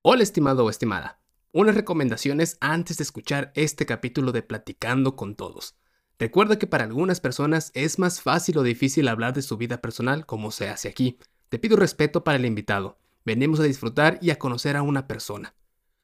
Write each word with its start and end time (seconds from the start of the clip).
Hola 0.00 0.22
estimado 0.22 0.64
o 0.64 0.70
estimada. 0.70 1.18
Unas 1.52 1.74
recomendaciones 1.74 2.56
antes 2.60 2.98
de 2.98 3.02
escuchar 3.02 3.50
este 3.56 3.84
capítulo 3.84 4.30
de 4.30 4.42
Platicando 4.42 5.16
con 5.16 5.34
Todos. 5.34 5.74
Recuerda 6.20 6.56
que 6.56 6.68
para 6.68 6.84
algunas 6.84 7.18
personas 7.18 7.72
es 7.74 7.98
más 7.98 8.22
fácil 8.22 8.58
o 8.58 8.62
difícil 8.62 9.08
hablar 9.08 9.34
de 9.34 9.42
su 9.42 9.56
vida 9.56 9.80
personal 9.80 10.24
como 10.24 10.52
se 10.52 10.68
hace 10.68 10.88
aquí. 10.88 11.18
Te 11.48 11.58
pido 11.58 11.76
respeto 11.76 12.22
para 12.22 12.38
el 12.38 12.46
invitado. 12.46 12.96
Venimos 13.24 13.58
a 13.58 13.64
disfrutar 13.64 14.20
y 14.22 14.30
a 14.30 14.38
conocer 14.38 14.76
a 14.76 14.82
una 14.82 15.08
persona. 15.08 15.56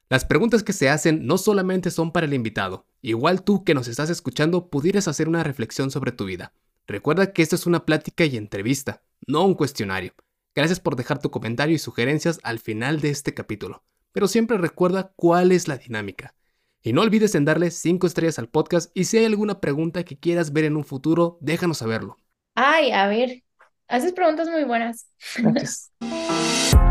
Las 0.08 0.24
preguntas 0.24 0.64
que 0.64 0.72
se 0.72 0.90
hacen 0.90 1.24
no 1.24 1.38
solamente 1.38 1.92
son 1.92 2.11
para 2.11 2.26
el 2.26 2.34
invitado. 2.34 2.86
Igual 3.00 3.45
tú 3.45 3.62
que 3.62 3.74
nos 3.74 3.86
estás 3.86 4.11
escuchando 4.11 4.70
pudieras 4.70 5.06
hacer 5.06 5.29
una 5.29 5.45
reflexión 5.45 5.92
sobre 5.92 6.11
tu 6.11 6.24
vida. 6.24 6.52
Recuerda 6.88 7.32
que 7.32 7.42
esto 7.42 7.54
es 7.54 7.64
una 7.64 7.86
plática 7.86 8.24
y 8.24 8.36
entrevista, 8.36 9.02
no 9.29 9.45
un 9.45 9.54
cuestionario. 9.54 10.14
Gracias 10.55 10.80
por 10.80 10.96
dejar 10.96 11.21
tu 11.21 11.30
comentario 11.30 11.75
y 11.75 11.79
sugerencias 11.79 12.41
al 12.43 12.59
final 12.59 13.00
de 13.00 13.11
este 13.11 13.34
capítulo 13.34 13.82
pero 14.14 14.29
siempre 14.29 14.57
recuerda 14.57 15.12
cuál 15.16 15.50
es 15.53 15.66
la 15.68 15.77
dinámica. 15.77 16.35
Y 16.81 16.93
no 16.93 17.03
olvides 17.03 17.35
en 17.35 17.45
darle 17.45 17.71
5 17.71 18.07
estrellas 18.07 18.39
al 18.39 18.49
podcast 18.49 18.90
y 18.95 19.04
si 19.04 19.18
hay 19.18 19.25
alguna 19.25 19.61
pregunta 19.61 20.04
que 20.04 20.18
quieras 20.18 20.53
ver 20.53 20.64
en 20.64 20.76
un 20.76 20.85
futuro, 20.85 21.36
déjanos 21.40 21.79
saberlo. 21.79 22.17
Ay, 22.54 22.93
a 22.93 23.09
ver, 23.09 23.43
haces 23.89 24.12
preguntas 24.12 24.48
muy 24.48 24.62
buenas. 24.64 25.09
Gracias. 25.36 25.90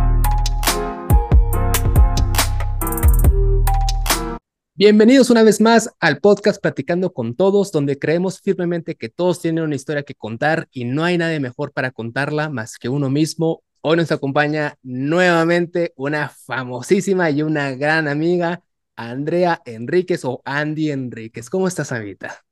Bienvenidos 4.75 5.29
una 5.29 5.43
vez 5.43 5.61
más 5.61 5.89
al 5.99 6.19
podcast 6.19 6.61
Platicando 6.61 7.13
con 7.13 7.35
Todos, 7.35 7.71
donde 7.71 7.99
creemos 7.99 8.41
firmemente 8.41 8.95
que 8.95 9.09
todos 9.09 9.39
tienen 9.41 9.63
una 9.63 9.75
historia 9.75 10.03
que 10.03 10.15
contar 10.15 10.67
y 10.71 10.85
no 10.85 11.03
hay 11.03 11.17
nadie 11.17 11.39
mejor 11.39 11.71
para 11.71 11.91
contarla 11.91 12.49
más 12.49 12.77
que 12.77 12.89
uno 12.89 13.09
mismo 13.09 13.63
Hoy 13.85 13.97
nos 13.97 14.13
acompaña 14.13 14.77
nuevamente 14.81 15.91
una 15.97 16.29
famosísima 16.29 17.29
y 17.29 17.41
una 17.41 17.71
gran 17.71 18.07
amiga, 18.07 18.63
Andrea 18.95 19.61
Enríquez 19.65 20.23
o 20.23 20.41
Andy 20.45 20.89
Enríquez. 20.89 21.49
¿Cómo 21.49 21.67
estás, 21.67 21.91
Anita? 21.91 22.45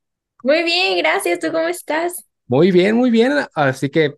Muy 0.44 0.62
bien, 0.64 0.98
gracias. 0.98 1.40
¿Tú 1.40 1.48
cómo 1.54 1.70
estás? 1.70 2.26
Muy 2.48 2.70
bien, 2.72 2.98
muy 2.98 3.12
bien. 3.12 3.32
Así 3.56 3.88
que 3.88 4.16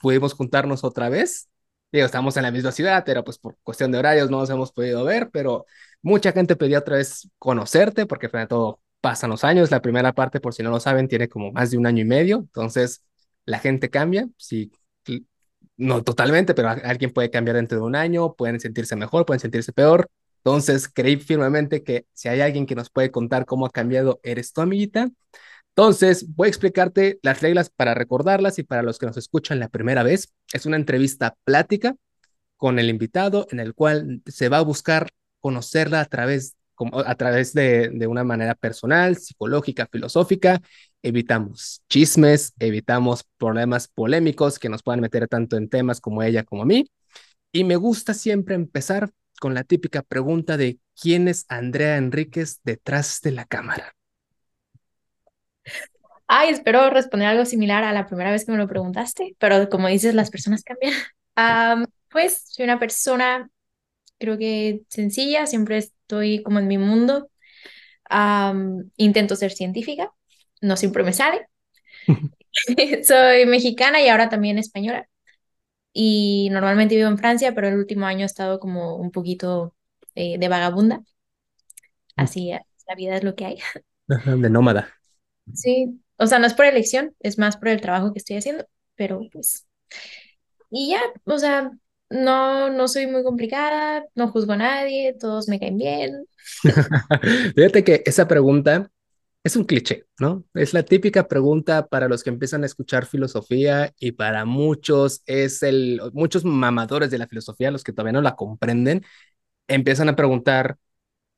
pudimos 0.00 0.32
juntarnos 0.32 0.84
otra 0.84 1.10
vez. 1.10 1.50
Digo, 1.92 2.06
estamos 2.06 2.34
en 2.38 2.44
la 2.44 2.50
misma 2.50 2.72
ciudad, 2.72 3.02
pero 3.04 3.22
pues 3.22 3.36
por 3.36 3.58
cuestión 3.62 3.92
de 3.92 3.98
horarios 3.98 4.30
no 4.30 4.38
nos 4.38 4.48
hemos 4.48 4.72
podido 4.72 5.04
ver, 5.04 5.28
pero 5.30 5.66
mucha 6.04 6.32
gente 6.32 6.54
pedía 6.54 6.78
otra 6.80 6.98
vez 6.98 7.28
conocerte 7.38 8.06
porque 8.06 8.28
de 8.28 8.46
todo 8.46 8.80
pasan 9.00 9.30
los 9.30 9.42
años. 9.42 9.70
La 9.70 9.82
primera 9.82 10.12
parte, 10.12 10.40
por 10.40 10.54
si 10.54 10.62
no 10.62 10.70
lo 10.70 10.78
saben, 10.78 11.08
tiene 11.08 11.28
como 11.28 11.50
más 11.50 11.70
de 11.70 11.78
un 11.78 11.86
año 11.86 12.02
y 12.02 12.04
medio. 12.04 12.38
Entonces, 12.38 13.02
la 13.46 13.58
gente 13.58 13.90
cambia. 13.90 14.28
Si 14.36 14.70
no 15.76 16.04
totalmente, 16.04 16.54
pero 16.54 16.68
alguien 16.68 17.12
puede 17.12 17.30
cambiar 17.30 17.56
dentro 17.56 17.78
de 17.78 17.84
un 17.84 17.96
año, 17.96 18.34
pueden 18.34 18.60
sentirse 18.60 18.96
mejor, 18.96 19.26
pueden 19.26 19.40
sentirse 19.40 19.72
peor. 19.72 20.08
Entonces, 20.38 20.88
creí 20.88 21.16
firmemente 21.16 21.82
que 21.82 22.06
si 22.12 22.28
hay 22.28 22.42
alguien 22.42 22.66
que 22.66 22.74
nos 22.74 22.90
puede 22.90 23.10
contar 23.10 23.46
cómo 23.46 23.66
ha 23.66 23.70
cambiado, 23.70 24.20
eres 24.22 24.52
tu 24.52 24.60
amiguita. 24.60 25.10
Entonces, 25.70 26.26
voy 26.36 26.46
a 26.46 26.50
explicarte 26.50 27.18
las 27.22 27.40
reglas 27.40 27.70
para 27.70 27.94
recordarlas 27.94 28.58
y 28.58 28.62
para 28.62 28.82
los 28.82 28.98
que 28.98 29.06
nos 29.06 29.16
escuchan 29.16 29.58
la 29.58 29.68
primera 29.68 30.02
vez. 30.02 30.32
Es 30.52 30.66
una 30.66 30.76
entrevista 30.76 31.34
plática 31.44 31.96
con 32.56 32.78
el 32.78 32.90
invitado 32.90 33.46
en 33.50 33.58
el 33.58 33.74
cual 33.74 34.22
se 34.26 34.48
va 34.50 34.58
a 34.58 34.62
buscar 34.62 35.10
conocerla 35.44 36.00
a 36.00 36.06
través, 36.06 36.56
a 37.04 37.14
través 37.16 37.52
de, 37.52 37.90
de 37.92 38.06
una 38.06 38.24
manera 38.24 38.54
personal, 38.54 39.18
psicológica, 39.18 39.86
filosófica 39.92 40.62
evitamos 41.04 41.82
chismes, 41.88 42.54
evitamos 42.58 43.24
problemas 43.36 43.88
polémicos 43.88 44.58
que 44.58 44.70
nos 44.70 44.82
puedan 44.82 45.00
meter 45.00 45.28
tanto 45.28 45.58
en 45.58 45.68
temas 45.68 46.00
como 46.00 46.22
ella 46.22 46.44
como 46.44 46.62
a 46.62 46.64
mí. 46.66 46.86
Y 47.52 47.64
me 47.64 47.76
gusta 47.76 48.14
siempre 48.14 48.54
empezar 48.54 49.10
con 49.38 49.52
la 49.52 49.64
típica 49.64 50.02
pregunta 50.02 50.56
de 50.56 50.78
¿quién 50.98 51.28
es 51.28 51.44
Andrea 51.48 51.98
Enríquez 51.98 52.60
detrás 52.64 53.20
de 53.20 53.32
la 53.32 53.44
cámara? 53.44 53.92
Ay, 56.26 56.48
espero 56.48 56.88
responder 56.88 57.28
algo 57.28 57.44
similar 57.44 57.84
a 57.84 57.92
la 57.92 58.06
primera 58.06 58.30
vez 58.30 58.46
que 58.46 58.52
me 58.52 58.58
lo 58.58 58.66
preguntaste, 58.66 59.36
pero 59.38 59.68
como 59.68 59.88
dices, 59.88 60.14
las 60.14 60.30
personas 60.30 60.64
cambian. 60.64 60.94
pues 62.10 62.44
soy 62.48 62.64
una 62.64 62.78
persona, 62.78 63.50
creo 64.18 64.38
que 64.38 64.82
sencilla, 64.88 65.46
siempre 65.46 65.78
estoy 65.78 66.42
como 66.42 66.58
en 66.58 66.68
mi 66.68 66.78
mundo. 66.78 67.30
intento 68.96 69.36
ser 69.36 69.52
científica, 69.52 70.12
no 70.60 70.76
siempre 70.76 71.04
me 71.04 71.12
sale. 71.12 71.46
Soy 73.04 73.46
mexicana 73.46 74.00
y 74.02 74.08
ahora 74.08 74.28
también 74.28 74.58
española. 74.58 75.08
Y 75.92 76.48
normalmente 76.50 76.96
vivo 76.96 77.08
en 77.08 77.18
Francia, 77.18 77.54
pero 77.54 77.68
el 77.68 77.76
último 77.76 78.06
año 78.06 78.22
he 78.22 78.26
estado 78.26 78.58
como 78.58 78.96
un 78.96 79.10
poquito 79.10 79.74
eh, 80.14 80.38
de 80.38 80.48
vagabunda. 80.48 80.98
Mm. 80.98 81.04
Así, 82.16 82.50
la 82.88 82.94
vida 82.96 83.16
es 83.16 83.24
lo 83.24 83.34
que 83.34 83.44
hay. 83.46 83.58
De 84.06 84.50
nómada. 84.50 84.92
Sí, 85.52 86.00
o 86.16 86.26
sea, 86.26 86.38
no 86.38 86.46
es 86.46 86.54
por 86.54 86.66
elección, 86.66 87.14
es 87.20 87.38
más 87.38 87.56
por 87.56 87.68
el 87.68 87.80
trabajo 87.80 88.12
que 88.12 88.18
estoy 88.18 88.36
haciendo, 88.36 88.66
pero 88.94 89.20
pues... 89.32 89.66
Y 90.70 90.90
ya, 90.90 91.00
o 91.24 91.38
sea, 91.38 91.70
no, 92.10 92.70
no 92.70 92.88
soy 92.88 93.06
muy 93.06 93.22
complicada, 93.24 94.04
no 94.14 94.28
juzgo 94.28 94.52
a 94.52 94.56
nadie, 94.56 95.14
todos 95.18 95.48
me 95.48 95.58
caen 95.58 95.78
bien. 95.78 96.26
Fíjate 97.56 97.84
que 97.84 98.02
esa 98.06 98.28
pregunta 98.28 98.90
es 99.44 99.56
un 99.56 99.64
cliché, 99.64 100.04
¿no? 100.20 100.44
Es 100.54 100.74
la 100.74 100.82
típica 100.84 101.28
pregunta 101.28 101.86
para 101.88 102.08
los 102.08 102.24
que 102.24 102.30
empiezan 102.30 102.62
a 102.64 102.66
escuchar 102.66 103.06
filosofía 103.06 103.92
y 103.98 104.12
para 104.12 104.44
muchos 104.44 105.22
es 105.26 105.62
el, 105.62 106.00
muchos 106.14 106.44
mamadores 106.44 107.10
de 107.10 107.18
la 107.18 107.28
filosofía, 107.28 107.70
los 107.70 107.84
que 107.84 107.92
todavía 107.92 108.12
no 108.12 108.22
la 108.22 108.36
comprenden, 108.36 109.04
empiezan 109.68 110.08
a 110.10 110.16
preguntar, 110.16 110.78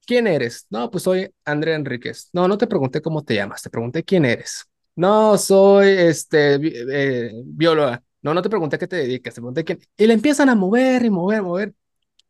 ¿quién 0.07 0.27
eres? 0.27 0.67
No, 0.71 0.91
pues 0.91 1.05
soy 1.05 1.31
Andrea 1.45 1.77
Enríquez. 1.77 2.31
No, 2.33 2.49
no 2.49 2.59
te 2.59 2.67
pregunté 2.69 3.03
cómo 3.03 3.25
te 3.25 3.35
llamas, 3.37 3.63
te 3.63 3.71
pregunté 3.71 4.05
quién 4.05 4.25
eres. 4.27 4.67
No, 4.97 5.39
soy 5.39 5.89
este, 5.91 6.57
eh, 6.57 7.33
bióloga. 7.47 8.03
No, 8.27 8.35
no 8.35 8.43
te 8.43 8.51
pregunté 8.51 8.77
qué 8.77 8.89
te 8.89 8.97
dedicas, 8.97 9.35
te 9.35 9.41
pregunté 9.41 9.63
quién. 9.63 9.79
Y 9.97 10.05
le 10.09 10.15
empiezan 10.15 10.49
a 10.49 10.57
mover 10.57 11.05
y 11.05 11.11
mover, 11.11 11.43
mover, 11.43 11.75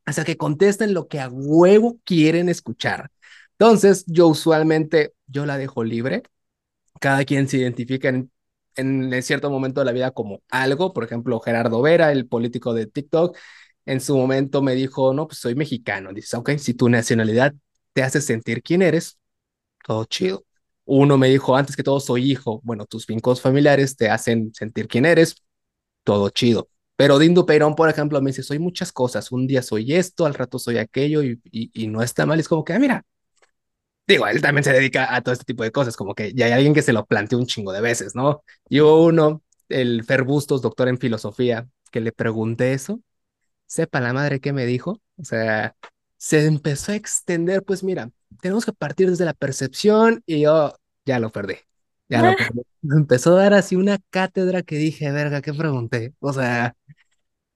hasta 0.04 0.24
que 0.24 0.36
contesten 0.36 0.94
lo 0.94 1.08
que 1.08 1.20
a 1.20 1.30
huevo 1.30 1.98
quieren 2.04 2.50
escuchar. 2.50 3.10
Entonces, 3.52 4.04
yo 4.06 4.28
usualmente, 4.28 5.14
yo 5.26 5.46
la 5.46 5.56
dejo 5.58 5.84
libre. 5.84 6.22
Cada 7.00 7.24
quien 7.24 7.48
se 7.48 7.58
identifica 7.58 8.10
en, 8.10 8.30
en, 8.76 9.22
cierto 9.22 9.50
momento 9.50 9.80
de 9.80 9.86
la 9.86 9.92
vida 9.92 10.10
como 10.10 10.42
algo. 10.50 10.92
Por 10.92 11.04
ejemplo, 11.04 11.40
Gerardo 11.40 11.80
Vera, 11.82 12.12
el 12.12 12.28
político 12.28 12.74
de 12.74 12.86
TikTok, 12.86 13.38
en 13.86 14.02
su 14.02 14.18
momento 14.18 14.62
me 14.62 14.74
dijo, 14.74 15.14
no, 15.14 15.26
pues 15.28 15.38
soy 15.38 15.54
mexicano. 15.54 16.12
Dices, 16.12 16.34
ok, 16.34 16.58
si 16.58 16.74
tu 16.74 16.90
nacionalidad 16.90 17.54
te 17.94 18.02
hace 18.02 18.20
sentir 18.20 18.62
quién 18.62 18.82
eres, 18.82 19.18
todo 19.86 20.04
chido. 20.06 20.44
Uno 20.84 21.18
me 21.18 21.28
dijo, 21.30 21.56
antes 21.56 21.76
que 21.76 21.82
todo, 21.82 22.00
soy 22.00 22.30
hijo. 22.30 22.60
Bueno, 22.64 22.86
tus 22.86 23.06
vínculos 23.06 23.40
familiares 23.40 23.96
te 23.96 24.10
hacen 24.10 24.52
sentir 24.54 24.88
quién 24.88 25.06
eres, 25.06 25.36
todo 26.06 26.30
chido. 26.30 26.70
Pero 26.96 27.18
Dindo 27.18 27.46
Perón, 27.46 27.74
por 27.74 27.90
ejemplo, 27.90 28.22
me 28.22 28.30
dice, 28.30 28.42
soy 28.42 28.58
muchas 28.58 28.92
cosas. 28.92 29.32
Un 29.32 29.46
día 29.46 29.62
soy 29.62 29.94
esto, 29.94 30.26
al 30.26 30.34
rato 30.34 30.58
soy 30.58 30.78
aquello 30.78 31.22
y, 31.22 31.40
y, 31.52 31.88
no 31.88 32.02
está 32.02 32.26
mal. 32.26 32.40
Es 32.40 32.48
como 32.48 32.64
que, 32.64 32.72
ah, 32.74 32.78
mira, 32.78 33.04
digo, 34.06 34.26
él 34.26 34.40
también 34.40 34.64
se 34.64 34.72
dedica 34.72 35.14
a 35.14 35.20
todo 35.22 35.32
este 35.32 35.44
tipo 35.44 35.62
de 35.62 35.72
cosas, 35.72 35.96
como 35.96 36.14
que 36.14 36.32
ya 36.34 36.46
hay 36.46 36.52
alguien 36.52 36.74
que 36.74 36.82
se 36.82 36.92
lo 36.92 37.06
planteó 37.06 37.38
un 37.38 37.46
chingo 37.46 37.72
de 37.72 37.80
veces, 37.80 38.14
¿no? 38.14 38.42
Yo 38.68 38.98
uno, 39.02 39.42
el 39.68 40.04
Fer 40.04 40.22
Bustos, 40.24 40.62
doctor 40.62 40.88
en 40.88 40.98
filosofía, 40.98 41.68
que 41.90 42.00
le 42.00 42.12
pregunté 42.12 42.72
eso, 42.72 43.00
sepa 43.66 44.00
la 44.00 44.12
madre 44.12 44.40
qué 44.40 44.52
me 44.52 44.66
dijo, 44.66 45.02
o 45.18 45.24
sea, 45.24 45.76
se 46.18 46.46
empezó 46.46 46.92
a 46.92 46.96
extender, 46.96 47.64
pues 47.64 47.82
mira, 47.84 48.10
tenemos 48.40 48.64
que 48.64 48.72
partir 48.72 49.10
desde 49.10 49.24
la 49.24 49.34
percepción 49.34 50.22
y 50.26 50.40
yo 50.42 50.74
ya 51.04 51.18
lo 51.20 51.30
perdí, 51.30 51.56
ya 52.08 52.22
perdí. 52.22 52.62
Me 52.82 52.96
empezó 52.96 53.36
a 53.36 53.42
dar 53.42 53.54
así 53.54 53.76
una 53.76 53.98
cátedra 54.10 54.62
que 54.62 54.76
dije, 54.76 55.10
verga, 55.10 55.42
¿qué 55.42 55.52
pregunté? 55.52 56.14
O 56.20 56.32
sea, 56.32 56.76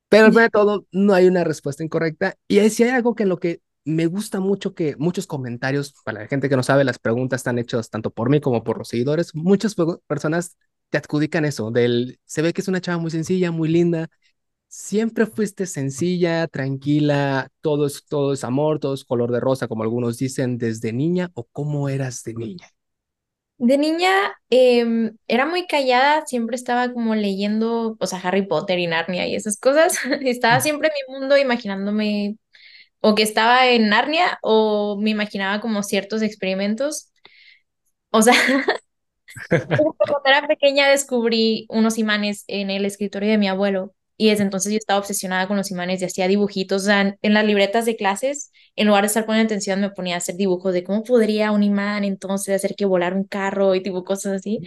pero 0.09 0.31
de 0.31 0.51
todo 0.51 0.87
no 0.91 1.15
hay 1.15 1.27
una 1.27 1.45
respuesta 1.45 1.85
incorrecta 1.85 2.35
y 2.49 2.69
si 2.71 2.83
hay 2.83 2.91
algo 2.91 3.15
que 3.15 3.23
en 3.23 3.29
lo 3.29 3.39
que 3.39 3.61
me 3.85 4.07
gusta 4.07 4.41
mucho 4.41 4.75
que 4.75 4.97
muchos 4.97 5.27
comentarios, 5.27 5.95
para 6.05 6.23
la 6.23 6.29
gente 6.29 6.49
que 6.49 6.57
no 6.57 6.63
sabe, 6.63 6.85
las 6.85 6.99
preguntas 6.99 7.41
están 7.41 7.59
hechas 7.59 7.91
tanto 7.91 8.11
por 8.11 8.29
mí 8.29 8.41
como 8.41 8.63
por 8.63 8.79
los 8.79 8.89
seguidores. 8.89 9.35
Muchas 9.35 9.75
personas 10.07 10.57
te 10.91 10.99
adjudican 10.99 11.45
eso, 11.45 11.71
del, 11.71 12.19
se 12.25 12.43
ve 12.43 12.53
que 12.53 12.61
es 12.61 12.69
una 12.69 12.81
chava 12.81 12.99
muy 12.99 13.11
sencilla, 13.11 13.51
muy 13.53 13.69
linda. 13.69 14.09
Siempre 14.69 15.27
fuiste 15.27 15.67
sencilla, 15.67 16.47
tranquila, 16.49 17.49
todo 17.61 17.87
es, 17.87 18.05
todo 18.07 18.33
es 18.33 18.45
amor, 18.45 18.81
todo 18.81 18.95
es 18.95 19.05
color 19.05 19.33
de 19.33 19.41
rosa, 19.41 19.69
como 19.69 19.83
algunos 19.83 20.19
dicen, 20.19 20.59
desde 20.59 20.93
niña 20.93 21.31
o 21.35 21.45
cómo 21.53 21.89
eras 21.89 22.23
de 22.25 22.35
niña. 22.35 22.69
De 23.61 23.77
niña 23.77 24.11
em, 24.49 25.17
era 25.29 25.45
muy 25.45 25.67
callada, 25.67 26.25
siempre 26.27 26.57
estaba 26.57 26.95
como 26.95 27.15
leyendo, 27.15 27.95
o 28.01 28.07
sea, 28.07 28.19
Harry 28.21 28.47
Potter 28.47 28.79
y 28.79 28.87
Narnia 28.87 29.27
y 29.27 29.35
esas 29.35 29.59
cosas. 29.59 29.99
estaba 30.23 30.61
siempre 30.61 30.89
en 30.89 30.95
mi 31.15 31.21
mundo 31.21 31.37
imaginándome 31.37 32.39
o 33.01 33.15
que 33.15 33.23
estaba 33.23 33.69
en 33.69 33.91
Narnia 33.91 34.39
o 34.43 34.99
me 35.01 35.11
imaginaba 35.11 35.61
como 35.61 35.83
ciertos 35.83 36.23
experimentos. 36.23 37.13
O 38.11 38.23
sea, 38.23 38.35
cuando 39.51 40.23
era 40.25 40.49
pequeña 40.49 40.89
descubrí 40.89 41.67
unos 41.69 41.99
imanes 41.99 42.45
en 42.49 42.71
el 42.71 42.87
escritorio 42.87 43.31
de 43.31 43.39
mi 43.39 43.49
abuelo 43.49 43.95
Y 44.21 44.29
desde 44.29 44.43
entonces 44.43 44.71
yo 44.71 44.77
estaba 44.77 44.99
obsesionada 45.01 45.49
con 45.49 45.57
los 45.57 45.71
imanes 45.71 46.03
y 46.03 46.05
hacía 46.05 46.29
dibujitos. 46.29 46.83
O 46.83 46.85
sea, 46.85 47.17
en 47.23 47.33
las 47.33 47.43
libretas 47.43 47.87
de 47.87 47.97
clases, 47.97 48.53
en 48.77 48.87
lugar 48.87 49.05
de 49.05 49.07
estar 49.07 49.25
poniendo 49.25 49.47
atención, 49.47 49.81
me 49.81 49.89
ponía 49.89 50.17
a 50.17 50.19
hacer 50.19 50.37
dibujos 50.37 50.75
de 50.75 50.85
cómo 50.85 51.03
podría 51.05 51.53
un 51.53 51.63
imán 51.63 52.05
entonces 52.05 52.55
hacer 52.55 52.75
que 52.77 52.85
volar 52.85 53.15
un 53.15 53.25
carro 53.25 53.75
y 53.75 53.83
tipo 53.83 54.05
cosas 54.05 54.35
así. 54.35 54.61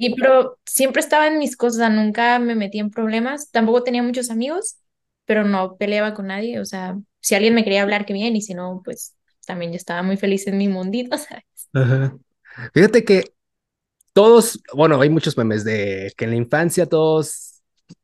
Y 0.00 0.16
pero 0.16 0.58
siempre 0.66 0.98
estaba 0.98 1.28
en 1.28 1.38
mis 1.38 1.56
cosas, 1.56 1.92
nunca 1.92 2.40
me 2.40 2.56
metí 2.56 2.80
en 2.80 2.90
problemas. 2.90 3.52
Tampoco 3.52 3.84
tenía 3.84 4.02
muchos 4.02 4.30
amigos, 4.30 4.78
pero 5.26 5.44
no 5.44 5.76
peleaba 5.76 6.12
con 6.12 6.26
nadie. 6.26 6.58
O 6.58 6.64
sea, 6.64 6.98
si 7.20 7.36
alguien 7.36 7.54
me 7.54 7.62
quería 7.62 7.82
hablar, 7.82 8.04
que 8.04 8.14
bien, 8.14 8.34
y 8.34 8.42
si 8.42 8.54
no, 8.54 8.82
pues 8.84 9.14
también 9.46 9.70
yo 9.70 9.76
estaba 9.76 10.02
muy 10.02 10.16
feliz 10.16 10.44
en 10.48 10.58
mi 10.58 10.66
mundito, 10.66 11.16
¿sabes? 11.18 11.44
Ajá. 11.72 12.18
Fíjate 12.74 13.04
que 13.04 13.32
todos, 14.12 14.60
bueno, 14.74 15.00
hay 15.00 15.08
muchos 15.08 15.36
memes 15.38 15.62
de 15.62 16.12
que 16.16 16.24
en 16.24 16.30
la 16.32 16.36
infancia 16.36 16.86
todos 16.86 17.49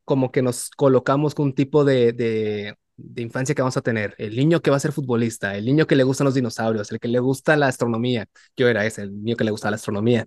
como 0.05 0.33
que 0.33 0.43
nos 0.43 0.71
colocamos 0.71 1.35
con 1.35 1.47
un 1.47 1.55
tipo 1.55 1.85
de, 1.85 2.13
de, 2.13 2.77
infancia 3.23 3.55
que 3.55 3.63
vamos 3.63 3.77
a 3.77 3.83
tener. 3.83 4.15
El 4.19 4.37
niño 4.37 4.61
que 4.61 4.71
va 4.71 4.77
a 4.77 4.81
ser 4.81 4.93
futbolista, 4.93 5.57
el 5.57 5.65
niño 5.67 5.87
que 5.87 5.97
le 5.97 6.05
gustan 6.05 6.27
los 6.27 6.35
dinosaurios, 6.35 6.91
el 6.93 7.01
que 7.01 7.09
le 7.09 7.19
gusta 7.21 7.57
la 7.57 7.69
astronomía. 7.69 8.27
Yo 8.57 8.69
era 8.69 8.87
ese, 8.87 9.03
el 9.03 9.23
niño 9.23 9.37
que 9.37 9.45
le 9.45 9.51
gusta 9.51 9.71
la 9.71 9.77
astronomía. 9.77 10.27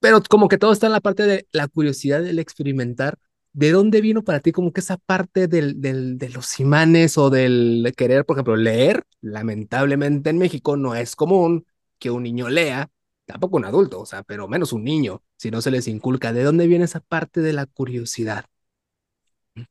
Pero 0.00 0.22
como 0.28 0.48
que 0.48 0.58
todo 0.58 0.72
está 0.72 0.86
en 0.86 0.92
la 0.92 1.00
parte 1.00 1.24
de 1.24 1.46
la 1.52 1.68
curiosidad 1.68 2.22
del 2.22 2.38
experimentar. 2.38 3.18
¿De 3.52 3.72
dónde 3.72 4.00
vino 4.00 4.22
para 4.22 4.40
ti 4.40 4.52
como 4.52 4.72
que 4.72 4.80
esa 4.80 4.96
parte 4.96 5.48
del, 5.48 5.80
de 5.80 6.28
los 6.30 6.60
imanes 6.60 7.18
o 7.18 7.30
del 7.30 7.92
querer, 7.96 8.24
por 8.24 8.36
ejemplo, 8.36 8.56
leer? 8.56 9.04
Lamentablemente 9.20 10.30
en 10.30 10.38
México 10.38 10.76
no 10.76 10.94
es 10.94 11.16
común 11.16 11.66
que 11.98 12.10
un 12.10 12.22
niño 12.22 12.48
lea, 12.48 12.90
tampoco 13.32 13.56
un 13.56 13.64
adulto, 13.64 14.00
o 14.00 14.06
sea, 14.06 14.22
pero 14.22 14.48
menos 14.48 14.72
un 14.72 14.84
niño, 14.84 15.22
si 15.36 15.50
no 15.50 15.60
se 15.62 15.70
les 15.70 15.88
inculca. 15.88 16.32
¿De 16.32 16.42
dónde 16.44 16.66
viene 16.66 16.84
esa 16.84 17.00
parte 17.00 17.40
de 17.40 17.52
la 17.52 17.66
curiosidad? 17.66 18.46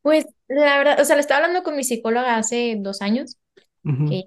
Pues 0.02 0.26
la 0.48 0.78
verdad, 0.78 1.00
o 1.02 1.06
sea, 1.06 1.16
le 1.16 1.22
estaba 1.22 1.40
hablando 1.46 1.64
con 1.64 1.76
mi 1.76 1.84
psicóloga 1.84 2.38
hace 2.38 2.76
dos 2.80 3.02
años, 3.02 3.38
Uh 3.86 3.90
-huh, 3.92 4.10
que 4.10 4.24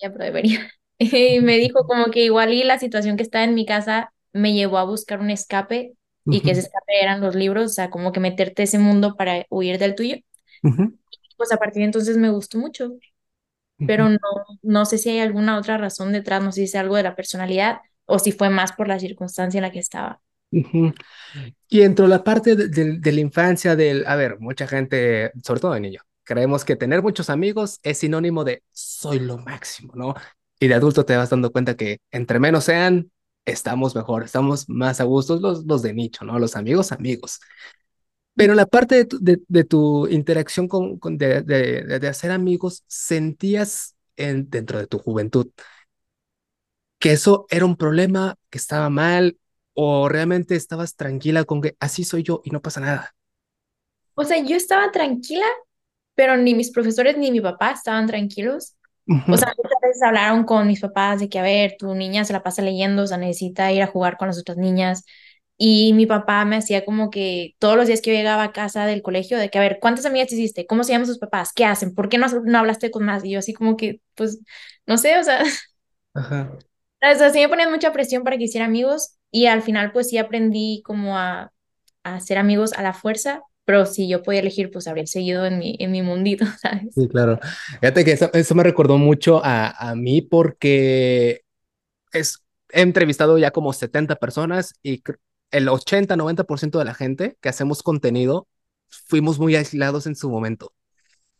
ya, 0.00 0.10
ya 0.10 0.10
debería. 0.10 0.70
Y 0.98 1.40
me 1.40 1.58
dijo 1.58 1.86
como 1.86 2.06
que 2.12 2.24
igual 2.24 2.52
y 2.54 2.64
la 2.64 2.78
situación 2.78 3.16
que 3.16 3.24
estaba 3.24 3.44
en 3.44 3.54
mi 3.54 3.66
casa 3.66 4.12
me 4.32 4.54
llevó 4.54 4.78
a 4.78 4.84
buscar 4.84 5.20
un 5.20 5.30
escape 5.30 5.94
uh 6.26 6.30
y 6.30 6.42
que 6.42 6.52
ese 6.52 6.60
-huh, 6.60 6.62
escape 6.62 7.02
eran 7.02 7.20
los 7.20 7.34
libros, 7.36 7.66
o 7.72 7.74
sea, 7.74 7.90
como 7.90 8.12
que 8.12 8.20
meterte 8.20 8.64
ese 8.64 8.78
mundo 8.80 9.16
para 9.16 9.46
huir 9.50 9.78
del 9.78 9.94
tuyo. 9.96 10.16
uh 10.64 10.68
-huh, 10.70 10.88
Pues 11.36 11.52
a 11.52 11.56
partir 11.58 11.80
de 11.80 11.86
entonces 11.86 12.16
me 12.16 12.30
gustó 12.30 12.58
mucho, 12.58 12.92
pero 13.86 14.08
-huh, 14.08 14.10
no, 14.10 14.18
no 14.62 14.86
sé 14.86 14.98
si 14.98 15.10
hay 15.10 15.20
alguna 15.20 15.58
otra 15.58 15.78
razón 15.78 16.12
detrás, 16.12 16.42
no 16.42 16.52
sé 16.52 16.60
si 16.62 16.64
es 16.66 16.74
algo 16.76 16.96
de 16.96 17.04
la 17.04 17.16
personalidad 17.16 17.78
o 18.06 18.18
si 18.18 18.32
fue 18.32 18.50
más 18.50 18.72
por 18.72 18.88
la 18.88 18.98
circunstancia 18.98 19.58
en 19.58 19.62
la 19.62 19.72
que 19.72 19.78
estaba. 19.78 20.20
Y 21.68 21.80
dentro 21.80 22.04
de 22.04 22.10
la 22.10 22.22
parte 22.22 22.54
de, 22.54 22.68
de, 22.68 22.98
de, 22.98 23.12
la 23.12 23.20
infancia, 23.20 23.74
del, 23.74 24.06
a 24.06 24.14
ver, 24.14 24.38
mucha 24.38 24.68
gente, 24.68 25.32
sobre 25.42 25.60
todo 25.60 25.72
de 25.72 25.80
niño, 25.80 26.00
creemos 26.22 26.64
que 26.64 26.76
tener 26.76 27.02
muchos 27.02 27.30
amigos 27.30 27.80
es 27.82 27.98
sinónimo 27.98 28.44
de 28.44 28.62
soy 28.70 29.18
lo 29.18 29.38
máximo, 29.38 29.92
¿no? 29.96 30.14
Y 30.60 30.68
de 30.68 30.74
adulto 30.74 31.04
te 31.04 31.16
vas 31.16 31.30
dando 31.30 31.50
cuenta 31.50 31.76
que 31.76 31.98
entre 32.12 32.38
menos 32.38 32.64
sean, 32.64 33.10
estamos 33.44 33.94
mejor, 33.94 34.22
estamos 34.22 34.68
más 34.68 35.00
a 35.00 35.04
gustos 35.04 35.40
los, 35.40 35.64
los 35.66 35.82
de 35.82 35.92
nicho, 35.92 36.24
¿no? 36.24 36.38
Los 36.38 36.56
amigos, 36.56 36.92
amigos. 36.92 37.40
Pero 38.36 38.54
la 38.54 38.66
parte 38.66 38.96
de 38.96 39.04
tu, 39.04 39.18
de, 39.20 39.40
de 39.46 39.64
tu 39.64 40.08
interacción 40.08 40.66
con, 40.66 40.98
con 40.98 41.18
de, 41.18 41.42
de, 41.42 42.08
hacer 42.08 42.30
amigos, 42.32 42.82
¿sentías 42.88 43.94
en, 44.16 44.50
dentro 44.50 44.78
de 44.78 44.86
tu 44.86 44.98
juventud 44.98 45.48
que 47.04 47.12
eso 47.12 47.46
era 47.50 47.66
un 47.66 47.76
problema, 47.76 48.36
que 48.50 48.58
estaba 48.58 48.90
mal, 48.90 49.38
o 49.74 50.08
realmente 50.08 50.56
estabas 50.56 50.96
tranquila 50.96 51.44
con 51.44 51.60
que 51.62 51.76
así 51.80 52.04
soy 52.04 52.24
yo 52.24 52.40
y 52.44 52.50
no 52.50 52.62
pasa 52.62 52.80
nada? 52.80 53.14
O 54.14 54.24
sea, 54.24 54.38
yo 54.42 54.56
estaba 54.56 54.90
tranquila, 54.92 55.44
pero 56.14 56.36
ni 56.36 56.54
mis 56.54 56.70
profesores 56.72 57.16
ni 57.18 57.30
mi 57.32 57.40
papá 57.40 57.72
estaban 57.72 58.06
tranquilos. 58.06 58.76
Uh 59.08 59.16
O 59.28 59.36
sea, 59.38 59.48
muchas 59.56 59.78
veces 59.82 60.02
hablaron 60.02 60.44
con 60.44 60.66
mis 60.68 60.80
papás 60.80 61.20
de 61.20 61.28
que, 61.28 61.38
a 61.38 61.42
ver, 61.42 61.76
tu 61.78 61.94
niña 61.94 62.24
se 62.24 62.32
la 62.32 62.42
pasa 62.42 62.62
leyendo, 62.62 63.02
o 63.04 63.06
sea, 63.06 63.18
necesita 63.18 63.72
ir 63.72 63.82
a 63.82 63.86
jugar 63.88 64.16
con 64.18 64.28
las 64.28 64.38
otras 64.40 64.58
niñas. 64.58 65.04
Y 65.58 65.92
mi 65.94 66.06
papá 66.06 66.44
me 66.46 66.56
hacía 66.56 66.84
como 66.84 67.10
que 67.10 67.54
todos 67.60 67.76
los 67.76 67.86
días 67.88 68.02
que 68.02 68.12
yo 68.12 68.16
llegaba 68.18 68.44
a 68.44 68.52
casa 68.52 68.86
del 68.86 69.02
colegio, 69.02 69.38
de 69.38 69.50
que, 69.50 69.58
a 69.58 69.62
ver, 69.62 69.78
¿cuántas 69.80 70.06
amigas 70.06 70.32
hiciste? 70.32 70.66
¿Cómo 70.66 70.84
se 70.84 70.92
llaman 70.92 71.06
sus 71.08 71.18
papás? 71.18 71.52
¿Qué 71.54 71.64
hacen? 71.66 71.94
¿Por 71.94 72.08
qué 72.08 72.18
no, 72.18 72.28
no 72.28 72.58
hablaste 72.58 72.90
con 72.90 73.04
más? 73.06 73.24
Y 73.24 73.30
yo 73.32 73.38
así 73.40 73.54
como 73.54 73.76
que, 73.76 74.00
pues, 74.16 74.40
no 74.86 74.98
sé, 74.98 75.18
o 75.18 75.24
sea, 75.24 75.42
ajá. 76.14 76.58
O 77.12 77.18
sea, 77.18 77.30
sí 77.30 77.40
me 77.40 77.48
ponían 77.48 77.70
mucha 77.70 77.92
presión 77.92 78.24
para 78.24 78.38
que 78.38 78.44
hiciera 78.44 78.66
amigos 78.66 79.16
y 79.30 79.46
al 79.46 79.62
final 79.62 79.92
pues 79.92 80.08
sí 80.08 80.18
aprendí 80.18 80.82
como 80.84 81.18
a, 81.18 81.52
a 82.04 82.14
hacer 82.14 82.38
amigos 82.38 82.72
a 82.72 82.82
la 82.82 82.92
fuerza, 82.92 83.42
pero 83.64 83.86
si 83.86 84.08
yo 84.08 84.22
podía 84.22 84.40
elegir, 84.40 84.70
pues 84.70 84.86
habría 84.86 85.06
seguido 85.06 85.46
en 85.46 85.58
mi, 85.58 85.76
en 85.78 85.90
mi 85.90 86.02
mundito, 86.02 86.44
¿sabes? 86.60 86.94
Sí, 86.94 87.08
claro. 87.08 87.38
Fíjate 87.80 88.04
que 88.04 88.12
eso, 88.12 88.30
eso 88.32 88.54
me 88.54 88.62
recordó 88.62 88.98
mucho 88.98 89.44
a, 89.44 89.70
a 89.70 89.94
mí 89.94 90.22
porque 90.22 91.42
es, 92.12 92.44
he 92.70 92.82
entrevistado 92.82 93.38
ya 93.38 93.50
como 93.50 93.72
70 93.72 94.16
personas 94.16 94.74
y 94.82 95.02
el 95.50 95.68
80-90% 95.68 96.78
de 96.78 96.84
la 96.84 96.94
gente 96.94 97.36
que 97.40 97.48
hacemos 97.48 97.82
contenido 97.82 98.48
fuimos 99.06 99.38
muy 99.38 99.56
aislados 99.56 100.06
en 100.06 100.16
su 100.16 100.30
momento. 100.30 100.72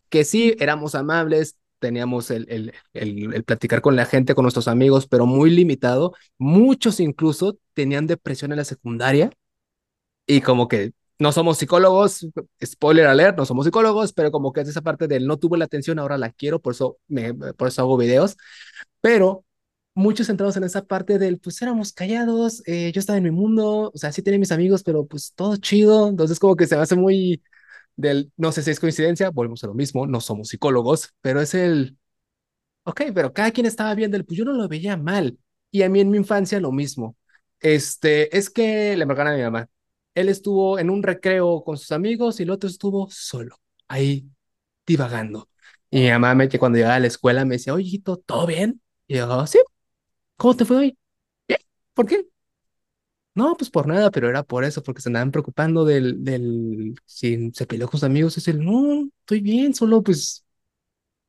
Que 0.09 0.25
sí, 0.25 0.57
éramos 0.61 0.95
amables, 0.95 1.57
teníamos 1.85 2.31
el, 2.31 2.47
el, 2.49 2.73
el, 2.95 3.35
el, 3.35 3.45
platicar 3.45 3.83
con 3.83 3.95
la 3.95 4.07
gente, 4.07 4.35
con 4.35 4.45
nuestros 4.45 4.69
amigos, 4.69 5.07
pero 5.07 5.27
muy 5.27 5.51
limitado. 5.51 6.15
Muchos 6.39 6.99
incluso 6.99 7.59
tenían 7.75 8.07
depresión 8.07 8.53
en 8.53 8.57
la 8.59 8.65
secundaria 8.65 9.31
y 10.27 10.41
como 10.41 10.67
que 10.67 10.93
no 11.19 11.31
somos 11.31 11.59
psicólogos, 11.59 12.27
spoiler 12.65 13.07
alert, 13.07 13.37
no 13.37 13.45
somos 13.45 13.67
psicólogos, 13.67 14.15
pero 14.15 14.33
como 14.33 14.53
que 14.53 14.63
es 14.63 14.69
esa 14.69 14.81
parte 14.81 15.09
del 15.09 15.27
no 15.27 15.37
tuve 15.39 15.59
la 15.59 15.67
atención, 15.67 15.99
ahora 15.99 16.17
la 16.17 16.31
quiero, 16.31 16.59
por 16.61 16.73
eso, 16.73 16.99
me, 17.07 17.35
por 17.35 17.69
eso 17.69 17.83
hago 17.83 17.99
videos, 17.99 18.37
pero 19.03 19.45
muchos 19.95 20.27
centrados 20.29 20.57
en 20.57 20.65
esa 20.65 20.87
parte 20.87 21.19
del, 21.19 21.39
pues 21.39 21.61
éramos 21.63 21.93
callados, 21.93 22.63
eh, 22.67 22.93
yo 22.93 23.01
estaba 23.01 23.19
en 23.19 23.25
mi 23.25 23.31
mundo, 23.31 23.93
o 23.95 23.99
sea, 23.99 24.11
sí 24.11 24.23
tenía 24.23 24.41
mis 24.41 24.53
amigos, 24.53 24.83
pero 24.83 25.07
pues 25.07 25.35
todo 25.35 25.57
chido, 25.59 26.09
entonces 26.09 26.39
como 26.41 26.57
que 26.57 26.67
se 26.67 26.77
me 26.77 26.83
hace 26.83 26.97
muy 26.97 27.43
del, 27.97 28.33
no 28.37 28.53
sé 28.53 28.63
si 28.63 28.71
es 28.71 28.81
coincidencia, 28.81 29.31
volvemos 29.31 29.65
a 29.65 29.69
lo 29.69 29.75
mismo, 29.75 30.07
no 30.07 30.21
somos 30.21 30.49
psicólogos, 30.49 31.11
pero 31.21 31.41
es 31.41 31.55
el, 31.55 31.97
ok, 32.85 33.03
pero 33.15 33.33
cada 33.33 33.51
quien 33.51 33.67
estaba 33.67 33.95
bien 33.95 34.11
del, 34.11 34.25
pues 34.25 34.39
yo 34.39 34.45
no 34.45 34.53
lo 34.53 34.69
veía 34.69 34.97
mal, 34.97 35.39
y 35.71 35.83
a 35.83 35.89
mí 35.89 36.01
en 36.01 36.11
mi 36.11 36.19
infancia 36.19 36.61
lo 36.61 36.73
mismo, 36.73 37.17
este, 37.61 38.37
es 38.37 38.51
que 38.51 38.97
le 38.97 39.07
marcaron 39.07 39.35
a 39.35 39.37
mi 39.37 39.43
mamá, 39.43 39.69
él 40.15 40.29
estuvo 40.29 40.79
en 40.79 40.91
un 40.91 41.03
recreo 41.03 41.65
con 41.65 41.77
sus 41.77 41.93
amigos 41.93 42.41
y 42.41 42.45
el 42.45 42.51
otro 42.51 42.69
estuvo 42.69 43.09
solo, 43.11 43.57
ahí 43.89 44.29
divagando. 44.87 45.49
Y 45.91 46.01
mi 46.03 46.11
mamá 46.11 46.35
me, 46.35 46.49
que 46.49 46.59
cuando 46.59 46.77
llegaba 46.79 46.97
a 46.97 47.01
la 47.01 47.07
escuela 47.09 47.45
me 47.45 47.57
decía, 47.57 47.75
oye, 47.75 48.03
¿todo 48.27 48.47
bien? 48.47 48.83
Y 49.07 49.17
yo, 49.17 49.47
sí, 49.47 49.59
¿cómo 50.37 50.57
te 50.57 50.65
fue 50.65 50.77
hoy? 50.79 50.99
Bien, 51.49 51.61
¿por 51.95 52.07
qué? 52.07 52.27
No, 53.35 53.57
pues 53.57 53.69
por 53.71 53.87
nada, 53.89 54.11
pero 54.13 54.29
era 54.31 54.45
por 54.45 54.63
eso, 54.65 54.83
porque 54.83 55.03
se 55.03 55.09
andaban 55.09 55.33
preocupando 55.33 55.85
del, 55.85 56.23
del, 56.25 56.95
si 57.05 57.51
se 57.53 57.67
peleó 57.67 57.89
con 57.89 57.99
sus 57.99 58.05
amigos, 58.05 58.37
es 58.39 58.47
el, 58.47 58.65
no, 58.65 59.09
estoy 59.21 59.41
bien, 59.41 59.75
solo 59.75 60.03
pues, 60.05 60.45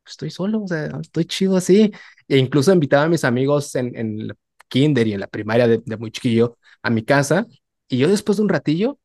estoy 0.05 0.31
solo, 0.31 0.63
o 0.63 0.67
sea, 0.67 0.87
estoy 1.01 1.25
chido 1.25 1.57
así. 1.57 1.91
E 2.27 2.37
incluso 2.37 2.73
invitaba 2.73 3.05
a 3.05 3.09
mis 3.09 3.23
amigos 3.25 3.75
en, 3.75 3.95
en 3.97 4.19
el 4.21 4.35
kinder 4.69 5.07
y 5.07 5.13
en 5.13 5.21
la 5.21 5.27
primaria 5.27 5.67
de, 5.67 5.81
de 5.85 5.97
muy 5.97 6.11
chiquillo 6.11 6.57
a 6.83 6.89
mi 6.91 7.03
casa 7.05 7.47
y 7.89 7.97
yo 7.99 8.09
después 8.09 8.37
de 8.37 8.43
un 8.43 8.49
ratillo, 8.49 8.99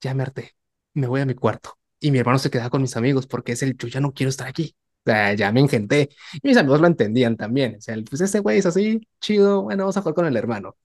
ya 0.00 0.14
me 0.14 0.22
harté, 0.22 0.54
me 0.94 1.06
voy 1.06 1.20
a 1.20 1.26
mi 1.26 1.34
cuarto. 1.34 1.76
Y 2.00 2.10
mi 2.10 2.18
hermano 2.18 2.38
se 2.38 2.50
quedaba 2.50 2.70
con 2.70 2.80
mis 2.82 2.96
amigos 2.96 3.26
porque 3.26 3.52
es 3.52 3.62
el, 3.62 3.76
yo 3.76 3.88
ya 3.88 4.00
no 4.00 4.12
quiero 4.12 4.30
estar 4.30 4.48
aquí. 4.48 4.74
O 5.04 5.10
sea, 5.10 5.34
ya 5.34 5.52
me 5.52 5.60
engenté. 5.60 6.10
Y 6.34 6.40
mis 6.48 6.56
amigos 6.56 6.80
lo 6.80 6.86
entendían 6.86 7.36
también. 7.36 7.76
O 7.78 7.80
sea, 7.80 7.96
pues 8.08 8.20
ese 8.22 8.40
güey 8.40 8.58
es 8.58 8.66
así, 8.66 9.06
chido, 9.20 9.62
bueno, 9.62 9.84
vamos 9.84 9.96
a 9.96 10.00
jugar 10.02 10.14
con 10.14 10.26
el 10.26 10.36
hermano. 10.36 10.76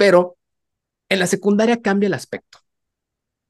Pero 0.00 0.38
en 1.10 1.18
la 1.20 1.26
secundaria 1.26 1.82
cambia 1.82 2.08
el 2.08 2.14
aspecto. 2.14 2.58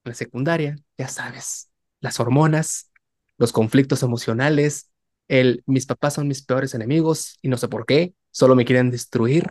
En 0.05 0.11
la 0.11 0.15
secundaria, 0.15 0.77
ya 0.99 1.09
sabes, 1.09 1.71
las 2.01 2.21
hormonas, 2.21 2.91
los 3.39 3.53
conflictos 3.53 4.03
emocionales, 4.03 4.91
el 5.29 5.63
mis 5.67 5.87
papás 5.87 6.15
son 6.15 6.29
mis 6.29 6.43
peores 6.43 6.75
enemigos 6.75 7.39
y 7.43 7.49
no 7.49 7.57
sé 7.59 7.69
por 7.69 7.87
qué, 7.87 8.15
solo 8.31 8.55
me 8.57 8.65
quieren 8.65 8.91
destruir 8.91 9.51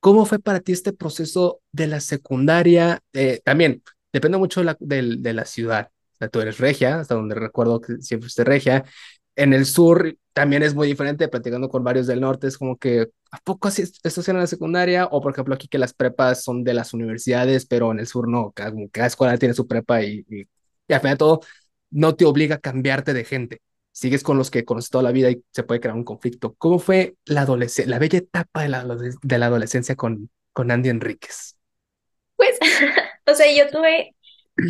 ¿Cómo 0.00 0.26
fue 0.26 0.38
para 0.38 0.60
ti 0.60 0.72
este 0.72 0.92
proceso 0.92 1.62
de 1.72 1.86
la 1.88 2.00
secundaria? 2.00 3.02
Eh, 3.12 3.40
también 3.44 3.82
depende 4.12 4.38
mucho 4.38 4.60
de 4.60 4.66
la, 4.66 4.76
de, 4.80 5.16
de 5.18 5.34
la 5.34 5.44
ciudad. 5.44 5.90
Tú 6.32 6.40
eres 6.40 6.58
regia, 6.58 7.00
hasta 7.00 7.16
donde 7.16 7.34
recuerdo 7.34 7.80
que 7.80 7.98
siempre 8.00 8.26
fuiste 8.26 8.44
regia. 8.44 8.84
En 9.40 9.54
el 9.54 9.64
sur 9.66 10.16
también 10.32 10.62
es 10.62 10.74
muy 10.74 10.86
diferente, 10.86 11.28
platicando 11.28 11.68
con 11.68 11.82
varios 11.82 12.06
del 12.06 12.20
norte, 12.20 12.46
es 12.46 12.58
como 12.58 12.76
que, 12.76 13.08
¿a 13.30 13.38
poco 13.38 13.68
así 13.68 13.82
esto 14.02 14.30
en 14.30 14.38
la 14.38 14.46
secundaria? 14.46 15.06
O 15.06 15.20
por 15.20 15.32
ejemplo 15.32 15.54
aquí 15.54 15.68
que 15.68 15.78
las 15.78 15.94
prepas 15.94 16.44
son 16.44 16.62
de 16.64 16.74
las 16.74 16.92
universidades, 16.94 17.66
pero 17.66 17.90
en 17.92 18.00
el 18.00 18.06
sur 18.06 18.28
no, 18.28 18.52
cada, 18.52 19.06
escuela 19.06 19.38
tiene 19.38 19.54
su 19.54 19.66
prepa 19.66 20.02
y, 20.02 20.24
y, 20.28 20.46
y 20.88 20.92
al 20.92 21.00
final 21.00 21.18
todo 21.18 21.40
no 21.90 22.14
te 22.16 22.24
obliga 22.24 22.56
a 22.56 22.58
cambiarte 22.58 23.14
de 23.14 23.24
gente 23.24 23.62
sigues 23.92 24.22
con 24.22 24.38
los 24.38 24.50
que 24.50 24.64
conoces 24.64 24.90
toda 24.90 25.02
la 25.02 25.12
vida 25.12 25.30
y 25.30 25.42
se 25.50 25.62
puede 25.62 25.80
crear 25.80 25.96
un 25.96 26.04
conflicto. 26.04 26.54
¿Cómo 26.54 26.78
fue 26.78 27.16
la 27.24 27.44
la 27.44 27.98
bella 27.98 28.18
etapa 28.18 28.62
de 28.62 28.68
la, 28.68 28.84
de 28.84 29.38
la 29.38 29.46
adolescencia 29.46 29.96
con, 29.96 30.30
con 30.52 30.70
Andy 30.70 30.88
Enríquez? 30.88 31.56
Pues, 32.36 32.58
o 33.26 33.34
sea, 33.34 33.46
yo 33.54 33.68
tuve 33.68 34.14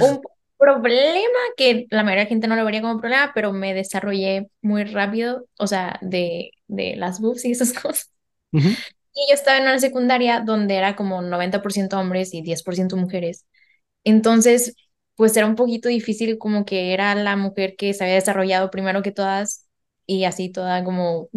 un 0.01 0.21
problema 0.61 1.39
que 1.57 1.87
la 1.91 2.03
mayoría 2.05 2.25
de 2.25 2.29
gente 2.31 2.49
no 2.49 2.57
lo 2.57 2.65
vería 2.65 2.83
como 2.83 3.01
problema, 3.01 3.33
pero 3.35 3.53
me 3.53 3.75
desarrollé 3.75 4.51
muy 4.63 4.85
rápido, 4.85 5.47
o 5.59 5.67
sea, 5.67 5.99
de, 6.03 6.53
de 6.69 6.97
las 6.97 7.21
boobs 7.21 7.45
y 7.45 7.53
esas 7.53 7.73
cosas. 7.75 8.11
Ujú, 8.53 8.77
Y 9.15 9.29
yo 9.29 9.35
estaba 9.35 9.59
en 9.59 9.65
una 9.65 9.79
secundaria 9.81 10.41
donde 10.41 10.77
era 10.77 10.97
como 10.97 11.21
90% 11.23 11.99
hombres 11.99 12.33
y 12.35 12.43
10% 12.43 12.97
mujeres. 12.97 13.47
Entonces, 14.05 14.77
pues 15.17 15.37
era 15.37 15.47
un 15.47 15.57
poquito 15.57 15.89
difícil 15.89 16.39
como 16.39 16.65
que 16.67 16.95
era 16.95 17.15
la 17.17 17.37
mujer 17.37 17.77
que 17.77 17.95
se 17.95 18.05
había 18.05 18.17
desarrollado 18.17 18.71
primero 18.71 19.03
que 19.03 19.13
todas 19.13 19.69
y 20.07 20.25
así 20.25 20.51
toda 20.53 20.85
como 20.85 21.29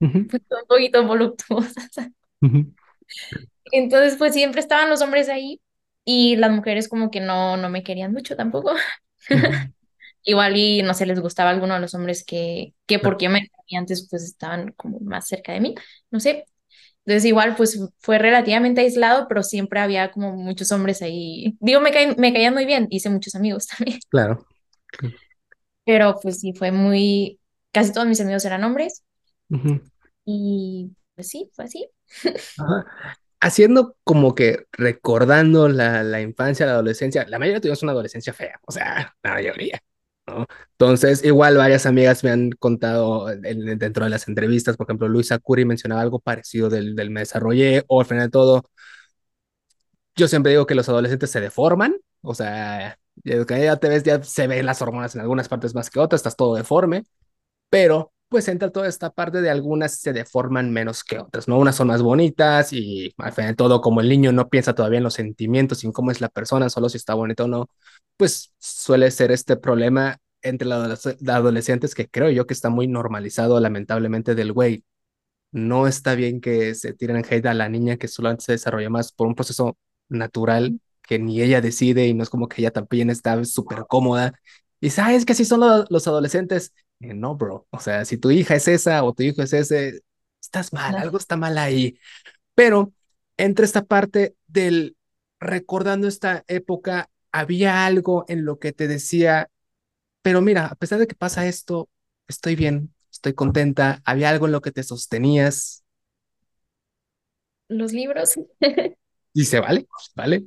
ujú, 0.00 0.20
pues, 0.30 0.42
un 0.50 0.66
poquito 0.68 1.06
voluptuosa. 1.06 1.88
ujú, 2.42 2.72
Entonces, 3.70 4.16
pues 4.18 4.34
siempre 4.34 4.60
estaban 4.60 4.90
los 4.90 5.02
hombres 5.02 5.28
ahí 5.28 5.60
y 6.04 6.36
las 6.36 6.50
mujeres 6.52 6.88
como 6.88 7.10
que 7.10 7.20
no, 7.20 7.56
no 7.56 7.68
me 7.70 7.82
querían 7.84 8.12
mucho 8.12 8.36
tampoco. 8.36 8.72
Igual 10.24 10.56
y 10.56 10.82
no 10.82 10.94
sé, 10.94 11.06
les 11.06 11.20
gustaba 11.20 11.50
alguno 11.50 11.74
de 11.74 11.80
los 11.80 11.94
hombres 11.94 12.24
que, 12.24 12.74
que 12.86 12.98
porque 12.98 13.28
me 13.28 13.48
antes 13.76 14.06
pues 14.10 14.22
estaban 14.24 14.72
como 14.72 15.00
más 15.00 15.26
cerca 15.28 15.52
de 15.52 15.60
mí, 15.60 15.74
no 16.10 16.20
sé. 16.20 16.44
Entonces 17.06 17.26
igual 17.26 17.56
pues 17.56 17.80
fue 18.00 18.18
relativamente 18.18 18.82
aislado, 18.82 19.26
pero 19.28 19.42
siempre 19.42 19.80
había 19.80 20.10
como 20.12 20.34
muchos 20.36 20.72
hombres 20.72 21.02
ahí. 21.02 21.56
Digo, 21.60 21.80
me, 21.80 21.92
caí- 21.92 22.16
me 22.18 22.32
caían 22.32 22.54
muy 22.54 22.66
bien, 22.66 22.88
hice 22.90 23.10
muchos 23.10 23.34
amigos 23.36 23.66
también, 23.78 24.00
Claro. 24.10 24.46
pero 25.84 26.18
pues 26.22 26.40
sí, 26.40 26.52
fue 26.54 26.72
muy, 26.72 27.40
casi 27.72 27.92
todos 27.92 28.06
mis 28.06 28.20
amigos 28.20 28.44
eran 28.44 28.64
hombres 28.64 29.04
y 30.24 30.92
pues 31.14 31.28
sí, 31.28 31.50
fue 31.54 31.64
así. 31.66 31.88
Ajá. 32.56 32.84
Haciendo 33.42 33.96
como 34.04 34.34
que 34.36 34.66
recordando 34.72 35.68
la, 35.68 36.20
infancia, 36.22 36.64
la 36.66 36.72
adolescencia, 36.74 37.26
la 37.28 37.38
mayoría 37.40 37.60
tuvimos 37.60 37.82
una 37.82 37.92
adolescencia 37.92 38.32
fea, 38.32 38.60
o 38.66 38.72
sea, 38.72 39.16
la 39.22 39.32
mayoría. 39.34 39.82
Entonces, 40.72 41.24
igual 41.24 41.56
varias 41.56 41.86
amigas 41.86 42.24
me 42.24 42.30
han 42.30 42.50
contado 42.52 43.30
en- 43.30 43.78
dentro 43.78 44.04
de 44.04 44.10
las 44.10 44.28
entrevistas, 44.28 44.76
por 44.76 44.86
ejemplo, 44.86 45.08
Luisa 45.08 45.38
Curi 45.38 45.64
mencionaba 45.64 46.00
algo 46.02 46.18
parecido 46.20 46.68
del, 46.68 46.94
del 46.96 47.10
me 47.10 47.20
desarrollé, 47.20 47.84
o 47.88 48.00
al 48.00 48.06
final 48.06 48.26
de 48.26 48.30
todo, 48.30 48.62
yo 50.16 50.28
siempre 50.28 50.52
digo 50.52 50.66
que 50.66 50.74
los 50.74 50.88
adolescentes 50.88 51.30
se 51.30 51.40
deforman, 51.40 51.96
o 52.22 52.34
sea, 52.34 52.98
ya 53.24 53.76
te 53.76 53.88
ves, 53.88 54.02
ya 54.02 54.22
se 54.22 54.46
ven 54.46 54.66
las 54.66 54.82
hormonas 54.82 55.14
en 55.14 55.20
algunas 55.22 55.48
partes 55.48 55.74
más 55.74 55.90
que 55.90 56.00
otras, 56.00 56.20
estás 56.20 56.36
todo 56.36 56.54
deforme, 56.54 57.04
pero 57.70 58.12
pues 58.32 58.48
entra 58.48 58.70
toda 58.72 58.88
esta 58.88 59.10
parte 59.12 59.42
de 59.42 59.50
algunas 59.50 59.96
se 60.00 60.12
deforman 60.12 60.72
menos 60.72 61.04
que 61.04 61.20
otras, 61.20 61.48
¿no? 61.48 61.58
Unas 61.60 61.76
son 61.76 61.88
más 61.88 62.02
bonitas 62.02 62.72
y 62.72 63.14
al 63.18 63.32
final 63.32 63.56
todo, 63.56 63.80
como 63.82 64.00
el 64.00 64.08
niño 64.08 64.32
no 64.32 64.48
piensa 64.50 64.74
todavía 64.74 64.98
en 64.98 65.04
los 65.04 65.14
sentimientos 65.14 65.84
y 65.84 65.86
en 65.88 65.92
cómo 65.92 66.10
es 66.10 66.20
la 66.20 66.30
persona, 66.30 66.70
solo 66.70 66.88
si 66.88 66.96
está 66.98 67.14
bonito 67.14 67.44
o 67.44 67.48
no, 67.48 67.68
pues 68.16 68.52
suele 68.58 69.10
ser 69.12 69.32
este 69.32 69.56
problema 69.56 70.18
entre 70.42 70.66
los 70.68 70.78
adoles- 71.06 71.28
adolescentes 71.30 71.94
que 71.94 72.08
creo 72.08 72.30
yo 72.30 72.46
que 72.48 72.54
está 72.54 72.70
muy 72.70 72.88
normalizado 72.88 73.60
lamentablemente 73.60 74.34
del 74.34 74.52
güey. 74.52 74.84
No 75.52 75.86
está 75.86 76.14
bien 76.14 76.40
que 76.40 76.74
se 76.74 76.94
tiren 76.94 77.24
hate 77.28 77.46
a 77.46 77.54
la 77.54 77.68
niña 77.68 77.96
que 77.98 78.08
solo 78.08 78.34
se 78.40 78.52
desarrolla 78.52 78.88
más 78.90 79.12
por 79.12 79.26
un 79.26 79.34
proceso 79.34 79.76
natural 80.08 80.80
que 81.02 81.18
ni 81.18 81.42
ella 81.42 81.60
decide 81.60 82.06
y 82.06 82.14
no 82.14 82.22
es 82.22 82.30
como 82.30 82.48
que 82.48 82.62
ella 82.62 82.70
también 82.70 83.10
está 83.10 83.42
súper 83.44 83.84
cómoda. 83.88 84.32
Y 84.80 84.90
sabes 84.90 85.24
que 85.26 85.32
así 85.32 85.44
son 85.44 85.60
lo- 85.60 85.84
los 85.90 86.06
adolescentes. 86.08 86.72
Eh, 87.02 87.14
no, 87.14 87.36
bro. 87.36 87.66
O 87.70 87.80
sea, 87.80 88.04
si 88.04 88.18
tu 88.18 88.30
hija 88.30 88.54
es 88.56 88.68
esa 88.68 89.04
o 89.04 89.12
tu 89.14 89.22
hijo 89.24 89.42
es 89.42 89.52
ese, 89.52 90.02
estás 90.40 90.72
mal, 90.72 90.96
algo 90.98 91.18
está 91.18 91.36
mal 91.36 91.58
ahí. 91.58 91.98
Pero 92.54 92.92
entre 93.38 93.64
esta 93.66 93.84
parte 93.84 94.36
del 94.48 94.96
recordando 95.40 96.08
esta 96.08 96.44
época, 96.48 97.10
había 97.32 97.86
algo 97.86 98.24
en 98.28 98.44
lo 98.46 98.58
que 98.60 98.72
te 98.72 98.88
decía, 98.88 99.50
pero 100.22 100.42
mira, 100.42 100.66
a 100.68 100.76
pesar 100.76 100.98
de 101.00 101.06
que 101.08 101.16
pasa 101.16 101.46
esto, 101.46 101.90
estoy 102.28 102.56
bien, 102.56 102.94
estoy 103.12 103.34
contenta, 103.34 104.02
había 104.04 104.30
algo 104.30 104.46
en 104.46 104.52
lo 104.52 104.62
que 104.62 104.72
te 104.72 104.82
sostenías 104.84 105.84
Los 107.68 107.92
libros. 107.92 108.34
y 109.34 109.44
se 109.44 109.60
vale, 109.60 109.86
vale. 110.14 110.46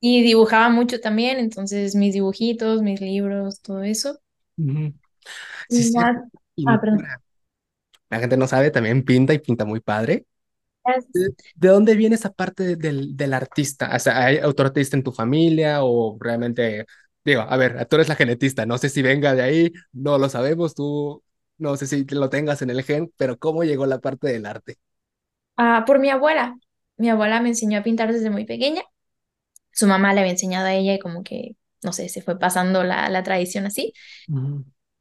Y 0.00 0.22
dibujaba 0.22 0.68
mucho 0.68 1.00
también, 1.00 1.40
entonces 1.40 1.96
mis 1.96 2.14
dibujitos, 2.14 2.80
mis 2.80 3.00
libros, 3.00 3.60
todo 3.60 3.82
eso. 3.82 4.20
Sí, 5.68 5.92
ah, 6.64 6.80
perdón. 6.80 7.08
La 8.10 8.20
gente 8.20 8.36
no 8.36 8.46
sabe, 8.46 8.70
también 8.70 9.04
pinta 9.04 9.34
y 9.34 9.38
pinta 9.38 9.64
muy 9.64 9.80
padre. 9.80 10.26
¿De, 11.08 11.30
de 11.56 11.68
dónde 11.68 11.96
viene 11.96 12.16
esa 12.16 12.32
parte 12.32 12.76
del, 12.76 13.16
del 13.16 13.34
artista? 13.34 13.92
O 13.96 13.98
sea, 14.00 14.24
¿hay 14.26 14.38
otro 14.38 14.66
artista 14.66 14.96
en 14.96 15.04
tu 15.04 15.12
familia 15.12 15.84
o 15.84 16.18
realmente, 16.20 16.86
digo, 17.24 17.42
a 17.42 17.56
ver, 17.58 17.86
tú 17.88 17.96
eres 17.96 18.08
la 18.08 18.16
genetista, 18.16 18.66
no 18.66 18.78
sé 18.78 18.88
si 18.90 19.02
venga 19.02 19.34
de 19.34 19.42
ahí, 19.42 19.72
no 19.92 20.18
lo 20.18 20.28
sabemos, 20.30 20.74
tú 20.74 21.24
no 21.58 21.76
sé 21.76 21.86
si 21.88 22.04
lo 22.06 22.30
tengas 22.30 22.62
en 22.62 22.70
el 22.70 22.82
gen, 22.84 23.12
pero 23.16 23.38
¿cómo 23.38 23.64
llegó 23.64 23.86
la 23.86 24.00
parte 24.00 24.28
del 24.28 24.46
arte? 24.46 24.78
Ah, 25.56 25.84
por 25.86 25.98
mi 25.98 26.10
abuela. 26.10 26.56
Mi 26.96 27.08
abuela 27.10 27.40
me 27.40 27.48
enseñó 27.50 27.78
a 27.78 27.82
pintar 27.82 28.12
desde 28.12 28.30
muy 28.30 28.44
pequeña. 28.44 28.82
Su 29.72 29.86
mamá 29.86 30.14
le 30.14 30.20
había 30.20 30.32
enseñado 30.32 30.66
a 30.68 30.74
ella 30.74 30.94
y 30.94 31.00
como 31.00 31.24
que, 31.24 31.56
no 31.82 31.92
sé, 31.92 32.08
se 32.08 32.22
fue 32.22 32.38
pasando 32.38 32.84
la, 32.84 33.08
la 33.10 33.22
tradición 33.24 33.66
así. 33.66 33.94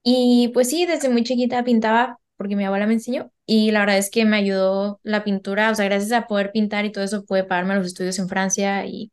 Y 0.04 0.50
pues 0.54 0.70
sí, 0.70 0.86
desde 0.86 1.10
muy 1.10 1.24
chiquita 1.24 1.64
pintaba 1.64 2.20
porque 2.38 2.56
mi 2.56 2.66
abuela 2.66 2.88
me 2.88 2.94
enseñó 2.94 3.32
y 3.46 3.72
la 3.72 3.82
verdad 3.82 3.98
es 3.98 4.10
que 4.10 4.26
me 4.26 4.38
ayudó 4.38 5.00
la 5.04 5.24
pintura, 5.24 5.72
o 5.72 5.76
sea, 5.76 5.86
gracias 5.86 6.12
a 6.12 6.28
poder 6.28 6.52
pintar 6.52 6.84
y 6.86 6.92
todo 6.92 7.04
eso 7.04 7.26
pude 7.26 7.44
pagarme 7.46 7.76
los 7.76 7.88
estudios 7.88 8.20
en 8.20 8.28
Francia 8.28 8.86
y 8.86 9.12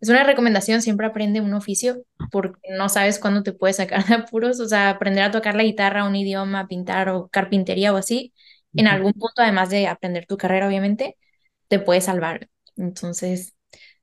es 0.00 0.08
una 0.10 0.24
recomendación, 0.24 0.82
siempre 0.82 1.06
aprende 1.06 1.40
un 1.40 1.54
oficio 1.54 2.04
porque 2.32 2.60
no 2.78 2.88
sabes 2.88 3.18
cuándo 3.18 3.42
te 3.42 3.52
puedes 3.52 3.76
sacar 3.76 4.06
de 4.06 4.14
apuros, 4.16 4.60
o 4.60 4.68
sea, 4.68 4.90
aprender 4.90 5.24
a 5.24 5.30
tocar 5.30 5.54
la 5.56 5.62
guitarra, 5.64 6.04
un 6.06 6.16
idioma, 6.16 6.68
pintar 6.68 7.08
o 7.10 7.28
carpintería 7.28 7.92
o 7.94 7.96
así, 7.96 8.32
en 8.76 8.88
algún 8.88 9.12
punto, 9.14 9.42
además 9.42 9.70
de 9.70 9.86
aprender 9.88 10.26
tu 10.26 10.36
carrera, 10.38 10.68
obviamente, 10.68 11.16
te 11.68 11.78
puede 11.80 12.00
salvar. 12.02 12.48
Entonces, 12.76 13.54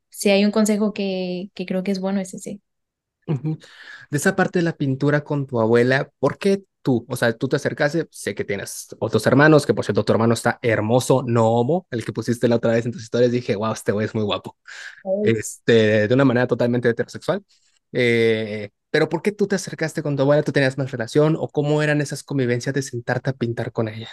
si 0.09 0.29
hay 0.31 0.45
un 0.45 0.51
consejo 0.51 0.93
que, 0.93 1.51
que 1.55 1.65
creo 1.67 1.83
que 1.83 1.91
es 1.91 1.99
bueno, 2.01 2.21
es 2.21 2.33
ese. 2.35 2.61
Ujú. 3.27 3.57
De 4.09 4.17
esa 4.17 4.35
parte 4.35 4.59
de 4.59 4.63
la 4.63 4.73
pintura 4.75 5.23
con 5.23 5.47
tu 5.47 5.59
abuela, 5.61 6.11
¿por 6.19 6.37
qué 6.37 6.63
tú? 6.81 7.05
O 7.09 7.15
sea, 7.15 7.33
tú 7.37 7.47
te 7.47 7.55
acercaste, 7.57 8.07
sé 8.11 8.35
que 8.35 8.43
tienes 8.45 8.87
otros 8.99 9.25
hermanos, 9.27 9.65
que 9.65 9.73
por 9.73 9.85
cierto, 9.85 10.03
tu 10.03 10.13
hermano 10.13 10.33
está 10.33 10.59
hermoso, 10.61 11.23
no 11.25 11.49
homo, 11.51 11.87
el 11.91 12.05
que 12.05 12.13
pusiste 12.13 12.47
la 12.47 12.57
otra 12.57 12.71
vez 12.73 12.85
en 12.85 12.91
tus 12.91 13.03
historias, 13.03 13.31
dije, 13.31 13.55
wow, 13.55 13.73
este 13.73 13.91
güey 13.91 14.05
es 14.07 14.15
muy 14.15 14.23
guapo. 14.23 14.57
este, 15.23 16.07
de 16.07 16.13
una 16.13 16.25
manera 16.25 16.47
totalmente 16.47 16.89
heterosexual. 16.89 17.43
Eh, 17.93 18.69
pero 18.91 19.09
¿por 19.09 19.21
qué 19.21 19.31
tú 19.31 19.47
te 19.47 19.55
acercaste 19.55 20.03
con 20.03 20.15
tu 20.15 20.23
abuela? 20.23 20.43
¿Tú 20.43 20.51
tenías 20.51 20.77
más 20.77 20.91
relación? 20.91 21.37
¿O 21.39 21.49
cómo 21.49 21.81
eran 21.81 22.01
esas 22.01 22.23
convivencias 22.23 22.75
de 22.75 22.81
sentarte 22.81 23.29
a 23.31 23.33
pintar 23.33 23.71
con 23.71 23.87
ella? 23.87 24.09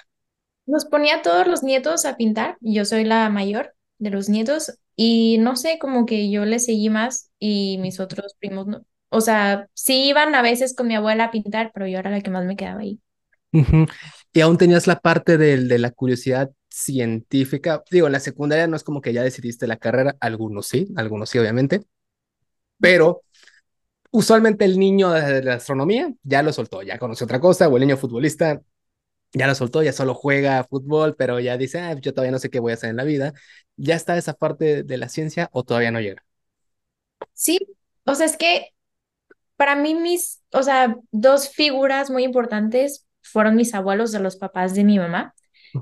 Nos 0.67 0.85
ponía 0.85 1.17
a 1.17 1.23
todos 1.23 1.47
los 1.49 1.63
nietos 1.63 2.05
a 2.05 2.17
pintar, 2.17 2.59
yo 2.61 2.85
soy 2.85 3.05
la 3.05 3.29
mayor 3.31 3.75
de 3.99 4.11
los 4.11 4.29
nietos, 4.29 4.79
y 4.97 5.39
no 5.39 5.57
sé, 5.57 5.79
como 5.79 6.07
que 6.07 6.31
yo 6.31 6.45
le 6.45 6.59
seguí 6.59 6.91
más 6.91 7.31
y 7.39 7.79
mis 7.79 8.01
otros 8.01 8.35
primos 8.39 8.67
no. 8.67 8.85
O 9.11 9.21
sea, 9.21 9.69
sí 9.75 10.09
iban 10.09 10.35
a 10.35 10.43
veces 10.43 10.75
con 10.75 10.87
mi 10.89 10.95
abuela 10.97 11.25
a 11.25 11.31
pintar, 11.31 11.73
pero 11.75 11.87
yo 11.87 11.99
era 11.99 12.11
la 12.11 12.21
que 12.23 12.31
más 12.31 12.45
me 12.47 12.57
quedaba 12.57 12.81
ahí. 12.81 13.01
Y 14.33 14.41
aún 14.41 14.59
tenías 14.59 14.87
la 14.87 15.01
parte 15.01 15.39
del- 15.39 15.69
de, 15.69 15.79
la 15.79 15.91
curiosidad 15.91 16.51
científica. 16.69 17.83
Digo, 17.91 18.07
en 18.07 18.13
la 18.13 18.21
secundaria 18.21 18.67
no 18.67 18.77
es 18.77 18.85
como 18.85 19.01
que 19.01 19.13
ya 19.13 19.23
decidiste 19.23 19.67
la 19.67 19.77
carrera, 19.79 20.17
algunos 20.21 20.67
sí, 20.69 20.89
algunos 20.97 21.31
sí, 21.31 21.39
obviamente, 21.39 21.83
pero 22.81 23.23
usualmente 24.13 24.65
el 24.65 24.79
niño 24.79 25.11
de 25.13 25.43
la 25.45 25.55
astronomía 25.55 26.13
ya 26.25 26.43
lo 26.43 26.53
soltó, 26.53 26.83
ya 26.83 26.99
conoció 26.99 27.25
otra 27.27 27.41
cosa, 27.41 27.69
o 27.69 27.77
el 27.77 27.83
niño 27.83 27.97
futbolista 27.97 28.63
ya 29.35 29.47
lo 29.49 29.55
soltó, 29.55 29.83
ya 29.83 29.93
solo 29.93 30.15
juega 30.15 30.65
fútbol, 30.65 31.17
pero 31.17 31.41
ya 31.41 31.57
dice, 31.59 31.81
ah, 31.81 31.95
yo 31.95 32.13
todavía 32.15 32.33
no 32.33 32.39
sé 32.41 32.51
qué 32.51 32.61
voy 32.61 32.73
a 32.73 32.75
hacer 32.77 32.91
en 32.91 32.97
la 32.99 33.05
vida. 33.05 33.35
¿Ya 33.77 33.97
está 33.97 34.17
esa 34.19 34.35
parte 34.35 34.85
de 34.85 34.99
la 34.99 35.09
ciencia 35.11 35.51
o 35.53 35.65
todavía 35.65 35.93
no 35.93 36.01
llega? 36.01 36.25
Sí, 37.33 37.59
o 38.05 38.15
sea, 38.15 38.27
es 38.27 38.37
que 38.37 38.69
para 39.59 39.77
mí 39.77 39.95
mis, 39.97 40.43
o 40.55 40.65
sea, 40.65 40.97
dos 41.13 41.51
figuras 41.51 42.11
muy 42.11 42.25
importantes 42.25 43.07
fueron 43.23 43.57
mis 43.57 43.75
abuelos 43.75 44.13
de 44.13 44.21
los 44.21 44.37
papás 44.39 44.75
de 44.77 44.85
mi 44.85 44.99
mamá. 45.01 45.35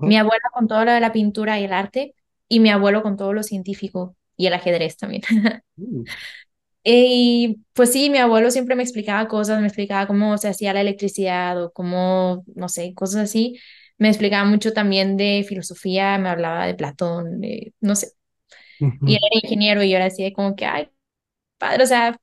Mi 0.04 0.16
Ujú. 0.16 0.18
abuela 0.18 0.44
con 0.54 0.68
todo 0.68 0.84
lo 0.86 0.92
de 0.92 1.00
la 1.00 1.12
pintura 1.12 1.60
y 1.60 1.64
el 1.66 1.74
arte, 1.74 2.14
y 2.48 2.60
mi 2.60 2.70
abuelo 2.70 3.02
con 3.04 3.16
todo 3.18 3.34
lo 3.34 3.44
científico 3.44 4.16
y 4.36 4.48
el 4.48 4.54
ajedrez 4.54 4.98
también. 4.98 5.22
Mm, 5.78 6.06
Y 6.84 7.58
pues 7.72 7.92
sí, 7.92 8.10
mi 8.10 8.18
abuelo 8.18 8.50
siempre 8.50 8.76
me 8.76 8.82
explicaba 8.84 9.26
cosas, 9.28 9.60
me 9.60 9.66
explicaba 9.66 10.06
cómo 10.06 10.38
se 10.38 10.48
hacía 10.48 10.72
la 10.72 10.82
electricidad 10.82 11.60
o 11.62 11.72
cómo, 11.72 12.44
no 12.54 12.68
sé, 12.68 12.94
cosas 12.94 13.22
así. 13.24 13.58
Me 13.98 14.08
explicaba 14.08 14.44
mucho 14.48 14.72
también 14.72 15.16
de 15.16 15.44
filosofía, 15.48 16.16
me 16.18 16.28
hablaba 16.28 16.66
de 16.66 16.74
Platón, 16.74 17.40
de, 17.40 17.74
no 17.80 17.96
sé. 17.96 18.12
Y 19.04 19.14
él 19.16 19.20
era 19.32 19.40
ingeniero 19.42 19.82
y 19.82 19.90
yo 19.90 19.96
era 19.96 20.06
así 20.06 20.22
de 20.24 20.32
como 20.34 20.56
que, 20.56 20.66
ay, 20.66 20.90
padre, 21.58 21.84
o 21.84 21.86
sea, 21.86 22.18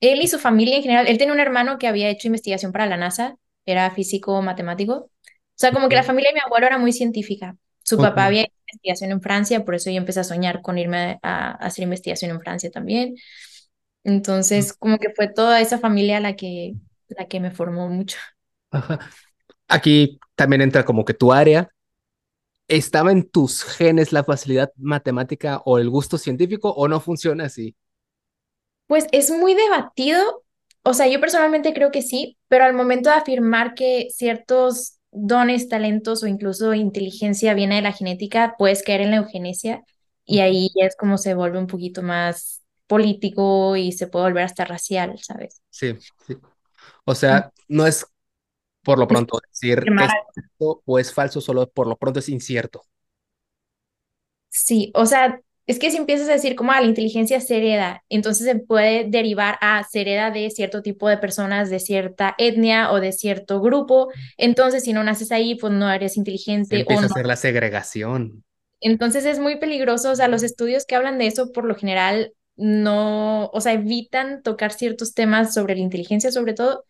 él 0.00 0.22
y 0.22 0.28
su 0.28 0.38
familia 0.38 0.76
en 0.76 0.82
general, 0.82 1.06
él 1.08 1.18
tenía 1.18 1.34
un 1.34 1.40
hermano 1.40 1.78
que 1.78 1.88
había 1.88 2.10
hecho 2.10 2.28
investigación 2.28 2.72
para 2.72 2.86
la 2.86 2.96
NASA, 2.96 3.36
era 3.66 3.90
físico 3.90 4.42
matemático. 4.42 4.94
O 4.94 5.10
sea, 5.56 5.72
como 5.72 5.88
que 5.88 5.94
la 5.94 6.02
familia 6.02 6.30
de 6.30 6.34
mi 6.34 6.40
abuelo 6.44 6.66
era 6.66 6.78
muy 6.78 6.92
científica. 6.92 7.56
Su 7.82 7.98
papá 7.98 8.26
había 8.26 8.42
hecho 8.42 8.54
investigación 8.68 9.12
en 9.12 9.20
Francia, 9.20 9.64
por 9.64 9.74
eso 9.74 9.90
yo 9.90 9.96
empecé 9.96 10.20
a 10.20 10.24
soñar 10.24 10.62
con 10.62 10.78
irme 10.78 11.18
a, 11.22 11.50
a 11.50 11.52
hacer 11.66 11.84
investigación 11.84 12.30
en 12.30 12.40
Francia 12.40 12.70
también. 12.70 13.14
Entonces, 14.04 14.72
como 14.74 14.98
que 14.98 15.10
fue 15.10 15.28
toda 15.28 15.60
esa 15.60 15.78
familia 15.78 16.20
la 16.20 16.36
que, 16.36 16.74
la 17.08 17.26
que 17.26 17.40
me 17.40 17.50
formó 17.50 17.88
mucho. 17.88 18.18
Ajá. 18.70 18.98
Aquí 19.68 20.18
también 20.34 20.62
entra 20.62 20.84
como 20.84 21.04
que 21.04 21.14
tu 21.14 21.32
área. 21.32 21.70
¿Estaba 22.68 23.12
en 23.12 23.28
tus 23.28 23.62
genes 23.64 24.12
la 24.12 24.24
facilidad 24.24 24.70
matemática 24.76 25.62
o 25.64 25.78
el 25.78 25.90
gusto 25.90 26.18
científico 26.18 26.70
o 26.70 26.88
no 26.88 27.00
funciona 27.00 27.44
así? 27.44 27.76
Pues 28.86 29.06
es 29.12 29.30
muy 29.30 29.54
debatido, 29.54 30.44
o 30.82 30.94
sea, 30.94 31.08
yo 31.08 31.20
personalmente 31.20 31.72
creo 31.72 31.90
que 31.90 32.02
sí, 32.02 32.38
pero 32.48 32.64
al 32.64 32.74
momento 32.74 33.10
de 33.10 33.16
afirmar 33.16 33.74
que 33.74 34.08
ciertos 34.10 34.98
dones, 35.10 35.68
talentos 35.68 36.22
o 36.22 36.26
incluso 36.26 36.74
inteligencia 36.74 37.54
viene 37.54 37.76
de 37.76 37.82
la 37.82 37.92
genética, 37.92 38.54
puedes 38.58 38.82
caer 38.82 39.00
en 39.02 39.10
la 39.12 39.16
eugenesia 39.18 39.82
y 40.24 40.40
ahí 40.40 40.68
es 40.80 40.96
como 40.96 41.18
se 41.18 41.34
vuelve 41.34 41.58
un 41.58 41.66
poquito 41.66 42.02
más 42.02 42.62
político 42.86 43.76
y 43.76 43.92
se 43.92 44.06
puede 44.06 44.26
volver 44.26 44.44
hasta 44.44 44.64
racial, 44.64 45.18
¿sabes? 45.22 45.62
Sí, 45.70 45.96
sí. 46.26 46.36
O 47.04 47.14
sea, 47.14 47.52
no 47.68 47.86
es 47.86 48.06
por 48.82 48.98
lo 48.98 49.08
Es 49.08 49.08
pronto 49.08 49.40
decir 49.50 49.88
afirmar 49.88 49.98
es 49.98 50.18
cierto 50.34 50.82
o 50.86 50.98
es 50.98 51.12
falso, 51.14 51.40
solo 51.40 51.70
por 51.70 51.86
lo 51.88 51.96
pronto 51.98 52.20
es 52.20 52.28
incierto. 52.30 52.82
Sí, 54.48 54.92
o 54.94 55.06
sea, 55.06 55.40
es 55.66 55.78
que 55.78 55.90
si 55.90 55.96
empiezas 55.96 56.28
a 56.28 56.32
decir 56.32 56.56
como 56.56 56.72
a 56.72 56.80
la 56.80 56.86
inteligencia 56.86 57.40
se 57.40 57.56
hereda, 57.56 58.02
entonces 58.10 58.46
se 58.46 58.56
puede 58.56 59.06
derivar 59.08 59.56
a 59.62 59.82
se 59.84 60.02
hereda 60.02 60.30
de 60.30 60.50
cierto 60.50 60.82
tipo 60.82 61.08
de 61.08 61.16
personas, 61.16 61.70
de 61.70 61.80
cierta 61.80 62.34
etnia 62.36 62.92
o 62.92 63.00
de 63.00 63.12
cierto 63.12 63.60
grupo. 63.60 64.08
Entonces, 64.36 64.84
si 64.84 64.92
no 64.92 65.02
naces 65.04 65.32
ahí, 65.32 65.54
pues 65.54 65.72
no 65.72 65.90
eres 65.90 66.14
Se 66.14 66.18
inteligente 66.18 66.76
o 66.76 66.80
empieza 66.80 67.06
a 67.06 67.08
no. 67.08 67.14
hacer 67.14 67.26
la 67.26 67.36
segregación. 67.36 68.44
Entonces 68.80 69.24
es 69.24 69.38
muy 69.38 69.56
peligroso, 69.58 70.10
o 70.10 70.16
sea, 70.16 70.28
los 70.28 70.42
estudios 70.42 70.84
que 70.84 70.96
hablan 70.96 71.18
de 71.18 71.26
eso 71.26 71.52
por 71.52 71.64
lo 71.64 71.74
general 71.74 72.34
no, 72.56 73.46
o 73.46 73.60
sea, 73.60 73.72
evitan 73.72 74.42
tocar 74.42 74.72
ciertos 74.72 75.14
temas 75.14 75.54
sobre 75.54 75.74
la 75.74 75.80
inteligencia, 75.80 76.30
sobre 76.30 76.52
todo 76.52 76.84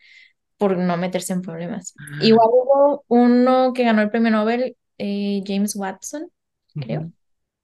por 0.59 0.77
no 0.77 0.97
meterse 0.97 1.33
en 1.33 1.43
problemas. 1.43 1.95
Igual 2.21 2.49
hubo 2.53 3.05
uno 3.09 3.73
que 3.73 3.85
ganó 3.85 4.03
el 4.03 4.11
premio 4.11 4.31
Nobel, 4.33 4.77
eh, 4.99 5.43
James 5.47 5.77
Watson, 5.77 6.31
creo 6.75 7.13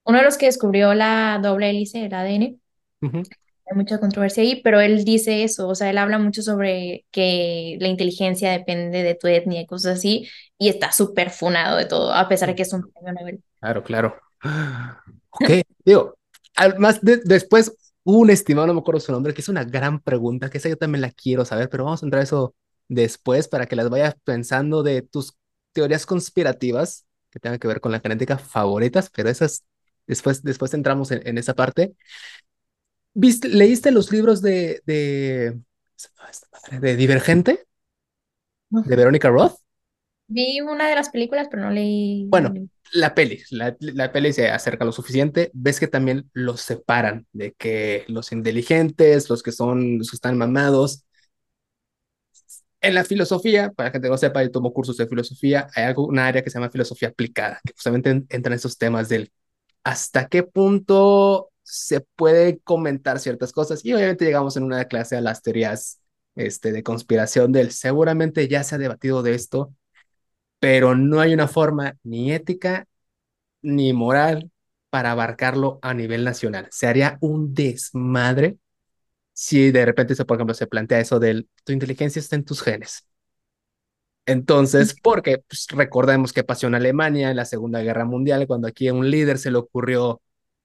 uno 0.05 0.17
de 0.19 0.23
los 0.23 0.37
que 0.37 0.47
descubrió 0.47 0.93
la 0.93 1.39
doble 1.41 1.69
hélice, 1.69 2.05
el 2.05 2.13
ADN, 2.13 2.59
hay 3.69 3.77
mucha 3.77 3.99
controversia 3.99 4.43
ahí, 4.43 4.61
pero 4.63 4.81
él 4.81 5.05
dice 5.05 5.43
eso, 5.43 5.67
o 5.69 5.75
sea, 5.75 5.89
él 5.89 5.97
habla 5.97 6.19
mucho 6.19 6.41
sobre 6.41 7.05
que 7.11 7.77
la 7.79 7.87
inteligencia 7.87 8.51
depende 8.51 9.03
de 9.03 9.15
tu 9.15 9.27
etnia 9.27 9.61
y 9.61 9.65
cosas 9.67 9.97
así, 9.99 10.27
y 10.57 10.69
está 10.69 10.91
súper 10.91 11.29
funado 11.31 11.77
de 11.77 11.85
todo, 11.85 12.13
a 12.13 12.27
pesar 12.29 12.49
de 12.49 12.55
que 12.55 12.63
es 12.63 12.73
un 12.73 12.91
premio 12.91 13.13
Nobel. 13.13 13.43
Claro, 13.59 13.83
claro. 13.83 14.15
Ok, 15.29 15.49
digo, 15.85 16.17
al- 16.55 16.77
más 16.79 17.01
de- 17.01 17.21
después 17.23 17.75
un 18.03 18.29
estimado, 18.29 18.67
no 18.67 18.73
me 18.73 18.79
acuerdo 18.81 18.99
su 18.99 19.11
nombre, 19.11 19.33
que 19.33 19.41
es 19.41 19.49
una 19.49 19.63
gran 19.63 19.99
pregunta, 20.01 20.49
que 20.49 20.57
esa 20.57 20.69
yo 20.69 20.77
también 20.77 21.01
la 21.01 21.11
quiero 21.11 21.45
saber, 21.45 21.69
pero 21.69 21.85
vamos 21.85 22.01
a 22.03 22.05
entrar 22.05 22.21
a 22.21 22.23
eso 22.23 22.55
después 22.87 23.47
para 23.47 23.67
que 23.67 23.75
las 23.75 23.89
vayas 23.89 24.15
pensando 24.23 24.83
de 24.83 25.01
tus 25.03 25.37
teorías 25.73 26.05
conspirativas 26.05 27.05
que 27.29 27.39
tengan 27.39 27.59
que 27.59 27.67
ver 27.67 27.79
con 27.79 27.91
la 27.91 27.99
genética 28.01 28.37
favoritas, 28.37 29.09
pero 29.15 29.29
esas 29.29 29.63
después, 30.11 30.43
después 30.43 30.75
entramos 30.75 31.11
en, 31.11 31.27
en 31.27 31.39
esa 31.39 31.55
parte. 31.55 31.95
¿Viste, 33.13 33.49
leíste 33.49 33.91
los 33.91 34.11
libros 34.11 34.41
de, 34.41 34.81
de, 34.85 35.59
Divergente, 36.97 37.65
de 38.83 38.95
Verónica 38.95 39.29
Roth? 39.29 39.55
Vi 40.27 40.61
una 40.61 40.87
de 40.89 40.95
las 40.95 41.09
películas, 41.09 41.47
pero 41.51 41.63
no 41.63 41.69
leí. 41.71 42.25
no 42.25 42.31
Bueno, 42.31 42.57
la 42.93 43.13
peli, 43.13 43.41
la, 43.51 43.75
la 43.79 44.11
peli 44.11 44.31
se 44.33 44.49
acerca 44.49 44.85
lo 44.85 44.91
suficiente, 44.91 45.51
ves 45.53 45.79
que 45.79 45.87
también 45.87 46.29
los 46.33 46.61
separan 46.61 47.27
de 47.33 47.53
que 47.53 48.05
los 48.07 48.31
inteligentes, 48.31 49.29
los 49.29 49.43
que 49.43 49.51
son, 49.51 49.97
los 49.99 50.09
que 50.11 50.15
están 50.15 50.37
mamados. 50.37 51.03
En 52.81 52.95
la 52.95 53.03
filosofía, 53.03 53.71
para 53.71 53.91
que 53.91 53.99
no 53.99 54.17
sepa, 54.17 54.41
yo 54.43 54.49
tomo 54.51 54.73
cursos 54.73 54.97
de 54.97 55.07
filosofía, 55.07 55.67
hay 55.75 55.83
algo, 55.85 56.07
una 56.07 56.25
área 56.27 56.43
que 56.43 56.49
se 56.49 56.57
llama 56.57 56.71
filosofía 56.71 57.09
aplicada, 57.09 57.59
que 57.63 57.73
justamente 57.73 58.09
en- 58.09 58.25
entran 58.29 58.53
esos 58.55 58.77
temas 58.77 59.07
del 59.09 59.31
hasta 59.83 60.27
qué 60.27 60.43
punto 60.43 61.51
se 61.63 62.01
puede 62.15 62.59
comentar 62.59 63.19
ciertas 63.19 63.51
cosas. 63.51 63.85
Y 63.85 63.93
obviamente 63.93 64.25
llegamos 64.25 64.57
en 64.57 64.63
una 64.63 64.85
clase 64.85 65.15
a 65.17 65.21
las 65.21 65.41
teorías 65.41 66.01
este, 66.35 66.71
de 66.71 66.83
conspiración 66.83 67.51
del 67.51 67.71
seguramente 67.71 68.47
ya 68.47 68.63
se 68.63 68.75
ha 68.75 68.77
debatido 68.77 69.23
de 69.23 69.35
esto, 69.35 69.73
pero 70.59 70.95
no 70.95 71.19
hay 71.19 71.33
una 71.33 71.47
forma 71.47 71.95
ni 72.03 72.31
ética 72.33 72.87
ni 73.61 73.93
moral 73.93 74.51
para 74.89 75.11
abarcarlo 75.11 75.79
a 75.81 75.93
nivel 75.93 76.23
nacional. 76.23 76.67
Se 76.71 76.87
haría 76.87 77.17
un 77.21 77.53
desmadre 77.53 78.57
si 79.33 79.71
de 79.71 79.85
repente, 79.85 80.15
se, 80.15 80.25
por 80.25 80.37
ejemplo, 80.37 80.53
se 80.53 80.67
plantea 80.67 80.99
eso 80.99 81.19
del 81.19 81.49
tu 81.63 81.73
inteligencia 81.73 82.19
está 82.19 82.35
en 82.35 82.45
tus 82.45 82.61
genes. 82.61 83.07
Entonces, 84.25 84.95
porque 85.01 85.39
pues, 85.39 85.67
recordemos 85.71 86.31
qué 86.33 86.43
pasó 86.43 86.67
en 86.67 86.75
Alemania 86.75 87.31
en 87.31 87.37
la 87.37 87.45
Segunda 87.45 87.81
Guerra 87.81 88.05
Mundial, 88.05 88.47
cuando 88.47 88.67
aquí 88.67 88.87
a 88.87 88.93
un 88.93 89.09
líder 89.09 89.37
se 89.39 89.51
le 89.51 89.57
ocurrió 89.57 90.21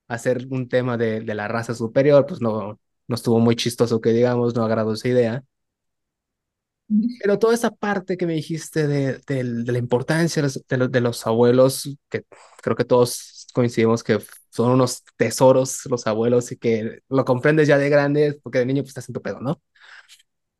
hacer 0.08 0.46
un 0.50 0.68
tema 0.68 0.96
de, 0.96 1.20
de 1.20 1.34
la 1.34 1.48
raza 1.48 1.74
superior, 1.74 2.26
pues 2.26 2.40
no, 2.40 2.78
no 3.08 3.14
estuvo 3.14 3.40
muy 3.40 3.56
chistoso 3.56 4.00
que 4.00 4.12
digamos, 4.12 4.54
no 4.54 4.64
agradó 4.64 4.92
esa 4.94 5.08
idea. 5.08 5.44
Pero 7.20 7.38
toda 7.38 7.54
esa 7.54 7.70
parte 7.70 8.16
que 8.16 8.26
me 8.26 8.34
dijiste 8.34 8.86
de, 8.86 9.20
del- 9.26 9.64
de 9.64 9.72
la 9.72 9.78
importancia 9.78 10.40
de 10.42 10.46
los, 10.48 10.66
de 10.68 10.76
los- 10.76 10.92
de 10.92 11.00
los 11.00 11.26
abuelos, 11.26 11.88
que 12.08 12.24
creo 12.62 12.76
que 12.76 12.84
todos 12.84 13.46
coincidimos 13.52 14.02
que 14.04 14.18
son 14.50 14.70
unos 14.72 15.02
tesoros 15.16 15.84
los 15.86 16.06
abuelos 16.06 16.52
y 16.52 16.56
que 16.58 17.00
lo 17.08 17.24
comprendes 17.24 17.68
ya 17.68 17.78
de 17.78 17.88
grande, 17.90 18.38
porque 18.42 18.58
de 18.58 18.66
niño 18.66 18.82
pues 18.82 18.90
estás 18.90 19.08
en 19.08 19.14
tu 19.14 19.22
pedo, 19.22 19.40
¿no? 19.40 19.60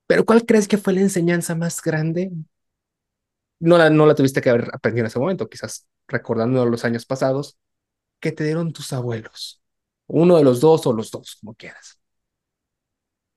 Pero 0.08 0.24
¿cuál 0.24 0.44
crees 0.46 0.66
que 0.68 0.78
fue 0.78 0.92
la 0.94 1.00
enseñanza 1.02 1.54
más 1.54 1.80
grande? 1.82 2.32
No 3.60 3.78
la, 3.78 3.90
no 3.90 4.06
la 4.06 4.14
tuviste 4.14 4.40
que 4.42 4.50
haber 4.50 4.68
aprendido 4.72 5.02
en 5.04 5.06
ese 5.08 5.18
momento, 5.18 5.48
quizás 5.48 5.86
recordando 6.08 6.66
los 6.66 6.84
años 6.84 7.06
pasados, 7.06 7.58
que 8.20 8.32
te 8.32 8.44
dieron 8.44 8.72
tus 8.72 8.92
abuelos. 8.92 9.62
Uno 10.08 10.36
de 10.38 10.44
los 10.44 10.60
dos 10.60 10.86
o 10.86 10.92
los 10.94 11.10
dos, 11.10 11.36
como 11.40 11.54
quieras. 11.56 12.00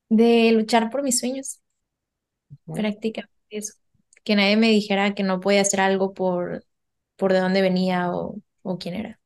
De 0.10 0.52
luchar 0.52 0.90
por 0.92 1.02
mis 1.04 1.20
sueños, 1.20 1.62
¿no? 2.66 2.84
prácticamente 2.84 3.34
eso. 3.50 3.74
Que 4.24 4.36
nadie 4.36 4.58
me 4.58 4.70
dijera 4.70 5.14
que 5.16 5.24
no 5.24 5.40
podía 5.40 5.62
hacer 5.62 5.82
algo 5.82 6.14
por, 6.14 6.66
por 7.18 7.34
de 7.34 7.40
dónde 7.40 7.62
venía 7.62 8.12
o, 8.12 8.36
o 8.64 8.78
quién 8.78 8.96
era. 8.96 9.20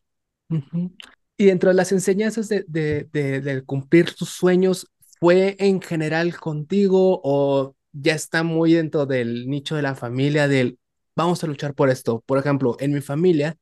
Y 1.38 1.46
dentro 1.46 1.70
de 1.70 1.76
las 1.76 1.92
enseñanzas 1.92 2.48
de, 2.50 2.64
de, 2.68 3.10
de, 3.12 3.42
de 3.42 3.64
cumplir 3.64 4.14
tus 4.14 4.30
sueños, 4.30 4.88
¿fue 5.20 5.56
en 5.60 5.82
general 5.82 6.38
contigo 6.40 7.20
o 7.24 7.76
ya 7.92 8.14
está 8.16 8.44
muy 8.44 8.74
dentro 8.74 9.06
del 9.06 9.48
nicho 9.50 9.76
de 9.76 9.82
la 9.82 9.96
familia 9.96 10.48
del 10.48 10.80
vamos 11.16 11.44
a 11.44 11.48
luchar 11.48 11.74
por 11.76 11.90
esto? 11.90 12.22
Por 12.26 12.38
ejemplo, 12.38 12.76
en 12.80 12.94
mi 12.94 13.02
familia 13.02 13.58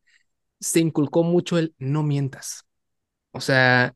se 0.60 0.80
inculcó 0.82 1.24
mucho 1.24 1.58
el 1.58 1.76
no 1.80 2.04
mientas. 2.04 2.66
O 3.32 3.42
sea, 3.42 3.96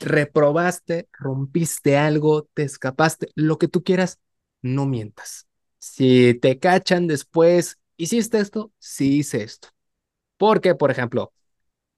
reprobaste, 0.00 1.08
rompiste 1.12 1.96
algo, 1.96 2.44
te 2.54 2.62
escapaste, 2.64 3.28
lo 3.34 3.58
que 3.58 3.68
tú 3.68 3.82
quieras, 3.84 4.18
no 4.62 4.86
mientas. 4.86 5.46
Si 5.78 6.34
te 6.34 6.58
cachan 6.58 7.06
después, 7.06 7.78
¿hiciste 7.96 8.38
esto? 8.38 8.72
Sí 8.78 9.18
hice 9.18 9.42
esto. 9.42 9.68
Porque, 10.36 10.74
por 10.74 10.90
ejemplo, 10.90 11.32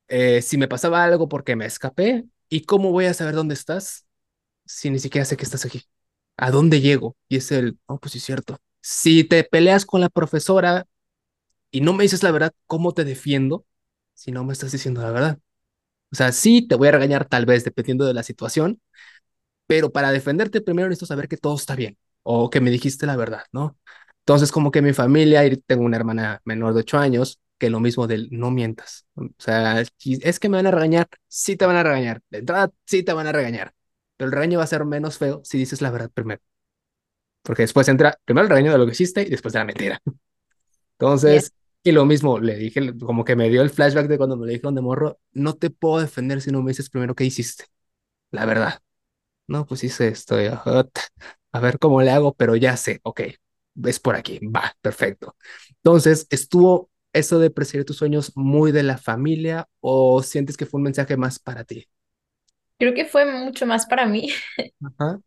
eh, 0.08 0.42
si 0.42 0.58
me 0.58 0.68
pasaba 0.68 1.04
algo 1.04 1.28
porque 1.28 1.56
me 1.56 1.66
escapé, 1.66 2.24
¿y 2.48 2.62
cómo 2.64 2.92
voy 2.92 3.06
a 3.06 3.14
saber 3.14 3.34
dónde 3.34 3.54
estás 3.54 4.06
si 4.66 4.90
ni 4.90 4.98
siquiera 5.00 5.24
sé 5.24 5.36
que 5.38 5.44
estás 5.44 5.64
aquí? 5.66 5.84
¿A 6.36 6.50
dónde 6.52 6.80
llego? 6.82 7.16
Y 7.28 7.38
es 7.38 7.52
el, 7.52 7.78
oh, 7.86 7.98
pues 8.00 8.12
sí 8.14 8.20
cierto. 8.20 8.58
Si 8.88 9.24
te 9.24 9.42
peleas 9.44 9.84
con 9.84 10.00
la 10.00 10.08
profesora 10.08 10.86
y 11.70 11.82
no 11.82 11.94
me 11.94 12.04
dices 12.04 12.22
la 12.22 12.32
verdad, 12.32 12.52
¿cómo 12.66 12.94
te 12.94 13.04
defiendo 13.04 13.66
si 14.14 14.32
no 14.32 14.44
me 14.44 14.52
estás 14.54 14.72
diciendo 14.72 15.02
la 15.02 15.10
verdad? 15.12 15.38
O 16.12 16.16
sea, 16.16 16.32
sí, 16.32 16.66
te 16.68 16.76
voy 16.76 16.88
a 16.88 16.92
regañar 16.92 17.26
tal 17.26 17.46
vez 17.46 17.64
dependiendo 17.64 18.06
de 18.06 18.14
la 18.14 18.22
situación, 18.24 18.80
pero 19.66 19.92
para 19.92 20.12
defenderte 20.12 20.60
primero 20.62 20.88
necesito 20.88 21.06
saber 21.06 21.28
que 21.28 21.36
todo 21.38 21.56
está 21.56 21.76
bien 21.76 21.98
o 22.24 22.50
que 22.50 22.60
me 22.60 22.70
dijiste 22.70 23.06
la 23.06 23.16
verdad, 23.16 23.44
¿no? 23.52 23.78
Entonces, 24.20 24.52
como 24.52 24.70
que 24.72 24.82
mi 24.82 24.92
familia, 24.94 25.44
y 25.46 25.56
tengo 25.58 25.84
una 25.84 25.96
hermana 25.98 26.40
menor 26.44 26.74
de 26.74 26.80
ocho 26.80 26.98
años, 26.98 27.40
que 27.58 27.70
lo 27.70 27.80
mismo 27.80 28.06
del 28.08 28.28
no 28.32 28.50
mientas. 28.50 29.06
O 29.16 29.28
sea, 29.38 29.80
es 29.82 30.40
que 30.40 30.48
me 30.50 30.58
van 30.58 30.66
a 30.68 30.70
regañar, 30.72 31.08
sí 31.28 31.56
te 31.56 31.66
van 31.66 31.76
a 31.76 31.82
regañar. 31.84 32.22
De 32.30 32.38
entrada, 32.40 32.72
sí 32.86 33.02
te 33.04 33.12
van 33.14 33.26
a 33.28 33.32
regañar, 33.32 33.74
pero 34.16 34.28
el 34.28 34.32
regaño 34.34 34.58
va 34.58 34.64
a 34.64 34.66
ser 34.68 34.84
menos 34.86 35.18
feo 35.18 35.42
si 35.44 35.58
dices 35.58 35.82
la 35.82 35.90
verdad 35.92 36.10
primero, 36.12 36.42
porque 37.46 37.62
después 37.62 37.86
entra 37.88 38.18
primero 38.24 38.44
el 38.44 38.50
regaño 38.50 38.72
de 38.72 38.78
lo 38.78 38.86
que 38.86 38.92
hiciste 38.92 39.22
y 39.22 39.30
después 39.30 39.52
de 39.52 39.60
la 39.60 39.64
mentira. 39.64 40.02
Entonces, 40.98 41.52
y 41.82 41.92
lo 41.92 42.04
mismo, 42.04 42.40
le 42.40 42.56
dije, 42.56 42.98
como 42.98 43.24
que 43.24 43.36
me 43.36 43.48
dio 43.48 43.62
el 43.62 43.70
flashback 43.70 44.08
de 44.08 44.18
cuando 44.18 44.36
me 44.36 44.46
lo 44.46 44.52
dijeron 44.52 44.74
de 44.74 44.80
morro, 44.80 45.20
no 45.32 45.54
te 45.54 45.70
puedo 45.70 46.00
defender 46.00 46.40
si 46.42 46.50
no 46.50 46.60
me 46.62 46.72
dices 46.72 46.90
primero 46.90 47.14
qué 47.14 47.24
hiciste, 47.24 47.66
la 48.32 48.46
verdad. 48.46 48.80
No, 49.46 49.64
pues 49.64 49.84
hice 49.84 50.08
esto, 50.08 50.42
y, 50.42 50.46
a 50.46 51.60
ver 51.60 51.78
cómo 51.78 52.02
le 52.02 52.10
hago, 52.10 52.34
pero 52.34 52.56
ya 52.56 52.76
sé, 52.76 52.98
ok, 53.04 53.20
ves 53.74 54.00
por 54.00 54.16
aquí, 54.16 54.40
va, 54.44 54.74
perfecto. 54.80 55.36
Entonces, 55.76 56.26
¿estuvo 56.30 56.90
eso 57.12 57.38
de 57.38 57.50
perseguir 57.50 57.86
tus 57.86 57.96
sueños 57.96 58.32
muy 58.34 58.72
de 58.72 58.82
la 58.82 58.98
familia 58.98 59.68
o 59.78 60.20
sientes 60.24 60.56
que 60.56 60.66
fue 60.66 60.78
un 60.78 60.84
mensaje 60.84 61.16
más 61.16 61.38
para 61.38 61.62
ti? 61.62 61.88
Creo 62.76 62.92
que 62.92 63.04
fue 63.04 63.24
mucho 63.24 63.66
más 63.66 63.86
para 63.86 64.04
mí. 64.04 64.30
Ajá. 64.82 65.20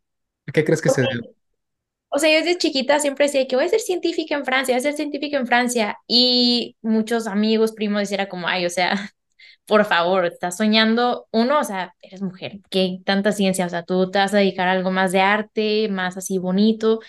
¿A 0.46 0.52
qué 0.52 0.64
crees 0.64 0.82
que 0.82 0.90
se 0.90 1.00
debe? 1.00 1.39
O 2.10 2.18
sea, 2.18 2.30
yo 2.30 2.44
desde 2.44 2.58
chiquita 2.58 2.98
siempre 3.00 3.26
decía 3.26 3.46
que 3.46 3.56
voy 3.56 3.66
a 3.66 3.68
ser 3.68 3.80
científica 3.80 4.34
en 4.34 4.44
Francia, 4.44 4.74
voy 4.74 4.80
a 4.80 4.82
ser 4.82 4.94
científica 4.94 5.36
en 5.38 5.46
Francia. 5.46 5.98
Y 6.08 6.76
muchos 6.82 7.26
amigos, 7.28 7.72
primos, 7.72 8.00
decían 8.00 8.26
como, 8.28 8.48
ay, 8.48 8.66
o 8.66 8.70
sea, 8.70 8.92
por 9.66 9.84
favor, 9.84 10.26
estás 10.26 10.56
soñando. 10.56 11.28
Uno, 11.32 11.60
o 11.60 11.64
sea, 11.64 11.94
eres 12.02 12.22
mujer, 12.22 12.60
que 12.70 12.98
tanta 13.04 13.32
ciencia, 13.32 13.66
o 13.66 13.68
sea, 13.70 13.84
tú 13.84 14.10
te 14.10 14.18
vas 14.18 14.34
a 14.34 14.38
dedicar 14.38 14.68
a 14.68 14.72
algo 14.72 14.90
más 14.90 15.12
de 15.12 15.20
arte, 15.20 15.88
más 15.88 16.16
así 16.16 16.38
bonito. 16.38 17.00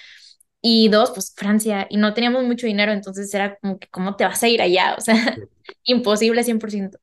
Y 0.62 0.90
dos, 0.90 1.12
pues 1.12 1.34
Francia, 1.36 1.88
y 1.90 1.98
no 1.98 2.14
teníamos 2.14 2.44
mucho 2.44 2.68
dinero, 2.68 2.92
entonces 2.92 3.34
era 3.34 3.58
como 3.58 3.80
que, 3.80 3.88
¿cómo 3.90 4.16
te 4.16 4.26
vas 4.26 4.44
a 4.44 4.48
ir 4.50 4.62
allá? 4.62 4.96
O 5.00 5.02
sea, 5.02 5.38
imposible 5.84 6.44
100%. 6.44 7.00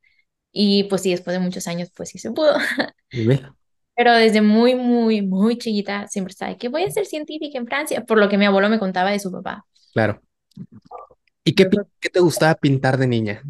Y 0.52 0.84
pues 0.84 1.02
sí, 1.02 1.10
después 1.12 1.34
de 1.36 1.40
muchos 1.40 1.66
años, 1.68 1.90
pues 1.96 2.10
sí 2.10 2.18
se 2.18 2.30
pudo. 2.32 2.56
Pero 3.98 4.12
desde 4.12 4.42
muy, 4.42 4.76
muy, 4.76 5.22
muy 5.22 5.58
chiquita 5.58 6.06
siempre 6.06 6.32
de 6.38 6.56
que 6.56 6.68
voy 6.68 6.84
a 6.84 6.90
ser 6.90 7.04
científica 7.04 7.58
en 7.58 7.66
Francia, 7.66 8.04
por 8.04 8.16
lo 8.16 8.28
que 8.28 8.38
mi 8.38 8.44
abuelo 8.44 8.68
me 8.68 8.78
contaba 8.78 9.10
de 9.10 9.18
su 9.18 9.32
papá. 9.32 9.66
Claro. 9.92 10.22
¿Y 11.42 11.52
qué, 11.52 11.68
qué 11.98 12.08
te 12.08 12.20
gustaba 12.20 12.54
pintar 12.54 12.96
de 12.96 13.08
niña? 13.08 13.42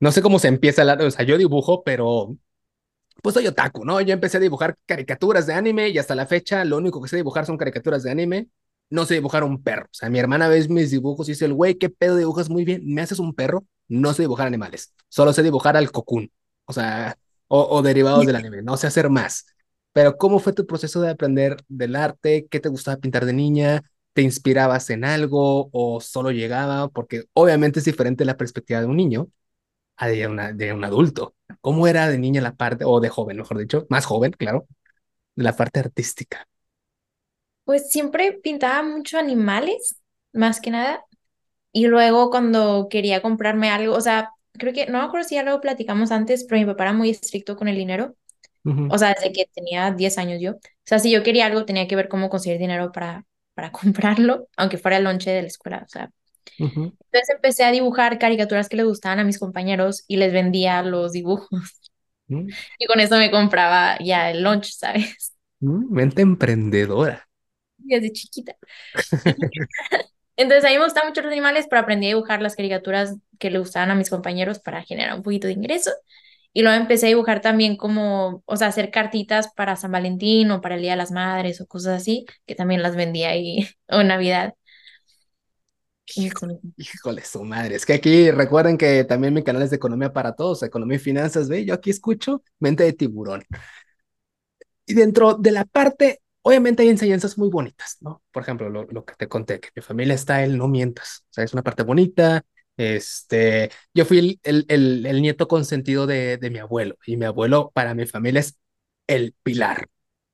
No 0.00 0.10
sé 0.10 0.22
cómo 0.22 0.40
se 0.40 0.48
empieza 0.48 0.82
la, 0.82 0.94
o 0.94 1.10
sea, 1.12 1.24
yo 1.24 1.38
dibujo, 1.38 1.84
pero 1.84 2.36
pues 3.22 3.34
soy 3.34 3.46
otaku, 3.46 3.84
¿no? 3.84 4.00
Yo 4.00 4.12
empecé 4.12 4.38
a 4.38 4.40
dibujar 4.40 4.76
caricaturas 4.86 5.46
de 5.46 5.54
anime 5.54 5.90
y 5.90 5.98
hasta 5.98 6.16
la 6.16 6.26
fecha 6.26 6.64
lo 6.64 6.76
único 6.76 7.00
que 7.00 7.08
sé 7.08 7.14
dibujar 7.14 7.46
son 7.46 7.56
caricaturas 7.56 8.02
de 8.02 8.10
anime. 8.10 8.48
No 8.90 9.06
sé 9.06 9.14
dibujar 9.14 9.44
un 9.44 9.62
perro. 9.62 9.84
O 9.84 9.94
sea, 9.94 10.10
mi 10.10 10.18
hermana 10.18 10.48
ve 10.48 10.66
mis 10.68 10.90
dibujos 10.90 11.28
y 11.28 11.32
dice, 11.32 11.44
el 11.44 11.54
güey, 11.54 11.76
qué 11.76 11.90
pedo 11.90 12.16
dibujas 12.16 12.50
muy 12.50 12.64
bien. 12.64 12.82
¿Me 12.92 13.02
haces 13.02 13.20
un 13.20 13.34
perro? 13.34 13.64
No 13.86 14.12
sé 14.14 14.22
dibujar 14.22 14.48
animales. 14.48 14.94
Solo 15.08 15.32
sé 15.32 15.44
dibujar 15.44 15.76
al 15.76 15.92
Cocoon. 15.92 16.28
O 16.64 16.72
sea, 16.72 17.16
o, 17.48 17.62
o 17.62 17.82
derivados 17.82 18.26
del 18.26 18.36
anime. 18.36 18.62
No 18.62 18.76
sé 18.76 18.86
hacer 18.86 19.10
más. 19.10 19.46
Pero 19.92 20.16
¿cómo 20.16 20.38
fue 20.38 20.52
tu 20.52 20.66
proceso 20.66 21.00
de 21.00 21.10
aprender 21.10 21.56
del 21.68 21.96
arte? 21.96 22.46
¿Qué 22.50 22.60
te 22.60 22.68
gustaba 22.68 22.98
pintar 22.98 23.24
de 23.26 23.32
niña? 23.32 23.82
¿Te 24.12 24.22
inspirabas 24.22 24.90
en 24.90 25.04
algo 25.04 25.70
o 25.72 26.00
solo 26.00 26.30
llegaba? 26.30 26.88
Porque 26.88 27.24
obviamente 27.32 27.80
es 27.80 27.84
diferente 27.84 28.24
la 28.24 28.36
perspectiva 28.36 28.80
de 28.80 28.86
un 28.86 28.96
niño 28.96 29.28
a 29.96 30.08
de, 30.08 30.26
una, 30.26 30.52
de 30.52 30.72
un 30.72 30.84
adulto. 30.84 31.34
¿Cómo 31.60 31.88
era 31.88 32.08
de 32.08 32.18
niña 32.18 32.40
la 32.40 32.54
parte, 32.54 32.84
o 32.86 33.00
de 33.00 33.08
joven, 33.08 33.38
mejor 33.38 33.58
dicho, 33.58 33.86
más 33.90 34.06
joven, 34.06 34.32
claro, 34.32 34.66
de 35.36 35.44
la 35.44 35.56
parte 35.56 35.80
artística? 35.80 36.48
Pues 37.64 37.90
siempre 37.90 38.32
pintaba 38.32 38.82
mucho 38.82 39.18
animales, 39.18 39.96
más 40.32 40.60
que 40.60 40.70
nada. 40.70 41.04
Y 41.72 41.86
luego 41.86 42.30
cuando 42.30 42.88
quería 42.90 43.22
comprarme 43.22 43.70
algo, 43.70 43.94
o 43.94 44.00
sea, 44.00 44.30
creo 44.58 44.72
que, 44.72 44.86
no 44.86 44.98
me 44.98 45.04
acuerdo 45.04 45.28
si 45.28 45.36
ya 45.36 45.42
lo 45.42 45.60
platicamos 45.60 46.10
antes, 46.12 46.44
pero 46.44 46.60
mi 46.60 46.66
papá 46.66 46.84
era 46.84 46.92
muy 46.92 47.10
estricto 47.10 47.56
con 47.56 47.68
el 47.68 47.76
dinero. 47.76 48.16
O 48.86 48.98
sea, 48.98 49.14
desde 49.14 49.32
que 49.32 49.46
tenía 49.54 49.92
10 49.92 50.18
años 50.18 50.40
yo. 50.40 50.52
O 50.54 50.60
sea, 50.84 50.98
si 51.00 51.10
yo 51.12 51.22
quería 51.22 51.46
algo, 51.46 51.64
tenía 51.66 51.88
que 51.88 51.96
ver 51.96 52.08
cómo 52.08 52.30
conseguir 52.30 52.58
dinero 52.58 52.92
para, 52.92 53.26
para 53.54 53.72
comprarlo, 53.72 54.48
aunque 54.56 54.78
fuera 54.78 54.98
el 54.98 55.04
lonche 55.04 55.30
de 55.30 55.42
la 55.42 55.48
escuela. 55.48 55.82
O 55.86 55.88
sea, 55.88 56.10
ujú, 56.58 56.92
entonces 57.12 57.34
empecé 57.36 57.64
a 57.64 57.72
dibujar 57.72 58.18
caricaturas 58.18 58.68
que 58.68 58.76
le 58.76 58.84
gustaban 58.84 59.18
a 59.20 59.24
mis 59.24 59.38
compañeros 59.38 60.04
y 60.08 60.16
les 60.18 60.32
vendía 60.32 60.82
los 60.82 61.12
dibujos. 61.12 61.48
mm, 62.28 62.56
Y 62.78 62.86
con 62.86 63.00
eso 63.00 63.16
me 63.16 63.30
compraba 63.30 63.98
ya 64.00 64.30
el 64.30 64.42
lunch, 64.42 64.72
¿sabes? 64.76 65.34
mm, 65.60 65.92
Mente 65.92 66.22
emprendedora. 66.22 67.28
Desde 67.78 68.12
chiquita. 68.12 68.56
Entonces 70.36 70.64
a 70.64 70.68
mí 70.68 70.78
me 70.78 70.84
gustaban 70.84 71.08
mucho 71.10 71.22
los 71.22 71.32
animales, 71.32 71.66
pero 71.68 71.82
aprendí 71.82 72.06
a 72.06 72.10
dibujar 72.10 72.40
las 72.42 72.56
caricaturas 72.56 73.16
que 73.38 73.50
le 73.50 73.58
gustaban 73.58 73.90
a 73.90 73.94
mis 73.94 74.10
compañeros 74.10 74.58
para 74.60 74.82
generar 74.84 75.16
un 75.16 75.22
poquito 75.22 75.46
de 75.48 75.54
ingreso. 75.54 75.90
Y 76.52 76.62
luego 76.62 76.78
empecé 76.80 77.06
a 77.06 77.08
dibujar 77.10 77.40
también 77.40 77.76
como, 77.76 78.42
o 78.46 78.56
sea, 78.56 78.68
hacer 78.68 78.90
cartitas 78.90 79.48
para 79.54 79.76
San 79.76 79.92
Valentín 79.92 80.50
o 80.50 80.60
para 80.60 80.74
el 80.76 80.82
Día 80.82 80.92
de 80.92 80.96
las 80.96 81.12
Madres 81.12 81.60
o 81.60 81.66
cosas 81.66 82.00
así, 82.02 82.26
que 82.46 82.54
también 82.54 82.82
las 82.82 82.96
vendía 82.96 83.30
ahí, 83.30 83.68
o 83.88 84.02
Navidad. 84.02 84.54
Con- 86.34 86.58
Híjole, 86.76 87.22
su 87.24 87.44
madre. 87.44 87.74
Es 87.76 87.84
que 87.86 87.92
aquí 87.94 88.30
recuerden 88.30 88.78
que 88.78 89.04
también 89.04 89.34
mi 89.34 89.42
canal 89.44 89.62
es 89.62 89.70
de 89.70 89.76
economía 89.76 90.12
para 90.12 90.34
todos, 90.34 90.62
economía 90.62 90.96
y 90.96 90.98
finanzas, 91.00 91.48
¿ve? 91.48 91.64
Yo 91.64 91.74
aquí 91.74 91.90
escucho 91.90 92.42
mente 92.60 92.84
de 92.84 92.92
tiburón. 92.92 93.44
Y 94.86 94.94
dentro 94.94 95.34
de 95.34 95.50
la 95.52 95.64
parte, 95.64 96.22
obviamente 96.42 96.82
hay 96.82 96.88
enseñanzas 96.88 97.36
muy 97.38 97.50
bonitas, 97.50 97.98
¿no? 98.00 98.22
Por 98.32 98.42
ejemplo, 98.42 98.70
lo, 98.70 98.84
lo 98.84 99.04
que 99.04 99.14
te 99.14 99.28
conté, 99.28 99.60
que 99.60 99.68
mi 99.76 99.82
familia 99.82 100.14
está 100.14 100.42
el 100.44 100.56
no 100.58 100.68
mientas. 100.68 101.24
O 101.30 101.32
sea, 101.34 101.44
es 101.44 101.52
una 101.52 101.62
parte 101.62 101.82
bonita. 101.82 102.42
Este, 102.78 103.70
yo 103.94 104.06
fui 104.06 104.18
el, 104.20 104.40
el, 104.44 104.66
el, 104.68 105.06
el 105.06 105.22
nieto 105.22 105.48
consentido 105.48 106.06
de, 106.06 106.38
de 106.38 106.50
mi 106.50 106.60
abuelo 106.60 106.96
y 107.06 107.16
mi 107.18 107.26
abuelo 107.26 107.72
para 107.74 107.94
mi 107.94 108.06
familia 108.06 108.40
es 108.40 108.58
el 109.08 109.34
pilar. 109.44 109.86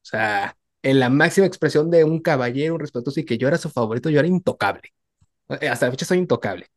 O 0.02 0.06
sea, 0.06 0.56
en 0.82 1.00
la 1.00 1.10
máxima 1.10 1.46
expresión 1.46 1.90
de 1.90 2.04
un 2.04 2.20
caballero, 2.20 2.74
un 2.74 2.80
respetuoso 2.80 3.20
y 3.20 3.24
que 3.24 3.38
yo 3.38 3.48
era 3.48 3.58
su 3.58 3.70
favorito, 3.70 4.10
yo 4.10 4.20
era 4.20 4.28
intocable. 4.28 4.94
Eh, 5.60 5.68
Hasta 5.68 5.86
la 5.86 5.92
fecha 5.92 6.06
soy 6.06 6.18
intocable. 6.18 6.68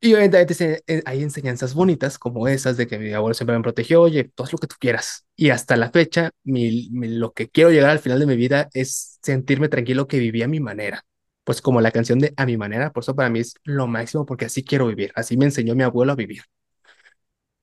Y 0.00 0.14
obviamente 0.14 0.80
eh, 0.86 1.02
hay 1.06 1.22
enseñanzas 1.24 1.74
bonitas 1.74 2.18
como 2.20 2.46
esas 2.46 2.76
de 2.76 2.86
que 2.86 2.98
mi 3.00 3.12
abuelo 3.12 3.34
siempre 3.34 3.56
me 3.56 3.62
protegió, 3.62 4.00
oye, 4.02 4.24
todo 4.24 4.46
es 4.46 4.52
lo 4.52 4.58
que 4.58 4.68
tú 4.68 4.76
quieras. 4.78 5.26
Y 5.34 5.50
hasta 5.50 5.76
la 5.76 5.90
fecha, 5.90 6.30
mi, 6.44 6.88
mi- 6.92 7.08
lo 7.08 7.32
que 7.32 7.48
quiero 7.50 7.70
llegar 7.70 7.90
al 7.90 7.98
final 7.98 8.20
de 8.20 8.26
mi 8.26 8.36
vida 8.36 8.68
es 8.74 9.18
sentirme 9.22 9.68
tranquilo 9.68 10.06
que 10.06 10.18
viví 10.20 10.42
a 10.42 10.48
mi 10.48 10.60
manera. 10.60 11.04
Pues 11.48 11.62
como 11.62 11.80
la 11.80 11.90
canción 11.92 12.20
de 12.20 12.34
A 12.36 12.46
mi 12.46 12.56
manera, 12.58 12.92
por 12.92 13.02
eso 13.04 13.16
para 13.16 13.30
mí 13.30 13.40
es 13.40 13.54
lo 13.64 13.86
máximo 13.88 14.26
porque 14.26 14.44
así 14.46 14.64
quiero 14.64 14.86
vivir, 14.88 15.12
así 15.16 15.36
me 15.36 15.46
enseñó 15.46 15.74
mi 15.74 15.82
abuelo 15.84 16.12
a 16.12 16.16
vivir. 16.16 16.42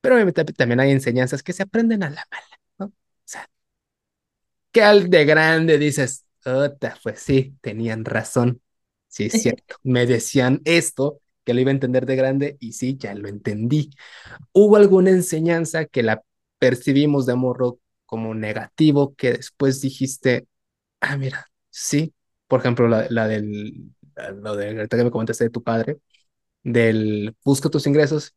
Pero 0.01 0.15
obviamente 0.15 0.43
también 0.45 0.79
hay 0.79 0.91
enseñanzas 0.91 1.43
que 1.43 1.53
se 1.53 1.63
aprenden 1.63 2.03
a 2.03 2.09
la 2.09 2.25
mala, 2.31 2.59
¿no? 2.79 2.85
O 2.87 2.91
sea, 3.25 3.49
que 4.71 4.81
al 4.81 5.09
de 5.09 5.25
grande 5.25 5.77
dices, 5.77 6.25
"Ota, 6.45 6.97
pues 7.03 7.19
sí, 7.21 7.55
tenían 7.61 8.05
razón. 8.05 8.61
Sí, 9.07 9.25
es 9.25 9.33
cierto. 9.41 9.77
Me 9.83 10.05
decían 10.05 10.61
esto, 10.65 11.21
que 11.43 11.53
lo 11.53 11.61
iba 11.61 11.69
a 11.71 11.73
entender 11.73 12.05
de 12.05 12.15
grande, 12.15 12.57
y 12.59 12.73
sí, 12.73 12.97
ya 12.97 13.13
lo 13.15 13.27
entendí. 13.29 13.91
¿Hubo 14.53 14.77
alguna 14.77 15.11
enseñanza 15.11 15.85
que 15.85 16.03
la 16.03 16.23
percibimos 16.59 17.27
de 17.27 17.35
morro 17.35 17.79
como 18.07 18.35
negativo 18.35 19.15
que 19.15 19.33
después 19.33 19.81
dijiste, 19.81 20.47
ah, 21.01 21.17
mira, 21.17 21.47
sí? 21.71 22.14
Por 22.47 22.59
ejemplo, 22.59 22.87
la, 22.87 23.07
la 23.09 23.27
del, 23.27 23.91
lo 24.41 24.55
de, 24.55 24.69
ahorita 24.69 24.97
que 24.97 25.03
me 25.03 25.11
comentaste 25.11 25.45
de 25.45 25.49
tu 25.49 25.63
padre, 25.63 25.99
del 26.63 27.35
busca 27.45 27.69
tus 27.69 27.87
ingresos, 27.87 28.35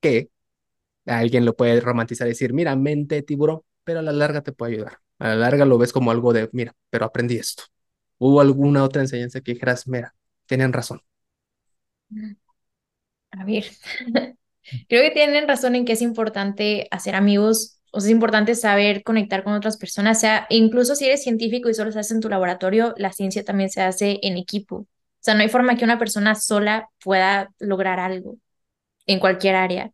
que 0.00 0.30
alguien 1.06 1.44
lo 1.44 1.56
puede 1.56 1.80
romantizar 1.80 2.26
y 2.28 2.30
decir, 2.32 2.52
mira, 2.54 2.76
mente 2.76 3.22
tiburón, 3.22 3.62
pero 3.84 4.00
a 4.00 4.02
la 4.02 4.12
larga 4.12 4.42
te 4.42 4.52
puede 4.52 4.74
ayudar. 4.74 4.98
A 5.18 5.28
la 5.30 5.36
larga 5.36 5.64
lo 5.66 5.78
ves 5.78 5.92
como 5.92 6.10
algo 6.10 6.32
de, 6.32 6.48
mira, 6.52 6.74
pero 6.90 7.06
aprendí 7.06 7.36
esto. 7.38 7.64
¿Hubo 8.18 8.40
alguna 8.40 8.84
otra 8.84 9.02
enseñanza 9.02 9.40
que 9.40 9.54
dijeras, 9.54 9.88
mira, 9.88 10.14
tienen 10.46 10.72
razón? 10.72 11.02
A 13.30 13.44
ver, 13.44 13.64
creo 14.88 15.02
que 15.02 15.10
tienen 15.10 15.48
razón 15.48 15.74
en 15.76 15.84
que 15.84 15.92
es 15.92 16.02
importante 16.02 16.88
hacer 16.90 17.14
amigos, 17.14 17.77
o 17.92 18.00
sea, 18.00 18.08
es 18.08 18.12
importante 18.12 18.54
saber 18.54 19.02
conectar 19.02 19.44
con 19.44 19.54
otras 19.54 19.76
personas, 19.76 20.18
o 20.18 20.20
sea, 20.20 20.46
incluso 20.50 20.94
si 20.94 21.06
eres 21.06 21.22
científico 21.22 21.68
y 21.68 21.74
solo 21.74 21.92
se 21.92 22.00
hace 22.00 22.14
en 22.14 22.20
tu 22.20 22.28
laboratorio, 22.28 22.94
la 22.96 23.12
ciencia 23.12 23.44
también 23.44 23.70
se 23.70 23.82
hace 23.82 24.18
en 24.22 24.36
equipo. 24.36 24.76
O 24.76 24.86
sea, 25.20 25.34
no 25.34 25.40
hay 25.42 25.48
forma 25.48 25.76
que 25.76 25.84
una 25.84 25.98
persona 25.98 26.34
sola 26.34 26.88
pueda 27.02 27.50
lograr 27.58 28.00
algo 28.00 28.36
en 29.06 29.20
cualquier 29.20 29.56
área. 29.56 29.92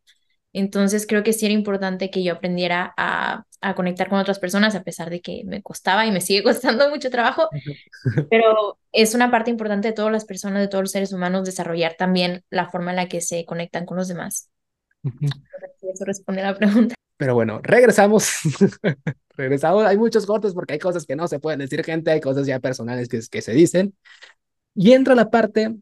Entonces 0.53 1.07
creo 1.07 1.23
que 1.25 1.33
sí 1.33 1.47
era 1.47 1.55
importante 1.55 2.11
que 2.11 2.23
yo 2.25 2.35
aprendiera 2.35 2.95
a, 2.97 3.45
a 3.61 3.75
conectar 3.75 4.09
con 4.09 4.19
otras 4.21 4.39
personas, 4.39 4.75
a 4.75 4.85
pesar 4.85 5.11
de 5.11 5.21
que 5.21 5.43
me 5.47 5.63
costaba 5.63 6.07
y 6.07 6.13
me 6.13 6.21
sigue 6.21 6.43
costando 6.45 6.91
mucho 6.91 7.11
trabajo, 7.11 7.53
pero 8.31 8.79
es 8.93 9.15
una 9.15 9.31
parte 9.31 9.51
importante 9.51 9.89
de 9.89 9.95
todas 9.95 10.13
las 10.13 10.25
personas, 10.25 10.61
de 10.63 10.69
todos 10.69 10.83
los 10.85 10.93
seres 10.93 11.13
humanos, 11.13 11.45
desarrollar 11.47 11.97
también 11.97 12.45
la 12.51 12.71
forma 12.71 12.91
en 12.93 12.97
la 12.97 13.09
que 13.09 13.21
se 13.21 13.45
conectan 13.47 13.87
con 13.87 13.97
los 13.99 14.09
demás. 14.09 14.51
Sé 15.61 15.67
si 15.81 15.89
Eso 15.91 16.05
responde 16.05 16.43
a 16.43 16.53
la 16.53 16.57
pregunta. 16.57 16.95
Pero 17.16 17.35
bueno, 17.35 17.61
regresamos. 17.62 18.31
regresamos. 19.37 19.85
Hay 19.85 19.96
muchos 19.96 20.27
cortes 20.27 20.55
porque 20.55 20.74
hay 20.74 20.79
cosas 20.79 21.07
que 21.07 21.16
no 21.16 21.29
se 21.29 21.38
pueden 21.38 21.61
decir, 21.61 21.85
gente. 21.85 22.11
Hay 22.11 22.20
cosas 22.20 22.46
ya 22.46 22.61
personales 22.61 23.09
que, 23.09 23.42
se 23.42 23.53
dicen. 23.53 23.96
Y 24.74 24.92
entra 24.92 25.14
la 25.14 25.31
parte 25.31 25.77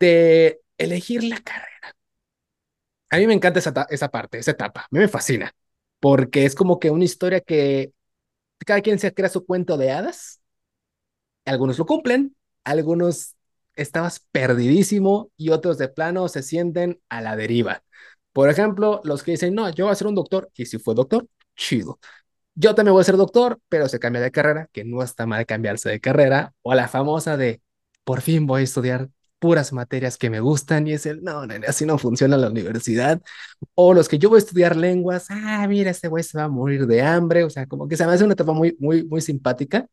de 0.00 0.60
elegir 0.78 1.24
la 1.24 1.38
carrera. 1.40 1.96
A 3.10 3.18
mí 3.18 3.26
me 3.26 3.34
encanta 3.34 3.58
esa, 3.58 3.86
esa 3.90 4.08
parte, 4.10 4.38
esa 4.38 4.50
etapa. 4.50 4.82
A 4.82 4.88
mí 4.90 4.98
me 4.98 5.08
fascina. 5.08 5.52
Porque 6.00 6.44
es 6.44 6.54
como 6.54 6.78
que 6.78 6.90
una 6.90 7.04
historia 7.04 7.40
que 7.40 7.92
cada 8.66 8.80
quien 8.80 8.98
se 8.98 9.14
crea 9.14 9.28
su 9.28 9.46
cuento 9.46 9.76
de 9.76 9.92
hadas. 9.92 10.40
Algunos 11.44 11.78
lo 11.78 11.86
cumplen, 11.86 12.36
algunos 12.64 13.36
estabas 13.74 14.20
perdidísimo 14.32 15.30
y 15.36 15.50
otros 15.50 15.78
de 15.78 15.88
plano 15.88 16.28
se 16.28 16.42
sienten 16.42 17.00
a 17.08 17.22
la 17.22 17.36
deriva. 17.36 17.84
Por 18.32 18.48
ejemplo, 18.50 19.00
los 19.04 19.22
que 19.22 19.32
dicen, 19.32 19.54
no, 19.54 19.68
yo 19.70 19.86
voy 19.86 19.92
a 19.92 19.94
ser 19.96 20.06
un 20.06 20.14
doctor, 20.14 20.50
y 20.56 20.66
si 20.66 20.78
fue 20.78 20.94
doctor, 20.94 21.26
chido. 21.56 21.98
Yo 22.54 22.74
también 22.74 22.94
voy 22.94 23.02
a 23.02 23.04
ser 23.04 23.16
doctor, 23.16 23.60
pero 23.68 23.88
se 23.88 23.98
cambia 24.00 24.20
de 24.22 24.30
carrera, 24.32 24.68
que 24.72 24.84
no 24.84 25.02
está 25.02 25.26
mal 25.26 25.46
cambiarse 25.46 25.88
de 25.90 26.00
carrera, 26.00 26.54
o 26.62 26.74
la 26.74 26.88
famosa 26.88 27.36
de, 27.36 27.62
por 28.04 28.20
fin 28.22 28.46
voy 28.46 28.62
a 28.62 28.64
estudiar 28.64 29.08
puras 29.38 29.72
materias 29.72 30.18
que 30.18 30.30
me 30.30 30.40
gustan 30.40 30.86
y 30.88 30.92
es 30.94 31.06
el, 31.06 31.22
no, 31.22 31.46
no, 31.46 31.54
así 31.68 31.86
no 31.86 31.98
funciona 31.98 32.36
la 32.36 32.48
universidad. 32.50 33.22
O 33.74 33.94
los 33.94 34.08
que 34.08 34.18
yo 34.18 34.28
voy 34.30 34.38
a 34.38 34.40
estudiar 34.40 34.76
lenguas, 34.76 35.26
ah, 35.30 35.66
mira, 35.68 35.90
este 35.90 36.08
güey 36.08 36.24
se 36.24 36.38
va 36.38 36.44
a 36.44 36.48
morir 36.48 36.86
de 36.86 37.02
hambre, 37.02 37.44
o 37.44 37.50
sea, 37.50 37.66
como 37.66 37.88
que 37.88 37.96
se 37.96 38.06
me 38.06 38.12
hace 38.12 38.24
una 38.24 38.34
etapa 38.34 38.52
muy, 38.52 38.76
muy, 38.80 39.04
muy 39.06 39.20
simpática. 39.20 39.86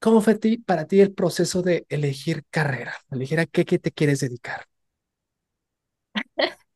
¿Cómo 0.00 0.20
fue 0.20 0.36
ti, 0.36 0.58
para 0.58 0.86
ti 0.86 1.00
el 1.00 1.12
proceso 1.14 1.62
de 1.62 1.86
elegir 1.88 2.44
carrera? 2.50 2.94
Elegir 3.10 3.40
a 3.40 3.46
qué, 3.46 3.64
qué 3.64 3.78
te 3.78 3.92
quieres 3.92 4.20
dedicar. 4.20 4.66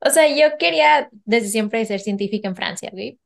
O 0.00 0.10
sea, 0.10 0.28
yo 0.28 0.56
quería 0.58 1.08
desde 1.24 1.48
siempre 1.48 1.84
ser 1.84 2.00
científica 2.00 2.48
en 2.48 2.56
Francia, 2.56 2.90
¿ok? 2.92 3.18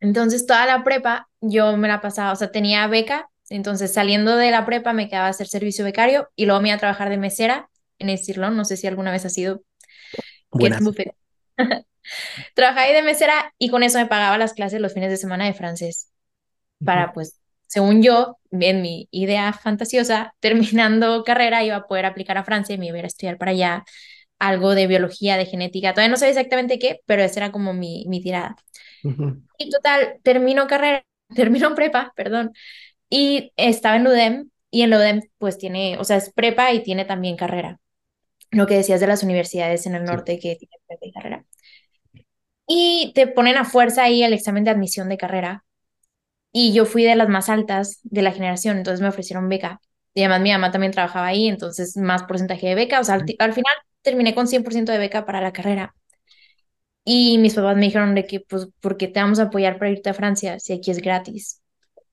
Entonces, 0.00 0.46
toda 0.46 0.66
la 0.66 0.84
prepa 0.84 1.28
yo 1.40 1.76
me 1.76 1.88
la 1.88 2.00
pasaba, 2.00 2.32
o 2.32 2.36
sea, 2.36 2.50
tenía 2.52 2.86
beca, 2.86 3.30
entonces 3.48 3.92
saliendo 3.92 4.36
de 4.36 4.50
la 4.50 4.64
prepa 4.66 4.92
me 4.92 5.08
quedaba 5.08 5.26
a 5.26 5.30
hacer 5.30 5.48
servicio 5.48 5.84
becario 5.84 6.28
y 6.36 6.46
luego 6.46 6.60
me 6.60 6.68
iba 6.68 6.76
a 6.76 6.80
trabajar 6.80 7.08
de 7.10 7.18
mesera 7.18 7.68
en 7.98 8.08
el 8.10 8.18
Cirlón, 8.18 8.56
no 8.56 8.64
sé 8.64 8.76
si 8.76 8.86
alguna 8.86 9.10
vez 9.10 9.24
ha 9.24 9.30
sido, 9.30 9.62
que 10.58 10.68
es. 10.68 10.92
Trabajaba 12.54 12.82
ahí 12.86 12.94
de 12.94 13.02
mesera 13.02 13.54
y 13.58 13.70
con 13.70 13.82
eso 13.82 13.98
me 13.98 14.06
pagaba 14.06 14.38
las 14.38 14.54
clases 14.54 14.80
los 14.80 14.94
fines 14.94 15.10
de 15.10 15.16
semana 15.16 15.46
de 15.46 15.54
francés 15.54 16.10
para, 16.84 17.12
pues, 17.12 17.40
según 17.66 18.02
yo, 18.02 18.38
en 18.52 18.82
mi 18.82 19.08
idea 19.10 19.52
fantasiosa, 19.52 20.34
terminando 20.40 21.24
carrera 21.24 21.64
iba 21.64 21.76
a 21.76 21.86
poder 21.86 22.06
aplicar 22.06 22.38
a 22.38 22.44
Francia 22.44 22.74
y 22.74 22.78
me 22.78 22.86
iba 22.86 22.96
a 22.96 23.00
ir 23.00 23.04
a 23.04 23.08
estudiar 23.08 23.38
para 23.38 23.52
allá 23.52 23.84
algo 24.38 24.74
de 24.74 24.86
biología, 24.86 25.36
de 25.36 25.46
genética, 25.46 25.92
todavía 25.94 26.10
no 26.12 26.16
sé 26.16 26.28
exactamente 26.28 26.78
qué, 26.78 27.00
pero 27.06 27.22
esa 27.22 27.40
era 27.40 27.52
como 27.52 27.72
mi, 27.74 28.04
mi 28.08 28.20
tirada. 28.22 28.56
ujú, 29.02 29.40
Y 29.58 29.70
total, 29.70 30.18
termino 30.22 30.66
carrera, 30.66 31.04
termino 31.34 31.74
prepa, 31.74 32.12
perdón, 32.16 32.52
y 33.10 33.52
estaba 33.56 33.96
en 33.96 34.06
UDEM, 34.08 34.50
y 34.70 34.82
en 34.82 34.90
la 34.90 34.98
UDEM 34.98 35.22
pues 35.38 35.58
tiene, 35.58 35.98
o 35.98 36.04
sea, 36.04 36.16
es 36.18 36.32
prepa 36.32 36.72
y 36.72 36.82
tiene 36.82 37.04
también 37.04 37.36
carrera. 37.36 37.80
Lo 38.52 38.66
que 38.66 38.76
decías 38.76 39.00
de 39.00 39.06
las 39.08 39.22
universidades 39.24 39.86
en 39.86 39.94
el 39.96 40.04
Sí. 40.04 40.16
norte 40.16 40.38
que 40.40 40.56
tienen 40.56 40.80
prepa 40.88 41.06
y 41.06 41.12
carrera. 41.12 41.46
Y 42.66 43.12
te 43.14 43.26
ponen 43.26 43.56
a 43.56 43.64
fuerza 43.64 44.04
ahí 44.04 44.22
el 44.22 44.32
examen 44.32 44.64
de 44.64 44.70
admisión 44.70 45.08
de 45.08 45.16
carrera. 45.18 45.64
Y 46.52 46.72
yo 46.74 46.86
fui 46.86 47.04
de 47.04 47.16
las 47.16 47.28
más 47.28 47.48
altas 47.50 48.00
de 48.04 48.22
la 48.22 48.32
generación, 48.32 48.78
entonces 48.78 49.00
me 49.02 49.08
ofrecieron 49.08 49.48
beca. 49.48 49.80
Y 50.14 50.22
además 50.22 50.42
mi 50.42 50.52
mamá 50.52 50.72
también 50.72 50.92
trabajaba 50.92 51.26
ahí, 51.28 51.48
entonces 51.48 51.96
más 51.96 52.24
porcentaje 52.24 52.68
de 52.68 52.76
beca. 52.76 53.00
O 53.00 53.04
sea, 53.04 53.16
al, 53.16 53.24
al 53.38 53.52
final 53.54 53.74
terminé 54.08 54.34
con 54.34 54.48
100% 54.48 54.92
de 54.92 54.98
beca 54.98 55.24
para 55.26 55.40
la 55.40 55.52
carrera. 55.52 55.94
Y 57.04 57.38
mis 57.38 57.54
papás 57.54 57.76
me 57.76 57.86
dijeron 57.86 58.14
de 58.14 58.26
que, 58.26 58.40
pues, 58.40 58.68
¿por 58.80 58.96
qué 58.98 59.08
te 59.08 59.20
vamos 59.20 59.38
a 59.38 59.44
apoyar 59.44 59.78
para 59.78 59.90
irte 59.90 60.10
a 60.10 60.14
Francia 60.14 60.58
si 60.60 60.74
aquí 60.74 60.90
es 60.90 60.98
gratis? 61.00 61.62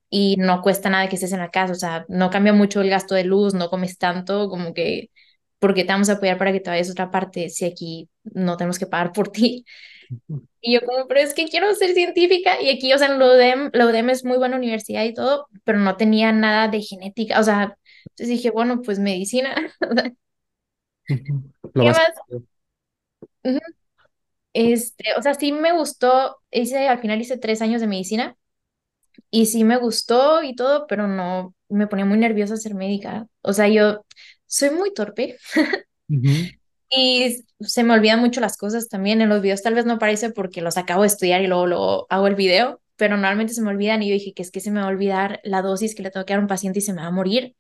Y 0.10 0.38
no 0.38 0.62
cuesta 0.62 0.90
nada 0.90 1.10
que 1.10 1.16
estés 1.16 1.34
en 1.34 1.40
la 1.40 1.52
casa, 1.52 1.74
o 1.74 1.76
sea, 1.76 2.06
no 2.10 2.30
cambia 2.32 2.54
mucho 2.54 2.82
el 2.82 2.90
gasto 2.90 3.16
de 3.16 3.26
luz, 3.26 3.54
no 3.56 3.70
comes 3.70 3.98
tanto, 3.98 4.50
como 4.50 4.74
que, 4.74 5.12
¿por 5.60 5.74
qué 5.76 5.84
te 5.86 5.94
vamos 5.94 6.10
a 6.10 6.14
apoyar 6.14 6.38
para 6.38 6.52
que 6.54 6.62
te 6.62 6.70
vayas 6.70 6.90
a 6.90 6.94
otra 6.94 7.12
parte 7.12 7.50
si 7.50 7.66
aquí 7.66 8.10
no 8.26 8.58
tenemos 8.58 8.80
que 8.80 8.88
pagar 8.88 9.14
por 9.14 9.30
ti? 9.32 9.66
Y 10.62 10.74
yo 10.74 10.82
como, 10.86 11.08
pero 11.08 11.20
es 11.22 11.34
que 11.34 11.46
quiero 11.48 11.74
ser 11.76 11.94
científica. 11.94 12.62
Y 12.62 12.70
aquí, 12.70 12.94
o 12.94 12.98
sea, 12.98 13.08
en 13.12 13.20
la 13.20 13.26
UDEM, 13.28 13.70
la 13.74 13.86
UDEM 13.88 14.10
es 14.10 14.26
muy 14.26 14.38
buena 14.38 14.58
universidad 14.58 15.04
y 15.04 15.14
todo, 15.14 15.48
pero 15.64 15.80
no 15.80 15.98
tenía 15.98 16.32
nada 16.32 16.68
de 16.70 16.82
genética. 16.82 17.40
O 17.40 17.44
sea, 17.44 17.78
entonces 18.06 18.30
dije, 18.30 18.52
bueno, 18.52 18.82
pues 18.82 19.00
medicina. 19.00 19.56
Lo 21.76 21.84
¿Qué 21.84 21.90
más. 21.90 22.00
más? 23.44 23.62
Este, 24.54 25.04
o 25.18 25.22
sea, 25.22 25.34
sí 25.34 25.52
me 25.52 25.74
gustó. 25.74 26.38
Hice, 26.50 26.88
al 26.88 27.00
final 27.00 27.22
hice 27.22 27.38
tres 27.38 27.62
años 27.62 27.82
de 27.82 27.88
medicina 27.88 28.36
y 29.30 29.48
sí 29.48 29.64
me 29.64 29.78
gustó 29.78 30.44
y 30.44 30.56
todo, 30.56 30.88
pero 30.88 31.08
no, 31.08 31.54
me 31.70 31.88
ponía 31.88 32.06
muy 32.06 32.18
nerviosa 32.18 32.58
ser 32.58 32.74
médica. 32.76 33.28
O 33.42 33.54
sea, 33.54 33.68
yo 33.68 34.06
soy 34.48 34.72
muy 34.72 34.94
torpe. 34.94 35.38
Y 36.90 37.44
se 37.60 37.84
me 37.84 37.94
olvidan 37.94 38.20
mucho 38.20 38.40
las 38.40 38.58
cosas 38.58 38.88
también 38.88 39.20
en 39.22 39.30
los 39.30 39.42
videos. 39.42 39.64
Tal 39.64 39.74
vez 39.74 39.86
no 39.86 40.00
parece 40.00 40.30
porque 40.30 40.62
los 40.62 40.78
acabo 40.78 41.02
de 41.02 41.08
estudiar 41.08 41.42
y 41.42 41.48
luego, 41.48 41.68
luego 41.68 42.08
hago 42.10 42.28
el 42.28 42.36
video, 42.36 42.80
pero 42.96 43.18
normalmente 43.18 43.54
se 43.54 43.62
me 43.62 43.70
olvidan 43.72 44.04
y 44.04 44.08
yo 44.10 44.14
dije 44.14 44.34
que 44.34 44.44
es 44.44 44.52
que 44.52 44.60
se 44.62 44.72
me 44.72 44.80
va 44.80 44.86
a 44.86 44.90
olvidar 44.90 45.42
la 45.44 45.62
dosis 45.62 45.96
que 45.96 46.04
le 46.04 46.12
tengo 46.12 46.26
que 46.26 46.34
dar 46.34 46.40
a 46.40 46.44
un 46.44 46.48
paciente 46.48 46.80
y 46.80 46.82
se 46.84 46.94
me 46.94 47.02
va 47.02 47.08
a 47.08 47.12
morir. 47.12 47.56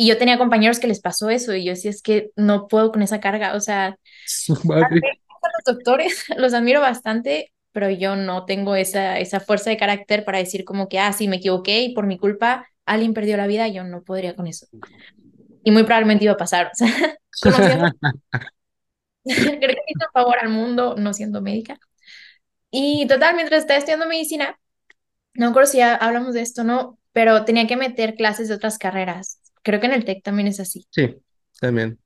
Y 0.00 0.06
yo 0.06 0.16
tenía 0.16 0.38
compañeros 0.38 0.78
que 0.78 0.86
les 0.86 1.00
pasó 1.00 1.28
eso 1.28 1.56
y 1.56 1.64
yo 1.64 1.72
decía, 1.72 1.90
es 1.90 2.02
que 2.02 2.30
no 2.36 2.68
puedo 2.68 2.92
con 2.92 3.02
esa 3.02 3.18
carga. 3.18 3.54
O 3.54 3.60
sea, 3.60 3.98
Su 4.26 4.54
madre. 4.64 5.00
los 5.00 5.76
doctores 5.76 6.24
los 6.36 6.54
admiro 6.54 6.80
bastante, 6.80 7.52
pero 7.72 7.90
yo 7.90 8.14
no 8.14 8.44
tengo 8.44 8.76
esa, 8.76 9.18
esa 9.18 9.40
fuerza 9.40 9.70
de 9.70 9.76
carácter 9.76 10.24
para 10.24 10.38
decir 10.38 10.64
como 10.64 10.88
que, 10.88 11.00
ah, 11.00 11.12
sí, 11.12 11.26
me 11.26 11.36
equivoqué 11.36 11.80
y 11.82 11.94
por 11.94 12.06
mi 12.06 12.16
culpa 12.16 12.68
alguien 12.86 13.12
perdió 13.12 13.36
la 13.36 13.48
vida. 13.48 13.66
Yo 13.66 13.82
no 13.82 14.04
podría 14.04 14.36
con 14.36 14.46
eso. 14.46 14.68
Y 15.64 15.72
muy 15.72 15.82
probablemente 15.82 16.24
iba 16.24 16.34
a 16.34 16.36
pasar. 16.36 16.68
O 16.72 16.74
sea, 16.76 17.18
conociendo, 17.42 17.88
creo 19.24 19.58
que 19.58 19.66
hice 19.66 20.06
un 20.06 20.12
favor 20.12 20.36
al 20.40 20.48
mundo 20.48 20.94
no 20.96 21.12
siendo 21.12 21.42
médica. 21.42 21.76
Y 22.70 23.04
total, 23.08 23.34
mientras 23.34 23.62
estaba 23.62 23.78
estudiando 23.78 24.06
medicina, 24.06 24.56
no 25.34 25.46
me 25.46 25.50
acuerdo 25.50 25.70
si 25.70 25.80
hablamos 25.80 26.34
de 26.34 26.42
esto 26.42 26.62
no, 26.64 26.98
pero 27.12 27.44
tenía 27.44 27.66
que 27.66 27.76
meter 27.76 28.14
clases 28.14 28.48
de 28.48 28.54
otras 28.54 28.78
carreras. 28.78 29.40
Creo 29.62 29.80
que 29.80 29.86
en 29.86 29.92
el 29.92 30.04
TEC 30.04 30.22
también 30.22 30.48
es 30.48 30.60
así. 30.60 30.86
Sí, 30.90 31.16
también. 31.60 31.98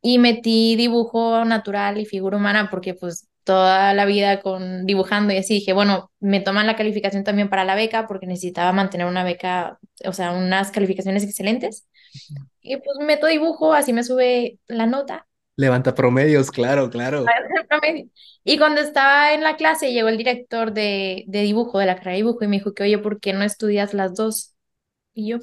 Y 0.00 0.18
metí 0.18 0.76
dibujo 0.76 1.44
natural 1.44 1.98
y 1.98 2.06
figura 2.06 2.36
humana 2.36 2.68
porque 2.70 2.94
pues 2.94 3.28
toda 3.44 3.94
la 3.94 4.04
vida 4.04 4.40
con 4.40 4.86
dibujando 4.86 5.32
y 5.32 5.38
así 5.38 5.54
dije, 5.54 5.72
bueno, 5.72 6.10
me 6.20 6.40
toman 6.40 6.66
la 6.66 6.76
calificación 6.76 7.24
también 7.24 7.48
para 7.48 7.64
la 7.64 7.74
beca 7.74 8.06
porque 8.06 8.26
necesitaba 8.26 8.72
mantener 8.72 9.06
una 9.06 9.24
beca, 9.24 9.78
o 10.04 10.12
sea, 10.12 10.32
unas 10.32 10.70
calificaciones 10.70 11.24
excelentes. 11.24 11.86
Y 12.60 12.76
pues 12.76 12.98
meto 13.00 13.26
dibujo, 13.26 13.74
así 13.74 13.92
me 13.92 14.04
sube 14.04 14.58
la 14.66 14.86
nota 14.86 15.26
Levanta 15.56 15.94
promedios, 15.94 16.50
claro, 16.50 16.88
claro. 16.88 17.24
Y 18.44 18.58
cuando 18.58 18.80
estaba 18.80 19.34
en 19.34 19.42
la 19.42 19.56
clase, 19.56 19.92
llegó 19.92 20.08
el 20.08 20.16
director 20.18 20.72
de, 20.72 21.24
de 21.28 21.42
dibujo, 21.42 21.78
de 21.78 21.86
la 21.86 21.94
carrera 21.94 22.12
de 22.12 22.16
dibujo, 22.18 22.44
y 22.44 22.48
me 22.48 22.56
dijo 22.56 22.74
que, 22.74 22.82
oye, 22.82 22.98
¿por 22.98 23.20
qué 23.20 23.32
no 23.32 23.44
estudias 23.44 23.94
las 23.94 24.14
dos? 24.14 24.54
Y 25.14 25.28
yo, 25.30 25.38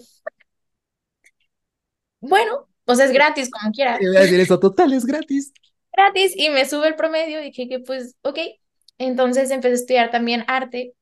bueno, 2.22 2.68
pues 2.86 3.00
es 3.00 3.12
gratis, 3.12 3.50
como 3.50 3.72
quiera, 3.72 4.00
voy 4.00 4.18
a 4.18 4.22
decir 4.22 4.40
eso, 4.40 4.60
total, 4.60 4.94
es 4.94 5.06
gratis. 5.06 5.54
gratis, 5.94 6.34
y 6.36 6.50
me 6.50 6.66
sube 6.66 6.88
el 6.88 6.96
promedio, 6.96 7.42
y 7.42 7.46
dije 7.46 7.68
que 7.70 7.80
pues, 7.80 8.16
ok. 8.22 8.40
Entonces 8.98 9.50
empecé 9.52 9.74
a 9.74 9.76
estudiar 9.76 10.12
también 10.12 10.44
arte, 10.48 10.94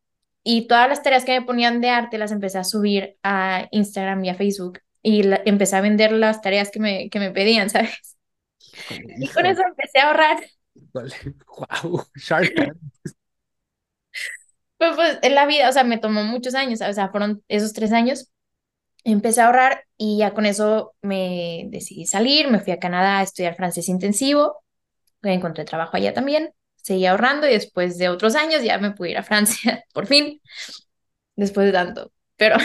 y 0.44 0.68
todas 0.68 0.88
las 0.90 1.04
tareas 1.04 1.26
que 1.26 1.40
me 1.40 1.46
ponían 1.46 1.82
de 1.82 1.90
arte 1.90 2.18
las 2.18 2.32
empecé 2.32 2.58
a 2.60 2.64
subir 2.64 3.18
a 3.24 3.68
Instagram 3.72 4.24
y 4.26 4.30
a 4.30 4.36
Facebook, 4.36 4.80
y 5.02 5.24
la- 5.24 5.42
empecé 5.46 5.76
a 5.76 5.82
vender 5.82 6.12
las 6.12 6.42
tareas 6.42 6.72
que 6.72 6.80
me, 6.80 7.10
que 7.10 7.20
me 7.20 7.32
pedían, 7.32 7.70
¿sabes? 7.72 8.18
Híjole, 8.90 9.16
Y 9.20 9.30
con 9.32 9.46
eso 9.46 9.62
empecé 9.64 10.00
a 10.00 10.08
ahorrar. 10.10 10.38
híjole. 10.76 11.36
Wow, 11.84 12.06
Shark. 12.16 12.54
Pues, 14.78 14.96
pues 14.96 15.20
en 15.24 15.36
la 15.36 15.46
vida, 15.48 15.70
o 15.70 15.72
sea, 15.72 15.84
me 15.84 15.98
tomó 15.98 16.24
muchos 16.24 16.54
años, 16.56 16.82
o 16.82 16.94
sea, 16.94 17.10
fueron 17.10 17.44
esos 17.48 17.74
tres 17.74 17.92
años 17.94 18.30
Empecé 19.08 19.42
a 19.42 19.48
ahorrar 19.48 19.86
y 19.98 20.18
ya 20.20 20.34
con 20.34 20.46
eso 20.46 20.94
me 21.02 21.66
decidí 21.70 22.06
salir, 22.06 22.50
me 22.50 22.60
fui 22.60 22.74
a 22.74 22.80
Canadá 22.80 23.20
a 23.20 23.24
estudiar 23.24 23.56
francés 23.56 23.88
intensivo, 23.90 24.64
encontré 25.24 25.66
trabajo 25.66 25.98
allá 25.98 26.14
también, 26.14 26.52
seguí 26.78 27.06
ahorrando 27.08 27.48
y 27.48 27.52
después 27.54 27.98
de 28.00 28.10
otros 28.10 28.36
años 28.36 28.64
ya 28.64 28.80
me 28.80 28.92
pude 28.92 29.12
ir 29.12 29.18
a 29.20 29.24
Francia, 29.26 29.84
por 29.94 30.08
fin, 30.08 30.42
después 31.36 31.68
de 31.68 31.74
tanto. 31.74 32.12
Pero, 32.38 32.58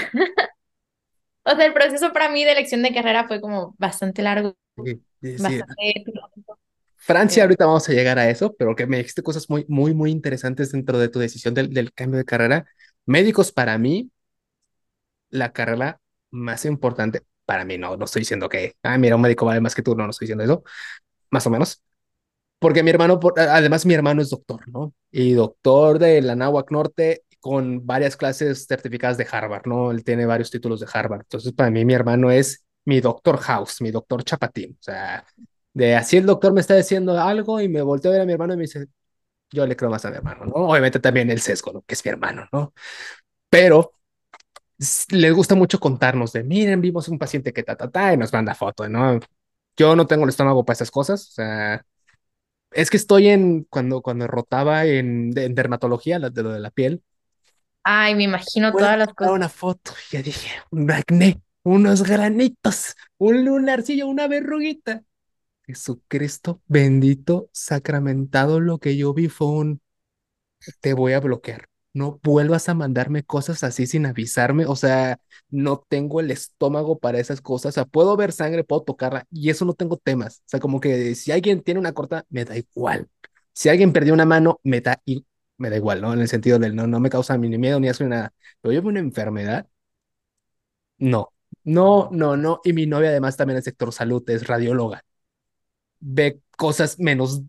o 1.44 1.50
sea, 1.56 1.66
el 1.66 1.72
proceso 1.74 2.12
para 2.12 2.28
mí 2.30 2.44
de 2.44 2.52
elección 2.52 2.82
de 2.82 2.94
carrera 2.94 3.26
fue 3.28 3.40
como 3.40 3.74
bastante 3.78 4.22
largo, 4.22 4.54
Sí, 4.76 5.02
sí, 5.20 5.38
sí. 5.38 5.66
bastante 5.66 6.02
filosófico, 6.04 6.60
Francia, 6.96 7.42
ahorita 7.42 7.66
vamos 7.66 7.88
a 7.88 7.92
llegar 7.92 8.18
a 8.18 8.30
eso, 8.30 8.54
pero 8.56 8.76
que 8.76 8.86
me 8.86 8.98
dijiste 8.98 9.22
cosas 9.22 9.50
muy, 9.50 9.64
muy, 9.68 9.92
muy 9.94 10.10
interesantes 10.12 10.70
dentro 10.72 10.98
de 10.98 11.08
tu 11.08 11.18
decisión 11.18 11.52
del, 11.54 11.72
del 11.74 11.92
cambio 11.92 12.18
de 12.18 12.24
carrera. 12.24 12.64
Médicos, 13.06 13.50
para 13.52 13.76
mí, 13.78 14.10
la 15.30 15.52
carrera 15.52 16.00
más 16.32 16.64
importante, 16.64 17.22
para 17.46 17.64
mí 17.64 17.78
no, 17.78 17.96
no 17.96 18.04
estoy 18.06 18.20
diciendo 18.20 18.48
que, 18.48 18.74
ah, 18.82 18.98
mira, 18.98 19.16
un 19.16 19.22
médico 19.22 19.46
vale 19.46 19.60
más 19.60 19.74
que 19.74 19.82
tú, 19.82 19.94
no, 19.96 20.04
no 20.04 20.10
estoy 20.10 20.26
diciendo 20.26 20.44
eso, 20.44 20.64
más 21.30 21.46
o 21.46 21.50
menos, 21.50 21.82
porque 22.58 22.82
mi 22.82 22.90
hermano, 22.90 23.18
además 23.36 23.84
mi 23.86 23.94
hermano 23.94 24.22
es 24.22 24.30
doctor, 24.30 24.68
¿no? 24.68 24.94
Y 25.10 25.32
doctor 25.32 25.98
de 25.98 26.22
la 26.22 26.36
Náhuac 26.36 26.70
Norte 26.70 27.24
con 27.40 27.84
varias 27.84 28.16
clases 28.16 28.66
certificadas 28.68 29.18
de 29.18 29.26
Harvard, 29.30 29.66
¿no? 29.66 29.90
Él 29.90 30.04
tiene 30.04 30.26
varios 30.26 30.50
títulos 30.50 30.78
de 30.80 30.86
Harvard. 30.92 31.22
Entonces, 31.22 31.52
para 31.52 31.70
mí 31.70 31.84
mi 31.84 31.92
hermano 31.94 32.30
es 32.30 32.64
mi 32.84 33.00
doctor 33.00 33.38
House, 33.38 33.80
mi 33.80 33.90
doctor 33.90 34.22
Chapatín. 34.22 34.76
O 34.80 34.82
sea, 34.82 35.24
de 35.74 35.96
así 35.96 36.18
el 36.18 36.26
doctor 36.26 36.52
me 36.52 36.60
está 36.60 36.76
diciendo 36.76 37.18
algo 37.20 37.60
y 37.60 37.68
me 37.68 37.82
volteo 37.82 38.12
a 38.12 38.14
ver 38.14 38.22
a 38.22 38.26
mi 38.26 38.32
hermano 38.32 38.54
y 38.54 38.56
me 38.58 38.62
dice, 38.62 38.86
yo 39.50 39.66
le 39.66 39.76
creo 39.76 39.90
más 39.90 40.04
a 40.04 40.10
mi 40.10 40.16
hermano, 40.16 40.44
¿no? 40.46 40.52
Obviamente 40.54 41.00
también 41.00 41.30
el 41.30 41.40
sesgo, 41.40 41.72
¿no? 41.72 41.82
Que 41.82 41.94
es 41.94 42.04
mi 42.04 42.10
hermano, 42.10 42.48
¿no? 42.52 42.72
Pero 43.50 43.94
les 45.10 45.32
gusta 45.34 45.54
mucho 45.54 45.80
contarnos 45.80 46.32
de, 46.32 46.44
miren, 46.44 46.80
vimos 46.80 47.08
un 47.08 47.18
paciente 47.18 47.52
que 47.52 47.62
ta, 47.62 47.76
ta, 47.76 47.90
ta, 47.90 48.12
y 48.14 48.16
nos 48.16 48.32
manda 48.32 48.54
foto, 48.54 48.88
¿no? 48.88 49.20
Yo 49.76 49.96
no 49.96 50.06
tengo 50.06 50.24
el 50.24 50.30
estómago 50.30 50.64
para 50.64 50.74
esas 50.74 50.90
cosas, 50.90 51.28
o 51.30 51.32
sea, 51.32 51.84
es 52.72 52.90
que 52.90 52.96
estoy 52.98 53.28
en, 53.28 53.64
cuando, 53.64 54.02
cuando 54.02 54.26
rotaba 54.28 54.86
en, 54.86 55.36
en 55.38 55.54
dermatología, 55.56 56.18
la- 56.20 56.30
de 56.30 56.42
lo 56.44 56.52
de 56.52 56.60
la 56.60 56.70
piel, 56.72 57.02
ay, 57.84 58.14
me 58.14 58.24
imagino 58.24 58.74
todas 58.76 58.98
las 58.98 59.14
cosas. 59.14 59.34
una 59.34 59.48
foto 59.48 59.92
y 60.10 60.16
ya 60.16 60.22
dije, 60.22 60.50
un 60.70 60.90
acné. 60.90 61.40
unos 61.64 62.02
granitos, 62.02 62.94
un 63.18 63.44
lunarcillo, 63.44 64.06
una 64.08 64.26
verruguita. 64.28 65.02
Jesucristo 65.66 66.62
bendito, 66.68 67.48
sacramentado, 67.52 68.60
lo 68.60 68.78
que 68.78 68.96
yo 68.96 69.12
vi 69.12 69.28
fue 69.28 69.48
un, 69.48 69.80
te 70.80 70.94
voy 70.94 71.12
a 71.14 71.20
bloquear. 71.20 71.68
No 71.94 72.18
vuelvas 72.22 72.68
a 72.70 72.74
mandarme 72.74 73.22
cosas 73.22 73.62
así 73.64 73.86
sin 73.86 74.06
avisarme. 74.06 74.64
O 74.66 74.76
sea, 74.76 75.18
no 75.50 75.84
tengo 75.88 76.20
el 76.20 76.30
estómago 76.30 76.98
para 76.98 77.20
esas 77.20 77.40
cosas. 77.42 77.70
O 77.70 77.72
sea, 77.74 77.84
puedo 77.84 78.16
ver 78.16 78.32
sangre, 78.32 78.64
puedo 78.64 78.82
tocarla 78.82 79.26
y 79.30 79.50
eso 79.50 79.64
no 79.66 79.74
tengo 79.74 79.98
temas. 79.98 80.38
O 80.40 80.42
sea, 80.46 80.60
como 80.60 80.80
que 80.80 81.14
si 81.14 81.32
alguien 81.32 81.62
tiene 81.62 81.80
una 81.80 81.92
corta, 81.92 82.24
me 82.30 82.44
da 82.46 82.56
igual. 82.56 83.08
Si 83.52 83.68
alguien 83.68 83.92
perdió 83.92 84.14
una 84.14 84.24
mano, 84.24 84.58
me 84.64 84.80
da, 84.80 85.02
me 85.58 85.70
da 85.70 85.76
igual, 85.76 86.00
¿no? 86.00 86.12
En 86.14 86.20
el 86.20 86.28
sentido 86.28 86.58
del 86.58 86.74
no, 86.74 86.86
no 86.86 86.98
me 87.00 87.10
causa 87.10 87.36
ni 87.38 87.58
miedo 87.58 87.78
ni 87.80 87.88
hace 87.88 88.04
nada. 88.06 88.32
Pero 88.60 88.72
yo 88.72 88.80
veo 88.82 88.90
una 88.90 89.00
enfermedad, 89.00 89.66
no, 90.98 91.32
no, 91.64 92.08
no, 92.12 92.36
no. 92.36 92.60
Y 92.64 92.72
mi 92.72 92.86
novia 92.86 93.10
además 93.10 93.36
también 93.36 93.56
el 93.58 93.62
sector 93.62 93.92
salud 93.92 94.28
es 94.30 94.46
radióloga. 94.46 95.04
Ve 96.00 96.40
cosas 96.58 96.98
menos 96.98 97.42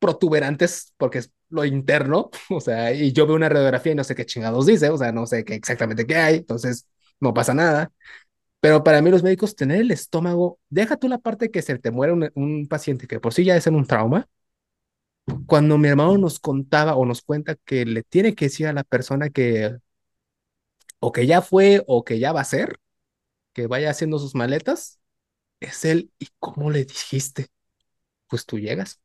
protuberantes 0.00 0.94
porque 0.98 1.20
es 1.20 1.32
lo 1.54 1.64
interno, 1.64 2.30
o 2.50 2.60
sea, 2.60 2.92
y 2.92 3.12
yo 3.12 3.26
veo 3.26 3.36
una 3.36 3.48
radiografía 3.48 3.92
y 3.92 3.94
no 3.96 4.04
sé 4.04 4.14
qué 4.14 4.26
chingados 4.26 4.66
dice, 4.66 4.90
o 4.90 4.98
sea, 4.98 5.12
no 5.12 5.26
sé 5.26 5.44
qué 5.44 5.54
exactamente 5.54 6.06
qué 6.06 6.16
hay, 6.16 6.36
entonces 6.38 6.86
no 7.20 7.34
pasa 7.34 7.54
nada. 7.54 7.92
Pero 8.60 8.84
para 8.84 9.02
mí 9.02 9.10
los 9.10 9.22
médicos, 9.24 9.56
tener 9.56 9.80
el 9.82 9.90
estómago, 9.92 10.58
deja 10.70 10.96
tú 10.96 11.08
la 11.08 11.18
parte 11.18 11.50
que 11.50 11.62
se 11.62 11.78
te 11.78 11.90
muere 11.92 12.12
un, 12.14 12.30
un 12.34 12.68
paciente 12.68 13.06
que 13.08 13.20
por 13.20 13.34
sí 13.34 13.44
ya 13.44 13.56
es 13.56 13.66
en 13.66 13.74
un 13.76 13.86
trauma. 13.86 14.28
Cuando 15.46 15.78
mi 15.78 15.88
hermano 15.88 16.18
nos 16.18 16.38
contaba 16.38 16.96
o 16.96 17.06
nos 17.06 17.22
cuenta 17.22 17.54
que 17.56 17.84
le 17.86 18.02
tiene 18.02 18.34
que 18.34 18.46
decir 18.46 18.66
a 18.66 18.72
la 18.74 18.84
persona 18.84 19.30
que 19.30 19.76
o 21.00 21.12
que 21.12 21.26
ya 21.26 21.42
fue 21.42 21.82
o 21.86 22.04
que 22.04 22.18
ya 22.18 22.32
va 22.32 22.40
a 22.40 22.44
ser, 22.44 22.78
que 23.52 23.68
vaya 23.68 23.90
haciendo 23.90 24.20
sus 24.20 24.34
maletas, 24.34 25.00
es 25.60 25.84
él. 25.84 26.12
¿Y 26.20 26.28
cómo 26.38 26.70
le 26.70 26.84
dijiste? 26.86 27.48
Pues 28.28 28.46
tú 28.46 28.58
llegas 28.58 29.00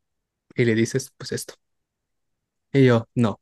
y 0.56 0.64
le 0.64 0.76
dices, 0.76 1.12
pues 1.18 1.32
esto. 1.32 1.54
Y 2.72 2.86
yo, 2.86 3.08
no, 3.14 3.40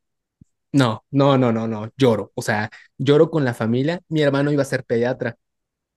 no, 0.73 1.05
no, 1.11 1.39
no, 1.39 1.53
no, 1.53 1.69
no, 1.69 1.93
lloro. 1.97 2.33
O 2.35 2.43
sea, 2.43 2.71
lloro 2.99 3.31
con 3.31 3.45
la 3.45 3.55
familia. 3.55 4.03
Mi 4.09 4.23
hermano 4.23 4.53
iba 4.53 4.63
a 4.63 4.67
ser 4.67 4.85
pediatra 4.85 5.39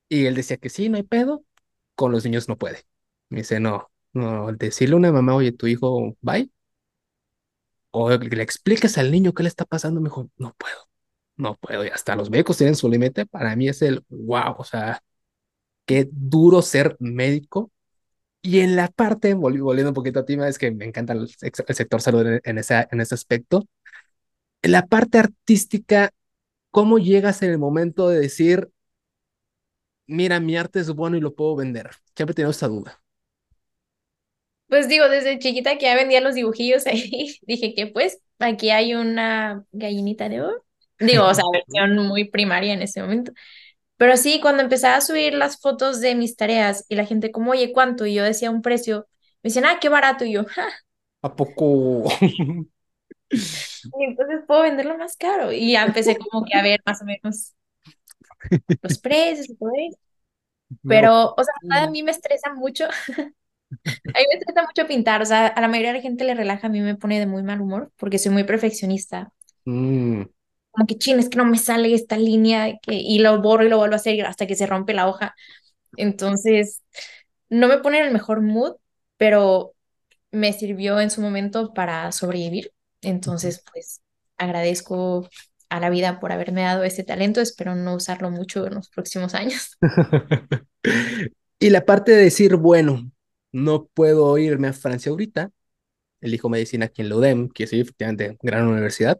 y 0.09 0.25
él 0.27 0.35
decía 0.35 0.57
que 0.57 0.69
sí, 0.69 0.89
no 0.89 0.97
hay 0.97 1.03
pedo, 1.03 1.45
con 1.95 2.11
los 2.11 2.25
niños 2.25 2.49
no 2.49 2.57
puede. 2.57 2.83
Me 3.29 3.39
dice, 3.39 3.59
no, 3.59 3.91
no, 4.13 4.51
decirle 4.53 4.95
a 4.95 4.97
una 4.99 5.11
mamá, 5.13 5.35
oye, 5.35 5.51
tu 5.53 5.67
hijo, 5.67 6.17
bye, 6.21 6.51
o 7.91 8.09
le 8.17 8.43
expliques 8.43 8.97
al 8.97 9.11
niño 9.11 9.33
qué 9.33 9.43
le 9.43 9.49
está 9.49 9.65
pasando, 9.65 10.01
me 10.01 10.09
dijo, 10.09 10.29
no 10.37 10.55
puedo, 10.57 10.77
no 11.37 11.57
puedo. 11.57 11.85
Y 11.85 11.89
hasta 11.89 12.15
los 12.15 12.29
médicos 12.29 12.57
tienen 12.57 12.75
su 12.75 12.89
límite. 12.89 13.25
Para 13.25 13.55
mí 13.55 13.67
es 13.69 13.81
el, 13.81 14.03
wow, 14.09 14.55
o 14.57 14.63
sea, 14.63 15.03
qué 15.85 16.09
duro 16.11 16.61
ser 16.61 16.97
médico. 16.99 17.71
Y 18.43 18.59
en 18.61 18.75
la 18.75 18.87
parte, 18.87 19.33
volviendo 19.35 19.89
un 19.89 19.93
poquito 19.93 20.19
a 20.21 20.25
ti, 20.25 20.35
es 20.41 20.57
que 20.57 20.71
me 20.71 20.85
encanta 20.85 21.13
el, 21.13 21.29
el 21.41 21.75
sector 21.75 22.01
salud 22.01 22.25
en, 22.27 22.41
en, 22.43 22.57
esa, 22.57 22.87
en 22.91 23.01
ese 23.01 23.15
aspecto 23.15 23.67
la 24.63 24.87
parte 24.87 25.17
artística, 25.19 26.11
¿cómo 26.71 26.99
llegas 26.99 27.41
en 27.43 27.51
el 27.51 27.57
momento 27.59 28.09
de 28.09 28.19
decir, 28.19 28.71
mira, 30.07 30.39
mi 30.39 30.55
arte 30.57 30.79
es 30.79 30.91
bueno 30.93 31.17
y 31.17 31.21
lo 31.21 31.33
puedo 31.35 31.55
vender? 31.55 31.89
Siempre 32.15 32.33
he 32.33 32.35
tenido 32.35 32.51
esa 32.51 32.67
duda. 32.67 33.01
Pues 34.67 34.87
digo, 34.87 35.09
desde 35.09 35.37
chiquita 35.39 35.77
que 35.77 35.85
ya 35.85 35.95
vendía 35.95 36.21
los 36.21 36.35
dibujillos 36.35 36.87
ahí, 36.87 37.35
dije 37.41 37.73
que 37.75 37.87
pues 37.87 38.21
aquí 38.39 38.69
hay 38.69 38.93
una 38.95 39.65
gallinita 39.71 40.29
de 40.29 40.41
oro. 40.41 40.65
Digo, 40.99 41.25
o 41.27 41.33
sea, 41.33 41.43
versión 41.53 41.97
muy 42.07 42.25
primaria 42.29 42.73
en 42.73 42.81
ese 42.81 43.01
momento. 43.01 43.33
Pero 44.01 44.17
sí, 44.17 44.39
cuando 44.41 44.63
empezaba 44.63 44.95
a 44.95 45.01
subir 45.01 45.35
las 45.35 45.59
fotos 45.59 45.99
de 46.01 46.15
mis 46.15 46.35
tareas 46.35 46.87
y 46.89 46.95
la 46.95 47.05
gente 47.05 47.31
como, 47.31 47.51
oye, 47.51 47.71
¿cuánto? 47.71 48.07
Y 48.07 48.15
yo 48.15 48.23
decía 48.23 48.49
un 48.49 48.63
precio, 48.63 49.07
me 49.43 49.49
decían, 49.49 49.65
ah, 49.65 49.77
qué 49.79 49.89
barato. 49.89 50.25
Y 50.25 50.31
yo, 50.31 50.43
ja. 50.45 50.65
¿A 51.21 51.35
poco? 51.35 52.05
Y 53.29 54.03
entonces 54.03 54.41
puedo 54.47 54.63
venderlo 54.63 54.97
más 54.97 55.15
caro. 55.15 55.51
Y 55.51 55.73
ya 55.73 55.83
empecé 55.83 56.17
como 56.17 56.43
que 56.43 56.57
a 56.57 56.63
ver 56.63 56.81
más 56.83 56.99
o 57.03 57.05
menos 57.05 57.53
los 58.81 58.97
precios 59.01 59.47
y 59.49 59.55
todo 59.55 59.69
eso. 59.77 59.99
Pero, 60.87 61.35
o 61.37 61.43
sea, 61.43 61.83
a 61.83 61.87
mí 61.87 62.01
me 62.01 62.11
estresa 62.11 62.51
mucho. 62.55 62.87
A 63.85 64.19
mí 64.19 64.25
me 64.33 64.37
estresa 64.39 64.63
mucho 64.63 64.87
pintar. 64.87 65.21
O 65.21 65.25
sea, 65.25 65.47
a 65.47 65.61
la 65.61 65.67
mayoría 65.67 65.93
de 65.93 65.99
la 65.99 66.01
gente 66.01 66.25
le 66.25 66.33
relaja, 66.33 66.67
a 66.67 66.69
mí 66.69 66.81
me 66.81 66.95
pone 66.95 67.19
de 67.19 67.27
muy 67.27 67.43
mal 67.43 67.61
humor 67.61 67.91
porque 67.97 68.17
soy 68.17 68.31
muy 68.31 68.43
perfeccionista. 68.43 69.31
Mm. 69.65 70.23
Como 70.71 70.87
que, 70.87 70.97
chin, 70.97 71.19
es 71.19 71.29
que 71.29 71.37
no 71.37 71.45
me 71.45 71.57
sale 71.57 71.93
esta 71.93 72.17
línea 72.17 72.79
que... 72.81 72.93
y 72.93 73.19
lo 73.19 73.41
borro 73.41 73.65
y 73.65 73.69
lo 73.69 73.77
vuelvo 73.77 73.93
a 73.93 73.97
hacer 73.97 74.25
hasta 74.25 74.47
que 74.47 74.55
se 74.55 74.65
rompe 74.65 74.93
la 74.93 75.07
hoja. 75.07 75.35
Entonces, 75.97 76.81
no 77.49 77.67
me 77.67 77.79
pone 77.79 77.99
en 77.99 78.05
el 78.07 78.13
mejor 78.13 78.41
mood, 78.41 78.75
pero 79.17 79.73
me 80.31 80.53
sirvió 80.53 80.99
en 80.99 81.11
su 81.11 81.21
momento 81.21 81.73
para 81.73 82.11
sobrevivir. 82.11 82.71
Entonces, 83.01 83.63
pues 83.71 84.01
agradezco 84.37 85.29
a 85.69 85.79
la 85.79 85.89
vida 85.89 86.19
por 86.19 86.31
haberme 86.31 86.61
dado 86.61 86.83
este 86.83 87.03
talento. 87.03 87.41
Espero 87.41 87.75
no 87.75 87.95
usarlo 87.95 88.29
mucho 88.29 88.65
en 88.67 88.75
los 88.75 88.89
próximos 88.89 89.33
años. 89.33 89.77
y 91.59 91.69
la 91.69 91.85
parte 91.85 92.11
de 92.11 92.23
decir, 92.23 92.55
bueno, 92.55 93.11
no 93.51 93.85
puedo 93.85 94.37
irme 94.37 94.69
a 94.69 94.73
Francia 94.73 95.11
ahorita, 95.11 95.51
elijo 96.21 96.49
medicina 96.49 96.85
aquí 96.85 97.01
en 97.01 97.09
la 97.09 97.15
UDEM, 97.15 97.49
que 97.49 97.67
sí, 97.67 97.79
efectivamente, 97.79 98.37
gran 98.41 98.67
universidad. 98.67 99.19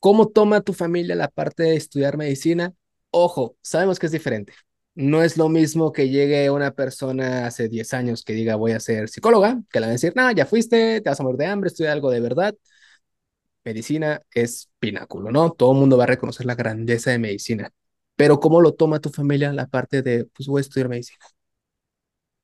¿Cómo 0.00 0.28
toma 0.28 0.60
tu 0.60 0.72
familia 0.74 1.14
la 1.16 1.28
parte 1.28 1.64
de 1.64 1.76
estudiar 1.76 2.16
medicina? 2.16 2.72
Ojo, 3.10 3.56
sabemos 3.62 3.98
que 3.98 4.06
es 4.06 4.12
diferente. 4.12 4.52
No 4.94 5.22
es 5.22 5.36
lo 5.36 5.48
mismo 5.48 5.92
que 5.92 6.08
llegue 6.08 6.50
una 6.50 6.72
persona 6.72 7.46
hace 7.46 7.68
10 7.68 7.94
años 7.94 8.24
que 8.24 8.32
diga 8.32 8.56
voy 8.56 8.72
a 8.72 8.80
ser 8.80 9.08
psicóloga, 9.08 9.60
que 9.70 9.80
le 9.80 9.86
van 9.86 9.90
a 9.90 9.92
decir, 9.92 10.12
no, 10.16 10.30
ya 10.32 10.46
fuiste, 10.46 11.00
te 11.00 11.08
vas 11.08 11.20
a 11.20 11.22
morir 11.22 11.38
de 11.38 11.46
hambre, 11.46 11.68
estudia 11.68 11.92
algo 11.92 12.10
de 12.10 12.20
verdad. 12.20 12.54
Medicina 13.64 14.22
es 14.34 14.70
pináculo, 14.78 15.30
¿no? 15.30 15.50
Todo 15.52 15.72
el 15.72 15.78
mundo 15.78 15.96
va 15.98 16.04
a 16.04 16.06
reconocer 16.06 16.46
la 16.46 16.54
grandeza 16.54 17.10
de 17.10 17.18
medicina. 17.18 17.70
Pero 18.16 18.40
¿cómo 18.40 18.60
lo 18.60 18.72
toma 18.74 19.00
tu 19.00 19.10
familia 19.10 19.52
la 19.52 19.66
parte 19.66 20.02
de, 20.02 20.24
pues 20.24 20.48
voy 20.48 20.60
a 20.60 20.62
estudiar 20.62 20.88
medicina? 20.88 21.24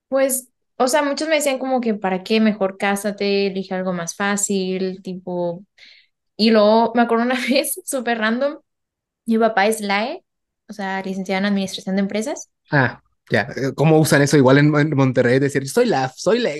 Pues, 0.08 0.48
o 0.76 0.88
sea, 0.88 1.02
muchos 1.02 1.28
me 1.28 1.36
decían 1.36 1.58
como 1.58 1.80
que, 1.80 1.94
¿para 1.94 2.22
qué? 2.22 2.40
Mejor 2.40 2.78
cásate, 2.78 3.46
elige 3.48 3.74
algo 3.74 3.92
más 3.92 4.14
fácil, 4.14 5.02
tipo... 5.02 5.64
Y 6.36 6.50
luego 6.50 6.92
me 6.94 7.02
acuerdo 7.02 7.24
una 7.24 7.36
vez, 7.48 7.80
súper 7.84 8.18
random, 8.18 8.58
mi 9.26 9.38
papá 9.38 9.66
es 9.66 9.80
LAE, 9.80 10.24
o 10.68 10.72
sea, 10.72 11.02
licenciada 11.02 11.40
en 11.40 11.46
Administración 11.46 11.96
de 11.96 12.02
Empresas. 12.02 12.50
Ah, 12.70 13.02
ya. 13.30 13.48
¿Cómo 13.74 13.98
usan 13.98 14.22
eso 14.22 14.36
igual 14.36 14.58
en, 14.58 14.74
en 14.76 14.96
Monterrey? 14.96 15.38
Decir, 15.38 15.68
soy 15.68 15.86
la, 15.86 16.08
soy 16.10 16.38
la. 16.40 16.50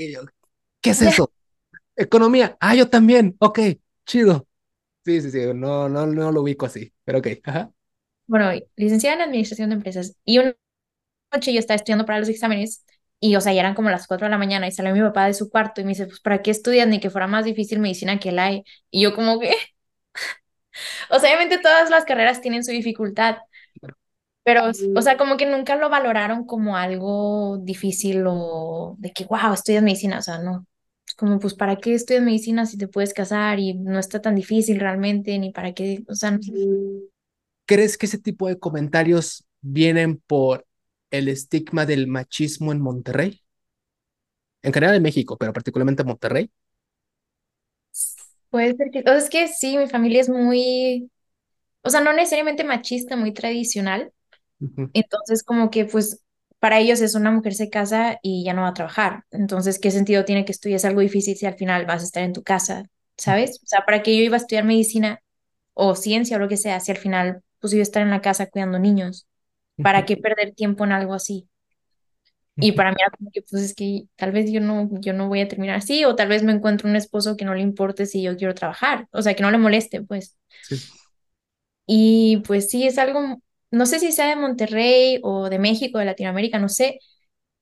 ¿Qué 0.80 0.90
es 0.90 1.02
eso? 1.02 1.32
Economía. 1.96 2.56
Ah, 2.60 2.74
yo 2.74 2.88
también. 2.88 3.36
Ok, 3.40 3.60
chido. 4.06 4.46
Sí, 5.04 5.20
sí, 5.20 5.30
sí. 5.30 5.40
No, 5.54 5.88
no, 5.88 6.06
no 6.06 6.32
lo 6.32 6.42
ubico 6.42 6.66
así, 6.66 6.92
pero 7.04 7.18
ok. 7.18 7.28
Ajá. 7.44 7.70
Bueno, 8.26 8.50
licenciada 8.76 9.16
en 9.16 9.22
Administración 9.22 9.70
de 9.70 9.76
Empresas. 9.76 10.16
Y 10.24 10.38
una 10.38 10.54
noche 11.32 11.52
yo 11.52 11.60
estaba 11.60 11.76
estudiando 11.76 12.06
para 12.06 12.20
los 12.20 12.28
exámenes 12.28 12.84
y, 13.24 13.36
o 13.36 13.40
sea, 13.40 13.54
ya 13.54 13.60
eran 13.60 13.74
como 13.74 13.88
las 13.88 14.06
4 14.06 14.26
de 14.26 14.30
la 14.30 14.36
mañana 14.36 14.66
y 14.68 14.70
salió 14.70 14.92
mi 14.92 15.00
papá 15.00 15.26
de 15.26 15.32
su 15.32 15.48
cuarto 15.48 15.80
y 15.80 15.84
me 15.84 15.90
dice, 15.92 16.06
pues, 16.06 16.20
¿para 16.20 16.42
qué 16.42 16.50
estudias? 16.50 16.86
Ni 16.86 17.00
que 17.00 17.08
fuera 17.08 17.26
más 17.26 17.46
difícil 17.46 17.78
medicina 17.80 18.18
que 18.18 18.32
la 18.32 18.44
hay. 18.46 18.64
Y 18.90 19.02
yo 19.02 19.14
como 19.14 19.40
que... 19.40 19.54
o 21.10 21.18
sea, 21.18 21.30
obviamente 21.30 21.56
todas 21.56 21.88
las 21.88 22.04
carreras 22.04 22.42
tienen 22.42 22.64
su 22.64 22.70
dificultad, 22.72 23.38
pero, 24.42 24.64
o 24.94 25.00
sea, 25.00 25.16
como 25.16 25.38
que 25.38 25.46
nunca 25.46 25.74
lo 25.76 25.88
valoraron 25.88 26.44
como 26.44 26.76
algo 26.76 27.56
difícil 27.62 28.24
o 28.26 28.94
de 28.98 29.10
que, 29.10 29.24
wow, 29.24 29.54
estudias 29.54 29.82
medicina, 29.82 30.18
o 30.18 30.22
sea, 30.22 30.36
no. 30.36 30.66
Es 31.08 31.14
como, 31.14 31.38
pues, 31.38 31.54
¿para 31.54 31.76
qué 31.76 31.94
estudias 31.94 32.22
medicina 32.22 32.66
si 32.66 32.76
te 32.76 32.88
puedes 32.88 33.14
casar 33.14 33.58
y 33.58 33.72
no 33.72 33.98
está 33.98 34.20
tan 34.20 34.34
difícil 34.34 34.80
realmente, 34.80 35.38
ni 35.38 35.50
para 35.50 35.72
qué, 35.72 36.04
o 36.08 36.14
sea, 36.14 36.32
no. 36.32 36.40
¿Crees 37.64 37.96
que 37.96 38.04
ese 38.04 38.18
tipo 38.18 38.48
de 38.48 38.58
comentarios 38.58 39.46
vienen 39.62 40.20
por 40.26 40.66
el 41.18 41.28
estigma 41.28 41.86
del 41.86 42.06
machismo 42.06 42.72
en 42.72 42.80
Monterrey? 42.80 43.40
En 44.62 44.72
general 44.72 44.96
en 44.96 45.02
México, 45.02 45.36
pero 45.38 45.52
particularmente 45.52 46.02
en 46.02 46.08
Monterrey. 46.08 46.50
Puede 48.50 48.74
ser 48.76 48.90
que, 48.92 49.00
o 49.00 49.02
sea, 49.02 49.16
es 49.16 49.30
que 49.30 49.48
sí, 49.48 49.76
mi 49.76 49.88
familia 49.88 50.20
es 50.20 50.28
muy, 50.28 51.10
o 51.82 51.90
sea, 51.90 52.00
no 52.00 52.12
necesariamente 52.12 52.64
machista, 52.64 53.16
muy 53.16 53.32
tradicional. 53.32 54.12
Entonces, 54.92 55.42
como 55.42 55.70
que, 55.70 55.84
pues, 55.86 56.22
para 56.60 56.78
ellos 56.80 57.00
es 57.00 57.14
una 57.14 57.30
mujer 57.30 57.54
se 57.54 57.70
casa 57.70 58.18
y 58.22 58.44
ya 58.44 58.54
no 58.54 58.62
va 58.62 58.68
a 58.68 58.74
trabajar. 58.74 59.24
Entonces, 59.32 59.78
¿qué 59.78 59.90
sentido 59.90 60.24
tiene 60.24 60.44
que 60.44 60.52
estudies 60.52 60.84
algo 60.84 61.00
difícil 61.00 61.36
si 61.36 61.46
al 61.46 61.56
final 61.56 61.86
vas 61.86 62.02
a 62.02 62.06
estar 62.06 62.22
en 62.22 62.32
tu 62.32 62.42
casa? 62.42 62.84
¿Sabes? 63.16 63.60
O 63.62 63.66
sea, 63.66 63.84
para 63.86 64.02
que 64.02 64.16
yo 64.16 64.22
iba 64.24 64.36
a 64.36 64.38
estudiar 64.40 64.64
medicina 64.64 65.20
o 65.74 65.96
ciencia 65.96 66.36
o 66.36 66.40
lo 66.40 66.48
que 66.48 66.56
sea, 66.56 66.80
si 66.80 66.92
al 66.92 66.98
final, 66.98 67.42
pues, 67.60 67.72
iba 67.74 67.82
a 67.82 67.84
estar 67.84 68.02
en 68.02 68.10
la 68.10 68.22
casa 68.22 68.46
cuidando 68.48 68.78
niños. 68.78 69.26
¿Para 69.80 70.04
qué 70.04 70.16
perder 70.16 70.54
tiempo 70.54 70.84
en 70.84 70.92
algo 70.92 71.14
así? 71.14 71.48
Y 72.60 72.72
para 72.72 72.90
mí 72.90 72.96
era 73.00 73.10
como 73.16 73.30
que, 73.30 73.42
pues, 73.42 73.62
es 73.62 73.74
que 73.74 74.04
tal 74.16 74.32
vez 74.32 74.50
yo 74.50 74.60
no, 74.60 74.88
yo 75.00 75.12
no 75.12 75.28
voy 75.28 75.40
a 75.40 75.48
terminar 75.48 75.76
así 75.76 76.04
o 76.04 76.14
tal 76.16 76.28
vez 76.28 76.42
me 76.42 76.52
encuentro 76.52 76.88
un 76.88 76.96
esposo 76.96 77.36
que 77.36 77.44
no 77.44 77.54
le 77.54 77.60
importe 77.62 78.06
si 78.06 78.22
yo 78.22 78.36
quiero 78.36 78.54
trabajar. 78.54 79.08
O 79.12 79.22
sea, 79.22 79.34
que 79.34 79.42
no 79.42 79.50
le 79.50 79.58
moleste, 79.58 80.02
pues. 80.02 80.36
Sí. 80.60 80.84
Y 81.86 82.38
pues 82.46 82.70
sí, 82.70 82.86
es 82.86 82.98
algo 82.98 83.40
no 83.70 83.86
sé 83.86 83.98
si 84.00 84.12
sea 84.12 84.28
de 84.28 84.36
Monterrey 84.36 85.18
o 85.22 85.50
de 85.50 85.58
México, 85.58 85.98
de 85.98 86.04
Latinoamérica, 86.04 86.58
no 86.60 86.68
sé, 86.68 87.00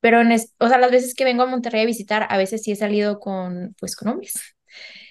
pero 0.01 0.21
en 0.23 0.33
es- 0.33 0.55
o 0.61 0.69
sea, 0.69 0.79
las 0.79 0.91
veces 0.93 1.15
que 1.15 1.25
vengo 1.25 1.43
a 1.45 1.47
Monterrey 1.47 1.83
a 1.83 1.87
visitar, 1.87 2.27
a 2.31 2.39
veces 2.39 2.63
sí 2.63 2.73
he 2.73 2.77
salido 2.77 3.21
con, 3.21 3.75
pues, 3.81 3.97
con 3.97 4.09
hombres. 4.11 4.35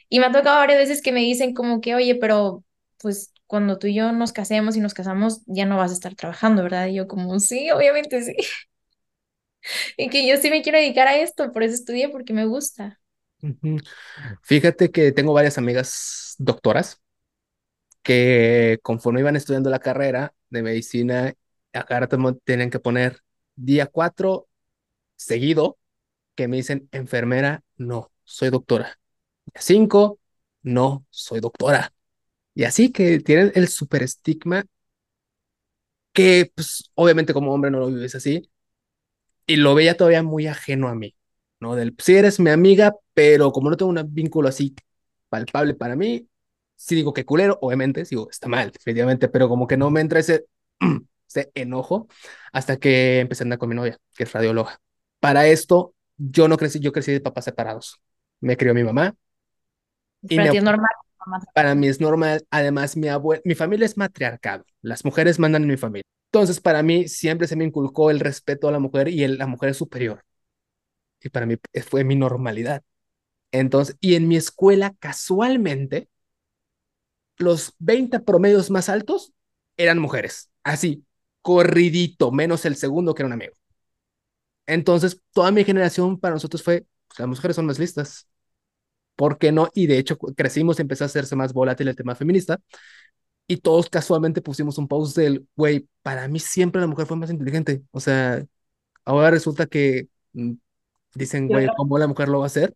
Y 0.09 0.19
me 0.19 0.27
ha 0.27 0.31
tocado 0.33 0.57
varias 0.59 0.79
veces 0.79 1.01
que 1.01 1.11
me 1.13 1.21
dicen 1.21 1.53
como 1.55 1.81
que, 1.81 1.95
oye, 1.95 2.15
pero 2.15 2.63
pues 2.99 3.30
cuando 3.51 3.79
tú 3.79 3.87
y 3.87 3.95
yo 3.95 4.13
nos 4.13 4.33
casemos 4.33 4.77
y 4.77 4.81
nos 4.81 4.95
casamos, 4.95 5.43
ya 5.47 5.67
no 5.67 5.77
vas 5.77 5.91
a 5.91 5.95
estar 5.95 6.15
trabajando, 6.15 6.63
¿verdad? 6.63 6.87
Y 6.87 6.95
yo 6.95 7.07
como, 7.09 7.39
sí, 7.41 7.71
obviamente 7.71 8.23
sí. 8.23 8.35
Y 9.97 10.09
que 10.09 10.27
yo 10.27 10.37
sí 10.37 10.49
me 10.49 10.61
quiero 10.61 10.77
dedicar 10.79 11.07
a 11.07 11.17
esto, 11.17 11.51
por 11.51 11.63
eso 11.63 11.75
estudié, 11.75 12.09
porque 12.09 12.33
me 12.33 12.45
gusta. 12.45 12.99
Fíjate 14.43 14.91
que 14.91 15.11
tengo 15.11 15.33
varias 15.33 15.57
amigas 15.57 16.35
doctoras 16.37 17.01
que 18.03 18.79
conforme 18.83 19.19
iban 19.21 19.35
estudiando 19.35 19.69
la 19.69 19.79
carrera 19.79 20.33
de 20.49 20.63
medicina, 20.63 21.33
a 21.73 21.83
cada 21.85 22.01
rato 22.01 22.17
mo- 22.19 22.35
tienen 22.35 22.69
que 22.69 22.79
poner 22.79 23.21
día 23.55 23.85
4 23.87 24.47
seguido 25.15 25.77
que 26.35 26.47
me 26.47 26.57
dicen 26.57 26.89
enfermera, 26.91 27.63
no, 27.77 28.11
soy 28.25 28.49
doctora. 28.51 28.99
Día 29.47 29.61
5, 29.61 30.19
no, 30.63 31.05
soy 31.11 31.39
doctora. 31.41 31.93
Y 32.53 32.63
así 32.65 32.91
que 32.91 33.19
tienen 33.19 33.51
el 33.55 33.67
super 33.67 34.03
estigma 34.03 34.65
que 36.13 36.51
pues 36.53 36.91
obviamente 36.95 37.33
como 37.33 37.53
hombre 37.53 37.71
no 37.71 37.79
lo 37.79 37.87
vives 37.87 38.15
así 38.15 38.49
y 39.47 39.55
lo 39.57 39.75
veía 39.75 39.97
todavía 39.97 40.23
muy 40.23 40.47
ajeno 40.47 40.87
a 40.87 40.95
mí, 40.95 41.15
¿no? 41.59 41.75
Del, 41.75 41.95
sí 41.99 42.15
eres 42.15 42.39
mi 42.39 42.49
amiga, 42.49 42.95
pero 43.13 43.51
como 43.51 43.69
no 43.69 43.77
tengo 43.77 43.91
un 43.91 44.13
vínculo 44.13 44.49
así 44.49 44.75
palpable 45.29 45.73
para 45.73 45.95
mí, 45.95 46.27
sí 46.75 46.95
digo 46.95 47.13
que 47.13 47.25
culero, 47.25 47.57
obviamente, 47.61 48.05
sí 48.05 48.15
digo, 48.15 48.29
está 48.29 48.47
mal, 48.47 48.71
definitivamente, 48.71 49.27
pero 49.29 49.49
como 49.49 49.67
que 49.67 49.77
no 49.77 49.89
me 49.91 50.01
entra 50.01 50.19
ese, 50.19 50.45
ese 51.27 51.51
enojo 51.55 52.07
hasta 52.51 52.77
que 52.77 53.19
empecé 53.19 53.43
a 53.43 53.45
andar 53.45 53.59
con 53.59 53.69
mi 53.69 53.75
novia, 53.75 53.97
que 54.15 54.23
es 54.23 54.31
radióloga. 54.31 54.79
Para 55.19 55.47
esto, 55.47 55.95
yo 56.17 56.47
no 56.47 56.57
crecí, 56.57 56.79
yo 56.79 56.91
crecí 56.91 57.11
de 57.11 57.21
papás 57.21 57.45
separados. 57.45 58.01
Me 58.39 58.57
crió 58.57 58.73
mi 58.73 58.83
mamá 58.83 59.15
y 60.23 60.29
mi 60.29 60.37
Para 60.37 60.51
ti 60.51 60.57
es 60.57 60.63
normal. 60.63 60.91
Para 61.53 61.75
mí 61.75 61.87
es 61.87 61.99
normal, 62.01 62.45
además 62.49 62.97
mi 62.97 63.07
abuela, 63.07 63.41
mi 63.45 63.55
familia 63.55 63.85
es 63.85 63.97
matriarcado, 63.97 64.65
las 64.81 65.05
mujeres 65.05 65.39
mandan 65.39 65.63
en 65.63 65.69
mi 65.69 65.77
familia. 65.77 66.03
Entonces, 66.31 66.59
para 66.61 66.81
mí 66.83 67.07
siempre 67.07 67.47
se 67.47 67.55
me 67.55 67.65
inculcó 67.65 68.09
el 68.09 68.19
respeto 68.19 68.67
a 68.67 68.71
la 68.71 68.79
mujer 68.79 69.07
y 69.09 69.27
la 69.27 69.47
mujer 69.47 69.69
es 69.69 69.77
superior. 69.77 70.23
Y 71.21 71.29
para 71.29 71.45
mí 71.45 71.55
eh, 71.73 71.81
fue 71.83 72.03
mi 72.03 72.15
normalidad. 72.15 72.83
Entonces, 73.51 73.97
y 74.01 74.15
en 74.15 74.27
mi 74.27 74.37
escuela, 74.37 74.95
casualmente, 74.99 76.09
los 77.37 77.73
20 77.79 78.19
promedios 78.19 78.69
más 78.69 78.89
altos 78.89 79.33
eran 79.77 79.99
mujeres. 79.99 80.49
Así, 80.63 81.05
corridito, 81.41 82.31
menos 82.31 82.65
el 82.65 82.75
segundo 82.75 83.13
que 83.15 83.23
era 83.23 83.27
un 83.27 83.33
amigo. 83.33 83.53
Entonces, 84.65 85.19
toda 85.33 85.51
mi 85.51 85.63
generación 85.63 86.19
para 86.19 86.35
nosotros 86.35 86.63
fue, 86.63 86.85
pues, 87.07 87.19
las 87.19 87.27
mujeres 87.27 87.55
son 87.55 87.65
más 87.65 87.79
listas. 87.79 88.27
¿Por 89.15 89.37
qué 89.37 89.51
no? 89.51 89.69
Y 89.73 89.87
de 89.87 89.97
hecho, 89.97 90.17
crecimos 90.17 90.79
y 90.79 90.81
empezó 90.81 91.03
a 91.03 91.07
hacerse 91.07 91.35
más 91.35 91.53
volátil 91.53 91.87
el 91.87 91.95
tema 91.95 92.15
feminista. 92.15 92.59
Y 93.47 93.57
todos 93.57 93.89
casualmente 93.89 94.41
pusimos 94.41 94.77
un 94.77 94.87
post 94.87 95.17
del, 95.17 95.45
güey, 95.55 95.87
para 96.03 96.27
mí 96.27 96.39
siempre 96.39 96.81
la 96.81 96.87
mujer 96.87 97.05
fue 97.05 97.17
más 97.17 97.29
inteligente. 97.29 97.83
O 97.91 97.99
sea, 97.99 98.43
ahora 99.05 99.31
resulta 99.31 99.65
que 99.65 100.07
mm, 100.33 100.53
dicen, 101.15 101.47
güey, 101.47 101.67
¿cómo 101.75 101.97
la 101.97 102.07
mujer 102.07 102.29
lo 102.29 102.39
va 102.39 102.45
a 102.45 102.47
hacer? 102.47 102.75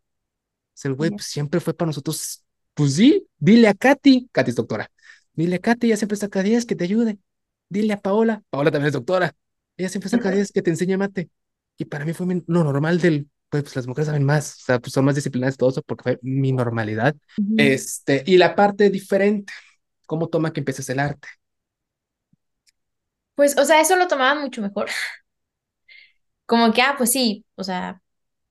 Es 0.76 0.86
el 0.86 0.96
güey, 0.96 1.12
pues 1.12 1.26
siempre 1.26 1.60
fue 1.60 1.74
para 1.74 1.88
nosotros. 1.88 2.44
Pues 2.74 2.96
sí, 2.96 3.26
dile 3.38 3.70
a 3.70 3.74
Katy, 3.74 4.30
Katy 4.32 4.50
es 4.50 4.56
doctora. 4.56 4.92
Dile 5.34 5.56
a 5.58 5.60
Katy, 5.60 5.88
ella 5.88 5.98
siempre 5.98 6.18
saca 6.18 6.44
10, 6.44 6.66
que 6.66 6.76
te 6.76 6.84
ayude. 6.84 7.20
Dile 7.70 7.94
a 7.94 8.02
Paola, 8.02 8.44
Paola 8.50 8.72
también 8.72 8.88
es 8.88 8.94
doctora. 8.94 9.34
Ella 9.78 9.90
siempre 9.90 10.10
saca 10.10 10.32
10, 10.32 10.52
que 10.52 10.62
te 10.62 10.72
enseñe 10.72 10.98
mate. 10.98 11.30
Y 11.78 11.86
para 11.86 12.06
mí 12.06 12.14
fue 12.14 12.44
lo 12.48 12.64
normal 12.64 13.00
del, 13.00 13.30
pues, 13.50 13.64
pues, 13.64 13.76
las 13.76 13.88
mujeres 13.88 14.08
saben 14.08 14.24
más, 14.26 14.56
o 14.62 14.66
sea, 14.66 14.80
pues 14.80 14.94
son 14.94 15.06
más 15.06 15.16
disciplinadas 15.16 15.58
todo 15.58 15.70
eso 15.70 15.82
porque 15.84 16.04
fue 16.04 16.20
mi 16.22 16.52
normalidad. 16.52 17.16
Ujú. 17.38 17.56
Este, 17.58 18.24
y 18.26 18.38
la 18.38 18.56
parte 18.56 18.90
diferente, 18.90 19.54
¿cómo 20.06 20.28
toma 20.30 20.54
que 20.54 20.62
empieces 20.62 20.90
el 20.90 21.00
arte? 21.00 21.28
Pues, 23.36 23.58
o 23.58 23.66
sea, 23.66 23.82
eso 23.82 23.96
lo 23.98 24.08
tomaban 24.08 24.42
mucho 24.42 24.62
mejor. 24.62 24.88
Como 26.46 26.74
que, 26.74 26.82
ah, 26.82 26.96
pues 26.98 27.12
sí, 27.12 27.46
o 27.56 27.64
sea, 27.64 28.02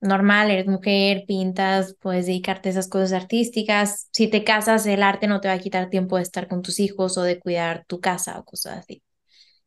normal, 0.00 0.50
eres 0.50 0.66
mujer, 0.66 1.24
pintas, 1.26 1.96
puedes 2.00 2.26
dedicarte 2.26 2.68
a 2.68 2.72
esas 2.72 2.88
cosas 2.88 3.12
artísticas. 3.12 4.08
Si 4.12 4.28
te 4.28 4.44
casas, 4.44 4.86
el 4.86 5.02
arte 5.02 5.26
no 5.28 5.40
te 5.40 5.48
va 5.48 5.54
a 5.54 5.58
quitar 5.60 5.90
tiempo 5.90 6.16
de 6.16 6.22
estar 6.22 6.48
con 6.48 6.62
tus 6.62 6.80
hijos 6.80 7.16
o 7.18 7.22
de 7.22 7.38
cuidar 7.40 7.84
tu 7.86 8.00
casa 8.00 8.38
o 8.38 8.44
cosas 8.44 8.78
así. 8.78 9.02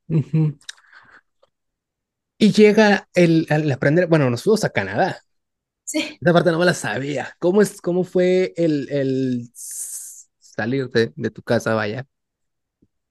Ujú. 0.10 0.58
Y 2.40 2.52
llega 2.52 3.10
el, 3.14 3.48
el 3.50 3.72
aprender, 3.72 4.08
bueno, 4.08 4.30
nos 4.30 4.44
fuimos 4.44 4.64
a 4.64 4.70
Canadá. 4.70 5.24
Sí. 5.86 6.22
Esa 6.22 6.34
parte 6.34 6.52
no 6.52 6.60
me 6.60 6.66
la 6.66 6.74
sabía. 6.74 7.36
¿Cómo 7.40 7.62
es, 7.62 7.82
cómo 7.82 8.04
fue 8.04 8.54
el, 8.58 8.90
el 8.92 9.42
s- 9.54 10.28
salir 10.40 10.90
de, 10.90 11.12
tu 11.32 11.44
casa, 11.44 11.74
vaya, 11.76 12.08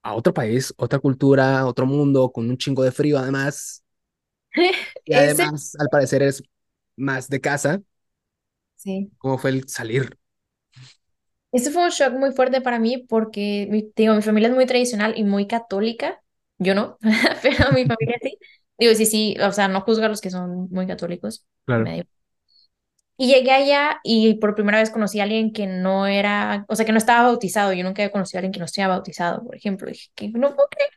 a 0.02 0.14
otro 0.14 0.32
país, 0.34 0.72
otra 0.78 0.98
cultura, 0.98 1.66
otro 1.66 1.86
mundo, 1.86 2.30
con 2.32 2.48
un 2.48 2.56
chingo 2.58 2.82
de 2.82 2.92
frío 2.92 3.18
además? 3.18 3.82
Y 5.04 5.14
además, 5.14 5.76
al 5.78 5.88
parecer, 5.88 6.22
es 6.22 6.42
más 6.96 7.28
de 7.28 7.40
casa. 7.40 7.82
sí. 8.76 9.10
¿Cómo 9.18 9.36
fue 9.38 9.50
el 9.50 9.68
salir? 9.68 10.18
Ese 11.52 11.70
fue 11.70 11.84
un 11.84 11.90
shock 11.90 12.12
muy 12.14 12.32
fuerte 12.32 12.60
para 12.60 12.78
mí 12.78 12.98
porque, 12.98 13.90
digo, 13.96 14.14
mi 14.14 14.22
familia 14.22 14.48
es 14.48 14.54
muy 14.54 14.66
tradicional 14.66 15.14
y 15.16 15.24
muy 15.24 15.46
católica. 15.46 16.22
Yo 16.58 16.74
no, 16.74 16.98
pero 17.42 17.72
mi 17.72 17.86
familia 17.86 18.18
sí. 18.22 18.38
Digo, 18.78 18.94
sí, 18.94 19.06
sí, 19.06 19.36
o 19.40 19.52
sea, 19.52 19.68
no 19.68 19.80
juzgo 19.80 20.04
a 20.04 20.08
los 20.08 20.20
que 20.20 20.30
son 20.30 20.68
muy 20.70 20.86
católicos. 20.86 21.44
Claro. 21.64 21.84
Y 23.18 23.28
llegué 23.28 23.50
allá 23.50 23.98
y 24.04 24.34
por 24.34 24.54
primera 24.54 24.78
vez 24.78 24.90
conocí 24.90 25.20
a 25.20 25.22
alguien 25.22 25.50
que 25.54 25.66
no 25.66 26.06
era, 26.06 26.66
o 26.68 26.76
sea, 26.76 26.84
que 26.84 26.92
no 26.92 26.98
estaba 26.98 27.28
bautizado. 27.28 27.72
Yo 27.72 27.82
nunca 27.82 28.02
había 28.02 28.12
conocido 28.12 28.38
a 28.38 28.40
alguien 28.40 28.52
que 28.52 28.58
no 28.58 28.66
estuviera 28.66 28.88
bautizado, 28.88 29.42
por 29.42 29.56
ejemplo. 29.56 29.88
Dije 29.88 30.10
que 30.14 30.28
no 30.28 30.54
puedo 30.54 30.68
creer. 30.68 30.90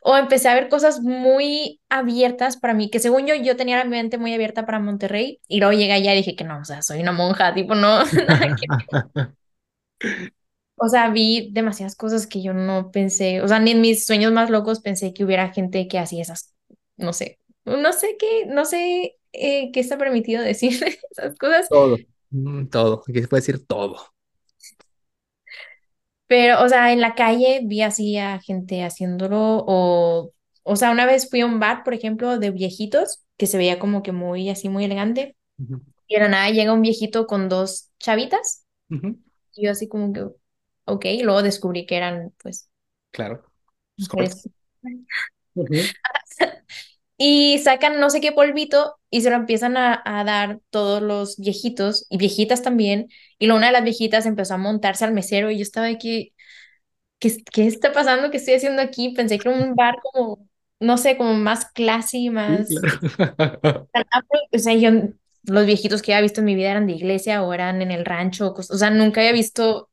O 0.00 0.16
empecé 0.16 0.48
a 0.48 0.54
ver 0.54 0.70
cosas 0.70 1.00
muy 1.00 1.80
abiertas 1.90 2.56
para 2.56 2.72
mí, 2.72 2.88
que 2.88 2.98
según 2.98 3.26
yo, 3.26 3.34
yo 3.34 3.56
tenía 3.56 3.76
la 3.76 3.84
mente 3.84 4.16
muy 4.16 4.32
abierta 4.32 4.64
para 4.64 4.78
Monterrey. 4.78 5.40
Y 5.48 5.60
luego 5.60 5.74
llegué 5.78 5.92
allá 5.92 6.14
y 6.14 6.16
dije 6.18 6.34
que 6.34 6.44
no, 6.44 6.60
o 6.60 6.64
sea, 6.64 6.80
soy 6.80 7.00
una 7.00 7.12
monja, 7.12 7.52
tipo, 7.52 7.74
no. 7.74 8.00
O 10.78 10.88
sea, 10.88 11.08
vi 11.10 11.50
demasiadas 11.52 11.96
cosas 11.96 12.26
que 12.26 12.42
yo 12.42 12.52
no 12.52 12.90
pensé, 12.90 13.40
o 13.40 13.48
sea, 13.48 13.58
ni 13.58 13.70
en 13.70 13.80
mis 13.80 14.04
sueños 14.04 14.32
más 14.32 14.50
locos 14.50 14.80
pensé 14.80 15.14
que 15.14 15.24
hubiera 15.24 15.52
gente 15.52 15.88
que 15.88 15.98
hacía 15.98 16.20
esas, 16.20 16.54
no 16.96 17.12
sé, 17.12 17.38
no 17.64 17.92
sé 17.92 18.16
qué, 18.18 18.46
no 18.46 18.64
sé 18.64 19.16
eh, 19.32 19.70
qué 19.72 19.80
está 19.80 19.98
permitido 19.98 20.42
decir 20.42 20.72
esas 21.10 21.36
cosas. 21.38 21.68
Todo. 21.68 21.96
Mm, 22.30 22.66
Todo. 22.68 23.02
¿Qué 23.04 23.22
se 23.22 23.28
puede 23.28 23.40
decir? 23.40 23.66
Todo. 23.66 23.96
Pero, 26.26 26.62
o 26.64 26.68
sea, 26.68 26.92
en 26.92 27.00
la 27.00 27.14
calle 27.14 27.60
vi 27.64 27.82
así 27.82 28.18
a 28.18 28.40
gente 28.40 28.82
haciéndolo 28.84 29.64
o, 29.66 30.32
o 30.64 30.76
sea, 30.76 30.90
una 30.90 31.06
vez 31.06 31.30
fui 31.30 31.40
a 31.40 31.46
un 31.46 31.60
bar, 31.60 31.84
por 31.84 31.94
ejemplo, 31.94 32.38
de 32.38 32.50
viejitos, 32.50 33.24
que 33.36 33.46
se 33.46 33.58
veía 33.58 33.78
como 33.78 34.02
que 34.02 34.10
muy 34.12 34.50
así, 34.50 34.68
muy 34.68 34.84
elegante, 34.84 35.36
y 36.08 36.14
de 36.16 36.20
la 36.20 36.28
nada 36.28 36.50
llega 36.50 36.72
un 36.72 36.82
viejito 36.82 37.26
con 37.26 37.48
dos 37.48 37.90
chavitas, 38.00 38.64
y 39.54 39.64
yo 39.66 39.72
así 39.72 39.88
como 39.88 40.12
que, 40.12 40.26
ok, 40.86 41.04
y 41.06 41.22
luego 41.22 41.42
descubrí 41.42 41.86
que 41.86 41.96
eran, 41.96 42.32
pues, 42.42 42.70
Claro. 43.10 43.44
Es 43.96 44.08
correcto. 44.08 44.50
mujeres. 45.54 45.92
Y 47.18 47.58
sacan 47.60 48.00
no 48.00 48.10
sé 48.10 48.20
qué 48.20 48.32
polvito 48.32 48.96
y 49.10 49.22
se 49.22 49.30
lo 49.30 49.36
empiezan 49.36 49.76
a, 49.78 50.02
a 50.04 50.24
dar 50.24 50.60
todos 50.70 51.02
los 51.02 51.38
viejitos 51.38 52.06
y 52.10 52.18
viejitas 52.18 52.62
también. 52.62 53.08
Y 53.38 53.46
luego 53.46 53.58
una 53.58 53.68
de 53.68 53.72
las 53.72 53.84
viejitas 53.84 54.26
empezó 54.26 54.54
a 54.54 54.58
montarse 54.58 55.04
al 55.04 55.12
mesero 55.14 55.50
y 55.50 55.56
yo 55.58 55.62
estaba 55.62 55.86
aquí, 55.88 56.34
¿qué, 57.18 57.36
qué 57.52 57.66
está 57.66 57.92
pasando? 57.92 58.30
¿Qué 58.30 58.38
estoy 58.38 58.54
haciendo 58.54 58.82
aquí? 58.82 59.10
Pensé 59.10 59.38
que 59.40 59.48
era 59.50 59.58
un 59.58 59.76
bar 59.76 59.96
como, 60.12 60.48
no 60.80 60.98
sé, 60.98 61.16
como 61.16 61.34
más 61.34 61.66
classy, 61.72 62.30
Sí, 62.46 62.64
más... 62.64 62.68
claro. 62.68 63.00
O 64.52 64.58
sea, 64.58 64.74
yo, 64.74 64.90
los 65.44 65.66
viejitos 65.66 66.02
que 66.02 66.12
había 66.14 66.22
visto 66.22 66.40
en 66.40 66.46
mi 66.46 66.54
vida 66.54 66.70
eran 66.70 66.86
de 66.86 66.94
iglesia 66.94 67.42
o 67.42 67.52
eran 67.52 67.82
en 67.82 67.90
el 67.90 68.04
rancho, 68.04 68.48
o 68.48 68.54
cosas- 68.54 68.74
o 68.76 68.78
sea, 68.78 68.90
nunca 68.90 69.20
había 69.20 69.32
visto 69.32 69.90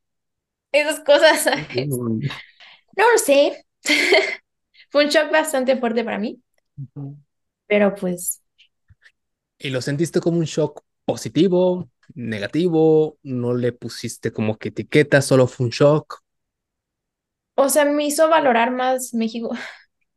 esas 0.71 1.01
cosas. 1.01 1.45
No 2.97 3.11
lo 3.11 3.17
sé. 3.17 3.65
Fue 4.91 5.05
un 5.05 5.11
shock 5.11 5.31
bastante 5.31 5.77
fuerte 5.77 6.05
para 6.05 6.19
mí, 6.19 6.41
pero 7.67 7.95
pues... 7.95 8.41
¿Y 9.57 9.69
lo 9.69 9.81
sentiste 9.81 10.19
como 10.19 10.39
un 10.39 10.45
shock 10.45 10.81
positivo, 11.05 11.89
negativo? 12.15 13.17
¿No 13.23 13.53
le 13.53 13.71
pusiste 13.71 14.31
como 14.31 14.57
que 14.57 14.69
etiqueta, 14.69 15.21
solo 15.21 15.47
fue 15.47 15.67
un 15.67 15.71
shock? 15.71 16.21
O 17.55 17.69
sea, 17.69 17.85
me 17.85 18.05
hizo 18.05 18.29
valorar 18.29 18.71
más 18.71 19.13
México. 19.13 19.51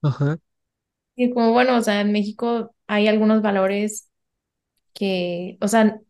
Ajá. 0.03 0.39
Y 1.15 1.31
como, 1.33 1.53
bueno, 1.53 1.77
o 1.77 1.83
sea, 1.83 2.01
en 2.01 2.13
México 2.13 2.75
hay 2.87 3.09
algunos 3.09 3.43
valores 3.43 4.11
que, 4.95 5.59
o 5.61 5.69
sea, 5.69 6.01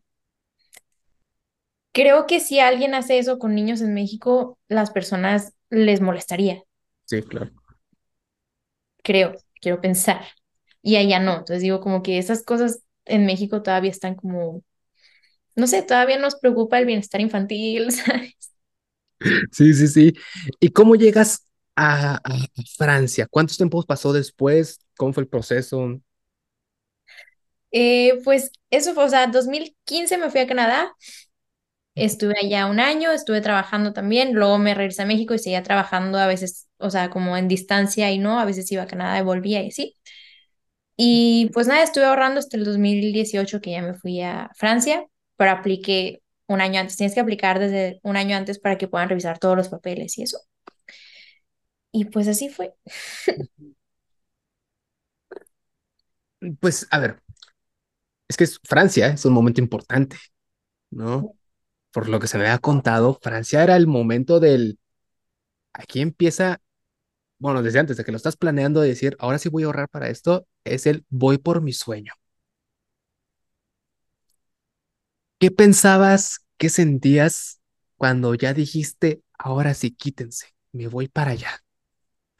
creo 1.91 2.27
que 2.27 2.39
si 2.39 2.59
alguien 2.59 2.93
hace 2.93 3.19
eso 3.19 3.39
con 3.39 3.55
niños 3.55 3.81
en 3.81 3.93
México, 3.93 4.57
las 4.69 4.91
personas 4.91 5.53
les 5.69 6.01
molestaría. 6.01 6.63
Sí, 7.05 7.21
claro. 7.23 7.51
creo, 9.03 9.33
quiero 9.61 9.81
pensar. 9.81 10.25
Y 10.81 10.95
allá 10.97 11.19
no. 11.19 11.31
Entonces 11.39 11.61
digo 11.61 11.79
como 11.81 12.03
que 12.03 12.17
esas 12.19 12.43
cosas 12.43 12.83
en 13.05 13.25
México 13.25 13.61
todavía 13.63 13.91
están 13.91 14.15
como, 14.15 14.63
no 15.55 15.67
sé, 15.67 15.83
todavía 15.83 16.19
nos 16.19 16.35
preocupa 16.37 16.79
el 16.79 16.85
bienestar 16.87 17.21
infantil, 17.21 17.91
¿sabes? 17.93 18.35
Sí, 19.51 19.73
sí, 19.73 19.87
sí. 19.87 20.13
¿Y 20.59 20.69
cómo 20.69 20.95
llegas 20.95 21.45
a, 21.75 22.15
a- 22.23 22.47
Francia? 22.77 23.27
¿Cuántos 23.29 23.57
tiempos 23.57 23.85
pasó 23.85 24.13
después? 24.13 24.79
¿Cómo 24.97 25.13
fue 25.13 25.23
el 25.23 25.29
proceso? 25.29 25.99
Eh, 27.71 28.21
pues 28.23 28.51
eso 28.69 28.93
fue, 28.93 29.05
o 29.05 29.09
sea, 29.09 29.27
2015 29.27 30.17
me 30.17 30.29
fui 30.31 30.39
a 30.41 30.47
Canadá, 30.47 30.93
estuve 31.97 32.35
allá 32.43 32.65
un 32.67 32.79
año, 32.79 33.11
estuve 33.11 33.41
trabajando 33.41 33.93
también, 33.93 34.33
luego 34.33 34.57
me 34.59 34.73
regresé 34.75 35.03
a 35.03 35.05
México 35.05 35.33
y 35.33 35.39
seguía 35.39 35.63
trabajando 35.63 36.17
a 36.19 36.27
veces, 36.27 36.67
o 36.77 36.89
sea, 36.89 37.09
como 37.09 37.37
en 37.37 37.47
distancia 37.47 38.11
y 38.11 38.19
no, 38.19 38.39
a 38.39 38.45
veces 38.45 38.71
iba 38.71 38.83
a 38.83 38.87
Canadá 38.87 39.19
y 39.19 39.23
volvía 39.23 39.63
y 39.63 39.71
sí. 39.71 39.95
Y 40.95 41.49
pues 41.53 41.67
nada, 41.67 41.83
estuve 41.83 42.05
ahorrando 42.05 42.39
hasta 42.39 42.57
el 42.57 42.63
2018 42.65 43.61
que 43.61 43.71
ya 43.71 43.81
me 43.81 43.93
fui 43.95 44.21
a 44.21 44.49
Francia, 44.55 45.05
pero 45.35 45.51
apliqué 45.51 46.21
un 46.47 46.61
año 46.61 46.79
antes. 46.79 46.97
Tienes 46.97 47.13
que 47.13 47.19
aplicar 47.21 47.59
desde 47.59 47.99
un 48.03 48.17
año 48.17 48.35
antes 48.37 48.59
para 48.59 48.77
que 48.77 48.87
puedan 48.87 49.09
revisar 49.09 49.37
todos 49.39 49.55
los 49.57 49.69
papeles 49.69 50.17
y 50.17 50.23
eso. 50.23 50.39
Y 51.91 52.05
pues 52.05 52.27
así 52.27 52.49
fue. 52.49 52.73
Pues, 56.59 56.87
a 56.91 56.99
ver, 56.99 57.21
es 58.27 58.37
que 58.37 58.43
es- 58.45 58.59
Francia 58.63 59.07
es 59.09 59.25
un 59.25 59.33
momento 59.33 59.61
importante, 59.61 60.17
¿no? 60.91 61.36
Por 61.91 62.09
lo 62.09 62.19
que 62.19 62.27
se 62.27 62.37
me 62.37 62.47
ha 62.49 62.59
contado, 62.59 63.17
Francia 63.21 63.63
era 63.63 63.75
el 63.75 63.87
momento 63.87 64.39
del, 64.39 64.79
aquí 65.73 66.01
empieza, 66.01 66.61
bueno, 67.39 67.63
desde 67.63 67.79
antes 67.79 67.97
de 67.97 68.05
que 68.05 68.11
lo 68.11 68.17
estás 68.17 68.37
planeando, 68.37 68.81
de 68.81 68.89
decir, 68.89 69.15
ahora 69.19 69.39
sí 69.39 69.49
voy 69.49 69.63
a 69.63 69.67
ahorrar 69.67 69.89
para 69.89 70.09
esto, 70.09 70.47
es 70.65 70.87
el 70.87 71.05
voy 71.09 71.37
por 71.39 71.61
mi 71.61 71.73
sueño. 71.73 72.13
¿Qué 75.39 75.51
pensabas, 75.51 76.39
qué 76.57 76.69
sentías 76.69 77.61
cuando 77.97 78.33
ya 78.35 78.53
dijiste, 78.53 79.21
ahora 79.37 79.73
sí 79.73 79.91
quítense, 79.91 80.47
me 80.71 80.87
voy 80.87 81.07
para 81.07 81.31
allá? 81.31 81.61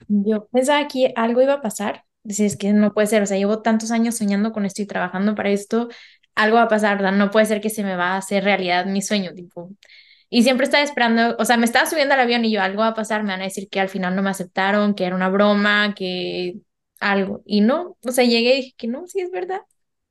Yo 0.07 0.47
pensaba 0.47 0.87
que 0.87 1.13
algo 1.15 1.41
iba 1.41 1.53
a 1.53 1.61
pasar. 1.61 2.03
Decía, 2.23 2.45
es 2.45 2.57
que 2.57 2.73
no 2.73 2.93
puede 2.93 3.07
ser, 3.07 3.21
o 3.23 3.25
sea, 3.25 3.37
llevo 3.37 3.61
tantos 3.61 3.91
años 3.91 4.17
soñando 4.17 4.51
con 4.51 4.65
esto 4.65 4.81
y 4.81 4.85
trabajando 4.87 5.33
para 5.35 5.49
esto, 5.49 5.87
algo 6.37 6.57
va 6.57 6.63
a 6.63 6.67
pasar, 6.69 6.97
¿verdad? 6.97 7.13
No 7.13 7.31
puede 7.31 7.45
ser 7.47 7.61
que 7.61 7.69
se 7.69 7.83
me 7.83 7.95
va 7.95 8.13
a 8.13 8.17
hacer 8.17 8.43
realidad 8.43 8.85
mi 8.85 9.01
sueño, 9.01 9.33
tipo. 9.33 9.71
Y 10.29 10.43
siempre 10.43 10.65
estaba 10.65 10.83
esperando, 10.83 11.35
o 11.39 11.45
sea, 11.45 11.57
me 11.57 11.65
estaba 11.65 11.85
subiendo 11.89 12.13
al 12.15 12.19
avión 12.21 12.45
y 12.45 12.51
yo, 12.51 12.61
algo 12.61 12.81
va 12.81 12.89
a 12.89 12.93
pasar, 12.95 13.23
me 13.23 13.31
van 13.31 13.41
a 13.41 13.45
decir 13.45 13.69
que 13.69 13.79
al 13.79 13.89
final 13.89 14.15
no 14.15 14.23
me 14.23 14.29
aceptaron, 14.31 14.95
que 14.95 15.05
era 15.05 15.15
una 15.15 15.29
broma, 15.29 15.93
que 15.95 16.55
algo. 16.99 17.43
Y 17.45 17.61
no, 17.61 17.97
o 18.03 18.11
sea, 18.11 18.25
llegué 18.25 18.55
y 18.55 18.57
dije 18.57 18.75
que 18.77 18.87
no, 18.87 19.07
sí 19.07 19.21
es 19.21 19.31
verdad. 19.31 19.61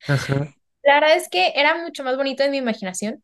Ajá, 0.07 0.55
La 0.83 0.95
verdad 0.99 1.17
es 1.17 1.27
que 1.29 1.51
era 1.55 1.81
mucho 1.83 2.03
más 2.03 2.15
bonito 2.17 2.43
en 2.43 2.51
mi 2.51 2.57
imaginación. 2.57 3.23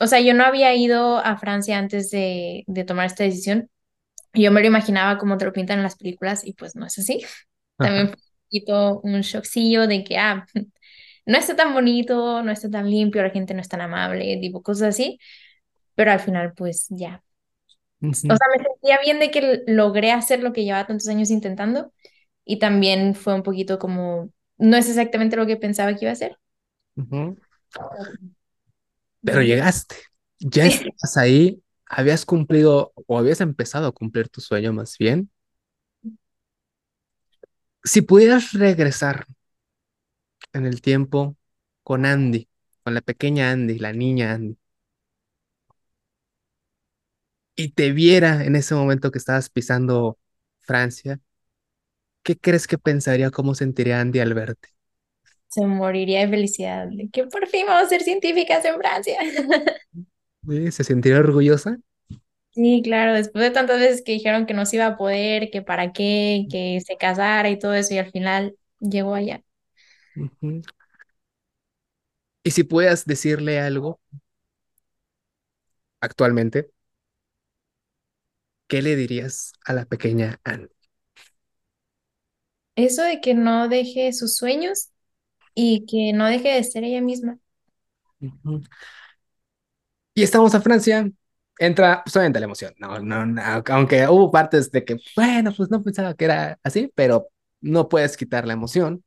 O 0.00 0.06
sea, 0.06 0.20
yo 0.20 0.34
no 0.34 0.44
había 0.44 0.74
ido 0.74 1.18
a 1.18 1.36
Francia 1.38 1.78
antes 1.78 2.10
de, 2.10 2.64
de 2.66 2.84
tomar 2.84 3.06
esta 3.06 3.24
decisión. 3.24 3.70
Yo 4.34 4.52
me 4.52 4.60
lo 4.62 4.68
imaginaba 4.68 5.18
como 5.18 5.38
te 5.38 5.44
lo 5.46 5.52
pintan 5.52 5.78
en 5.78 5.84
las 5.84 5.96
películas 5.96 6.44
y 6.46 6.54
pues 6.54 6.76
no 6.76 6.86
es 6.86 6.98
así. 6.98 7.24
También 7.80 8.08
ajá. 8.08 8.10
fue 8.10 8.16
un 8.18 8.44
poquito 8.44 9.00
un 9.02 9.20
shockcillo 9.22 9.86
de 9.88 10.04
que, 10.04 10.18
ah, 10.18 10.46
no 11.26 11.38
está 11.38 11.56
tan 11.56 11.74
bonito, 11.74 12.42
no 12.42 12.52
está 12.52 12.70
tan 12.70 12.90
limpio, 12.90 13.22
la 13.22 13.30
gente 13.30 13.54
no 13.54 13.60
es 13.60 13.68
tan 13.68 13.80
amable, 13.80 14.38
tipo 14.40 14.62
cosas 14.62 14.90
así, 14.90 15.18
pero 15.94 16.12
al 16.12 16.20
final 16.20 16.54
pues 16.54 16.86
ya. 16.90 17.22
O 18.28 18.36
sea, 18.36 18.46
me 18.56 18.62
sentía 18.64 18.98
bien 19.00 19.18
de 19.20 19.30
que 19.30 19.62
logré 19.66 20.10
hacer 20.12 20.42
lo 20.42 20.52
que 20.52 20.64
llevaba 20.64 20.86
tantos 20.86 21.08
años 21.08 21.30
intentando 21.30 21.92
y 22.44 22.58
también 22.58 23.14
fue 23.14 23.34
un 23.34 23.42
poquito 23.42 23.78
como, 23.78 24.30
no 24.58 24.76
es 24.76 24.88
exactamente 24.88 25.36
lo 25.36 25.46
que 25.46 25.56
pensaba 25.56 25.94
que 25.94 26.06
iba 26.06 26.12
a 26.12 26.16
ujú. 26.96 27.36
Pero 29.24 29.42
llegaste, 29.42 29.96
ya 30.38 30.66
estás 30.66 31.16
ahí, 31.16 31.62
habías 31.86 32.24
cumplido 32.26 32.92
o 33.06 33.18
habías 33.18 33.40
empezado 33.40 33.86
a 33.88 33.92
cumplir 33.92 34.28
tu 34.28 34.40
sueño 34.40 34.72
más 34.72 34.96
bien. 34.98 35.30
Si 37.84 38.02
pudieras 38.02 38.52
regresar 38.52 39.26
en 40.54 40.66
el 40.66 40.80
tiempo 40.82 41.36
con 41.82 42.06
Andy, 42.06 42.48
con 42.84 42.94
la 42.94 43.00
pequeña 43.02 43.50
Andy, 43.52 43.78
la 43.78 43.92
niña 43.92 44.32
Andy, 44.34 44.58
y 47.56 47.70
te 47.72 47.92
viera 47.92 48.44
en 48.44 48.56
ese 48.56 48.74
momento 48.74 49.10
que 49.10 49.18
estabas 49.18 49.50
pisando 49.50 50.18
Francia, 50.60 51.20
¿qué 52.22 52.36
crees 52.38 52.66
que 52.66 52.78
pensaría, 52.78 53.30
cómo 53.30 53.54
sentiría 53.54 54.00
Andy 54.00 54.20
al 54.20 54.34
verte? 54.34 54.68
Se 55.48 55.64
moriría 55.66 56.20
de 56.20 56.28
felicidad 56.28 56.88
de 56.88 57.08
que 57.10 57.24
por 57.26 57.46
fin 57.48 57.66
vamos 57.66 57.84
a 57.86 57.88
ser 57.88 58.02
científicas 58.02 58.64
en 58.64 58.76
Francia. 58.76 59.18
¿Sí? 60.48 60.70
¿Se 60.72 60.84
sentiría 60.84 61.18
orgullosa? 61.20 61.78
Sí, 62.50 62.82
claro, 62.84 63.14
después 63.14 63.42
de 63.44 63.50
tantas 63.50 63.80
veces 63.80 64.02
que 64.02 64.12
dijeron 64.12 64.46
que 64.46 64.54
no 64.54 64.64
se 64.64 64.76
iba 64.76 64.86
a 64.86 64.96
poder, 64.96 65.50
que 65.50 65.60
para 65.62 65.92
qué, 65.92 66.46
que 66.50 66.80
se 66.86 66.96
casara 66.96 67.50
y 67.50 67.58
todo 67.58 67.74
eso, 67.74 67.94
y 67.94 67.98
al 67.98 68.12
final 68.12 68.56
llegó 68.78 69.14
allá. 69.14 69.42
Ujú. 70.16 70.62
Y 72.42 72.50
si 72.52 72.64
pudieras 72.64 73.04
decirle 73.06 73.60
algo 73.60 74.00
actualmente, 76.00 76.70
¿qué 78.68 78.82
le 78.82 78.96
dirías 78.96 79.52
a 79.64 79.72
la 79.72 79.86
pequeña 79.86 80.40
Andy? 80.44 80.68
Eso 82.76 83.02
de 83.02 83.20
que 83.20 83.34
no 83.34 83.68
deje 83.68 84.12
sus 84.12 84.36
sueños 84.36 84.90
y 85.54 85.86
que 85.86 86.12
no 86.14 86.26
deje 86.26 86.50
de 86.50 86.64
ser 86.64 86.84
ella 86.84 87.02
misma. 87.02 87.38
Ujú. 88.20 88.60
Y 90.14 90.22
estamos 90.22 90.54
a 90.54 90.60
Francia, 90.60 91.10
entra 91.58 92.02
pues, 92.04 92.14
obviamente 92.16 92.40
la 92.40 92.44
emoción, 92.46 92.74
no, 92.78 93.00
no, 93.00 93.26
no, 93.26 93.42
aunque 93.68 94.06
hubo 94.08 94.30
partes 94.30 94.70
de 94.70 94.84
que, 94.84 94.96
bueno, 95.16 95.52
pues 95.56 95.70
no 95.70 95.82
pensaba 95.82 96.14
que 96.14 96.24
era 96.26 96.58
así, 96.62 96.90
pero 96.94 97.28
no 97.60 97.88
puedes 97.88 98.16
quitar 98.16 98.46
la 98.46 98.52
emoción, 98.52 99.04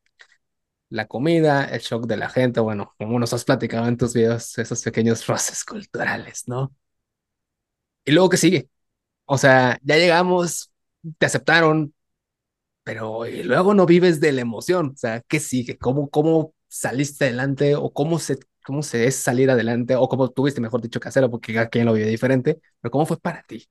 la 0.89 1.07
comida, 1.07 1.65
el 1.65 1.81
shock 1.81 2.05
de 2.07 2.17
la 2.17 2.29
gente, 2.29 2.59
bueno, 2.59 2.93
como 2.97 3.19
nos 3.19 3.33
has 3.33 3.43
platicado 3.45 3.87
en 3.87 3.97
tus 3.97 4.13
videos, 4.13 4.57
esos 4.57 4.83
pequeños 4.83 5.25
roces 5.27 5.63
culturales, 5.65 6.43
¿no? 6.47 6.73
Y 8.05 8.11
luego, 8.11 8.29
¿qué 8.29 8.37
sigue? 8.37 8.69
O 9.25 9.37
sea, 9.37 9.79
ya 9.83 9.97
llegamos, 9.97 10.71
te 11.17 11.25
aceptaron, 11.27 11.95
pero 12.83 13.27
y 13.27 13.43
luego 13.43 13.73
no 13.73 13.85
vives 13.85 14.21
de 14.21 14.31
la 14.33 14.41
emoción, 14.41 14.91
o 14.95 14.97
sea, 14.97 15.21
¿qué 15.27 15.39
sigue? 15.39 15.77
¿Cómo, 15.77 16.09
cómo 16.09 16.53
saliste 16.69 17.25
adelante 17.25 17.75
o 17.75 17.91
cómo 17.93 18.19
se, 18.19 18.39
cómo 18.65 18.83
se 18.83 19.07
es 19.07 19.15
salir 19.17 19.51
adelante 19.51 19.95
o 19.95 20.09
cómo 20.09 20.29
tuviste, 20.31 20.61
mejor 20.61 20.81
dicho, 20.81 20.99
que 20.99 21.09
hacerlo 21.09 21.31
porque 21.31 21.53
cada 21.53 21.69
quien 21.69 21.85
lo 21.85 21.93
vive 21.93 22.07
diferente, 22.09 22.61
pero 22.81 22.91
¿cómo 22.91 23.05
fue 23.07 23.19
para 23.19 23.43
ti? 23.43 23.67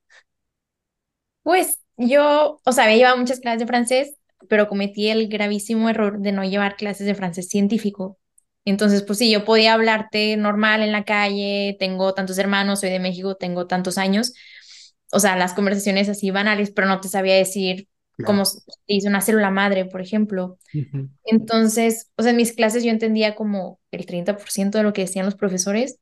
Pues 1.43 1.81
yo, 1.97 2.61
o 2.65 2.73
sea, 2.73 2.85
había 2.85 2.97
llevado 2.97 3.17
muchas 3.19 3.41
clases 3.41 3.61
de 3.61 3.67
francés, 3.67 4.17
pero 4.49 4.69
cometí 4.69 5.09
el 5.09 5.29
gravísimo 5.29 5.89
error 5.89 6.21
de 6.21 6.33
no 6.33 6.45
llevar 6.45 6.77
clases 6.77 7.07
de 7.07 7.15
francés 7.15 7.49
científico. 7.49 8.19
Entonces, 8.65 9.03
pues 9.03 9.19
sí, 9.19 9.31
yo 9.31 9.45
podía 9.45 9.75
hablarte 9.75 10.37
normal 10.37 10.83
en 10.83 10.93
la 10.93 11.05
calle, 11.05 11.77
tengo 11.79 12.15
tantos 12.15 12.39
hermanos, 12.39 12.81
soy 12.81 12.91
de 12.91 12.99
México, 12.99 13.37
tengo 13.37 13.67
tantos 13.67 13.97
años, 13.99 14.33
o 15.13 15.21
sea, 15.21 15.37
las 15.37 15.55
conversaciones 15.55 16.09
así 16.09 16.31
banales, 16.31 16.73
pero 16.73 16.89
no 16.89 17.01
te 17.01 17.09
sabía 17.09 17.37
decir 17.37 17.89
cómo 18.23 18.45
se 18.45 18.61
hizo 18.87 19.09
una 19.09 19.21
célula 19.21 19.51
madre, 19.51 19.85
por 19.85 20.01
ejemplo. 20.01 20.59
Entonces, 21.25 22.11
o 22.17 22.23
sea, 22.23 22.31
en 22.33 22.37
mis 22.37 22.53
clases 22.53 22.85
yo 22.85 22.91
entendía 22.91 23.35
como 23.35 23.81
el 23.91 24.07
30% 24.07 24.79
de 24.79 24.85
lo 24.85 24.93
que 24.93 25.03
decían 25.03 25.27
los 25.27 25.37
profesores 25.37 25.99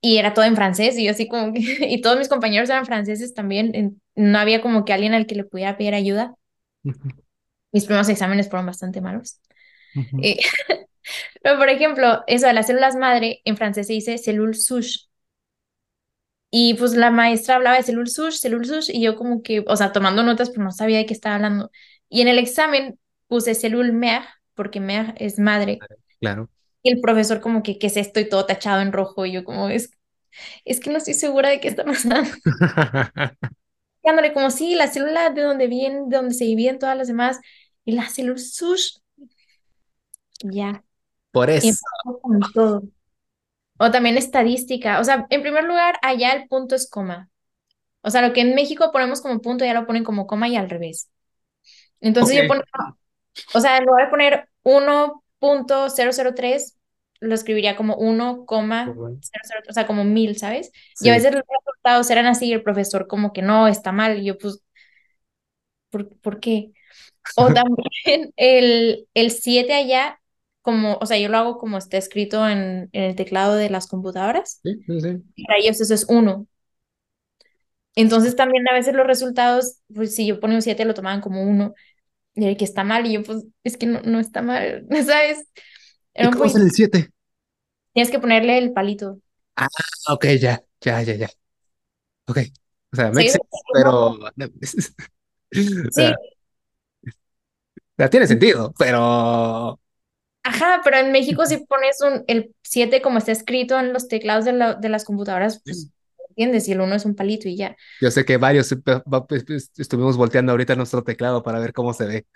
y 0.00 0.18
era 0.18 0.34
todo 0.34 0.44
en 0.44 0.56
francés 0.56 0.96
y 0.98 1.04
yo 1.04 1.12
así 1.12 1.28
como 1.28 1.52
que, 1.52 1.60
y 1.90 2.00
todos 2.00 2.18
mis 2.18 2.28
compañeros 2.28 2.70
eran 2.70 2.86
franceses 2.86 3.34
también, 3.34 4.00
no 4.14 4.38
había 4.38 4.62
como 4.62 4.84
que 4.84 4.92
alguien 4.92 5.14
al 5.14 5.26
que 5.26 5.34
le 5.36 5.44
pudiera 5.44 5.76
pedir 5.76 5.94
ayuda. 5.94 6.34
Mis 7.72 7.84
primeros 7.84 8.08
exámenes 8.08 8.48
fueron 8.48 8.66
bastante 8.66 9.00
malos. 9.00 9.40
Eh, 10.22 10.38
pero, 11.42 11.58
por 11.58 11.68
ejemplo, 11.68 12.22
eso 12.26 12.46
de 12.46 12.52
las 12.52 12.66
células 12.66 12.96
madre, 12.96 13.40
en 13.44 13.56
francés 13.56 13.86
se 13.86 13.94
dice 13.94 14.18
cellule 14.18 14.54
souche. 14.54 15.10
Y 16.50 16.74
pues 16.74 16.94
la 16.94 17.10
maestra 17.10 17.56
hablaba 17.56 17.76
de 17.76 17.84
cellule 17.84 18.10
souche, 18.10 18.38
cellule 18.38 18.64
souche, 18.64 18.92
y 18.92 19.02
yo 19.02 19.16
como 19.16 19.42
que, 19.42 19.64
o 19.66 19.76
sea, 19.76 19.92
tomando 19.92 20.22
notas, 20.22 20.50
pero 20.50 20.64
no 20.64 20.72
sabía 20.72 20.98
de 20.98 21.06
qué 21.06 21.14
estaba 21.14 21.36
hablando. 21.36 21.70
Y 22.08 22.22
en 22.22 22.28
el 22.28 22.38
examen 22.38 22.98
puse 23.28 23.54
cellule 23.54 23.92
mère, 23.92 24.26
porque 24.54 24.80
mère 24.80 25.14
es 25.16 25.38
madre. 25.38 25.78
Claro. 26.18 26.50
Y 26.82 26.92
el 26.92 27.00
profesor 27.00 27.40
como 27.40 27.62
que, 27.62 27.78
¿qué 27.78 27.86
es 27.86 27.96
esto? 27.96 28.20
Y 28.20 28.28
todo 28.28 28.46
tachado 28.46 28.80
en 28.80 28.92
rojo. 28.92 29.26
Y 29.26 29.32
yo 29.32 29.44
como, 29.44 29.68
es, 29.68 29.90
es 30.64 30.80
que 30.80 30.90
no 30.90 30.98
estoy 30.98 31.14
segura 31.14 31.50
de 31.50 31.60
qué 31.60 31.68
está 31.68 31.84
pasando. 31.84 32.30
Dándole 34.02 34.32
como, 34.32 34.50
sí, 34.50 34.74
la 34.74 34.88
célula 34.88 35.30
de 35.30 35.42
donde 35.42 35.66
viene, 35.66 36.02
de 36.06 36.16
donde 36.16 36.34
se 36.34 36.44
dividen 36.44 36.78
todas 36.78 36.96
las 36.96 37.08
demás. 37.08 37.38
La 37.92 38.08
célula 38.08 38.38
sush, 38.38 38.98
ya. 40.42 40.84
Por 41.32 41.50
eso. 41.50 41.66
empezó 41.66 42.20
con 42.20 42.40
todo. 42.52 42.82
O 43.78 43.90
también 43.90 44.18
estadística. 44.18 45.00
O 45.00 45.04
sea, 45.04 45.26
en 45.30 45.42
primer 45.42 45.64
lugar, 45.64 45.96
allá 46.02 46.32
el 46.32 46.48
punto 46.48 46.74
es 46.74 46.88
coma. 46.88 47.30
O 48.02 48.10
sea, 48.10 48.26
lo 48.26 48.32
que 48.32 48.40
en 48.40 48.54
México 48.54 48.90
ponemos 48.92 49.20
como 49.20 49.40
punto, 49.40 49.64
ya 49.64 49.74
lo 49.74 49.86
ponen 49.86 50.04
como 50.04 50.26
coma 50.26 50.48
y 50.48 50.56
al 50.56 50.70
revés. 50.70 51.10
Entonces 52.00 52.42
yo 52.42 52.48
ponía 52.48 52.64
O 53.54 53.60
sea, 53.60 53.78
en 53.78 53.84
lugar 53.84 54.06
de 54.06 54.10
poner 54.10 54.48
1.003, 54.62 56.78
lo 57.20 57.34
escribiría 57.34 57.76
como 57.76 57.96
1,003, 57.96 58.96
Ujú. 58.96 59.20
o 59.68 59.72
sea, 59.72 59.86
como 59.86 60.04
mil, 60.04 60.38
¿sabes? 60.38 60.72
Y 61.00 61.10
a 61.10 61.12
veces 61.12 61.34
los 61.34 61.42
resultados 61.46 62.10
eran 62.10 62.26
así, 62.26 62.48
y 62.48 62.52
el 62.52 62.62
profesor 62.62 63.06
como 63.06 63.32
que 63.32 63.42
no, 63.42 63.68
está 63.68 63.92
mal, 63.92 64.18
y 64.18 64.26
yo 64.26 64.38
pues, 64.38 64.62
¿por, 65.90 66.08
por 66.20 66.40
qué? 66.40 66.72
O 67.36 67.52
también 67.52 68.32
el, 68.36 69.08
el 69.14 69.30
7 69.30 69.74
allá, 69.74 70.20
como, 70.62 70.98
o 71.00 71.06
sea, 71.06 71.18
yo 71.18 71.28
lo 71.28 71.38
hago 71.38 71.58
como 71.58 71.78
está 71.78 71.96
escrito 71.96 72.48
en, 72.48 72.88
en 72.92 73.02
el 73.04 73.16
teclado 73.16 73.54
de 73.56 73.70
las 73.70 73.86
computadoras, 73.86 74.62
Sí, 74.62 74.70
sí, 74.86 75.00
sí. 75.00 75.22
para 75.46 75.58
ellos 75.60 75.80
eso 75.80 75.94
es 75.94 76.06
uno. 76.08 76.46
Entonces 77.96 78.36
también 78.36 78.68
a 78.68 78.74
veces 78.74 78.94
los 78.94 79.06
resultados, 79.06 79.78
pues 79.94 80.14
si 80.14 80.26
yo 80.26 80.40
ponía 80.40 80.56
un 80.56 80.62
7 80.62 80.84
lo 80.84 80.94
tomaban 80.94 81.20
como 81.20 81.42
uno, 81.42 81.74
y 82.34 82.46
el 82.46 82.56
que 82.56 82.64
está 82.64 82.84
mal, 82.84 83.06
y 83.06 83.14
yo 83.14 83.22
pues, 83.24 83.44
es 83.64 83.76
que 83.76 83.86
no, 83.86 84.00
no 84.02 84.20
está 84.20 84.42
mal, 84.42 84.86
¿sabes? 85.06 85.46
¿Y 86.18 86.22
Era 86.22 86.30
un 86.30 86.34
cómo 86.34 86.44
poquito, 86.44 86.58
el 86.58 86.70
siete 86.70 87.10
tienes 87.92 88.10
que 88.10 88.18
ponerle 88.18 88.58
el 88.58 88.72
palito. 88.72 89.20
Ah, 89.56 89.66
ok, 90.14 90.24
ya, 90.40 90.62
ya, 90.80 91.02
ya, 91.02 91.14
ya. 91.16 91.28
Ok. 92.28 92.38
O 92.92 92.96
sea, 92.96 93.12
Sí, 93.12 93.12
makes 93.12 93.32
sense, 93.32 93.48
pero... 93.72 94.18
Sí, 95.88 96.20
sea, 98.00 98.08
o 98.08 98.10
sea, 98.10 98.10
tiene 98.10 98.26
sentido, 98.26 98.72
pero... 98.78 99.80
ajá, 100.42 100.80
pero 100.84 100.96
en 100.98 101.12
México 101.12 101.44
si 101.46 101.58
pones 101.58 102.00
un, 102.02 102.24
el 102.26 102.54
7 102.62 103.02
como 103.02 103.18
está 103.18 103.32
escrito 103.32 103.78
en 103.78 103.92
los 103.92 104.08
teclados 104.08 104.44
de, 104.44 104.52
la- 104.52 104.74
de 104.74 104.88
las 104.88 105.04
computadoras, 105.04 105.60
pues, 105.64 105.90
¿entiendes? 106.30 106.68
Y 106.68 106.72
el 106.72 106.80
uno 106.80 106.94
es 106.94 107.04
un 107.04 107.14
palito 107.14 107.48
y 107.48 107.56
ya. 107.56 107.76
Yo 108.00 108.10
sé 108.10 108.24
que 108.24 108.36
varios 108.38 108.72
eh, 108.72 108.78
estuvimos 109.76 110.16
volteando 110.16 110.52
ahorita 110.52 110.74
nuestro 110.76 111.02
teclado 111.04 111.42
para 111.42 111.58
ver 111.60 111.72
cómo 111.72 111.92
se 111.92 112.06
ve. 112.06 112.26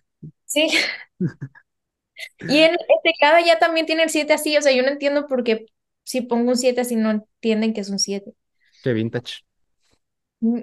Sí, 0.46 0.68
y 2.46 2.58
en 2.58 2.72
el 2.72 2.78
teclado 3.02 3.44
ya 3.44 3.58
también 3.58 3.86
tiene 3.86 4.02
el 4.04 4.10
7 4.10 4.32
así, 4.32 4.56
o 4.56 4.62
sea, 4.62 4.72
yo 4.72 4.82
no 4.82 4.88
entiendo 4.88 5.26
por 5.26 5.44
qué 5.44 5.66
si 6.04 6.20
pongo 6.22 6.50
un 6.50 6.56
7 6.56 6.80
así 6.82 6.96
no 6.96 7.10
entienden 7.10 7.72
que 7.72 7.80
es 7.80 7.90
un 7.90 7.98
7. 7.98 8.34
Qué 8.82 8.92
vintage. 8.92 9.42
Mm, 10.40 10.60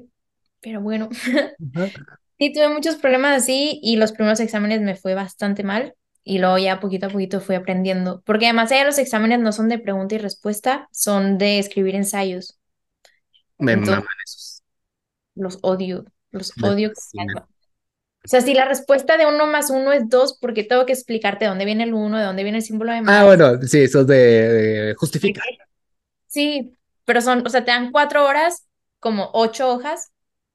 Pero 0.62 0.82
bueno. 0.82 1.10
sí 2.42 2.52
tuve 2.54 2.70
muchos 2.70 2.98
problemas 2.98 3.38
así 3.44 3.80
y 3.84 3.98
los 3.98 4.14
primeros 4.14 4.42
exámenes 4.42 4.82
me 4.82 4.96
fue 4.98 5.14
bastante 5.16 5.64
mal 5.64 5.96
y 6.26 6.40
luego 6.40 6.58
ya 6.58 6.80
poquito 6.82 7.08
a 7.08 7.10
poquito 7.10 7.40
fui 7.42 7.56
aprendiendo, 7.56 8.22
porque 8.26 8.48
además 8.48 8.72
ya 8.72 8.84
los 8.86 8.98
exámenes 9.00 9.40
no 9.40 9.54
son 9.54 9.70
de 9.70 9.80
pregunta 9.80 10.16
y 10.16 10.20
respuesta, 10.20 10.90
son 10.92 11.38
de 11.38 11.60
escribir 11.60 11.96
ensayos. 11.96 12.60
Me 13.60 13.74
Entonces, 13.74 14.06
esos. 14.26 14.64
los 15.36 15.60
odio, 15.62 16.06
los 16.32 16.56
Me 16.58 16.70
odio. 16.70 16.94
O 18.26 18.28
sea, 18.28 18.42
si 18.42 18.56
la 18.56 18.66
respuesta 18.66 19.16
de 19.18 19.28
uno 19.28 19.46
más 19.46 19.70
uno 19.70 19.92
es 19.92 20.10
dos, 20.10 20.36
porque 20.42 20.64
tengo 20.64 20.88
que 20.88 20.94
explicarte 20.94 21.46
de 21.46 21.50
dónde 21.50 21.66
viene 21.66 21.84
el 21.84 21.94
uno, 21.94 22.18
de 22.18 22.24
dónde 22.26 22.42
viene 22.44 22.58
el 22.60 22.64
símbolo 22.64 22.92
de 22.94 23.02
Ah, 23.06 23.24
más. 23.24 23.26
bueno, 23.26 23.62
sí, 23.64 23.80
esos 23.82 24.06
de, 24.08 24.16
de 24.16 24.96
justifica. 24.96 25.42
Sí, 26.28 26.78
pero 27.06 27.22
son, 27.22 27.46
o 27.46 27.50
sea, 27.50 27.64
te 27.66 27.72
dan 27.72 27.92
cuatro 27.92 28.26
horas, 28.26 28.68
como 29.00 29.30
ocho 29.34 29.70
hojas, 29.72 30.11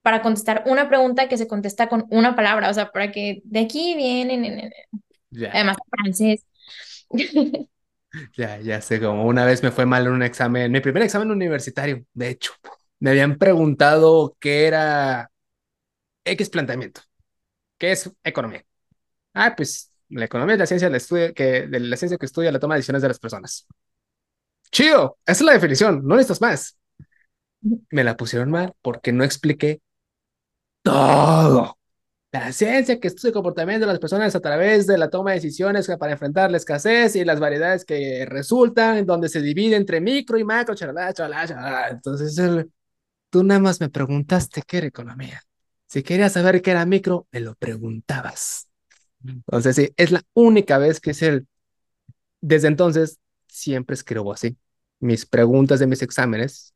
para 0.07 0.22
contestar 0.22 0.62
una 0.66 0.88
pregunta 0.88 1.28
que 1.28 1.36
se 1.36 1.48
contesta 1.48 1.88
con 1.88 2.07
una 2.11 2.36
palabra, 2.36 2.70
o 2.70 2.72
sea, 2.72 2.92
para 2.92 3.11
que 3.11 3.42
de 3.42 3.59
aquí 3.59 3.96
viene, 3.96 4.36
ne, 4.36 4.50
ne, 4.50 4.62
ne. 4.62 5.00
Ya, 5.30 5.50
además 5.50 5.78
francés. 5.90 6.46
ya, 8.36 8.61
ya 8.61 8.80
sé, 8.80 9.00
como 9.00 9.26
una 9.26 9.44
vez 9.44 9.64
me 9.64 9.72
fue 9.72 9.84
mal 9.84 10.07
en 10.07 10.12
un 10.12 10.22
examen, 10.22 10.70
mi 10.70 10.78
primer 10.78 11.02
examen 11.02 11.32
universitario, 11.32 12.04
de 12.14 12.28
hecho. 12.28 12.52
Me 13.00 13.11
habían 13.11 13.36
preguntado 13.36 14.36
qué 14.38 14.68
era 14.68 15.28
X 16.24 16.50
planteamiento, 16.50 17.00
qué 17.76 17.90
es 17.90 18.09
economía. 18.22 18.64
Ah, 19.34 19.54
pues 19.57 19.90
la 20.11 20.26
economía 20.26 20.54
es 20.54 20.61
la 20.61 20.66
ciencia, 20.66 20.86
del 20.86 20.98
estudio, 20.98 21.34
que, 21.34 21.66
de 21.66 21.80
la 21.80 21.96
ciencia 21.96 22.16
que 22.16 22.26
estudia 22.26 22.52
la 22.52 22.61
toma 22.61 22.74
de 22.76 22.78
decisiones 22.78 23.02
de 23.02 23.09
las 23.09 23.18
personas. 23.18 23.66
Chido, 24.70 25.18
esa 25.26 25.42
es 25.42 25.46
la 25.46 25.52
definición, 25.54 26.07
no 26.07 26.14
necesitas 26.14 26.40
más. 26.40 26.78
Me 27.90 28.04
la 28.04 28.16
pusieron 28.16 28.52
mal 28.52 28.72
porque 28.82 29.12
no 29.12 29.24
expliqué 29.24 29.80
todo. 30.91 31.78
La 32.32 32.53
ciencia 32.53 33.01
que 33.01 33.09
estudia 33.09 33.30
el 33.30 33.34
comportamiento 33.34 33.87
de 33.87 33.93
las 33.93 34.01
personas 34.01 34.37
a 34.37 34.41
través 34.41 34.87
de 34.87 34.99
la 34.99 35.11
toma 35.11 35.32
de 35.32 35.37
decisiones 35.39 35.89
para 35.99 36.12
enfrentar 36.12 36.51
la 36.51 36.59
escasez 36.59 37.16
y 37.16 37.24
las 37.24 37.41
variedades 37.41 37.84
que 37.84 38.26
resultan, 38.26 39.07
donde 39.07 39.28
se 39.30 39.43
divide 39.43 39.76
entre 39.76 40.01
micro 40.01 40.39
y 40.39 40.45
macro, 40.45 40.74
chalala, 40.76 41.12
chalala, 41.14 41.47
chalala. 41.49 41.89
Entonces, 41.91 42.39
el- 42.39 42.72
tú 43.30 43.45
nada 43.45 43.61
más 43.61 43.80
me 43.80 43.91
preguntaste 43.91 44.62
qué 44.66 44.78
era 44.78 44.89
economía. 44.89 45.43
Si 45.87 46.03
querías 46.03 46.32
saber 46.34 46.62
qué 46.62 46.72
era 46.72 46.87
micro, 46.87 47.28
me 47.32 47.41
lo 47.41 47.55
preguntabas. 47.57 48.68
Entonces, 49.26 49.76
sí, 49.76 49.91
es 49.97 50.12
la 50.12 50.22
única 50.34 50.78
vez 50.78 51.01
que 51.01 51.12
es 51.12 51.22
el... 51.22 51.47
Desde 52.41 52.68
entonces, 52.68 53.20
siempre 53.49 53.95
escribo 53.95 54.32
así. 54.32 54.57
Mis 55.01 55.26
preguntas 55.26 55.80
de 55.80 55.87
mis 55.87 56.03
exámenes. 56.03 56.74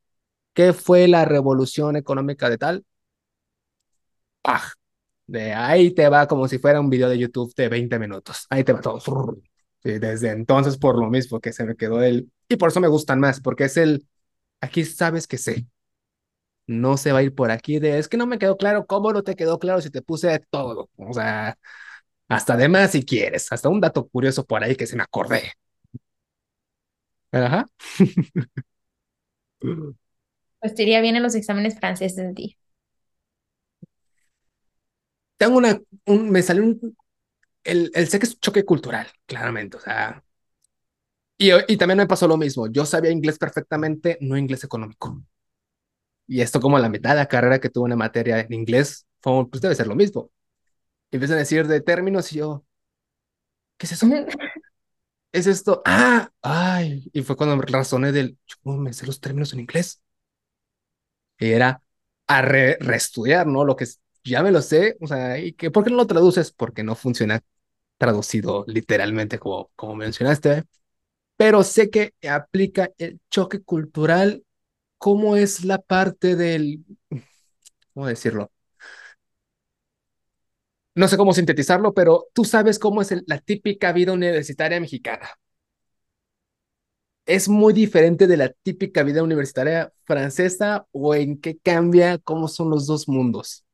¿Qué 0.54 0.72
fue 0.74 1.08
la 1.08 1.24
revolución 1.26 1.96
económica 1.96 2.50
de 2.50 2.58
tal? 2.58 2.84
¡Pah! 4.42 4.62
De 5.26 5.52
ahí 5.54 5.92
te 5.94 6.08
va 6.08 6.26
como 6.26 6.48
si 6.48 6.58
fuera 6.58 6.80
un 6.80 6.90
video 6.90 7.08
de 7.08 7.18
YouTube 7.18 7.52
de 7.56 7.68
20 7.68 7.98
minutos. 7.98 8.46
Ahí 8.50 8.64
te 8.64 8.72
va 8.72 8.80
todo. 8.80 9.00
Sí, 9.82 9.98
desde 9.98 10.30
entonces, 10.32 10.76
por 10.78 10.98
lo 10.98 11.08
mismo 11.10 11.40
que 11.40 11.52
se 11.52 11.64
me 11.64 11.76
quedó 11.76 12.02
el... 12.02 12.30
Y 12.48 12.56
por 12.56 12.70
eso 12.70 12.80
me 12.80 12.88
gustan 12.88 13.20
más, 13.20 13.40
porque 13.40 13.64
es 13.64 13.76
el... 13.76 14.06
Aquí 14.60 14.84
sabes 14.84 15.26
que 15.28 15.38
sé. 15.38 15.66
No 16.66 16.96
se 16.96 17.12
va 17.12 17.18
a 17.20 17.22
ir 17.22 17.34
por 17.34 17.50
aquí 17.50 17.78
de... 17.80 17.98
Es 17.98 18.08
que 18.08 18.16
no 18.16 18.26
me 18.26 18.38
quedó 18.38 18.56
claro. 18.56 18.86
¿Cómo 18.86 19.12
no 19.12 19.22
te 19.22 19.34
quedó 19.36 19.58
claro 19.58 19.80
si 19.80 19.90
te 19.90 20.02
puse 20.02 20.38
todo? 20.50 20.88
O 20.96 21.12
sea, 21.12 21.58
hasta 22.28 22.56
de 22.56 22.68
más 22.68 22.92
si 22.92 23.04
quieres. 23.04 23.50
Hasta 23.52 23.68
un 23.70 23.80
dato 23.80 24.08
curioso 24.08 24.44
por 24.46 24.62
ahí 24.64 24.76
que 24.76 24.86
se 24.86 24.96
me 24.96 25.02
acordé. 25.04 25.52
Ajá. 27.32 27.66
Pues 30.58 30.74
te 30.74 30.82
iría 30.84 31.00
bien 31.02 31.16
en 31.16 31.22
los 31.22 31.34
exámenes 31.34 31.78
franceses 31.78 32.16
de 32.16 32.32
ti. 32.34 32.58
Tengo 35.40 35.58
una... 35.58 35.80
Un, 36.06 36.30
me 36.30 36.42
salió 36.42 36.64
un... 36.64 36.96
El, 37.64 37.90
el 37.94 38.08
sé 38.08 38.18
que 38.20 38.26
es 38.26 38.40
choque 38.40 38.64
cultural, 38.66 39.08
claramente. 39.26 39.78
O 39.78 39.80
sea... 39.80 40.24
Y, 41.38 41.50
y 41.68 41.76
también 41.76 41.98
me 41.98 42.06
pasó 42.06 42.28
lo 42.28 42.36
mismo. 42.36 42.66
Yo 42.68 42.84
sabía 42.86 43.10
inglés 43.10 43.38
perfectamente, 43.38 44.18
no 44.20 44.36
inglés 44.36 44.62
económico. 44.64 45.20
Y 46.26 46.40
esto 46.42 46.60
como 46.60 46.78
la 46.78 46.88
mitad 46.88 47.10
de 47.10 47.16
la 47.16 47.26
carrera 47.26 47.60
que 47.60 47.70
tuve 47.70 47.84
una 47.86 47.96
materia 47.96 48.40
en 48.40 48.52
inglés, 48.52 49.06
fue, 49.20 49.48
pues 49.50 49.60
debe 49.62 49.74
ser 49.74 49.86
lo 49.88 49.96
mismo. 49.96 50.30
Y 51.12 51.16
empiezan 51.16 51.36
a 51.38 51.40
decir 51.40 51.68
de 51.68 51.80
términos 51.82 52.32
y 52.32 52.38
yo, 52.38 52.64
¿qué 53.78 53.86
es 53.86 53.92
eso? 53.92 54.06
¿Es 55.32 55.46
esto? 55.46 55.82
Ah, 55.84 56.30
ay. 56.42 57.08
Y 57.12 57.22
fue 57.22 57.36
cuando 57.36 57.60
razoné 57.62 58.12
del, 58.12 58.38
yo 58.46 58.72
me 58.72 58.92
sé 58.92 59.06
los 59.06 59.20
términos 59.20 59.52
en 59.52 59.60
inglés. 59.60 60.02
Y 61.38 61.50
era 61.52 61.82
a 62.26 62.42
re- 62.42 62.76
reestudiar, 62.80 63.46
¿no? 63.46 63.64
Lo 63.64 63.76
que 63.76 63.84
es- 63.84 64.00
ya 64.24 64.42
me 64.42 64.52
lo 64.52 64.62
sé, 64.62 64.96
o 65.00 65.06
sea, 65.06 65.38
¿y 65.38 65.52
que, 65.52 65.70
por 65.70 65.84
qué 65.84 65.90
no 65.90 65.96
lo 65.96 66.06
traduces? 66.06 66.52
Porque 66.52 66.82
no 66.82 66.94
funciona 66.94 67.40
traducido 67.98 68.64
literalmente 68.68 69.38
como, 69.38 69.70
como 69.76 69.94
mencionaste, 69.96 70.64
pero 71.36 71.64
sé 71.64 71.90
que 71.90 72.14
aplica 72.30 72.90
el 72.98 73.20
choque 73.30 73.62
cultural, 73.62 74.44
cómo 74.98 75.36
es 75.36 75.64
la 75.64 75.78
parte 75.80 76.36
del, 76.36 76.84
¿cómo 77.94 78.06
decirlo? 78.06 78.50
no 80.94 81.08
sé 81.08 81.16
cómo 81.16 81.32
sintetizarlo, 81.32 81.94
pero 81.94 82.26
tú 82.34 82.44
sabes 82.44 82.78
cómo 82.78 83.02
es 83.02 83.14
la 83.26 83.38
típica 83.38 83.92
vida 83.92 84.12
universitaria 84.12 84.80
mexicana. 84.80 85.28
¿Es 87.26 87.48
muy 87.48 87.72
diferente 87.72 88.26
de 88.26 88.36
la 88.36 88.50
típica 88.50 89.02
vida 89.02 89.22
universitaria 89.22 89.92
francesa 90.04 90.86
o 90.92 91.14
en 91.14 91.40
qué 91.40 91.56
cambia 91.58 92.18
cómo 92.18 92.48
son 92.48 92.70
los 92.70 92.86
dos 92.86 93.08
mundos? 93.08 93.64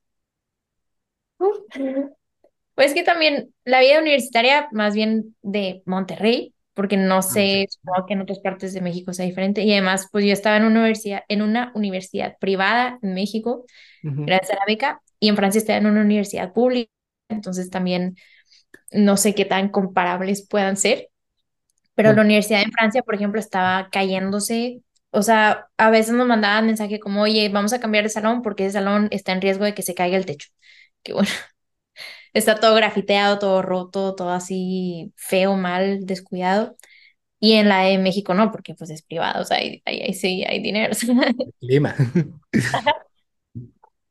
Pues 2.74 2.93
que 2.95 3.03
también 3.03 3.55
la 3.64 3.80
vida 3.80 4.01
universitaria, 4.01 4.68
más 4.72 4.95
bien 4.95 5.34
de 5.43 5.82
Monterrey, 5.87 6.55
porque 6.74 6.97
no 6.99 7.22
Ah, 7.22 7.22
sé, 7.22 7.66
supongo 7.70 8.07
que 8.07 8.12
en 8.14 8.20
otras 8.20 8.41
partes 8.41 8.74
de 8.74 8.82
México 8.82 9.12
sea 9.14 9.24
diferente. 9.24 9.62
Y 9.62 9.72
además, 9.72 10.09
pues 10.12 10.24
yo 10.26 10.32
estaba 10.32 10.57
en 10.59 10.64
una 10.64 10.80
universidad, 10.80 11.22
en 11.28 11.41
una 11.43 11.72
universidad 11.74 12.37
privada 12.39 12.99
en 13.03 13.14
México, 13.14 13.64
gracias 14.26 14.53
a 14.53 14.57
la 14.57 14.66
beca, 14.66 15.03
y 15.20 15.28
en 15.28 15.37
Francia 15.37 15.59
estaba 15.61 15.78
en 15.78 15.87
una 15.87 16.03
universidad 16.03 16.53
pública, 16.53 16.91
entonces 17.30 17.70
también 17.70 18.16
no 18.93 19.16
sé 19.18 19.34
qué 19.34 19.45
tan 19.47 19.70
comparables 19.70 20.47
puedan 20.49 20.76
ser, 20.78 21.09
pero 21.95 22.12
la 22.12 22.22
universidad 22.22 22.62
en 22.62 22.72
Francia, 22.72 23.03
por 23.03 23.14
ejemplo, 23.14 23.41
estaba 23.41 23.89
cayéndose. 23.91 24.82
O 25.11 25.22
sea, 25.22 25.68
a 25.78 25.91
veces 25.91 26.14
nos 26.14 26.26
mandaban 26.28 26.66
mensaje 26.66 27.01
como, 27.01 27.22
oye, 27.22 27.49
vamos 27.49 27.72
a 27.72 27.80
cambiar 27.80 28.05
de 28.05 28.11
salón 28.11 28.43
porque 28.43 28.66
ese 28.66 28.74
salón 28.74 29.09
está 29.12 29.32
en 29.32 29.41
riesgo 29.43 29.64
de 29.64 29.74
que 29.74 29.82
se 29.82 29.95
caiga 29.95 30.16
el 30.18 30.26
techo. 30.26 30.49
Que 31.07 31.12
bueno. 31.12 31.28
Está 32.32 32.57
todo 32.57 32.74
grafiteado, 32.74 33.38
todo 33.38 33.62
roto, 33.62 34.14
todo 34.16 34.30
así 34.30 35.12
feo, 35.16 35.54
mal, 35.57 36.04
descuidado. 36.04 36.76
Y 37.38 37.52
en 37.52 37.68
la 37.68 37.82
de 37.82 37.98
México 37.98 38.34
no, 38.34 38.50
porque 38.50 38.74
pues 38.74 38.90
es 38.90 39.02
privado, 39.02 39.42
o 39.42 39.44
sea, 39.44 39.59
ahí, 39.59 39.82
ahí, 39.84 40.02
ahí 40.02 40.14
sí 40.14 40.44
hay 40.44 40.61
dinero. 40.61 40.92
Lima. 41.61 41.94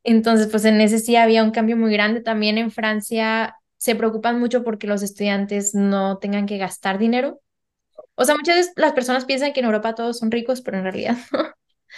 Entonces, 0.02 0.48
pues 0.48 0.64
en 0.64 0.80
ese 0.80 1.00
sí 1.00 1.16
había 1.16 1.42
un 1.42 1.50
cambio 1.50 1.76
muy 1.76 1.92
grande. 1.92 2.20
También 2.20 2.58
en 2.58 2.70
Francia, 2.70 3.56
se 3.76 3.94
preocupan 3.96 4.38
mucho 4.38 4.64
porque 4.64 4.86
los 4.86 5.02
estudiantes 5.02 5.74
no 5.74 6.18
tengan 6.18 6.46
que 6.46 6.58
gastar 6.58 6.98
dinero. 6.98 7.42
O 8.14 8.24
sea, 8.24 8.36
muchas 8.36 8.56
veces 8.56 8.72
las 8.76 8.92
personas 8.92 9.24
piensan 9.24 9.52
que 9.52 9.60
en 9.60 9.66
Europa 9.66 9.94
todos 9.94 10.18
son 10.18 10.30
ricos, 10.30 10.62
pero 10.62 10.78
en 10.78 10.84
realidad 10.84 11.16
no. 11.32 11.44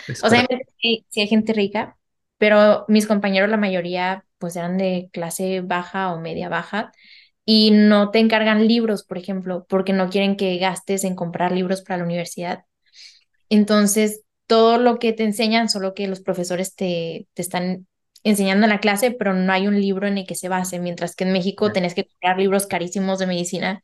Es 0.07 0.24
O 0.24 0.30
sea, 0.30 0.46
sí, 0.80 1.07
sí 1.09 1.20
hay 1.20 1.28
gente 1.28 1.53
rica, 1.53 1.97
pero 2.39 2.84
mis 2.89 3.07
compañeros, 3.07 3.51
la 3.51 3.57
mayoría, 3.57 4.24
pues 4.39 4.57
eran 4.57 4.78
de 4.78 5.11
clase 5.12 5.61
baja 5.62 6.12
o 6.12 6.20
media 6.20 6.49
baja 6.49 6.93
y 7.45 7.70
no 7.72 8.11
te 8.11 8.18
encargan 8.20 8.68
libros, 8.68 9.05
por 9.05 9.18
ejemplo, 9.18 9.66
porque 9.68 9.93
no 9.93 10.11
quieren 10.11 10.36
que 10.36 10.59
gastes 10.59 11.05
en 11.05 11.14
comprar 11.16 11.53
libros 11.53 11.82
para 11.82 11.99
la 11.99 12.05
universidad. 12.05 12.64
Entonces, 13.49 14.22
todo 14.47 14.78
lo 14.78 14.99
que 14.99 15.12
te 15.12 15.24
enseñan, 15.24 15.68
solo 15.68 15.95
que 15.95 16.09
los 16.09 16.20
profesores 16.20 16.74
te, 16.74 17.28
te 17.34 17.43
están 17.43 17.86
enseñando 18.24 18.66
en 18.66 18.70
la 18.70 18.80
clase, 18.80 19.11
pero 19.12 19.34
no 19.34 19.53
hay 19.53 19.66
un 19.68 19.80
libro 19.80 20.07
en 20.07 20.18
el 20.18 20.26
que 20.26 20.34
se 20.34 20.49
base, 20.49 20.78
mientras 20.80 21.14
que 21.16 21.24
en 21.24 21.32
México 21.32 21.72
tenés 21.72 21.95
que 21.95 22.05
comprar 22.07 22.39
libros 22.39 22.66
carísimos 22.66 23.18
de 23.18 23.26
medicina, 23.26 23.82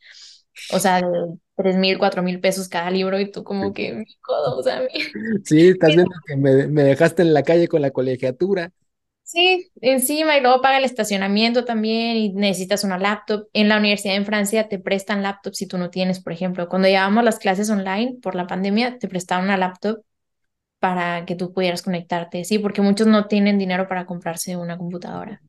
o 0.69 0.79
sea, 0.79 1.01
de 1.03 1.39
tres 1.57 1.77
mil, 1.77 1.99
cuatro 1.99 2.23
mil 2.23 2.41
pesos 2.41 2.69
cada 2.69 2.91
libro 2.91 3.19
y 3.21 3.31
tú 3.31 3.45
como 3.45 3.73
que, 3.75 3.93
mi 3.95 4.07
codo, 4.21 4.59
o 4.59 4.63
sea, 4.63 4.81
mi- 4.83 4.89
Sí, 5.45 5.69
estás 5.69 5.95
viendo 5.95 6.15
que 6.27 6.37
me, 6.37 6.67
me 6.67 6.83
dejaste 6.83 7.23
en 7.23 7.35
la 7.35 7.43
calle 7.45 7.69
con 7.69 7.83
la 7.83 7.91
colegiatura. 7.93 8.73
Sí, 9.23 9.71
encima 9.81 10.37
y 10.37 10.41
luego 10.43 10.61
paga 10.61 10.77
el 10.79 10.85
estacionamiento 10.85 11.65
también 11.65 12.17
y 12.17 12.33
necesitas 12.35 12.85
una 12.85 12.99
laptop. 12.99 13.49
En 13.55 13.69
la 13.69 13.79
universidad 13.79 14.17
en 14.17 14.27
Francia 14.27 14.69
te 14.69 14.79
prestan 14.79 15.23
laptops 15.23 15.57
si 15.59 15.67
tú 15.67 15.79
no 15.79 15.91
tienes, 15.91 16.21
por 16.21 16.33
ejemplo, 16.33 16.69
cuando 16.69 16.89
llevábamos 16.89 17.25
las 17.25 17.39
clases 17.39 17.71
online 17.71 18.19
por 18.23 18.35
la 18.35 18.47
pandemia, 18.47 18.99
te 18.99 19.09
prestaban 19.09 19.45
una 19.47 19.57
laptop 19.57 20.03
para 20.81 21.27
que 21.27 21.37
tú 21.37 21.53
pudieras 21.55 21.83
conectarte, 21.83 22.45
sí, 22.45 22.59
porque 22.61 22.83
muchos 22.83 23.07
no 23.09 23.27
tienen 23.29 23.59
dinero 23.59 23.89
para 23.89 24.07
comprarse 24.07 24.57
una 24.57 24.79
computadora. 24.79 25.43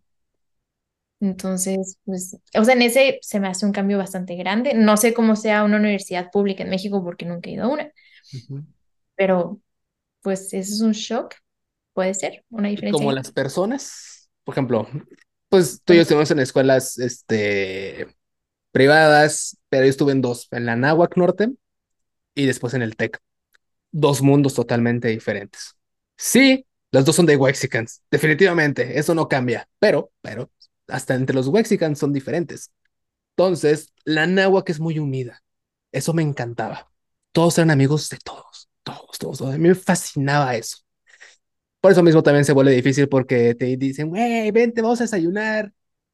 Entonces, 1.26 1.98
pues, 2.06 2.38
o 2.56 2.64
sea, 2.64 2.76
en 2.76 2.84
ese 2.84 3.18
se 3.22 3.40
me 3.40 3.48
hace 3.48 3.66
un 3.66 3.72
cambio 3.72 3.98
bastante 3.98 4.36
grande. 4.36 4.74
No 4.76 4.96
sé 4.96 5.14
cómo 5.14 5.36
sea 5.36 5.64
una 5.64 5.78
universidad 5.78 6.30
pública 6.32 6.64
en 6.64 6.70
México 6.70 7.04
porque 7.04 7.26
nunca 7.26 7.50
he 7.50 7.54
ido 7.54 7.64
a 7.66 7.68
una, 7.70 7.92
Ujú. 8.34 8.64
pero 9.16 9.60
pues 10.22 10.54
eso 10.54 10.74
es 10.74 10.82
un 10.82 10.92
shock, 10.92 11.36
puede 11.94 12.14
ser, 12.14 12.44
una 12.50 12.70
diferencia 12.70 13.00
como 13.00 13.12
las 13.12 13.32
personas, 13.32 14.30
por 14.44 14.54
ejemplo, 14.54 14.88
pues 15.50 15.82
tú 15.84 15.94
y 15.94 15.98
yo 15.98 16.02
estuvimos 16.04 16.30
en 16.32 16.40
escuelas 16.40 16.98
este, 17.00 18.08
privadas, 18.72 19.58
pero 19.70 19.86
yo 19.86 19.90
estuve 19.90 20.12
en 20.12 20.22
dos, 20.22 20.48
en 20.52 20.66
la 20.66 20.76
Náhuac 20.76 21.18
Norte 21.18 21.52
y 22.36 22.46
después 22.46 22.74
en 22.76 22.84
el 22.84 22.96
TEC. 22.96 23.20
Dos 23.92 24.22
mundos 24.22 24.54
totalmente 24.54 25.08
diferentes. 25.08 25.76
Sí, 26.18 26.66
los 26.92 27.06
dos 27.06 27.16
son 27.16 27.26
de 27.26 27.36
Wexicans, 27.36 28.04
definitivamente, 28.12 29.00
eso 29.00 29.16
no 29.16 29.28
cambia, 29.28 29.68
pero, 29.80 30.12
pero, 30.22 30.50
hasta 30.88 31.16
entre 31.16 31.36
los 31.36 31.48
Wexicans 31.48 32.00
son 32.00 32.14
diferentes. 32.14 32.72
Entonces, 33.38 33.94
la 34.06 34.28
Náhuac 34.28 34.70
es 34.70 34.80
muy 34.80 35.00
unida, 35.00 35.44
eso 35.92 36.14
me 36.14 36.22
encantaba. 36.24 36.90
Todos 37.32 37.58
eran 37.58 37.72
amigos 37.72 38.10
de 38.10 38.18
todos, 38.24 38.70
todos, 38.84 39.18
todos, 39.18 39.38
todos. 39.38 39.54
A 39.54 39.58
mí 39.58 39.68
me 39.68 39.76
fascinaba 39.76 40.56
eso. 40.56 40.78
Por 41.82 41.92
eso 41.92 42.02
mismo 42.02 42.24
también 42.24 42.46
se 42.46 42.54
vuelve 42.54 42.72
difícil 42.72 43.08
porque 43.08 43.54
te 43.56 43.78
dicen, 43.78 44.10
güey, 44.10 44.50
vente, 44.52 44.82
vamos 44.82 45.02
a 45.02 45.04
desayunar, 45.04 45.72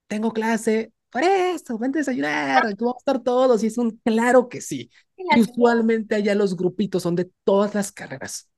tengo 0.07 0.34
clase, 0.34 0.91
por 1.09 1.24
eso, 1.24 1.78
vente 1.78 1.99
a 1.99 2.01
desayunar, 2.01 2.65
aquí 2.65 2.84
vamos 2.84 2.95
a 2.95 2.99
estar 2.99 3.22
todos, 3.22 3.63
y 3.63 3.67
es 3.67 3.78
un 3.78 3.99
claro 4.03 4.49
que 4.49 4.61
sí. 4.61 4.89
Y 5.17 5.41
usualmente 5.41 6.15
allá 6.15 6.36
los 6.36 6.55
grupitos 6.57 7.03
son 7.03 7.15
de 7.15 7.30
todas 7.43 7.76
las 7.76 7.91
carreras, 7.91 8.49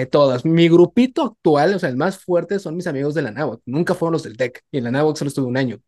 de 0.00 0.06
todas. 0.06 0.44
Mi 0.44 0.68
grupito 0.68 1.22
actual, 1.22 1.74
o 1.74 1.78
sea, 1.78 1.88
el 1.88 1.96
más 1.96 2.18
fuerte, 2.18 2.58
son 2.58 2.76
mis 2.76 2.86
amigos 2.86 3.14
de 3.14 3.22
la 3.22 3.30
náhuatl, 3.30 3.62
nunca 3.66 3.94
fueron 3.94 4.12
los 4.12 4.22
del 4.22 4.36
TEC, 4.36 4.62
y 4.70 4.78
en 4.78 4.84
la 4.84 4.90
náhuatl 4.90 5.18
solo 5.18 5.28
estuve 5.28 5.46
un 5.46 5.56
año. 5.56 5.80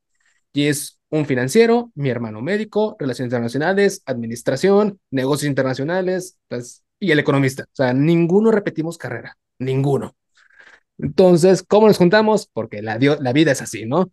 Y 0.52 0.66
es 0.66 0.98
un 1.10 1.26
financiero, 1.26 1.92
mi 1.94 2.10
hermano 2.10 2.42
médico, 2.42 2.96
relaciones 2.98 3.28
internacionales, 3.28 4.02
administración, 4.06 5.00
negocios 5.10 5.48
internacionales, 5.48 6.38
pues, 6.48 6.84
y 7.00 7.12
el 7.12 7.18
economista. 7.20 7.64
O 7.64 7.76
sea, 7.76 7.92
ninguno 7.94 8.50
repetimos 8.50 8.98
carrera, 8.98 9.38
ninguno. 9.58 10.16
Entonces, 10.98 11.62
¿cómo 11.62 11.86
nos 11.86 11.98
juntamos? 11.98 12.48
Porque 12.52 12.82
la, 12.82 12.98
la 12.98 13.32
vida 13.32 13.52
es 13.52 13.62
así, 13.62 13.86
¿no? 13.86 14.10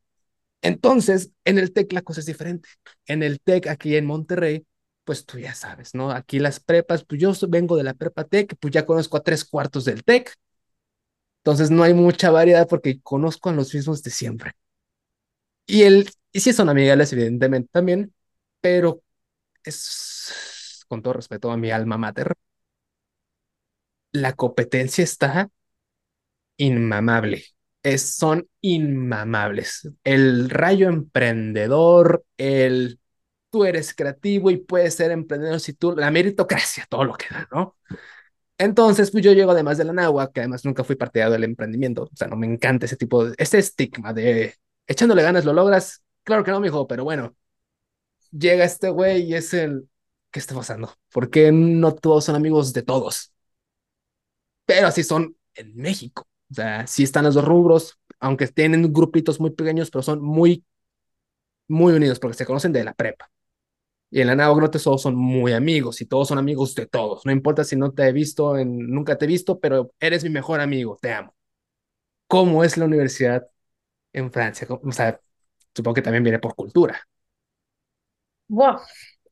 Entonces, 0.62 1.32
en 1.46 1.60
el 1.60 1.74
TEC 1.74 1.94
la 1.94 2.02
cosa 2.02 2.20
es 2.22 2.26
diferente. 2.26 2.70
En 3.08 3.24
el 3.24 3.40
TEC, 3.40 3.68
aquí 3.68 3.96
en 3.96 4.06
Monterrey, 4.06 4.66
pues 5.06 5.26
tú 5.26 5.40
ya 5.40 5.56
sabes, 5.56 5.96
¿no? 5.96 6.12
Aquí 6.12 6.40
las 6.40 6.60
prepas, 6.60 7.06
pues 7.06 7.22
yo 7.22 7.32
vengo 7.50 7.78
de 7.78 7.84
la 7.84 7.94
prepa 7.96 8.26
TEC, 8.26 8.58
pues 8.60 8.74
ya 8.74 8.86
conozco 8.86 9.18
a 9.18 9.24
tres 9.24 9.46
cuartos 9.46 9.86
del 9.86 10.04
TEC. 10.04 10.34
Entonces, 11.44 11.72
no 11.72 11.84
hay 11.84 11.94
mucha 11.94 12.30
variedad 12.32 12.68
porque 12.68 13.00
conozco 13.02 13.50
a 13.50 13.54
los 13.54 13.74
mismos 13.74 14.04
de 14.04 14.12
siempre. 14.12 14.52
Y, 15.68 15.84
el, 15.84 16.10
y 16.32 16.40
sí 16.42 16.54
son 16.54 16.70
amigables, 16.70 17.12
evidentemente 17.14 17.70
también, 17.72 18.14
pero 18.62 19.02
es, 19.64 20.86
con 20.90 21.02
todo 21.02 21.14
respeto 21.16 21.52
a 21.52 21.58
mi 21.58 21.72
alma 21.72 21.98
mater, 21.98 22.36
la 24.14 24.34
competencia 24.34 25.04
está 25.04 25.50
inmamable. 26.58 27.46
Es, 27.84 28.16
son 28.16 28.48
inmamables. 28.62 29.90
El 30.04 30.50
rayo 30.50 30.90
emprendedor, 30.90 32.26
el 32.38 33.00
tú 33.56 33.64
eres 33.64 33.94
creativo 33.94 34.52
y 34.52 34.58
puedes 34.58 34.96
ser 34.96 35.12
emprendedor 35.12 35.62
si 35.62 35.72
tú, 35.72 35.96
la 35.96 36.12
meritocracia, 36.12 36.86
todo 36.90 37.06
lo 37.06 37.14
que 37.14 37.28
da, 37.32 37.48
¿no? 37.54 37.78
Entonces, 38.58 39.12
pues 39.12 39.24
yo 39.24 39.32
llego 39.32 39.52
además 39.52 39.78
de 39.78 39.86
la 39.86 39.94
Nahua, 39.94 40.30
que 40.34 40.42
además 40.42 40.66
nunca 40.66 40.84
fui 40.84 40.98
partidario 40.98 41.32
del 41.32 41.46
emprendimiento, 41.46 42.04
o 42.04 42.16
sea, 42.16 42.28
no 42.28 42.36
me 42.36 42.48
encanta 42.48 42.86
ese 42.86 42.98
tipo 42.98 43.24
de, 43.26 43.34
ese 43.38 43.60
estigma 43.60 44.12
de 44.12 44.56
echándole 44.88 45.24
ganas 45.24 45.46
lo 45.46 45.54
logras. 45.54 46.04
Claro 46.24 46.44
que 46.44 46.52
no, 46.52 46.60
mijo, 46.60 46.86
pero 46.86 47.06
bueno, 47.06 47.34
llega 48.32 48.66
este 48.66 48.90
güey 48.90 49.24
y 49.24 49.36
es 49.36 49.54
el, 49.54 49.90
¿qué 50.32 50.40
está 50.40 50.54
pasando? 50.54 50.94
¿Por 51.14 51.30
qué 51.30 51.54
no 51.54 51.96
todos 51.96 52.26
son 52.26 52.36
amigos 52.36 52.74
de 52.74 52.84
todos? 52.84 53.34
Pero 54.66 54.88
así 54.88 55.02
son 55.04 55.38
en 55.54 55.78
México. 55.78 56.28
O 56.52 56.54
sea, 56.56 56.88
sí 56.88 57.04
están 57.04 57.24
los 57.24 57.36
dos 57.36 57.46
rubros, 57.46 58.00
aunque 58.20 58.48
tienen 58.48 58.92
grupitos 58.92 59.40
muy 59.40 59.52
pequeños, 59.52 59.90
pero 59.92 60.02
son 60.04 60.22
muy, 60.22 60.66
muy 61.68 61.94
unidos 61.94 62.20
porque 62.20 62.38
se 62.38 62.46
conocen 62.46 62.74
de 62.74 62.84
la 62.84 62.94
prepa. 62.94 63.30
Y 64.16 64.22
en 64.22 64.28
la 64.28 64.36
Navajo 64.36 64.62
Norte 64.62 64.80
todos 64.80 65.02
son 65.02 65.16
muy 65.18 65.52
amigos 65.54 66.00
y 66.02 66.06
todos 66.06 66.30
son 66.30 66.38
amigos 66.38 66.74
de 66.76 66.86
todos. 66.88 67.26
No 67.26 67.34
importa 67.34 67.66
si 67.66 67.76
no 67.76 67.92
te 67.94 68.04
he 68.08 68.14
visto, 68.14 68.58
en, 68.58 68.78
nunca 68.90 69.18
te 69.18 69.26
he 69.26 69.28
visto, 69.28 69.60
pero 69.60 69.92
eres 70.00 70.24
mi 70.24 70.30
mejor 70.30 70.62
amigo, 70.62 70.98
te 71.02 71.12
amo. 71.14 71.36
¿Cómo 72.28 72.64
es 72.64 72.78
la 72.78 72.86
universidad 72.86 73.48
en 74.14 74.32
Francia? 74.32 74.68
O 74.70 74.92
sea, 74.94 75.22
supongo 75.76 75.96
que 75.96 76.02
también 76.04 76.24
viene 76.24 76.40
por 76.40 76.56
cultura. 76.56 77.02
Wow. 78.48 78.78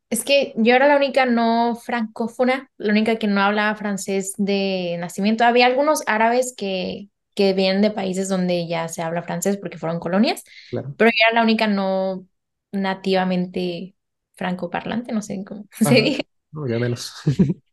Es 0.10 0.24
que 0.26 0.54
yo 0.58 0.76
era 0.76 0.88
la 0.88 0.98
única 0.98 1.26
no 1.26 1.76
francófona, 1.76 2.72
la 2.78 2.92
única 2.92 3.18
que 3.18 3.28
no 3.28 3.42
hablaba 3.42 3.76
francés 3.78 4.34
de 4.38 4.98
nacimiento. 5.00 5.44
Había 5.46 5.68
algunos 5.68 6.04
árabes 6.08 6.54
que, 6.58 7.10
que 7.36 7.54
vienen 7.54 7.82
de 7.82 7.92
países 7.92 8.30
donde 8.30 8.68
ya 8.68 8.88
se 8.90 9.02
habla 9.02 9.24
francés 9.24 9.58
porque 9.58 9.78
fueron 9.80 10.00
colonias, 10.00 10.44
Claro. 10.70 10.98
pero 10.98 11.10
yo 11.12 11.16
era 11.30 11.36
la 11.36 11.44
única 11.44 11.68
no 11.68 12.28
nativamente 12.72 13.93
francoparlante, 14.36 15.12
no 15.14 15.22
sé 15.22 15.44
cómo 15.46 15.66
se 15.72 15.96
Ajá. 15.96 16.02
dice. 16.02 16.28
No, 16.52 16.68
ya 16.68 16.80
menos. 16.80 17.14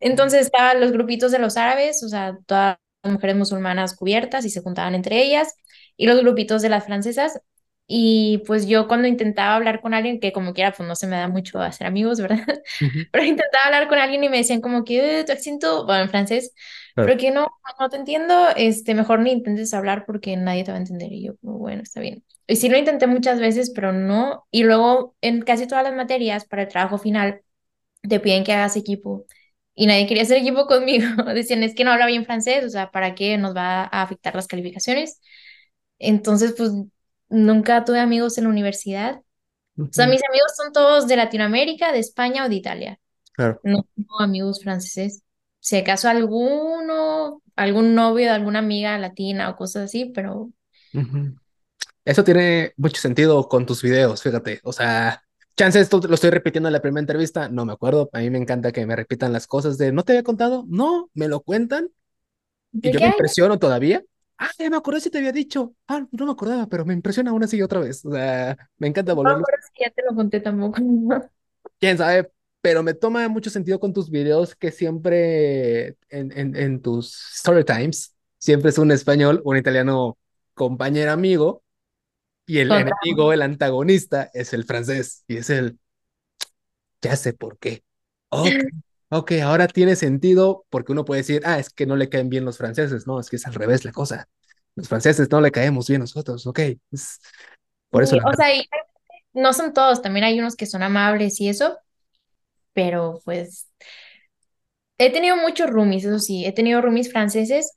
Entonces 0.00 0.42
estaban 0.42 0.80
los 0.80 0.92
grupitos 0.92 1.32
de 1.32 1.38
los 1.38 1.56
árabes, 1.56 2.02
o 2.02 2.08
sea, 2.08 2.36
todas 2.46 2.76
las 3.02 3.12
mujeres 3.12 3.36
musulmanas 3.36 3.96
cubiertas 3.96 4.44
y 4.44 4.50
se 4.50 4.60
juntaban 4.62 4.94
entre 4.94 5.22
ellas, 5.22 5.54
y 5.96 6.06
los 6.06 6.20
grupitos 6.20 6.62
de 6.62 6.68
las 6.68 6.84
francesas. 6.84 7.40
Y 7.86 8.38
pues 8.46 8.66
yo 8.66 8.88
cuando 8.88 9.08
intentaba 9.08 9.56
hablar 9.56 9.80
con 9.82 9.92
alguien, 9.94 10.18
que 10.20 10.32
como 10.32 10.54
quiera, 10.54 10.72
pues 10.72 10.88
no 10.88 10.96
se 10.96 11.06
me 11.06 11.16
da 11.16 11.28
mucho 11.28 11.60
hacer 11.60 11.86
amigos, 11.86 12.20
¿verdad? 12.20 12.38
Ujú. 12.80 13.04
Pero 13.10 13.24
intentaba 13.24 13.66
hablar 13.66 13.88
con 13.88 13.98
alguien 13.98 14.24
y 14.24 14.28
me 14.28 14.38
decían 14.38 14.60
como 14.62 14.84
que 14.84 15.20
"Eh, 15.20 15.24
tu 15.24 15.32
acento, 15.32 15.84
bueno, 15.86 16.02
en 16.04 16.08
francés, 16.10 16.52
Claro. 16.94 17.08
pero 17.08 17.18
que 17.18 17.30
no, 17.32 17.48
no 17.80 17.88
te 17.88 17.96
entiendo, 17.96 18.48
este, 18.56 18.94
mejor 18.94 19.20
ni 19.20 19.32
intentes 19.32 19.74
hablar 19.74 20.06
porque 20.06 20.36
nadie 20.36 20.64
te 20.64 20.70
va 20.70 20.76
a 20.76 20.80
entender. 20.80 21.12
Y 21.12 21.24
yo, 21.24 21.36
como, 21.38 21.58
bueno, 21.58 21.82
está 21.82 22.00
bien. 22.00 22.24
Y 22.46 22.56
sí 22.56 22.68
lo 22.68 22.78
intenté 22.78 23.06
muchas 23.06 23.40
veces, 23.40 23.72
pero 23.74 23.92
no. 23.92 24.46
Y 24.50 24.62
luego 24.64 25.16
en 25.20 25.42
casi 25.42 25.66
todas 25.66 25.84
las 25.84 25.94
materias 25.94 26.44
para 26.44 26.62
el 26.62 26.68
trabajo 26.68 26.98
final 26.98 27.42
te 28.02 28.20
piden 28.20 28.44
que 28.44 28.52
hagas 28.52 28.76
equipo 28.76 29.26
y 29.74 29.86
nadie 29.86 30.06
quería 30.06 30.22
hacer 30.22 30.38
equipo 30.38 30.66
conmigo. 30.68 31.06
Decían, 31.34 31.62
es 31.62 31.74
que 31.74 31.84
no 31.84 31.90
habla 31.92 32.06
bien 32.06 32.24
francés, 32.24 32.64
o 32.64 32.70
sea, 32.70 32.90
¿para 32.90 33.14
qué 33.14 33.38
nos 33.38 33.56
va 33.56 33.82
a 33.82 34.02
afectar 34.02 34.34
las 34.34 34.46
calificaciones? 34.46 35.20
Entonces, 35.98 36.54
pues 36.56 36.70
nunca 37.28 37.84
tuve 37.84 37.98
amigos 38.00 38.38
en 38.38 38.44
la 38.44 38.50
universidad. 38.50 39.20
O 39.76 39.88
sea, 39.90 40.06
mis 40.06 40.22
amigos 40.28 40.52
son 40.56 40.72
todos 40.72 41.08
de 41.08 41.16
Latinoamérica, 41.16 41.90
de 41.90 41.98
España 41.98 42.44
o 42.44 42.48
de 42.48 42.54
Italia. 42.54 43.00
Claro. 43.32 43.60
No 43.64 43.84
tengo 43.96 44.20
amigos 44.20 44.62
franceses. 44.62 45.23
Si 45.64 45.78
acaso 45.78 46.10
alguno, 46.10 47.40
algún 47.56 47.94
novio 47.94 48.26
de 48.26 48.32
alguna 48.32 48.58
amiga 48.58 48.98
latina 48.98 49.48
o 49.48 49.56
cosas 49.56 49.84
así, 49.84 50.12
pero. 50.14 50.50
Eso 52.04 52.22
tiene 52.22 52.74
mucho 52.76 53.00
sentido 53.00 53.48
con 53.48 53.64
tus 53.64 53.80
videos, 53.82 54.22
fíjate. 54.22 54.60
O 54.62 54.74
sea, 54.74 55.22
chance 55.56 55.80
esto 55.80 56.02
lo 56.06 56.16
estoy 56.16 56.28
repitiendo 56.28 56.68
en 56.68 56.74
la 56.74 56.82
primera 56.82 57.00
entrevista, 57.00 57.48
no 57.48 57.64
me 57.64 57.72
acuerdo. 57.72 58.10
A 58.12 58.18
mí 58.18 58.28
me 58.28 58.36
encanta 58.36 58.72
que 58.72 58.84
me 58.84 58.94
repitan 58.94 59.32
las 59.32 59.46
cosas 59.46 59.78
de, 59.78 59.90
¿no 59.90 60.02
te 60.02 60.12
había 60.12 60.22
contado? 60.22 60.66
No, 60.68 61.08
me 61.14 61.28
lo 61.28 61.40
cuentan 61.40 61.88
y 62.72 62.80
¿de 62.82 62.92
yo 62.92 62.98
qué 62.98 63.06
me 63.06 63.10
impresiono 63.12 63.58
todavía. 63.58 64.04
Ah, 64.36 64.50
ya 64.58 64.68
me 64.68 64.76
acordé 64.76 65.00
si 65.00 65.08
te 65.08 65.16
había 65.16 65.32
dicho. 65.32 65.74
Ah, 65.88 66.06
no 66.12 66.26
me 66.26 66.32
acordaba, 66.32 66.66
pero 66.66 66.84
me 66.84 66.92
impresiona 66.92 67.30
aún 67.30 67.42
así 67.42 67.62
otra 67.62 67.80
vez. 67.80 68.04
O 68.04 68.12
sea, 68.12 68.54
me 68.76 68.88
encanta 68.88 69.14
No 69.14 69.22
me 69.22 69.30
acuerdo 69.30 69.62
si 69.72 69.82
ya 69.82 69.90
te 69.90 70.02
lo 70.02 70.14
conté 70.14 70.40
tampoco. 70.40 70.76
Quién 71.80 71.96
sabe, 71.96 72.30
pero 72.64 72.82
me 72.82 72.94
toma 72.94 73.28
mucho 73.28 73.50
sentido 73.50 73.78
con 73.80 73.92
tus 73.92 74.10
videos 74.10 74.56
que 74.56 74.72
siempre 74.72 75.98
en, 76.08 76.32
en, 76.38 76.56
en 76.56 76.80
tus 76.82 77.14
story 77.36 77.62
times, 77.64 78.16
siempre 78.38 78.70
es 78.70 78.78
un 78.78 78.90
español, 78.90 79.42
un 79.44 79.58
italiano 79.58 80.18
compañero 80.54 81.12
amigo 81.12 81.62
y 82.46 82.58
el 82.60 82.72
Contra. 82.72 82.96
enemigo, 83.02 83.32
el 83.32 83.42
antagonista, 83.42 84.30
es 84.34 84.52
el 84.54 84.64
francés 84.64 85.24
y 85.28 85.38
es 85.38 85.50
el, 85.50 85.78
ya 87.02 87.16
sé 87.16 87.32
por 87.32 87.58
qué. 87.58 87.84
Ok, 88.28 88.60
ok, 89.10 89.32
ahora 89.42 89.68
tiene 89.68 89.96
sentido 89.96 90.66
porque 90.70 90.92
uno 90.92 91.04
puede 91.04 91.20
decir, 91.22 91.42
ah, 91.44 91.58
es 91.58 91.70
que 91.70 91.86
no 91.86 91.96
le 91.96 92.08
caen 92.08 92.28
bien 92.30 92.44
los 92.44 92.58
franceses, 92.58 93.06
no, 93.06 93.20
es 93.20 93.30
que 93.30 93.36
es 93.36 93.46
al 93.46 93.54
revés 93.54 93.84
la 93.84 93.92
cosa. 93.92 94.28
Los 94.76 94.88
franceses 94.88 95.30
no 95.30 95.40
le 95.40 95.52
caemos 95.52 95.88
bien 95.88 96.00
nosotros, 96.00 96.46
ok. 96.46 96.60
es- 96.92 97.20
por 97.90 98.02
eso 98.04 98.16
Y, 98.16 98.18
la 98.18 98.28
o 98.30 98.34
sea, 98.34 98.54
y 98.54 98.68
no 99.34 99.52
son 99.52 99.72
todos, 99.74 100.02
también 100.02 100.24
hay 100.26 100.40
unos 100.40 100.56
que 100.56 100.66
son 100.66 100.82
amables 100.82 101.40
y 101.40 101.48
eso, 101.48 101.78
pero 102.74 103.20
pues 103.24 103.68
he 104.98 105.12
tenido 105.12 105.36
muchos 105.36 105.70
roomies, 105.70 106.04
eso 106.04 106.18
sí, 106.18 106.44
he 106.44 106.52
tenido 106.52 106.80
roomies 106.80 107.10
franceses 107.10 107.76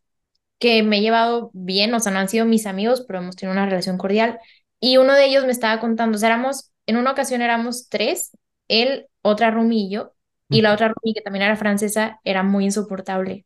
que 0.60 0.84
me 0.84 0.98
he 1.00 1.02
llevado 1.02 1.52
bien, 1.54 1.94
o 1.94 2.00
sea, 2.00 2.12
no 2.12 2.20
han 2.20 2.30
sido 2.30 2.46
mis 2.46 2.66
amigos, 2.66 3.04
pero 3.08 3.20
hemos 3.20 3.36
tenido 3.36 3.54
una 3.54 3.66
relación 3.66 3.98
cordial. 3.98 4.40
Y 4.80 4.98
uno 4.98 5.14
de 5.14 5.26
ellos 5.26 5.46
me 5.46 5.52
estaba 5.52 5.80
contando, 5.80 6.18
o 6.18 6.20
sea, 6.20 6.30
éramos, 6.30 6.72
en 6.88 6.98
una 6.98 7.12
ocasión 7.12 7.42
éramos 7.42 7.90
tres, 7.90 8.32
él, 8.68 9.08
otra 9.22 9.52
roomie 9.52 9.86
y 9.88 9.92
yo, 9.92 10.14
y 10.50 10.62
la 10.62 10.74
otra 10.74 10.90
roomie 10.90 11.14
que 11.16 11.22
también 11.22 11.44
era 11.46 11.56
francesa 11.58 12.20
era 12.24 12.44
muy 12.44 12.66
insoportable. 12.66 13.46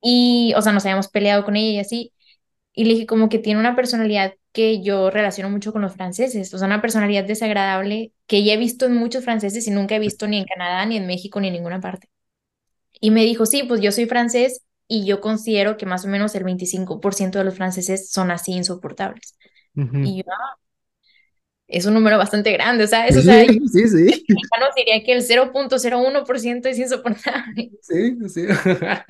Y, 0.00 0.54
o 0.56 0.62
sea, 0.62 0.72
nos 0.72 0.84
habíamos 0.84 1.08
peleado 1.08 1.44
con 1.44 1.56
ella 1.56 1.70
y 1.70 1.78
así. 1.80 2.12
Y 2.78 2.84
le 2.84 2.90
dije 2.94 3.06
como 3.06 3.28
que 3.28 3.40
tiene 3.40 3.58
una 3.58 3.74
personalidad 3.74 4.34
que 4.52 4.80
yo 4.82 5.10
relaciono 5.10 5.50
mucho 5.50 5.72
con 5.72 5.82
los 5.82 5.94
franceses, 5.94 6.54
o 6.54 6.58
sea, 6.58 6.68
una 6.68 6.80
personalidad 6.80 7.24
desagradable 7.24 8.12
que 8.28 8.44
ya 8.44 8.52
he 8.54 8.56
visto 8.56 8.86
en 8.86 8.94
muchos 8.94 9.24
franceses 9.24 9.66
y 9.66 9.72
nunca 9.72 9.96
he 9.96 9.98
visto 9.98 10.28
ni 10.28 10.38
en 10.38 10.44
Canadá, 10.44 10.86
ni 10.86 10.96
en 10.96 11.08
México, 11.08 11.40
ni 11.40 11.48
en 11.48 11.54
ninguna 11.54 11.80
parte. 11.80 12.08
Y 13.00 13.10
me 13.10 13.24
dijo, 13.24 13.46
sí, 13.46 13.64
pues 13.64 13.80
yo 13.80 13.92
soy 13.92 14.06
francés 14.06 14.62
y 14.86 15.04
yo 15.06 15.20
considero 15.20 15.76
que 15.76 15.86
más 15.86 16.04
o 16.04 16.08
menos 16.08 16.36
el 16.36 16.44
25% 16.44 17.38
de 17.38 17.44
los 17.46 17.56
franceses 17.56 18.10
son 18.12 18.30
así 18.30 18.52
insoportables. 18.52 19.36
Ujú. 19.76 19.98
Y 20.04 20.18
yo, 20.18 20.24
"Ah, 20.32 20.56
es 21.66 21.86
un 21.86 21.94
número 21.94 22.18
bastante 22.18 22.52
grande. 22.52 22.84
O 22.84 22.86
sea, 22.86 23.08
Sí, 23.10 23.20
sí, 23.72 23.88
sí, 23.88 24.24
mexicanos 24.28 24.70
diría 24.76 25.02
que 25.04 25.12
el 25.12 25.22
0.01% 25.22 26.68
es 26.68 26.78
insoportable. 26.78 27.70
sí, 27.82 28.16
sí. 28.28 28.42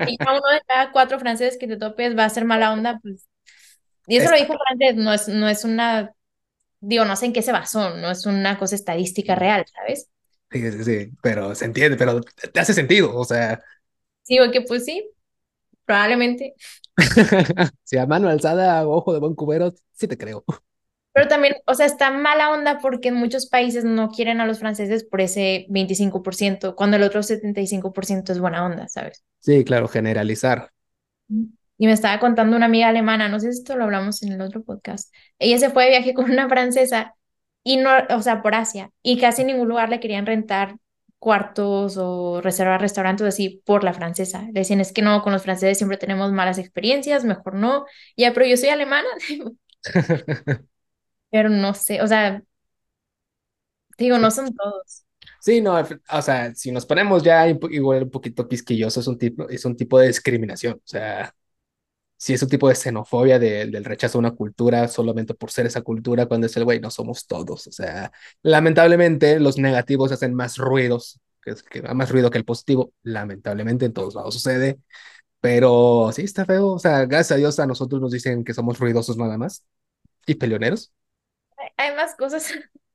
Y 0.07 0.17
ya 0.19 0.33
uno 0.33 0.49
de 0.53 0.61
cada 0.67 0.93
cuatro 0.93 1.19
franceses 1.19 1.59
que 1.59 1.67
te 1.69 1.77
topes 1.77 2.17
va 2.17 2.25
a 2.25 2.31
ser 2.31 2.45
mala 2.45 2.73
onda, 2.73 2.99
pues. 3.03 3.29
Y 4.09 4.17
eso 4.19 4.31
Es- 4.31 4.33
lo 4.33 4.37
dijo 4.39 4.55
francés, 4.67 4.97
no 4.97 5.13
es, 5.15 5.29
no 5.29 5.49
es 5.49 5.65
una, 5.65 6.15
digo, 6.81 7.05
no 7.07 7.17
sé 7.17 7.27
en 7.27 7.35
qué 7.35 7.43
se 7.43 7.53
basó, 7.53 7.91
no 7.97 8.11
es 8.11 8.27
una 8.27 8.59
cosa 8.59 8.77
estadística 8.77 9.35
real, 9.37 9.67
¿sabes? 9.75 10.11
Sí, 10.51 10.73
sí, 10.73 10.85
sí, 10.85 11.13
pero 11.23 11.55
se 11.55 11.67
entiende, 11.67 11.99
pero 11.99 12.21
te 12.23 12.59
hace 12.61 12.73
sentido, 12.73 13.15
o 13.15 13.25
sea, 13.25 13.61
Digo 14.29 14.51
que 14.53 14.61
pues 14.63 14.85
sí, 14.85 15.11
probablemente. 15.87 16.55
si 17.85 17.97
a 17.99 18.07
mano 18.07 18.29
alzada, 18.29 18.87
ojo 18.89 19.13
de 19.13 19.21
buen 19.21 19.35
cubero, 19.35 19.73
sí 19.93 20.09
te 20.09 20.19
creo. 20.19 20.45
Pero 21.13 21.29
también, 21.29 21.55
o 21.67 21.75
sea, 21.75 21.85
está 21.87 22.11
mala 22.11 22.51
onda 22.51 22.79
porque 22.81 23.09
en 23.09 23.15
muchos 23.17 23.47
países 23.49 23.85
no 23.85 24.09
quieren 24.11 24.41
a 24.41 24.47
los 24.47 24.59
franceses 24.61 25.05
por 25.05 25.21
ese 25.21 25.67
25%, 25.69 26.77
cuando 26.77 26.97
el 26.97 27.03
otro 27.03 27.23
75% 27.23 28.33
es 28.33 28.39
buena 28.41 28.65
onda, 28.65 28.89
¿sabes? 28.89 29.25
Sí, 29.41 29.65
claro, 29.65 29.89
generalizar. 29.89 30.71
Y 31.79 31.87
me 31.87 31.93
estaba 31.93 32.19
contando 32.21 32.57
una 32.57 32.67
amiga 32.67 32.89
alemana, 32.89 33.29
no 33.29 33.41
sé 33.41 33.53
si 33.53 33.61
esto 33.61 33.77
lo 33.77 33.85
hablamos 33.85 34.23
en 34.23 34.33
el 34.33 34.41
otro 34.41 34.63
podcast. 34.65 35.15
Ella 35.39 35.59
se 35.59 35.71
fue 35.71 35.85
de 35.85 35.91
viaje 35.91 36.15
con 36.15 36.31
una 36.31 36.49
francesa 36.49 37.15
y 37.65 37.77
no, 37.79 37.91
o 38.11 38.23
sea, 38.23 38.43
por 38.43 38.55
Asia, 38.55 38.91
y 39.03 39.19
casi 39.19 39.43
en 39.43 39.49
ningún 39.49 39.69
lugar 39.69 39.89
le 39.91 40.01
querían 40.01 40.27
rentar 40.27 40.77
cuartos 41.19 41.97
o 41.99 42.41
reservar 42.41 42.81
restaurantes 42.81 43.27
así 43.27 43.63
por 43.67 43.85
la 43.85 43.93
francesa. 43.93 44.43
Le 44.53 44.61
decían, 44.61 44.81
es 44.81 44.93
que 44.93 45.03
no, 45.03 45.23
con 45.23 45.33
los 45.33 45.43
franceses 45.43 45.79
siempre 45.79 45.99
tenemos 45.99 46.33
malas 46.33 46.59
experiencias, 46.59 47.25
mejor 47.25 47.55
no. 47.55 47.85
Ya, 48.17 48.33
pero 48.33 48.47
yo 48.47 48.57
soy 48.57 48.71
alemana, 48.71 49.09
pero 51.31 51.49
no 51.49 51.75
sé, 51.75 52.03
o 52.03 52.07
sea, 52.07 52.43
digo, 53.99 54.19
no 54.19 54.31
son 54.31 54.55
todos. 54.55 55.05
Sí, 55.41 55.61
no, 55.61 55.77
o 56.11 56.23
sea, 56.23 56.55
si 56.55 56.73
nos 56.73 56.87
ponemos 56.87 57.23
ya 57.23 57.49
igual 57.49 58.05
un 58.05 58.11
poquito 58.11 58.49
quisquillosos, 58.49 59.05
es 59.05 59.09
un 59.09 59.19
tipo, 59.19 59.49
es 59.49 59.65
un 59.65 59.77
tipo 59.77 59.99
de 59.99 60.09
discriminación, 60.09 60.75
o 60.75 60.87
sea, 60.89 61.35
si 62.19 62.35
es 62.35 62.43
un 62.43 62.51
tipo 62.51 62.69
de 62.69 62.77
xenofobia 62.77 63.39
de- 63.41 63.67
del 63.69 63.85
rechazo 63.87 64.19
a 64.19 64.21
una 64.21 64.33
cultura 64.33 64.89
solamente 64.89 65.35
por 65.35 65.51
ser 65.53 65.67
esa 65.67 65.83
cultura, 65.83 66.27
cuando 66.27 66.47
es 66.49 66.57
el 66.59 66.65
güey, 66.65 66.81
no 66.81 66.91
somos 66.91 67.27
todos, 67.29 67.67
o 67.69 67.73
sea, 67.73 68.13
lamentablemente 68.43 69.41
los 69.41 69.59
negativos 69.59 70.13
hacen 70.13 70.35
más 70.35 70.59
ruidos, 70.59 71.21
que, 71.43 71.55
que 71.71 71.83
más 71.95 72.11
ruido 72.11 72.31
que 72.31 72.39
el 72.39 72.45
positivo, 72.47 72.93
lamentablemente 73.05 73.87
en 73.87 73.95
todos 73.95 74.15
lados 74.17 74.35
sucede, 74.35 74.81
pero 75.41 76.11
sí 76.13 76.23
está 76.23 76.45
feo, 76.47 76.69
o 76.75 76.79
sea, 76.79 77.07
gracias 77.07 77.33
a 77.33 77.37
Dios 77.37 77.59
a 77.61 77.67
nosotros 77.67 78.01
nos 78.03 78.13
dicen 78.13 78.45
que 78.45 78.55
somos 78.55 78.79
ruidosos 78.79 79.17
nada 79.19 79.39
más 79.39 79.65
y 80.27 80.37
peleoneros. 80.37 80.93
Hay 81.77 81.95
más 81.97 82.15
cosas, 82.17 82.53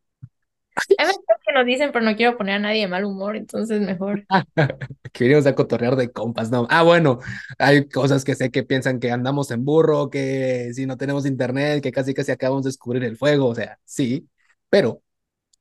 hay 0.98 1.08
cosas 1.16 1.42
que 1.46 1.54
nos 1.54 1.66
dicen, 1.66 1.92
pero 1.92 2.06
no 2.06 2.16
quiero 2.16 2.38
poner 2.38 2.56
a 2.56 2.60
nadie 2.60 2.82
de 2.82 2.88
mal 2.88 3.06
humor, 3.06 3.36
entonces 3.36 3.82
mejor. 3.82 4.26
Que 5.14 5.26
venimos 5.26 5.46
a 5.46 5.56
cotorrear 5.56 5.96
de 5.96 6.12
compas, 6.12 6.50
no. 6.52 6.68
Ah, 6.70 6.84
bueno, 6.84 7.20
hay 7.60 7.88
cosas 7.88 8.24
que 8.24 8.36
sé 8.36 8.52
que 8.52 8.64
piensan 8.64 9.00
que 9.00 9.12
andamos 9.12 9.52
en 9.52 9.64
burro, 9.66 10.10
que 10.10 10.72
si 10.74 10.86
no 10.86 10.98
tenemos 10.98 11.26
internet, 11.26 11.82
que 11.84 11.92
casi 11.92 12.14
casi 12.14 12.32
acabamos 12.32 12.64
de 12.64 12.70
descubrir 12.70 13.04
el 13.04 13.18
fuego, 13.18 13.48
o 13.48 13.56
sea, 13.56 13.80
sí, 13.86 14.28
pero 14.70 15.02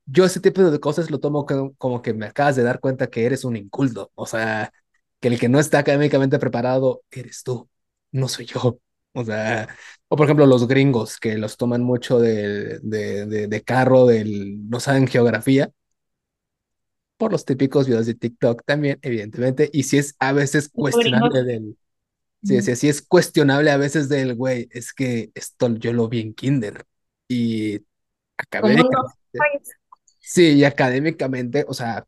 yo 0.07 0.25
ese 0.27 0.41
tipo 0.41 0.63
de 0.63 0.81
cosas 0.81 1.11
lo 1.11 1.21
tomo 1.21 1.47
co- 1.47 1.75
como 1.79 2.03
que 2.03 2.15
me 2.15 2.27
acabas 2.27 2.57
de 2.57 2.63
dar 2.65 2.81
cuenta 2.81 3.09
que 3.09 3.27
eres 3.27 3.45
un 3.45 3.57
inculto, 3.57 4.13
o 4.15 4.27
sea, 4.27 4.73
que 5.21 5.29
el 5.29 5.39
que 5.41 5.49
no 5.51 5.61
está 5.61 5.81
académicamente 5.81 6.39
preparado 6.39 7.03
eres 7.11 7.43
tú, 7.45 7.69
no 8.13 8.29
soy 8.29 8.47
yo. 8.47 8.81
O 9.15 9.25
sea, 9.25 9.69
o 10.13 10.17
por 10.17 10.27
ejemplo 10.27 10.45
los 10.45 10.69
gringos 10.69 11.19
que 11.19 11.39
los 11.39 11.57
toman 11.57 11.83
mucho 11.83 12.21
de, 12.21 12.79
de, 12.81 13.25
de, 13.25 13.47
de 13.47 13.63
carro, 13.63 14.05
del, 14.05 14.69
no 14.69 14.79
saben 14.79 15.07
geografía. 15.07 15.71
Por 17.17 17.33
los 17.33 17.47
típicos 17.47 17.87
videos 17.87 18.05
de 18.05 18.13
TikTok 18.13 18.63
también, 18.67 18.99
evidentemente, 19.01 19.71
y 19.73 19.85
si 19.85 19.97
es 19.97 20.15
a 20.19 20.35
veces 20.35 20.69
cuestionable 20.69 21.45
del, 21.45 21.79
sí, 22.43 22.61
sí, 22.61 22.77
sí 22.77 22.91
es 22.91 23.01
cuestionable 23.01 23.71
a 23.71 23.79
veces 23.79 24.11
del, 24.11 24.35
güey, 24.35 24.69
es 24.71 24.93
que 24.93 25.31
esto 25.35 25.75
yo 25.77 25.95
lo 25.95 26.11
vi 26.11 26.21
en 26.21 26.35
kinder 26.35 26.85
y 27.27 27.81
académicamente, 28.37 29.09
sí, 30.19 30.49
y 30.53 30.65
académicamente, 30.65 31.65
o 31.67 31.73
sea, 31.73 32.07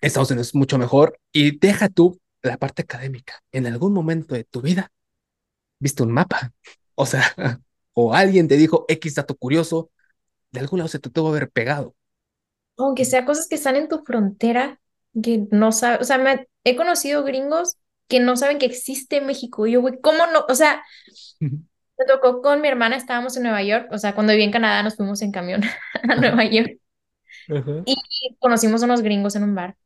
Estados 0.00 0.30
Unidos 0.30 0.46
es 0.46 0.54
mucho 0.54 0.78
mejor. 0.78 1.20
Y 1.32 1.58
deja 1.58 1.90
tú 1.90 2.18
la 2.40 2.56
parte 2.56 2.80
académica. 2.80 3.42
En 3.52 3.66
algún 3.66 3.92
momento 3.92 4.34
de 4.34 4.44
tu 4.44 4.62
vida, 4.62 4.90
viste 5.82 6.02
un 6.02 6.12
mapa, 6.12 6.52
o 6.94 7.06
sea, 7.06 7.22
o 7.92 8.14
alguien 8.14 8.48
te 8.48 8.56
dijo 8.56 8.84
X 8.88 9.16
dato 9.16 9.34
curioso, 9.34 9.90
de 10.50 10.60
algún 10.60 10.78
lado 10.78 10.88
se 10.88 10.98
te 10.98 11.10
tuvo 11.10 11.30
que 11.30 11.38
haber 11.38 11.50
pegado. 11.50 11.94
Aunque 12.76 13.04
sea 13.04 13.24
cosas 13.24 13.48
que 13.48 13.56
están 13.56 13.76
en 13.76 13.88
tu 13.88 13.98
frontera, 13.98 14.80
que 15.22 15.46
no 15.50 15.72
sabes, 15.72 16.00
o 16.00 16.04
sea, 16.04 16.18
me, 16.18 16.48
he 16.64 16.76
conocido 16.76 17.24
gringos 17.24 17.76
que 18.08 18.20
no 18.20 18.36
saben 18.36 18.58
que 18.58 18.66
existe 18.66 19.20
México. 19.20 19.66
Y 19.66 19.72
yo, 19.72 19.80
güey, 19.80 20.00
¿cómo 20.00 20.26
no? 20.26 20.44
O 20.48 20.54
sea, 20.54 20.82
me 21.40 22.04
tocó 22.06 22.40
con 22.40 22.60
mi 22.60 22.68
hermana, 22.68 22.96
estábamos 22.96 23.36
en 23.36 23.44
Nueva 23.44 23.62
York, 23.62 23.88
o 23.90 23.98
sea, 23.98 24.14
cuando 24.14 24.32
viví 24.32 24.44
en 24.44 24.52
Canadá 24.52 24.82
nos 24.82 24.96
fuimos 24.96 25.20
en 25.22 25.32
camión 25.32 25.62
a 26.08 26.14
Nueva 26.16 26.44
York 26.44 26.78
y 27.84 28.36
conocimos 28.38 28.82
unos 28.82 29.02
gringos 29.02 29.36
en 29.36 29.44
un 29.44 29.54
bar. 29.54 29.76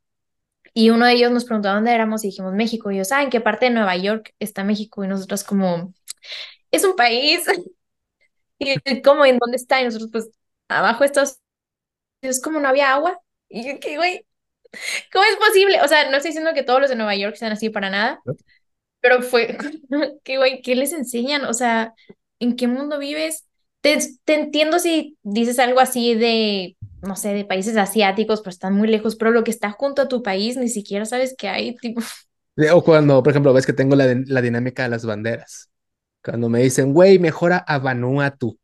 Y 0.73 0.89
uno 0.91 1.05
de 1.05 1.13
ellos 1.13 1.31
nos 1.31 1.45
preguntó 1.45 1.69
dónde 1.69 1.93
éramos 1.93 2.23
y 2.23 2.27
dijimos 2.27 2.53
México. 2.53 2.91
Y 2.91 2.95
ellos, 2.95 3.09
¿saben 3.09 3.29
qué 3.29 3.41
parte 3.41 3.65
de 3.65 3.71
Nueva 3.71 3.95
York 3.97 4.33
está 4.39 4.63
México? 4.63 5.03
Y 5.03 5.07
nosotros 5.07 5.43
como, 5.43 5.93
es 6.71 6.83
un 6.85 6.95
país. 6.95 7.45
Y 8.59 8.71
él, 8.71 9.01
¿cómo? 9.03 9.25
¿En 9.25 9.37
dónde 9.37 9.57
está? 9.57 9.81
Y 9.81 9.85
nosotros, 9.85 10.09
pues, 10.11 10.29
abajo 10.67 11.03
Estados 11.03 11.39
Unidos, 12.21 12.41
como 12.41 12.59
no 12.59 12.69
había 12.69 12.93
agua. 12.93 13.19
Y 13.49 13.67
yo, 13.67 13.79
¿qué, 13.79 13.97
güey? 13.97 14.25
¿Cómo 15.11 15.25
es 15.25 15.37
posible? 15.37 15.81
O 15.81 15.87
sea, 15.87 16.09
no 16.09 16.17
estoy 16.17 16.29
diciendo 16.29 16.53
que 16.53 16.63
todos 16.63 16.81
los 16.81 16.89
de 16.89 16.95
Nueva 16.95 17.15
York 17.15 17.35
sean 17.35 17.53
así 17.53 17.69
para 17.69 17.89
nada, 17.89 18.21
pero 19.01 19.23
fue, 19.23 19.57
¿qué, 20.23 20.37
güey? 20.37 20.61
¿Qué 20.61 20.75
les 20.75 20.93
enseñan? 20.93 21.45
O 21.45 21.53
sea, 21.53 21.93
¿en 22.39 22.55
qué 22.55 22.67
mundo 22.67 22.99
vives? 22.99 23.47
Te, 23.81 23.99
te 24.25 24.35
entiendo 24.35 24.79
si 24.79 25.17
dices 25.23 25.59
algo 25.59 25.81
así 25.81 26.15
de, 26.15 26.76
no 27.01 27.15
sé, 27.15 27.33
de 27.33 27.45
países 27.45 27.77
asiáticos, 27.77 28.41
pero 28.41 28.49
están 28.49 28.73
muy 28.73 28.87
lejos, 28.87 29.15
pero 29.15 29.31
lo 29.31 29.43
que 29.43 29.51
está 29.51 29.71
junto 29.71 30.01
a 30.01 30.07
tu 30.07 30.23
país 30.23 30.57
ni 30.57 30.69
siquiera 30.69 31.05
sabes 31.05 31.35
qué 31.37 31.47
hay, 31.49 31.75
tipo, 31.81 32.01
O 32.73 32.83
cuando, 32.83 33.21
por 33.21 33.31
ejemplo, 33.31 33.53
ves 33.53 33.65
que 33.65 33.73
tengo 33.73 33.95
la, 33.95 34.15
la 34.25 34.41
dinámica 34.41 34.83
de 34.83 34.89
las 34.89 35.05
banderas. 35.05 35.69
Cuando 36.23 36.49
me 36.49 36.61
dicen, 36.61 36.93
güey, 36.93 37.19
mejora 37.19 37.57
a 37.57 37.79
Vanuatu. 37.79 38.57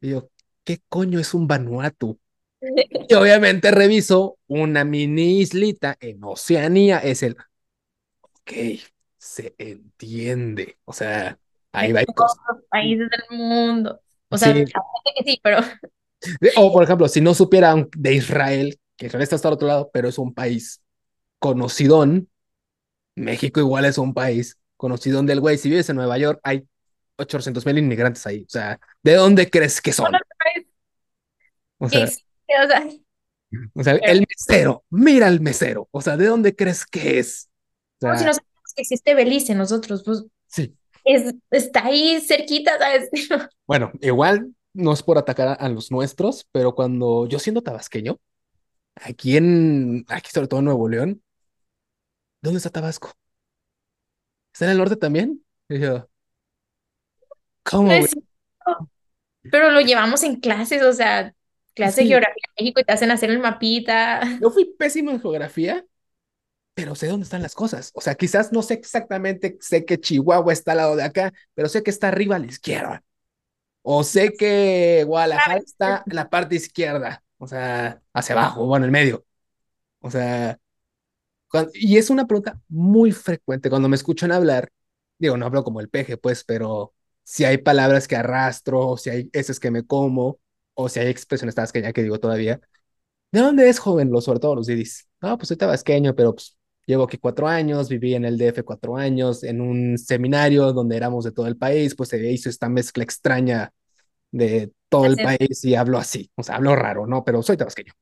Y 0.00 0.10
yo, 0.10 0.30
¿qué 0.64 0.80
coño 0.88 1.18
es 1.18 1.34
un 1.34 1.46
Vanuatu? 1.46 2.18
Y 3.08 3.14
obviamente 3.14 3.70
reviso 3.70 4.38
una 4.48 4.84
mini 4.84 5.40
islita 5.40 5.96
en 6.00 6.22
Oceanía. 6.22 6.98
Es 6.98 7.22
el, 7.22 7.36
ok, 8.20 8.52
se 9.16 9.54
entiende. 9.58 10.78
O 10.84 10.92
sea, 10.92 11.38
ahí 11.72 11.92
va 11.92 12.04
todos 12.04 12.36
los 12.52 12.64
países 12.68 13.08
del 13.10 13.38
mundo. 13.38 14.00
O 14.28 14.36
sea, 14.36 14.52
que 14.52 14.64
sí, 15.24 15.40
pero 15.42 15.58
o 16.56 16.72
por 16.72 16.82
ejemplo, 16.82 17.08
si 17.08 17.20
no 17.20 17.34
supieran 17.34 17.88
de 17.96 18.14
Israel, 18.14 18.78
que 18.96 19.06
Israel 19.06 19.22
está 19.22 19.36
hasta 19.36 19.48
el 19.48 19.54
otro 19.54 19.68
lado, 19.68 19.90
pero 19.92 20.08
es 20.08 20.18
un 20.18 20.34
país 20.34 20.82
conocidón, 21.38 22.28
México 23.14 23.60
igual 23.60 23.84
es 23.84 23.98
un 23.98 24.14
país 24.14 24.58
conocidón 24.76 25.26
del 25.26 25.40
güey. 25.40 25.58
Si 25.58 25.68
vives 25.68 25.88
en 25.90 25.96
Nueva 25.96 26.18
York, 26.18 26.40
hay 26.42 26.66
800 27.16 27.64
mil 27.66 27.78
inmigrantes 27.78 28.26
ahí. 28.26 28.42
O 28.42 28.50
sea, 28.50 28.78
¿de 29.02 29.14
dónde 29.14 29.50
crees 29.50 29.80
que 29.80 29.92
son? 29.92 30.12
O 31.78 31.88
sea, 31.88 32.04
o 32.04 32.66
sea, 32.66 32.88
sea, 33.84 33.94
el 33.94 34.26
mesero, 34.28 34.84
mira 34.90 35.28
el 35.28 35.40
mesero. 35.40 35.88
O 35.90 36.00
sea, 36.00 36.16
¿de 36.16 36.26
dónde 36.26 36.54
crees 36.54 36.84
que 36.86 37.18
es? 37.18 37.48
O 38.00 38.06
como 38.06 38.14
si 38.14 38.20
sea, 38.20 38.28
no 38.28 38.34
sabemos 38.34 38.74
que 38.74 38.82
existe 38.82 39.14
Belice, 39.14 39.54
nosotros, 39.54 40.02
pues 40.04 40.24
sí. 40.46 40.74
es, 41.04 41.34
está 41.50 41.86
ahí 41.86 42.20
cerquita, 42.20 42.78
¿sabes? 42.78 43.10
Bueno, 43.66 43.92
igual 44.00 44.54
no 44.72 44.92
es 44.92 45.02
por 45.02 45.18
atacar 45.18 45.48
a, 45.48 45.52
a 45.54 45.68
los 45.68 45.90
nuestros, 45.90 46.48
pero 46.52 46.74
cuando 46.74 47.26
yo 47.26 47.38
siendo 47.38 47.62
tabasqueño, 47.62 48.18
aquí 48.96 49.36
en, 49.36 50.04
aquí 50.08 50.30
sobre 50.32 50.48
todo 50.48 50.60
en 50.60 50.66
Nuevo 50.66 50.88
León, 50.88 51.22
¿dónde 52.42 52.58
está 52.58 52.70
Tabasco? 52.70 53.12
¿Está 54.52 54.66
en 54.66 54.72
el 54.72 54.78
norte 54.78 54.96
también? 54.96 55.44
Y 55.68 55.80
yo, 55.80 56.08
¿cómo, 57.62 57.88
güey? 57.88 58.00
es 58.00 58.10
cierto, 58.10 58.90
pero 59.50 59.70
lo 59.70 59.80
llevamos 59.80 60.22
en 60.22 60.40
clases, 60.40 60.82
o 60.82 60.92
sea, 60.92 61.34
clase 61.74 62.02
de 62.02 62.08
geografía 62.08 62.42
de 62.56 62.62
México 62.62 62.80
y 62.80 62.84
te 62.84 62.92
hacen 62.92 63.10
hacer 63.10 63.30
el 63.30 63.38
mapita. 63.38 64.20
yo 64.40 64.50
fui 64.50 64.64
pésimo 64.64 65.10
en 65.10 65.20
geografía, 65.20 65.84
pero 66.74 66.94
sé 66.94 67.08
dónde 67.08 67.24
están 67.24 67.42
las 67.42 67.54
cosas. 67.54 67.90
O 67.94 68.00
sea, 68.00 68.14
quizás 68.14 68.52
no 68.52 68.62
sé 68.62 68.74
exactamente, 68.74 69.56
sé 69.60 69.84
que 69.84 70.00
Chihuahua 70.00 70.52
está 70.52 70.72
al 70.72 70.78
lado 70.78 70.96
de 70.96 71.04
acá, 71.04 71.32
pero 71.54 71.68
sé 71.68 71.82
que 71.82 71.90
está 71.90 72.08
arriba 72.08 72.36
a 72.36 72.38
la 72.38 72.46
izquierda. 72.46 73.02
O 73.90 74.04
sé 74.04 74.34
que 74.36 75.04
Guadalajara 75.06 75.60
está 75.60 76.02
en 76.06 76.16
la 76.16 76.28
parte 76.28 76.56
izquierda, 76.56 77.24
o 77.38 77.46
sea, 77.46 78.02
hacia 78.12 78.34
abajo, 78.34 78.66
bueno, 78.66 78.84
en 78.84 78.88
el 78.88 78.92
medio. 78.92 79.24
O 80.00 80.10
sea, 80.10 80.58
cuan- 81.50 81.68
y 81.74 81.98
es 81.98 82.10
una 82.10 82.26
pregunta 82.26 82.60
muy 82.68 83.12
frecuente 83.12 83.70
cuando 83.70 83.88
me 83.88 83.96
escuchan 83.96 84.32
hablar. 84.32 84.70
Digo, 85.18 85.36
no 85.36 85.46
hablo 85.46 85.64
como 85.64 85.80
el 85.80 85.88
peje, 85.90 86.16
pues, 86.18 86.44
pero 86.44 86.94
si 87.24 87.44
hay 87.44 87.58
palabras 87.58 88.08
que 88.08 88.16
arrastro, 88.16 88.88
o 88.88 88.96
si 88.98 89.10
hay 89.10 89.30
eses 89.32 89.60
que 89.60 89.70
me 89.70 89.86
como, 89.86 90.40
o 90.74 90.88
si 90.88 91.00
hay 91.00 91.08
expresiones 91.08 91.54
tabasqueñas 91.56 91.92
que 91.94 92.02
digo 92.04 92.20
todavía. 92.20 92.60
¿De 93.32 93.40
dónde 93.40 93.68
es 93.68 93.78
joven? 93.78 94.10
Los, 94.10 94.24
sobre 94.24 94.40
todo 94.40 94.54
los 94.56 94.66
didis. 94.66 95.08
No, 95.20 95.36
pues 95.38 95.48
soy 95.48 95.56
tabasqueño, 95.58 96.14
pero 96.14 96.34
pues 96.34 96.56
llevo 96.86 97.04
aquí 97.04 97.18
cuatro 97.18 97.46
años, 97.48 97.88
viví 97.88 98.14
en 98.14 98.24
el 98.24 98.38
DF 98.38 98.62
cuatro 98.64 98.96
años, 98.96 99.44
en 99.44 99.60
un 99.60 99.98
seminario 99.98 100.72
donde 100.72 100.96
éramos 100.96 101.24
de 101.24 101.32
todo 101.32 101.46
el 101.46 101.56
país, 101.56 101.94
pues 101.94 102.08
se 102.10 102.32
hizo 102.32 102.48
esta 102.48 102.68
mezcla 102.68 103.04
extraña 103.04 103.72
de 104.30 104.72
todo 104.88 105.06
el 105.06 105.16
país 105.16 105.64
y 105.64 105.74
hablo 105.74 105.98
así. 105.98 106.30
O 106.36 106.42
sea, 106.42 106.56
hablo 106.56 106.76
raro, 106.76 107.06
¿no? 107.06 107.24
Pero 107.24 107.42
soy 107.42 107.56
tabasqueño. 107.56 107.92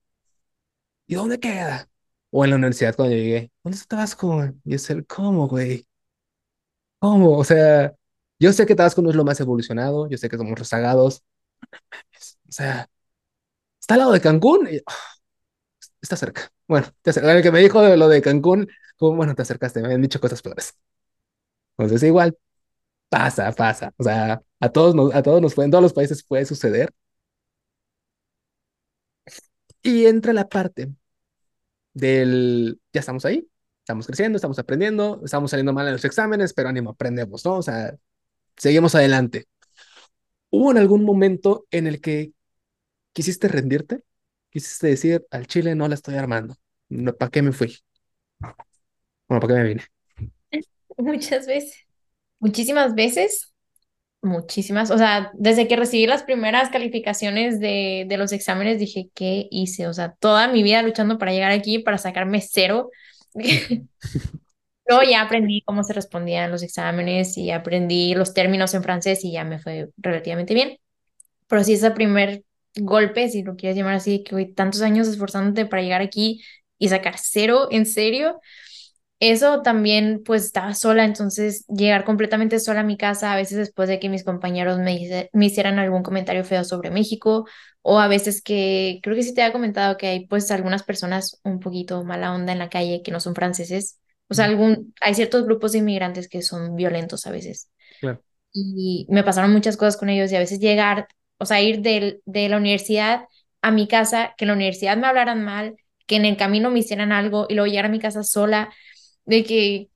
¿Y 1.06 1.14
dónde 1.14 1.38
queda? 1.40 1.88
O 2.30 2.44
en 2.44 2.50
la 2.50 2.56
universidad 2.56 2.94
cuando 2.96 3.14
yo 3.14 3.22
llegué, 3.22 3.50
¿dónde 3.62 3.76
está 3.76 3.96
Tabasco? 3.96 4.44
Y 4.64 4.74
es 4.74 4.90
el, 4.90 5.06
¿cómo, 5.06 5.48
güey? 5.48 5.86
¿Cómo? 6.98 7.36
O 7.38 7.44
sea, 7.44 7.94
yo 8.38 8.52
sé 8.52 8.66
que 8.66 8.74
Tabasco 8.74 9.02
no 9.02 9.10
es 9.10 9.16
lo 9.16 9.24
más 9.24 9.40
evolucionado, 9.40 10.08
yo 10.08 10.18
sé 10.18 10.28
que 10.28 10.36
somos 10.36 10.58
rezagados. 10.58 11.22
O 12.48 12.52
sea, 12.52 12.88
está 13.80 13.94
al 13.94 14.00
lado 14.00 14.12
de 14.12 14.20
Cancún 14.20 14.68
y, 14.70 14.78
ah, 14.86 14.94
está 16.00 16.16
cerca. 16.16 16.50
Bueno, 16.68 16.88
te 17.02 17.10
el 17.10 17.42
que 17.42 17.52
me 17.52 17.60
dijo 17.60 17.82
de 17.82 17.96
lo 17.96 18.08
de 18.08 18.22
Cancún, 18.22 18.68
como, 18.96 19.16
bueno, 19.16 19.34
te 19.34 19.42
acercaste, 19.42 19.80
me 19.80 19.86
habían 19.86 20.02
dicho 20.02 20.20
cosas 20.20 20.42
peores. 20.42 20.74
Entonces, 21.78 22.02
igual, 22.08 22.36
pasa, 23.08 23.52
pasa. 23.52 23.92
O 23.96 24.04
sea, 24.04 24.42
a 24.60 24.68
todos 24.70 24.94
nos, 24.94 25.14
a 25.14 25.22
todos 25.22 25.40
nos 25.40 25.54
puede, 25.54 25.66
en 25.66 25.70
todos 25.72 25.82
los 25.82 25.92
países 25.92 26.24
puede 26.24 26.44
suceder. 26.46 26.92
Y 29.82 30.06
entra 30.06 30.32
la 30.32 30.48
parte 30.48 30.92
del, 31.94 32.80
ya 32.92 33.00
estamos 33.00 33.24
ahí, 33.24 33.48
estamos 33.80 34.06
creciendo, 34.06 34.36
estamos 34.36 34.58
aprendiendo, 34.58 35.20
estamos 35.24 35.50
saliendo 35.50 35.72
mal 35.72 35.86
en 35.86 35.94
los 35.94 36.04
exámenes, 36.04 36.52
pero 36.52 36.68
ánimo, 36.68 36.90
aprendemos, 36.90 37.44
¿no? 37.44 37.56
O 37.56 37.62
sea, 37.62 37.96
seguimos 38.56 38.94
adelante. 38.94 39.46
¿Hubo 40.50 40.70
en 40.70 40.78
algún 40.78 41.04
momento 41.04 41.66
en 41.70 41.86
el 41.86 42.00
que 42.00 42.32
quisiste 43.12 43.48
rendirte? 43.48 44.02
¿Quisiste 44.50 44.88
decir, 44.88 45.26
al 45.30 45.46
Chile 45.46 45.74
no 45.74 45.88
la 45.88 45.94
estoy 45.94 46.16
armando? 46.16 46.56
¿para 47.18 47.30
qué 47.30 47.42
me 47.42 47.52
fui? 47.52 47.78
Bueno, 49.28 49.40
¿para 49.40 49.46
qué 49.48 49.54
me 49.54 49.68
vine? 49.68 49.84
muchas 50.98 51.46
veces, 51.46 51.85
muchísimas 52.40 52.94
veces, 52.94 53.52
muchísimas, 54.22 54.90
o 54.90 54.98
sea, 54.98 55.30
desde 55.34 55.68
que 55.68 55.76
recibí 55.76 56.06
las 56.06 56.24
primeras 56.24 56.70
calificaciones 56.70 57.60
de, 57.60 58.06
de 58.08 58.16
los 58.18 58.32
exámenes 58.32 58.78
dije, 58.80 59.10
¿qué 59.14 59.48
hice? 59.50 59.88
O 59.88 59.94
sea, 59.94 60.14
toda 60.20 60.48
mi 60.48 60.62
vida 60.62 60.82
luchando 60.82 61.18
para 61.18 61.32
llegar 61.32 61.52
aquí, 61.52 61.78
para 61.80 61.98
sacarme 61.98 62.40
cero. 62.40 62.90
Luego 64.88 65.02
ya 65.08 65.22
aprendí 65.22 65.62
cómo 65.64 65.82
se 65.82 65.92
respondían 65.92 66.50
los 66.50 66.62
exámenes 66.62 67.36
y 67.38 67.50
aprendí 67.50 68.14
los 68.14 68.34
términos 68.34 68.72
en 68.74 68.82
francés 68.84 69.24
y 69.24 69.32
ya 69.32 69.44
me 69.44 69.58
fue 69.58 69.88
relativamente 69.96 70.54
bien. 70.54 70.78
Pero 71.48 71.64
sí, 71.64 71.74
ese 71.74 71.90
primer 71.92 72.44
golpe, 72.76 73.28
si 73.28 73.42
lo 73.42 73.56
quieres 73.56 73.76
llamar 73.76 73.94
así, 73.96 74.24
que 74.24 74.34
hoy 74.34 74.52
tantos 74.54 74.82
años 74.82 75.08
esforzándote 75.08 75.66
para 75.66 75.82
llegar 75.82 76.02
aquí 76.02 76.42
y 76.78 76.88
sacar 76.88 77.16
cero, 77.18 77.68
en 77.70 77.86
serio, 77.86 78.40
eso 79.20 79.62
también, 79.62 80.22
pues 80.24 80.44
estaba 80.44 80.74
sola, 80.74 81.04
entonces 81.04 81.64
llegar 81.68 82.04
completamente 82.04 82.60
sola 82.60 82.80
a 82.80 82.82
mi 82.84 82.96
casa, 82.98 83.32
a 83.32 83.36
veces 83.36 83.56
después 83.58 83.88
de 83.88 83.98
que 83.98 84.08
mis 84.10 84.24
compañeros 84.24 84.78
me, 84.78 84.94
hice- 84.94 85.30
me 85.32 85.46
hicieran 85.46 85.78
algún 85.78 86.02
comentario 86.02 86.44
feo 86.44 86.64
sobre 86.64 86.90
México, 86.90 87.46
o 87.82 87.98
a 88.00 88.08
veces 88.08 88.42
que, 88.42 89.00
creo 89.02 89.16
que 89.16 89.22
sí 89.22 89.34
te 89.34 89.42
había 89.42 89.52
comentado 89.52 89.96
que 89.96 90.06
hay 90.08 90.26
pues 90.26 90.50
algunas 90.50 90.82
personas 90.82 91.40
un 91.44 91.60
poquito 91.60 92.04
mala 92.04 92.34
onda 92.34 92.52
en 92.52 92.58
la 92.58 92.68
calle 92.68 93.02
que 93.02 93.10
no 93.12 93.20
son 93.20 93.34
franceses, 93.34 94.00
o 94.28 94.34
sea, 94.34 94.46
algún, 94.46 94.92
hay 95.00 95.14
ciertos 95.14 95.44
grupos 95.44 95.72
de 95.72 95.78
inmigrantes 95.78 96.28
que 96.28 96.42
son 96.42 96.74
violentos 96.76 97.26
a 97.26 97.30
veces 97.30 97.70
Claro. 98.00 98.22
y 98.52 99.06
me 99.10 99.22
pasaron 99.24 99.52
muchas 99.52 99.76
cosas 99.76 99.96
con 99.96 100.08
ellos 100.08 100.32
y 100.32 100.36
a 100.36 100.38
veces 100.40 100.60
llegar, 100.60 101.08
o 101.38 101.46
sea, 101.46 101.60
ir 101.62 101.80
del- 101.82 102.22
de, 102.24 102.48
la 102.48 102.56
universidad 102.56 103.26
a 103.62 103.70
mi 103.70 103.88
casa, 103.88 104.34
que 104.36 104.44
en 104.44 104.48
la 104.48 104.54
universidad 104.54 104.96
me 104.96 105.06
hablaran 105.06 105.44
mal, 105.44 105.76
que 106.06 106.16
en 106.16 106.24
el 106.24 106.36
camino 106.36 106.70
me 106.70 106.78
hicieran 106.80 107.12
algo 107.12 107.46
y 107.48 107.54
luego 107.54 107.66
llegar 107.68 107.86
a 107.86 107.88
mi 107.88 107.98
casa 108.00 108.22
sola, 108.22 108.72
de 109.26 109.44
que, 109.44 109.90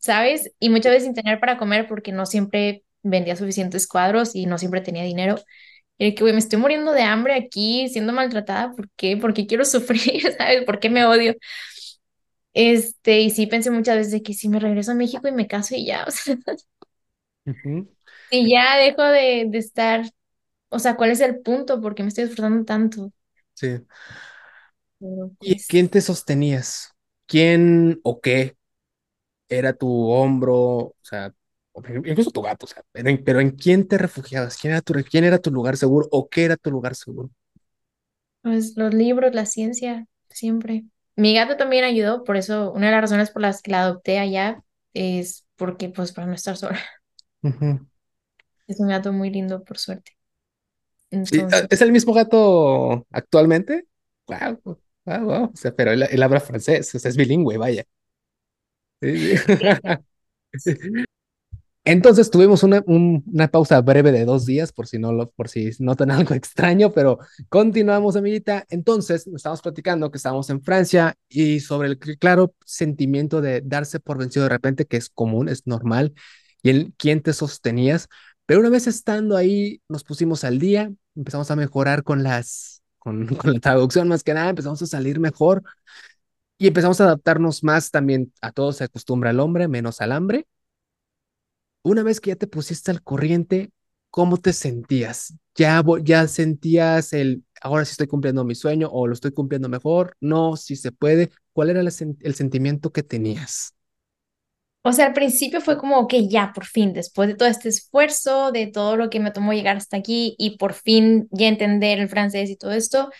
¿sabes? 0.00 0.52
Y 0.60 0.70
muchas 0.70 0.92
veces 0.92 1.04
sin 1.06 1.14
tener 1.14 1.40
para 1.40 1.58
comer 1.58 1.88
porque 1.88 2.12
no 2.12 2.26
siempre 2.26 2.84
vendía 3.02 3.36
suficientes 3.36 3.88
cuadros 3.88 4.34
y 4.36 4.46
no 4.46 4.58
siempre 4.58 4.80
tenía 4.82 5.04
dinero. 5.04 5.36
Y 5.98 6.06
de 6.06 6.14
que, 6.14 6.22
güey, 6.24 6.32
me 6.34 6.40
estoy 6.40 6.58
muriendo 6.60 6.92
de 6.92 7.02
hambre 7.02 7.34
aquí, 7.34 7.88
siendo 7.90 8.12
maltratada, 8.12 8.72
¿por 8.74 8.90
qué? 8.96 9.16
¿Por 9.18 9.34
qué 9.34 9.46
quiero 9.46 9.64
sufrir? 9.66 10.22
¿Sabes? 10.38 10.64
¿Por 10.64 10.80
qué 10.80 10.90
me 10.90 11.04
odio? 11.06 11.34
Este, 12.52 13.20
y 13.20 13.30
sí 13.30 13.46
pensé 13.46 13.70
muchas 13.70 13.96
veces 13.96 14.12
de 14.12 14.22
que 14.22 14.34
si 14.34 14.48
me 14.48 14.58
regreso 14.58 14.90
a 14.92 14.94
México 14.94 15.28
y 15.28 15.32
me 15.32 15.46
caso 15.46 15.74
y 15.76 15.86
ya, 15.86 16.04
o 16.08 16.10
sea, 16.10 16.36
Ujú, 17.46 17.88
y 18.30 18.50
ya 18.50 18.76
dejo 18.78 19.02
de, 19.04 19.46
de 19.48 19.58
estar 19.58 20.02
O 20.70 20.78
sea, 20.78 20.96
¿cuál 20.96 21.10
es 21.12 21.20
el 21.22 21.40
punto? 21.42 21.80
¿Por 21.82 21.94
qué 21.94 22.04
me 22.04 22.10
estoy 22.10 22.24
esforzando 22.26 22.64
tanto? 22.64 23.12
Sí. 23.54 23.86
Pero 24.98 25.30
¿Y 25.42 25.64
quién 25.66 25.88
pues, 25.88 25.90
te 25.90 26.00
sostenías? 26.00 26.94
¿Quién 27.26 28.00
o 28.02 28.20
qué 28.20 28.56
era 29.50 29.74
tu 29.74 29.88
hombro? 30.10 30.56
O 30.56 30.96
sea, 31.02 31.34
incluso 32.06 32.30
tu 32.32 32.42
gato, 32.42 32.66
o 32.66 32.68
sea, 32.68 32.84
pero 32.92 33.10
en, 33.10 33.24
pero 33.24 33.40
¿en 33.40 33.50
quién 33.52 33.88
te 33.88 33.98
refugiabas? 33.98 34.56
¿Quién 34.58 34.72
era 34.74 34.82
tu, 34.82 34.94
quién 35.10 35.24
era 35.24 35.38
tu 35.40 35.50
lugar 35.52 35.76
seguro 35.76 36.08
o 36.12 36.28
qué 36.30 36.44
era 36.46 36.56
tu 36.56 36.70
lugar 36.70 36.94
seguro? 36.96 37.30
pues 38.42 38.76
los 38.76 38.94
libros, 38.94 39.34
la 39.34 39.46
ciencia, 39.46 40.06
siempre. 40.30 40.84
Mi 41.16 41.34
gato 41.34 41.56
también 41.56 41.84
ayudó, 41.84 42.24
por 42.24 42.36
eso 42.36 42.72
una 42.72 42.86
de 42.86 42.92
las 42.92 43.02
razones 43.02 43.30
por 43.30 43.42
las 43.42 43.62
que 43.62 43.70
la 43.72 43.82
adopté 43.82 44.18
allá 44.18 44.62
es 44.94 45.46
porque, 45.56 45.90
pues, 45.90 46.12
para 46.12 46.26
no 46.26 46.34
estar 46.34 46.56
sola. 46.56 46.78
Ujú. 47.42 47.86
Es 48.66 48.80
un 48.80 48.88
gato 48.88 49.12
muy 49.12 49.28
lindo, 49.30 49.62
por 49.64 49.76
suerte. 49.76 50.12
Ah, 51.50 51.50
Entonces, 51.50 51.68
¿es 51.70 51.80
el 51.82 51.92
mismo 51.92 52.12
gato 52.12 53.06
actualmente? 53.10 53.86
Wow, 54.26 54.60
wow, 55.04 55.24
wow. 55.26 55.54
O 55.54 55.56
sea, 55.56 55.74
pero 55.74 55.92
él, 55.92 56.02
él 56.10 56.22
habla 56.22 56.40
francés, 56.40 56.94
o 56.94 56.98
sea, 56.98 57.08
es 57.10 57.16
bilingüe, 57.16 57.56
vaya. 57.58 57.84
Entonces 61.84 62.30
tuvimos 62.30 62.62
una, 62.62 62.82
un- 62.86 63.24
una 63.32 63.48
pausa 63.48 63.80
breve 63.80 64.12
de 64.12 64.24
dos 64.26 64.44
días, 64.44 64.70
por 64.72 64.86
si 64.86 64.98
no 64.98 65.12
lo, 65.12 65.30
por 65.30 65.48
si 65.48 65.70
notan 65.78 66.10
algo 66.10 66.34
extraño, 66.34 66.92
pero 66.92 67.18
continuamos, 67.48 68.16
amiguita. 68.16 68.66
Entonces, 68.68 69.26
nos 69.26 69.36
estábamos 69.36 69.62
platicando 69.62 70.10
que 70.10 70.18
estábamos 70.18 70.50
en 70.50 70.62
Francia 70.62 71.14
y 71.28 71.60
sobre 71.60 71.88
el 71.88 71.98
cl- 71.98 72.18
claro 72.18 72.54
sentimiento 72.66 73.40
de 73.40 73.62
darse 73.62 73.98
por 73.98 74.18
vencido 74.18 74.44
de 74.44 74.50
repente, 74.50 74.84
que 74.86 74.98
es 74.98 75.08
común, 75.08 75.48
es 75.48 75.66
normal, 75.66 76.12
y 76.62 76.70
el 76.70 76.92
quién 76.98 77.22
te 77.22 77.32
sostenías. 77.32 78.08
Pero 78.46 78.60
una 78.60 78.68
vez 78.68 78.86
estando 78.86 79.36
ahí, 79.36 79.80
nos 79.88 80.04
pusimos 80.04 80.44
al 80.44 80.58
día, 80.58 80.92
empezamos 81.16 81.50
a 81.50 81.56
mejorar 81.56 82.02
con 82.02 82.22
las, 82.22 82.82
con, 82.98 83.26
con 83.36 83.54
la 83.54 83.60
traducción 83.60 84.06
más 84.08 84.22
que 84.22 84.34
nada, 84.34 84.50
empezamos 84.50 84.82
a 84.82 84.86
salir 84.86 85.18
mejor 85.18 85.62
y 86.60 86.68
empezamos 86.68 87.02
a 87.02 87.06
adaptarnos 87.06 87.64
más 87.64 87.90
también 87.90 88.32
a 88.42 88.52
todo 88.52 88.72
se 88.72 88.84
acostumbra 88.84 89.30
al 89.32 89.40
hombre, 89.40 89.68
menos 89.68 90.00
al 90.02 90.12
hambre 90.12 90.46
una 91.82 92.02
vez 92.02 92.20
que 92.20 92.30
ya 92.30 92.36
te 92.36 92.46
pusiste 92.46 92.90
al 92.90 93.02
corriente, 93.02 93.72
¿cómo 94.10 94.36
te 94.36 94.52
sentías? 94.52 95.34
¿Ya, 95.54 95.82
ya 96.02 96.26
sentías 96.28 97.12
el, 97.12 97.44
ahora 97.62 97.84
sí 97.84 97.92
estoy 97.92 98.06
cumpliendo 98.06 98.44
mi 98.44 98.54
sueño 98.54 98.88
o 98.90 99.06
lo 99.06 99.14
estoy 99.14 99.32
cumpliendo 99.32 99.68
mejor? 99.68 100.16
No, 100.20 100.56
si 100.56 100.76
se 100.76 100.92
puede. 100.92 101.30
¿Cuál 101.52 101.70
era 101.70 101.80
el, 101.80 101.88
el 102.20 102.34
sentimiento 102.34 102.92
que 102.92 103.02
tenías? 103.02 103.74
O 104.82 104.92
sea, 104.92 105.06
al 105.06 105.12
principio 105.12 105.60
fue 105.60 105.76
como 105.76 106.08
que 106.08 106.28
ya, 106.28 106.52
por 106.54 106.64
fin, 106.64 106.92
después 106.94 107.28
de 107.28 107.34
todo 107.34 107.48
este 107.48 107.68
esfuerzo, 107.68 108.50
de 108.50 108.66
todo 108.66 108.96
lo 108.96 109.10
que 109.10 109.20
me 109.20 109.30
tomó 109.30 109.52
llegar 109.52 109.76
hasta 109.76 109.98
aquí 109.98 110.34
y 110.38 110.56
por 110.56 110.72
fin 110.72 111.28
ya 111.32 111.48
entender 111.48 111.98
el 112.00 112.08
francés 112.08 112.48
y 112.50 112.56
todo 112.56 112.72
esto, 112.72 113.10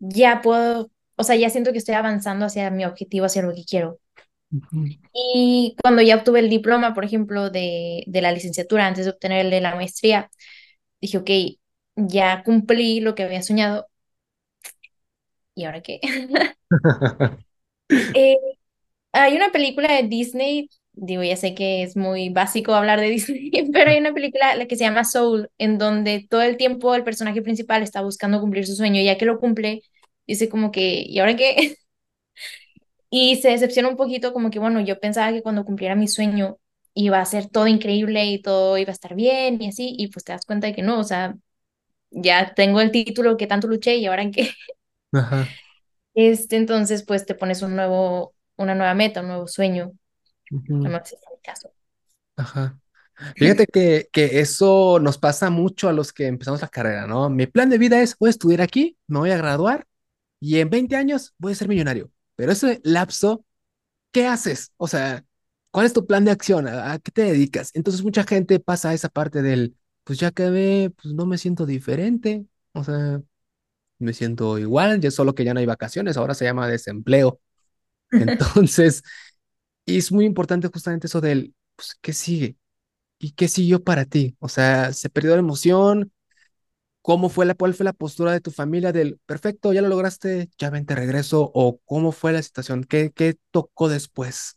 ya 0.00 0.40
puedo, 0.42 0.90
o 1.16 1.24
sea, 1.24 1.36
ya 1.36 1.50
siento 1.50 1.72
que 1.72 1.78
estoy 1.78 1.94
avanzando 1.94 2.46
hacia 2.46 2.70
mi 2.70 2.84
objetivo, 2.84 3.26
hacia 3.26 3.42
lo 3.42 3.54
que 3.54 3.64
quiero. 3.64 3.98
Y 5.12 5.76
cuando 5.82 6.02
ya 6.02 6.16
obtuve 6.16 6.40
el 6.40 6.50
diploma, 6.50 6.94
por 6.94 7.04
ejemplo, 7.04 7.50
de, 7.50 8.04
de 8.06 8.22
la 8.22 8.32
licenciatura, 8.32 8.86
antes 8.86 9.04
de 9.04 9.12
obtener 9.12 9.46
el 9.46 9.50
de 9.50 9.60
la 9.60 9.74
maestría, 9.74 10.30
dije, 11.00 11.18
ok, 11.18 11.30
ya 11.96 12.42
cumplí 12.44 13.00
lo 13.00 13.14
que 13.14 13.24
había 13.24 13.42
soñado, 13.42 13.88
¿y 15.54 15.64
ahora 15.64 15.82
qué? 15.82 16.00
Eh, 18.12 18.36
hay 19.12 19.36
una 19.36 19.52
película 19.52 19.92
de 19.94 20.04
Disney, 20.08 20.70
digo, 20.92 21.22
ya 21.24 21.36
sé 21.36 21.54
que 21.54 21.82
es 21.84 21.96
muy 21.96 22.30
básico 22.30 22.74
hablar 22.74 23.00
de 23.00 23.08
Disney, 23.10 23.50
pero 23.72 23.90
hay 23.90 23.98
una 23.98 24.14
película 24.14 24.56
la 24.56 24.66
que 24.66 24.76
se 24.76 24.84
llama 24.84 25.04
Soul, 25.04 25.50
en 25.58 25.78
donde 25.78 26.26
todo 26.30 26.42
el 26.42 26.56
tiempo 26.58 26.94
el 26.94 27.04
personaje 27.04 27.42
principal 27.42 27.82
está 27.82 28.02
buscando 28.02 28.40
cumplir 28.40 28.66
su 28.66 28.76
sueño, 28.76 29.02
ya 29.02 29.18
que 29.18 29.26
lo 29.26 29.40
cumple, 29.40 29.82
dice 30.26 30.48
como 30.48 30.70
que, 30.72 31.02
¿y 31.06 31.18
ahora 31.20 31.36
qué? 31.36 31.76
Y 33.10 33.36
se 33.36 33.50
decepciona 33.50 33.88
un 33.88 33.96
poquito 33.96 34.32
como 34.32 34.50
que, 34.50 34.58
bueno, 34.58 34.80
yo 34.80 34.98
pensaba 35.00 35.32
que 35.32 35.42
cuando 35.42 35.64
cumpliera 35.64 35.94
mi 35.94 36.08
sueño 36.08 36.58
iba 36.94 37.20
a 37.20 37.24
ser 37.24 37.48
todo 37.48 37.66
increíble 37.68 38.24
y 38.26 38.42
todo 38.42 38.76
iba 38.78 38.90
a 38.90 38.92
estar 38.92 39.14
bien 39.14 39.60
y 39.62 39.68
así, 39.68 39.94
y 39.98 40.08
pues 40.08 40.24
te 40.24 40.32
das 40.32 40.44
cuenta 40.46 40.66
de 40.66 40.74
que 40.74 40.82
no, 40.82 40.98
o 41.00 41.04
sea, 41.04 41.36
ya 42.10 42.54
tengo 42.54 42.80
el 42.80 42.92
título 42.92 43.36
que 43.38 43.46
tanto 43.48 43.68
luché 43.68 43.96
y 43.96 44.06
ahora 44.06 44.22
en 44.22 44.32
qué. 44.32 44.50
Ajá, 45.12 45.56
Este, 46.14 46.56
entonces, 46.56 47.04
pues 47.04 47.26
te 47.26 47.34
pones 47.34 47.62
un 47.62 47.74
nuevo, 47.76 48.34
una 48.56 48.74
nueva 48.74 48.94
meta, 48.94 49.20
un 49.20 49.28
nuevo 49.28 49.48
sueño, 49.48 49.92
no 50.84 50.90
ujú, 50.90 50.92
me 50.92 50.98
hace 50.98 51.16
el 51.16 51.40
caso. 51.42 51.72
ajá. 52.36 52.78
Fíjate 53.38 53.66
que, 53.66 54.08
que 54.12 54.40
eso 54.40 55.00
nos 55.00 55.18
pasa 55.18 55.50
mucho 55.50 55.88
a 55.88 55.94
los 55.94 56.12
que 56.12 56.26
empezamos 56.28 56.62
la 56.62 56.68
carrera, 56.68 57.06
¿no? 57.06 57.30
Mi 57.30 57.46
plan 57.46 57.70
de 57.70 57.78
vida 57.78 58.02
es, 58.02 58.16
voy 58.18 58.28
a 58.28 58.30
estudiar 58.30 58.62
aquí, 58.62 58.98
me 59.08 59.20
voy 59.20 59.30
a 59.32 59.38
graduar 59.38 59.86
y 60.44 60.60
en 60.60 60.70
20 60.70 60.96
años 60.96 61.34
voy 61.38 61.52
a 61.52 61.56
ser 61.56 61.68
millonario. 61.68 62.10
Pero 62.36 62.52
ese 62.52 62.80
lapso 62.84 63.44
¿qué 64.14 64.26
haces? 64.26 64.72
O 64.78 64.88
sea, 64.88 65.24
¿cuál 65.72 65.86
es 65.86 65.92
tu 65.92 66.06
plan 66.06 66.24
de 66.24 66.30
acción? 66.30 66.68
¿A, 66.68 66.98
qué 67.00 67.10
te 67.10 67.22
dedicas? 67.24 67.72
Entonces 67.74 68.02
mucha 68.04 68.24
gente 68.24 68.60
pasa 68.60 68.90
a 68.90 68.94
esa 68.94 69.08
parte 69.10 69.42
del, 69.42 69.76
pues 70.04 70.20
ya 70.20 70.28
acabé, 70.28 70.90
pues 70.90 71.14
no 71.14 71.26
me 71.26 71.38
siento 71.38 71.66
diferente, 71.66 72.46
o 72.72 72.84
sea, 72.84 73.22
me 73.98 74.12
siento 74.14 74.58
igual, 74.58 75.00
ya 75.00 75.10
solo 75.10 75.34
que 75.34 75.44
ya 75.44 75.54
no 75.54 75.60
hay 75.60 75.66
vacaciones, 75.66 76.16
ahora 76.16 76.34
se 76.34 76.44
llama 76.46 76.68
desempleo. 76.68 77.40
Entonces, 78.12 79.02
y 79.86 79.98
es 79.98 80.12
muy 80.12 80.26
importante 80.26 80.68
justamente 80.72 81.08
eso 81.08 81.20
del, 81.20 81.54
pues, 81.76 81.96
¿qué 82.00 82.12
sigue? 82.12 82.56
¿Y 83.18 83.32
qué 83.32 83.48
siguió 83.48 83.84
para 83.84 84.06
ti? 84.06 84.36
O 84.40 84.48
sea, 84.48 84.92
¿se 84.92 85.10
perdió 85.10 85.32
la 85.32 85.40
emoción? 85.40 86.12
¿Cómo 87.04 87.28
fue 87.28 87.44
la, 87.44 87.54
cuál 87.54 87.74
fue 87.74 87.84
la 87.84 87.92
postura 87.92 88.32
de 88.32 88.40
tu 88.40 88.50
familia 88.50 88.90
del, 88.90 89.18
perfecto, 89.26 89.74
ya 89.74 89.82
lo 89.82 89.88
lograste, 89.88 90.48
ya 90.56 90.70
vente, 90.70 90.94
regreso? 90.94 91.50
¿O 91.52 91.78
cómo 91.84 92.12
fue 92.12 92.32
la 92.32 92.40
situación? 92.40 92.82
¿Qué, 92.84 93.12
qué 93.14 93.36
tocó 93.50 93.90
después? 93.90 94.56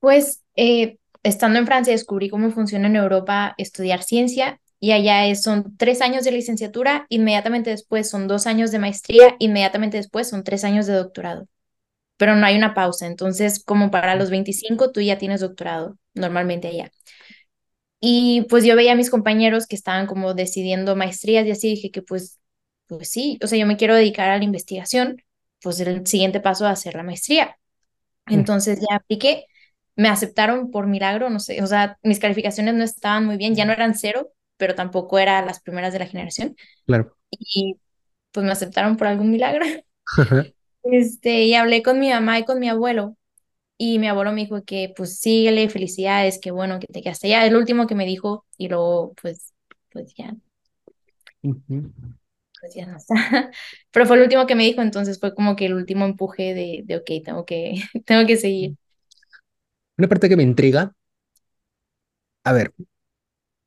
Pues 0.00 0.42
eh, 0.56 0.98
estando 1.22 1.60
en 1.60 1.66
Francia 1.66 1.92
descubrí 1.92 2.28
cómo 2.28 2.50
funciona 2.50 2.88
en 2.88 2.96
Europa 2.96 3.54
estudiar 3.56 4.02
ciencia 4.02 4.60
y 4.80 4.90
allá 4.90 5.26
es, 5.26 5.42
son 5.44 5.76
tres 5.76 6.02
años 6.02 6.24
de 6.24 6.32
licenciatura, 6.32 7.06
inmediatamente 7.08 7.70
después 7.70 8.10
son 8.10 8.26
dos 8.26 8.48
años 8.48 8.72
de 8.72 8.80
maestría, 8.80 9.36
inmediatamente 9.38 9.98
después 9.98 10.28
son 10.28 10.42
tres 10.42 10.64
años 10.64 10.86
de 10.86 10.94
doctorado, 10.94 11.46
pero 12.16 12.34
no 12.36 12.46
hay 12.46 12.56
una 12.56 12.74
pausa, 12.74 13.06
entonces 13.06 13.62
como 13.64 13.92
para 13.92 14.16
los 14.16 14.30
25 14.30 14.90
tú 14.90 15.00
ya 15.00 15.18
tienes 15.18 15.40
doctorado 15.40 15.98
normalmente 16.14 16.66
allá. 16.66 16.90
Y 18.04 18.42
pues 18.50 18.64
yo 18.64 18.74
veía 18.74 18.92
a 18.92 18.96
mis 18.96 19.10
compañeros 19.10 19.68
que 19.68 19.76
estaban 19.76 20.08
como 20.08 20.34
decidiendo 20.34 20.96
maestrías 20.96 21.46
y 21.46 21.52
así 21.52 21.68
dije 21.68 21.92
que 21.92 22.02
pues, 22.02 22.40
pues 22.88 23.08
sí, 23.08 23.38
o 23.44 23.46
sea, 23.46 23.58
yo 23.60 23.66
me 23.66 23.76
quiero 23.76 23.94
dedicar 23.94 24.28
a 24.28 24.38
la 24.38 24.44
investigación, 24.44 25.22
pues 25.62 25.78
el 25.78 26.04
siguiente 26.04 26.40
paso 26.40 26.66
a 26.66 26.74
ser 26.74 26.96
la 26.96 27.04
maestría. 27.04 27.58
Mm, 28.26 28.34
Entonces 28.34 28.80
ya 28.80 28.96
apliqué, 28.96 29.46
me 29.94 30.08
aceptaron 30.08 30.72
por 30.72 30.88
milagro, 30.88 31.30
no 31.30 31.38
sé, 31.38 31.62
o 31.62 31.66
sea, 31.68 31.96
mis 32.02 32.18
calificaciones 32.18 32.74
no 32.74 32.82
estaban 32.82 33.24
muy 33.24 33.36
bien, 33.36 33.54
ya 33.54 33.64
no 33.66 33.72
eran 33.72 33.94
cero, 33.94 34.32
pero 34.56 34.74
tampoco 34.74 35.20
eran 35.20 35.46
las 35.46 35.60
primeras 35.60 35.92
de 35.92 36.00
la 36.00 36.06
generación. 36.06 36.56
Claro. 36.86 37.16
Y 37.30 37.78
pues 38.32 38.44
me 38.44 38.50
aceptaron 38.50 38.96
por 38.96 39.06
algún 39.06 39.30
milagro. 39.30 39.64
Este, 40.84 41.44
y 41.44 41.54
hablé 41.54 41.80
con 41.80 42.00
mi 42.00 42.10
mamá 42.10 42.40
y 42.40 42.44
con 42.44 42.58
mi 42.58 42.68
abuelo. 42.68 43.16
Y 43.84 43.98
mi 43.98 44.08
abuelo 44.08 44.32
me 44.32 44.42
dijo 44.42 44.64
que 44.64 44.92
pues 44.96 45.18
síguele, 45.18 45.68
felicidades, 45.68 46.38
qué 46.40 46.50
bueno 46.52 46.78
que 46.80 46.86
te 46.88 47.02
quedaste 47.02 47.26
allá. 47.28 47.46
El 47.46 47.56
último 47.56 47.86
que 47.86 47.94
me 47.96 48.06
dijo, 48.06 48.46
y 48.56 48.68
luego 48.68 49.14
pues, 49.20 49.54
pues 49.92 50.14
ya, 50.16 50.36
pues 52.60 52.74
ya 52.74 52.86
no 52.86 52.96
está. 52.96 53.14
Pero 53.90 54.06
fue 54.06 54.16
el 54.16 54.22
último 54.22 54.46
que 54.46 54.54
me 54.54 54.64
dijo, 54.64 54.82
entonces 54.82 55.18
fue 55.20 55.34
como 55.34 55.56
que 55.56 55.66
el 55.66 55.74
último 55.74 56.04
empuje 56.04 56.54
de, 56.54 56.82
de 56.84 56.96
ok, 56.96 57.24
tengo 57.24 57.44
que, 57.44 57.74
tengo 58.06 58.26
que 58.26 58.36
seguir. 58.36 58.76
Una 59.98 60.08
parte 60.08 60.28
que 60.28 60.36
me 60.36 60.42
intriga, 60.42 60.92
a 62.44 62.52
ver, 62.52 62.72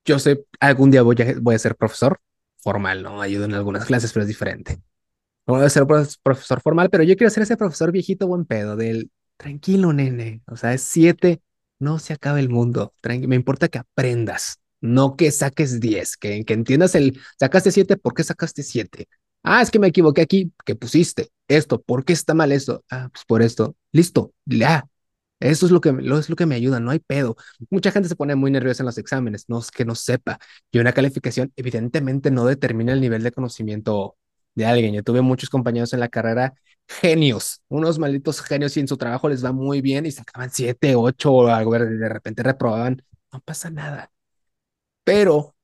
yo 0.05 0.20
sé, 0.20 0.45
algún 0.59 0.91
día 0.91 1.01
voy 1.01 1.16
a, 1.22 1.39
voy 1.41 1.55
a 1.55 1.59
ser 1.59 1.76
profesor 1.76 2.20
formal, 2.57 3.03
¿no? 3.03 3.22
Ayudo 3.22 3.45
en 3.45 3.53
algunas 3.53 3.86
clases, 3.86 4.13
pero 4.13 4.24
es 4.24 4.28
diferente. 4.28 4.82
No 5.47 5.55
voy 5.55 5.66
a 5.66 5.70
ser 5.70 5.86
prof- 5.88 6.16
profesor 6.24 6.61
formal, 6.61 6.89
pero 6.91 7.03
yo 7.03 7.16
quiero 7.18 7.32
ser 7.32 7.43
ese 7.43 7.57
profesor 7.57 7.91
viejito 7.93 8.28
buen 8.28 8.45
pedo, 8.45 8.76
del 8.78 9.11
tranquilo, 9.38 9.93
nene. 9.93 10.41
O 10.47 10.55
sea, 10.57 10.73
es 10.73 10.81
siete, 10.81 11.41
no 11.79 11.99
se 11.99 12.13
acaba 12.13 12.39
el 12.39 12.49
mundo. 12.49 12.93
Tranqui- 13.01 13.27
me 13.27 13.36
importa 13.36 13.67
que 13.67 13.77
aprendas, 13.79 14.59
no 14.81 15.15
que 15.15 15.31
saques 15.31 15.79
diez, 15.79 16.17
que, 16.17 16.43
entiendas 16.47 16.95
el, 16.95 17.19
sacaste 17.39 17.71
siete, 17.71 17.97
¿por 17.97 18.13
qué 18.13 18.23
sacaste 18.23 18.63
siete? 18.63 19.07
Ah, 19.43 19.61
es 19.61 19.69
que 19.71 19.79
me 19.79 19.88
equivoqué 19.88 20.21
aquí, 20.21 20.51
que 20.65 20.75
pusiste 20.75 21.29
esto, 21.47 21.81
¿por 21.81 22.03
qué 22.05 22.13
está 22.13 22.33
mal 22.33 22.51
esto? 22.51 22.83
Ah, 22.89 23.09
pues 23.13 23.25
por 23.25 23.41
esto. 23.43 23.75
Listo, 23.91 24.33
ya. 24.45 24.88
Eso 25.39 25.65
es 25.65 25.71
lo 25.71 25.81
que, 25.81 25.91
lo, 25.91 26.17
es 26.17 26.29
lo 26.29 26.36
que 26.36 26.45
me 26.45 26.55
ayuda, 26.55 26.79
no 26.79 26.91
hay 26.91 26.99
pedo. 26.99 27.36
Mucha 27.69 27.91
gente 27.91 28.07
se 28.09 28.15
pone 28.15 28.36
muy 28.36 28.51
nerviosa 28.51 28.83
en 28.83 28.86
los 28.88 28.97
exámenes, 28.97 29.45
no 29.49 29.59
es 29.59 29.69
que 29.69 29.86
no 29.86 29.93
sepa. 29.95 30.39
Y 30.71 30.79
una 30.79 30.93
calificación 30.93 31.51
evidentemente 31.57 32.31
no 32.31 32.45
determina 32.45 32.93
el 32.93 33.01
nivel 33.01 33.21
de 33.23 33.31
conocimiento 33.31 34.17
de 34.55 34.65
alguien. 34.65 34.93
Yo 34.93 35.03
tuve 35.03 35.21
muchos 35.21 35.49
compañeros 35.49 35.93
en 35.93 35.99
la 35.99 36.07
carrera, 36.09 36.53
genios, 36.88 37.61
unos 37.67 37.99
malditos 37.99 38.41
genios 38.41 38.77
y 38.77 38.79
en 38.81 38.88
su 38.88 38.97
trabajo 38.97 39.29
les 39.29 39.43
va 39.43 39.51
muy 39.51 39.81
bien 39.81 40.05
y 40.05 40.11
sacaban 40.11 40.51
siete, 40.51 40.95
ocho 40.95 41.33
o 41.33 41.47
algo, 41.47 41.73
de 41.73 42.09
repente 42.09 42.43
reprobaban. 42.43 43.01
No 43.31 43.41
pasa 43.41 43.69
nada. 43.69 44.11
Pero 45.03 45.55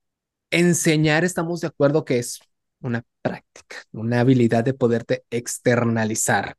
enseñar 0.52 1.26
estamos 1.26 1.62
de 1.62 1.68
acuerdo 1.68 2.06
que 2.06 2.20
es 2.20 2.40
una 2.82 3.04
práctica, 3.22 3.78
una 3.94 4.22
habilidad 4.22 4.64
de 4.64 4.74
poderte 4.74 5.26
externalizar. 5.32 6.58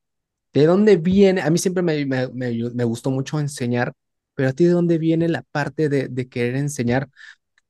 ¿De 0.53 0.67
dónde 0.67 0.97
viene? 0.97 1.43
A 1.43 1.51
mí 1.51 1.59
siempre 1.59 1.83
me, 1.83 2.07
me, 2.07 2.29
me, 2.29 2.53
me 2.75 2.85
gustó 2.85 3.11
mucho 3.11 3.41
enseñar, 3.41 3.95
pero 4.35 4.51
a 4.51 4.53
ti 4.53 4.65
de 4.65 4.71
dónde 4.73 4.99
viene 4.99 5.29
la 5.29 5.43
parte 5.53 5.89
de, 5.89 6.09
de 6.09 6.29
querer 6.29 6.57
enseñar? 6.57 7.11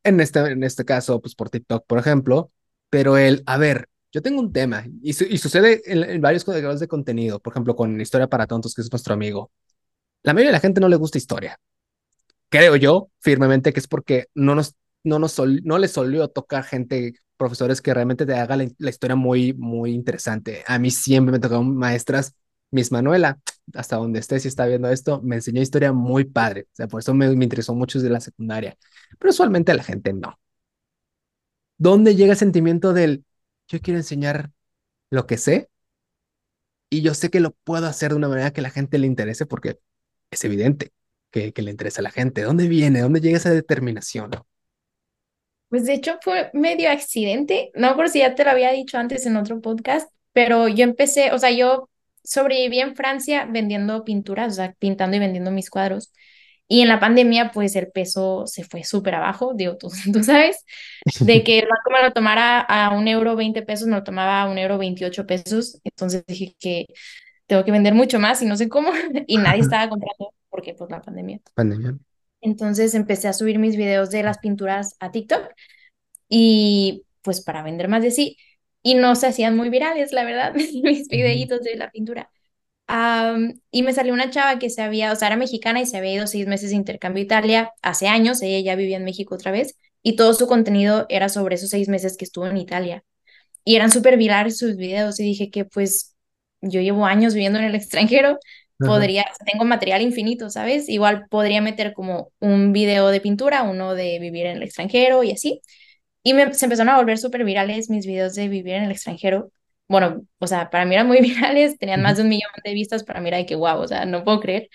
En 0.05 0.21
este, 0.21 0.41
en 0.41 0.65
este 0.65 0.85
caso, 0.85 1.21
pues 1.21 1.35
por 1.35 1.51
TikTok, 1.51 1.87
por 1.87 1.99
ejemplo, 1.99 2.53
pero 2.91 3.17
el, 3.19 3.43
a 3.47 3.59
ver, 3.59 3.89
yo 4.13 4.23
tengo 4.23 4.41
un 4.41 4.53
tema 4.53 4.85
y, 5.03 5.15
su- 5.15 5.25
y 5.25 5.39
sucede 5.39 5.83
en, 5.87 6.21
varios 6.21 6.45
creadores 6.45 6.81
de 6.81 6.89
contenido, 6.89 7.41
por 7.41 7.53
ejemplo, 7.53 7.75
con 7.75 8.01
Historia 8.01 8.29
para 8.29 8.47
Tontos, 8.47 8.75
que 8.75 8.83
es 8.83 8.93
nuestro 8.93 9.15
amigo. 9.15 9.51
La 10.23 10.35
mayoría 10.35 10.51
de 10.51 10.55
la 10.55 10.61
gente 10.61 10.81
no 10.81 10.89
le 10.89 10.97
gusta 10.97 11.19
historia. 11.19 11.59
Creo 12.51 12.77
yo 12.77 13.09
firmemente 13.21 13.73
que 13.73 13.81
es 13.81 13.89
porque 13.89 14.27
no 14.35 14.55
nos, 14.55 14.77
no 15.05 15.19
nos 15.19 15.41
no 15.65 15.79
les 15.79 15.93
solió 15.93 16.29
tocar 16.29 16.65
gente, 16.65 17.15
profesores 17.37 17.81
que 17.83 17.95
realmente 17.95 18.27
te 18.27 18.35
haga 18.35 18.57
la, 18.57 18.91
historia 18.91 19.17
muy, 19.17 19.55
muy 19.55 19.93
interesante. 19.93 20.63
A 20.67 20.79
mí 20.79 20.91
siempre 20.91 21.33
me 21.33 21.41
tocaron 21.41 21.75
maestras, 21.77 22.35
Miss 22.71 22.93
Manuela, 22.93 23.41
hasta 23.75 23.97
donde 23.97 24.21
esté, 24.21 24.39
si 24.41 24.49
está 24.49 24.67
viendo 24.67 24.89
esto, 24.91 25.23
me 25.23 25.37
enseñó 25.37 25.63
historia 25.63 25.93
muy 25.93 26.25
padre. 26.25 26.63
O 26.73 26.77
sea, 26.77 26.89
por 26.89 27.01
eso 27.01 27.15
me, 27.15 27.35
me 27.35 27.45
interesó 27.45 27.75
mucho 27.75 28.01
de 28.01 28.11
la 28.11 28.21
secundaria. 28.21 28.77
Pero 29.19 29.31
usualmente 29.31 29.73
a 29.73 29.77
la 29.77 29.83
gente 29.85 30.13
no. 30.13 30.39
¿Dónde 31.79 32.15
llega 32.15 32.33
el 32.33 32.39
sentimiento 32.39 32.93
del 32.93 33.25
yo 33.73 33.83
quiero 33.83 33.99
enseñar 33.99 34.51
lo 35.11 35.27
que 35.27 35.39
sé 35.39 35.71
y 36.91 37.03
yo 37.03 37.15
sé 37.15 37.31
que 37.31 37.41
lo 37.41 37.53
puedo 37.53 37.87
hacer 37.87 38.11
de 38.11 38.17
una 38.17 38.29
manera 38.29 38.53
que 38.53 38.63
la 38.63 38.71
gente 38.71 38.99
le 38.99 39.07
interese 39.07 39.47
porque 39.47 39.79
es 40.31 40.45
evidente 40.45 40.93
que, 41.31 41.53
que 41.53 41.63
le 41.63 41.71
interesa 41.71 42.01
a 42.01 42.05
la 42.05 42.11
gente? 42.11 42.43
¿Dónde 42.43 42.69
viene? 42.69 43.01
¿Dónde 43.01 43.21
llega 43.21 43.39
esa 43.39 43.51
determinación? 43.51 44.31
Pues 45.69 45.87
de 45.87 45.95
hecho 45.95 46.19
fue 46.21 46.51
medio 46.53 46.91
accidente, 46.91 47.71
no 47.75 47.89
acuerdo 47.89 48.13
si 48.13 48.19
ya 48.19 48.35
te 48.35 48.45
lo 48.45 48.51
había 48.51 48.73
dicho 48.73 48.99
antes 48.99 49.25
en 49.25 49.39
otro 49.39 49.61
podcast, 49.63 50.13
pero 50.33 50.69
yo 50.69 50.85
empecé, 50.85 51.33
o 51.33 51.39
sea, 51.39 51.51
yo 51.51 51.89
sobreviví 52.23 52.79
en 52.81 52.95
Francia 52.95 53.47
vendiendo 53.51 54.05
pinturas, 54.05 54.53
o 54.53 54.57
sea, 54.57 54.75
pintando 54.79 55.17
y 55.17 55.21
vendiendo 55.21 55.51
mis 55.51 55.71
cuadros. 55.71 56.13
Y 56.73 56.81
en 56.81 56.89
la 56.89 56.99
pandemia, 56.99 57.51
pues 57.53 57.77
el 57.77 57.89
peso 57.93 58.47
se 58.47 58.65
fue 58.65 58.83
súper 58.83 59.17
abajo, 59.17 59.53
digo, 59.55 59.77
tú, 59.77 59.91
tú 60.11 60.25
sabes, 60.25 60.65
de 61.21 61.45
que 61.45 61.59
el 61.59 61.67
banco 61.67 61.91
me 61.93 62.03
lo 62.03 62.15
tomara 62.15 62.61
a 62.61 62.97
un 62.97 63.09
euro 63.09 63.37
20 63.37 63.61
pesos, 63.61 63.87
me 63.89 63.97
lo 63.97 64.03
tomaba 64.03 64.41
a 64.41 64.51
un 64.51 64.57
euro 64.57 64.79
28 64.79 65.27
pesos. 65.27 65.79
Entonces 65.85 66.25
dije 66.27 66.57
que 66.59 66.87
tengo 67.47 67.63
que 67.63 67.73
vender 67.73 67.93
mucho 67.93 68.19
más 68.19 68.41
y 68.41 68.47
no 68.47 68.57
sé 68.57 68.71
cómo, 68.71 68.91
y 69.27 69.37
nadie 69.37 69.61
estaba 69.61 69.91
comprando 69.91 70.33
porque 70.49 70.73
pues 70.73 70.91
la 70.91 71.03
pandemia. 71.03 71.41
Pandemia. 71.53 71.99
Entonces 72.41 72.95
empecé 72.95 73.29
a 73.29 73.35
subir 73.35 73.59
mis 73.59 73.77
videos 73.77 74.09
de 74.09 74.23
las 74.23 74.39
pinturas 74.39 74.97
a 74.99 75.11
TikTok 75.11 75.51
y 76.31 77.05
pues 77.21 77.43
para 77.43 77.63
vender 77.63 77.89
más 77.89 78.03
de 78.03 78.13
sí. 78.13 78.39
Y 78.83 78.95
no 78.95 79.15
se 79.15 79.27
hacían 79.27 79.59
muy 79.59 79.69
virales, 79.69 80.13
la 80.13 80.25
verdad, 80.25 80.55
mis 80.55 81.07
videitos 81.09 81.61
de 81.61 81.77
la 81.77 81.91
pintura. 81.91 82.31
Y 83.71 83.83
me 83.83 83.93
salió 83.93 84.13
una 84.13 84.31
chava 84.31 84.59
que 84.59 84.71
se 84.71 84.83
había, 84.83 85.13
o 85.13 85.17
sea, 85.17 85.29
era 85.29 85.37
mexicana 85.37 85.81
y 85.81 85.87
se 85.87 85.97
había 85.97 86.15
ido 86.15 86.27
seis 86.27 86.47
meses 86.47 86.71
de 86.71 86.77
intercambio 86.77 87.23
a 87.23 87.25
Italia 87.25 87.73
hace 87.83 88.09
años, 88.09 88.43
ella 88.43 88.61
ya 88.61 88.77
vivía 88.77 88.97
en 88.99 89.05
México 89.05 89.35
otra 89.35 89.51
vez, 89.51 89.77
y 90.03 90.17
todo 90.17 90.35
su 90.35 90.47
contenido 90.47 91.07
era 91.09 91.29
sobre 91.29 91.55
esos 91.55 91.71
seis 91.71 91.89
meses 91.89 92.17
que 92.17 92.25
estuvo 92.25 92.47
en 92.47 92.57
Italia. 92.57 93.05
Y 93.65 93.77
eran 93.77 93.91
súper 93.91 94.17
virales 94.17 94.59
sus 94.59 94.77
videos 94.77 95.21
y 95.21 95.25
dije 95.25 95.51
que 95.51 95.65
pues 95.65 96.17
yo 96.61 96.81
llevo 96.81 97.07
años 97.07 97.35
viviendo 97.35 97.59
en 97.59 97.67
el 97.67 97.75
extranjero, 97.75 98.39
podría, 98.79 99.27
tengo 99.47 99.65
material 99.65 100.03
infinito, 100.03 100.51
¿sabes? 100.51 100.89
Igual 100.89 101.27
podría 101.31 101.61
meter 101.63 101.93
como 101.95 102.33
un 102.41 102.73
video 102.73 103.09
de 103.09 103.21
pintura, 103.21 103.63
uno 103.63 103.95
de 103.95 104.19
vivir 104.19 104.47
en 104.47 104.57
el 104.59 104.63
extranjero 104.65 105.23
y 105.23 105.33
así. 105.33 105.61
Y 106.23 106.35
me, 106.35 106.53
se 106.55 106.67
empezaron 106.67 106.93
a 106.95 106.99
volver 106.99 107.19
súper 107.19 107.45
virales 107.45 107.91
mis 107.91 108.07
videos 108.07 108.35
de 108.35 108.49
vivir 108.49 108.75
en 108.75 108.85
el 108.85 108.93
extranjero. 108.93 109.51
Bueno, 109.89 110.23
o 110.39 110.47
sea, 110.47 110.71
para 110.71 110.85
mí 110.87 110.95
eran 110.95 111.07
muy 111.07 111.21
virales, 111.23 111.79
tenían 111.79 112.03
más 112.03 112.17
de 112.17 112.23
un 112.23 112.29
millón 112.31 112.51
de 112.65 112.75
vistas, 112.75 113.05
para 113.05 113.21
mí 113.21 113.29
era 113.29 113.39
de 113.39 113.47
que 113.47 113.55
guau, 113.57 113.81
o 113.83 113.89
sea, 113.89 114.05
no 114.07 114.25
puedo 114.25 114.41
creer. 114.41 114.69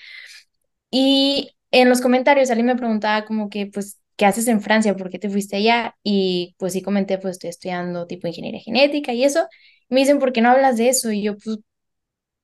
Y 0.91 1.51
en 1.71 1.89
los 1.89 2.01
comentarios 2.01 2.49
alguien 2.49 2.67
me 2.67 2.75
preguntaba 2.75 3.25
como 3.25 3.49
que, 3.49 3.67
pues, 3.67 3.99
¿qué 4.15 4.25
haces 4.25 4.47
en 4.47 4.61
Francia? 4.61 4.95
¿Por 4.95 5.09
qué 5.09 5.19
te 5.19 5.29
fuiste 5.29 5.57
allá? 5.57 5.95
Y 6.03 6.55
pues 6.57 6.73
sí 6.73 6.81
comenté, 6.81 7.17
pues 7.19 7.33
estoy 7.33 7.49
estudiando 7.51 8.07
tipo 8.07 8.27
ingeniería 8.27 8.61
genética 8.61 9.13
y 9.13 9.23
eso. 9.23 9.47
me 9.89 9.99
dicen, 10.01 10.19
¿por 10.19 10.33
qué 10.33 10.41
no 10.41 10.49
hablas 10.49 10.77
de 10.77 10.89
eso? 10.89 11.11
Y 11.11 11.23
yo, 11.23 11.37
pues, 11.37 11.59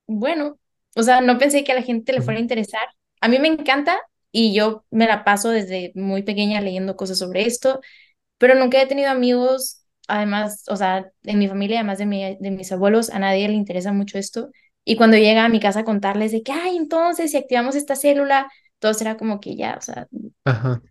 bueno, 0.07 0.59
o 0.95 1.03
sea, 1.03 1.21
no 1.21 1.37
pensé 1.37 1.63
que 1.63 1.71
a 1.71 1.75
la 1.75 1.83
gente 1.83 2.13
le 2.13 2.21
fuera 2.21 2.39
a 2.39 2.41
interesar. 2.43 2.87
A 3.21 3.27
mí 3.27 3.39
me 3.39 3.47
encanta 3.47 3.99
y 4.31 4.53
yo 4.53 4.85
me 4.91 5.07
la 5.07 5.23
paso 5.23 5.49
desde 5.49 5.91
muy 5.95 6.23
pequeña 6.23 6.61
leyendo 6.61 6.95
cosas 6.95 7.19
sobre 7.19 7.45
esto 7.45 7.81
pero 8.39 8.55
nunca 8.55 8.81
he 8.81 8.87
tenido 8.87 9.09
amigos, 9.11 9.82
además, 10.07 10.65
o 10.69 10.75
sea, 10.75 11.09
en 11.23 11.39
mi 11.39 11.47
familia, 11.47 11.79
además 11.79 11.97
de, 11.97 12.05
mi, 12.05 12.37
de 12.39 12.51
mis 12.51 12.71
abuelos, 12.71 13.09
a 13.09 13.19
nadie 13.19 13.47
le 13.47 13.53
interesa 13.55 13.93
mucho 13.93 14.17
esto. 14.17 14.51
Y 14.85 14.95
cuando 14.95 15.17
llega 15.17 15.45
a 15.45 15.49
mi 15.49 15.59
casa 15.59 15.81
a 15.81 15.85
contarles 15.85 16.31
de 16.31 16.43
que, 16.43 16.51
ay, 16.51 16.77
entonces, 16.77 17.31
si 17.31 17.37
activamos 17.37 17.75
esta 17.75 17.95
célula, 17.95 18.51
todo 18.79 18.93
será 18.93 19.17
como 19.17 19.39
que 19.39 19.55
ya, 19.55 19.75
o 19.77 19.81
sea. 19.81 20.07
Ajá. 20.45 20.81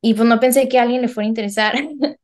Y 0.00 0.14
pues 0.14 0.28
no 0.28 0.40
pensé 0.40 0.68
que 0.68 0.78
a 0.78 0.82
alguien 0.82 1.02
le 1.02 1.08
fuera 1.08 1.26
a 1.26 1.28
interesar. 1.28 1.74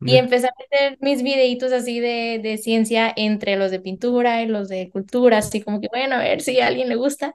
y 0.00 0.16
empecé 0.16 0.48
a 0.48 0.52
meter 0.58 0.98
mis 1.00 1.22
videitos 1.22 1.72
así 1.72 2.00
de, 2.00 2.40
de 2.42 2.58
ciencia 2.58 3.12
entre 3.16 3.56
los 3.56 3.70
de 3.70 3.80
pintura 3.80 4.42
y 4.42 4.46
los 4.46 4.68
de 4.68 4.90
cultura, 4.90 5.38
así 5.38 5.62
como 5.62 5.80
que, 5.80 5.88
bueno, 5.88 6.16
a 6.16 6.18
ver 6.18 6.40
si 6.40 6.60
a 6.60 6.66
alguien 6.66 6.88
le 6.88 6.96
gusta. 6.96 7.34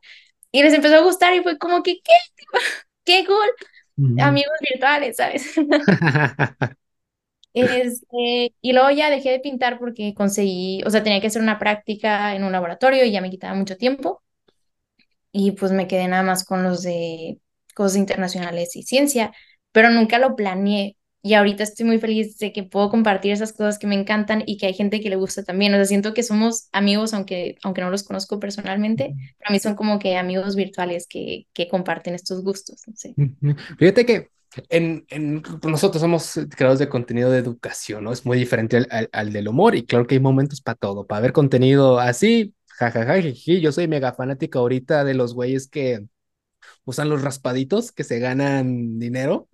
Y 0.52 0.64
les 0.64 0.74
empezó 0.74 0.96
a 0.96 1.02
gustar 1.02 1.34
y 1.36 1.44
fue 1.44 1.58
como 1.58 1.84
que, 1.84 2.00
¿qué? 2.04 2.14
¡Qué 3.06 3.26
cool! 3.26 4.20
amigos 4.20 4.54
virtuales, 4.62 5.18
¿sabes? 5.18 5.54
Este, 7.54 8.54
y 8.62 8.74
luego 8.74 8.92
ya 8.92 9.10
dejé 9.10 9.32
de 9.32 9.40
pintar 9.40 9.80
porque 9.80 10.14
conseguí, 10.14 10.82
o 10.86 10.90
sea, 10.90 11.04
tenía 11.04 11.22
que 11.22 11.28
hacer 11.28 11.42
una 11.42 11.60
práctica 11.60 12.36
en 12.36 12.44
un 12.44 12.52
laboratorio 12.52 13.06
y 13.06 13.12
ya 13.12 13.22
me 13.22 13.30
quitaba 13.30 13.56
mucho 13.56 13.78
tiempo. 13.78 14.22
Y 15.32 15.52
pues 15.52 15.72
me 15.72 15.88
quedé 15.88 16.08
nada 16.08 16.24
más 16.24 16.44
con 16.44 16.64
los 16.64 16.82
de 16.82 17.40
cosas 17.76 17.98
internacionales 17.98 18.76
y 18.76 18.84
ciencia, 18.84 19.32
pero 19.72 19.90
nunca 19.90 20.20
lo 20.20 20.36
planeé 20.36 20.98
y 21.22 21.34
ahorita 21.34 21.64
estoy 21.64 21.86
muy 21.86 22.00
feliz 22.00 22.38
de 22.38 22.54
que 22.54 22.64
puedo 22.64 22.90
compartir 22.90 23.34
esas 23.34 23.52
cosas 23.52 23.78
que 23.78 23.88
me 23.88 23.96
encantan 23.96 24.44
y 24.46 24.58
que 24.58 24.68
hay 24.68 24.74
gente 24.74 25.02
que 25.02 25.10
le 25.10 25.18
gusta 25.18 25.44
también. 25.44 25.74
O 25.74 25.78
sea, 25.78 25.86
siento 25.86 26.14
que 26.14 26.24
somos 26.24 26.70
amigos, 26.72 27.14
aunque, 27.14 27.58
aunque 27.64 27.82
no 27.82 27.90
los 27.90 28.04
conozco 28.04 28.40
personalmente, 28.40 29.14
para 29.38 29.52
mí 29.52 29.60
son 29.60 29.76
como 29.76 30.00
que 30.00 30.16
amigos 30.16 30.56
virtuales 30.56 31.08
que, 31.10 31.48
que 31.54 31.68
comparten 31.68 32.16
estos 32.16 32.42
gustos. 32.42 32.84
Fíjate 33.78 34.06
que 34.06 34.30
en, 34.70 35.06
en, 35.10 35.44
nosotros 35.64 36.02
somos 36.02 36.40
creadores 36.56 36.80
de 36.80 36.90
contenido 36.90 37.32
de 37.32 37.40
educación, 37.40 38.04
¿no? 38.04 38.12
Es 38.12 38.26
muy 38.26 38.38
diferente 38.38 38.78
al, 38.90 39.10
al, 39.12 39.34
del 39.34 39.48
humor 39.48 39.76
y 39.76 39.86
claro 39.86 40.08
que 40.08 40.16
hay 40.16 40.22
momentos 40.22 40.62
para 40.62 40.76
todo, 40.76 41.06
para 41.06 41.22
ver 41.22 41.34
contenido 41.34 42.00
así, 42.00 42.56
jajaja, 42.68 43.20
yo 43.20 43.72
soy 43.72 43.88
mega 43.88 44.14
fanática 44.14 44.60
ahorita 44.60 45.04
de 45.04 45.14
los 45.14 45.34
güeyes 45.34 45.68
que 45.68 46.06
usan 46.86 47.10
los 47.10 47.22
raspaditos 47.22 47.92
que 47.92 48.04
se 48.04 48.20
ganan 48.20 49.00
dinero 49.00 49.50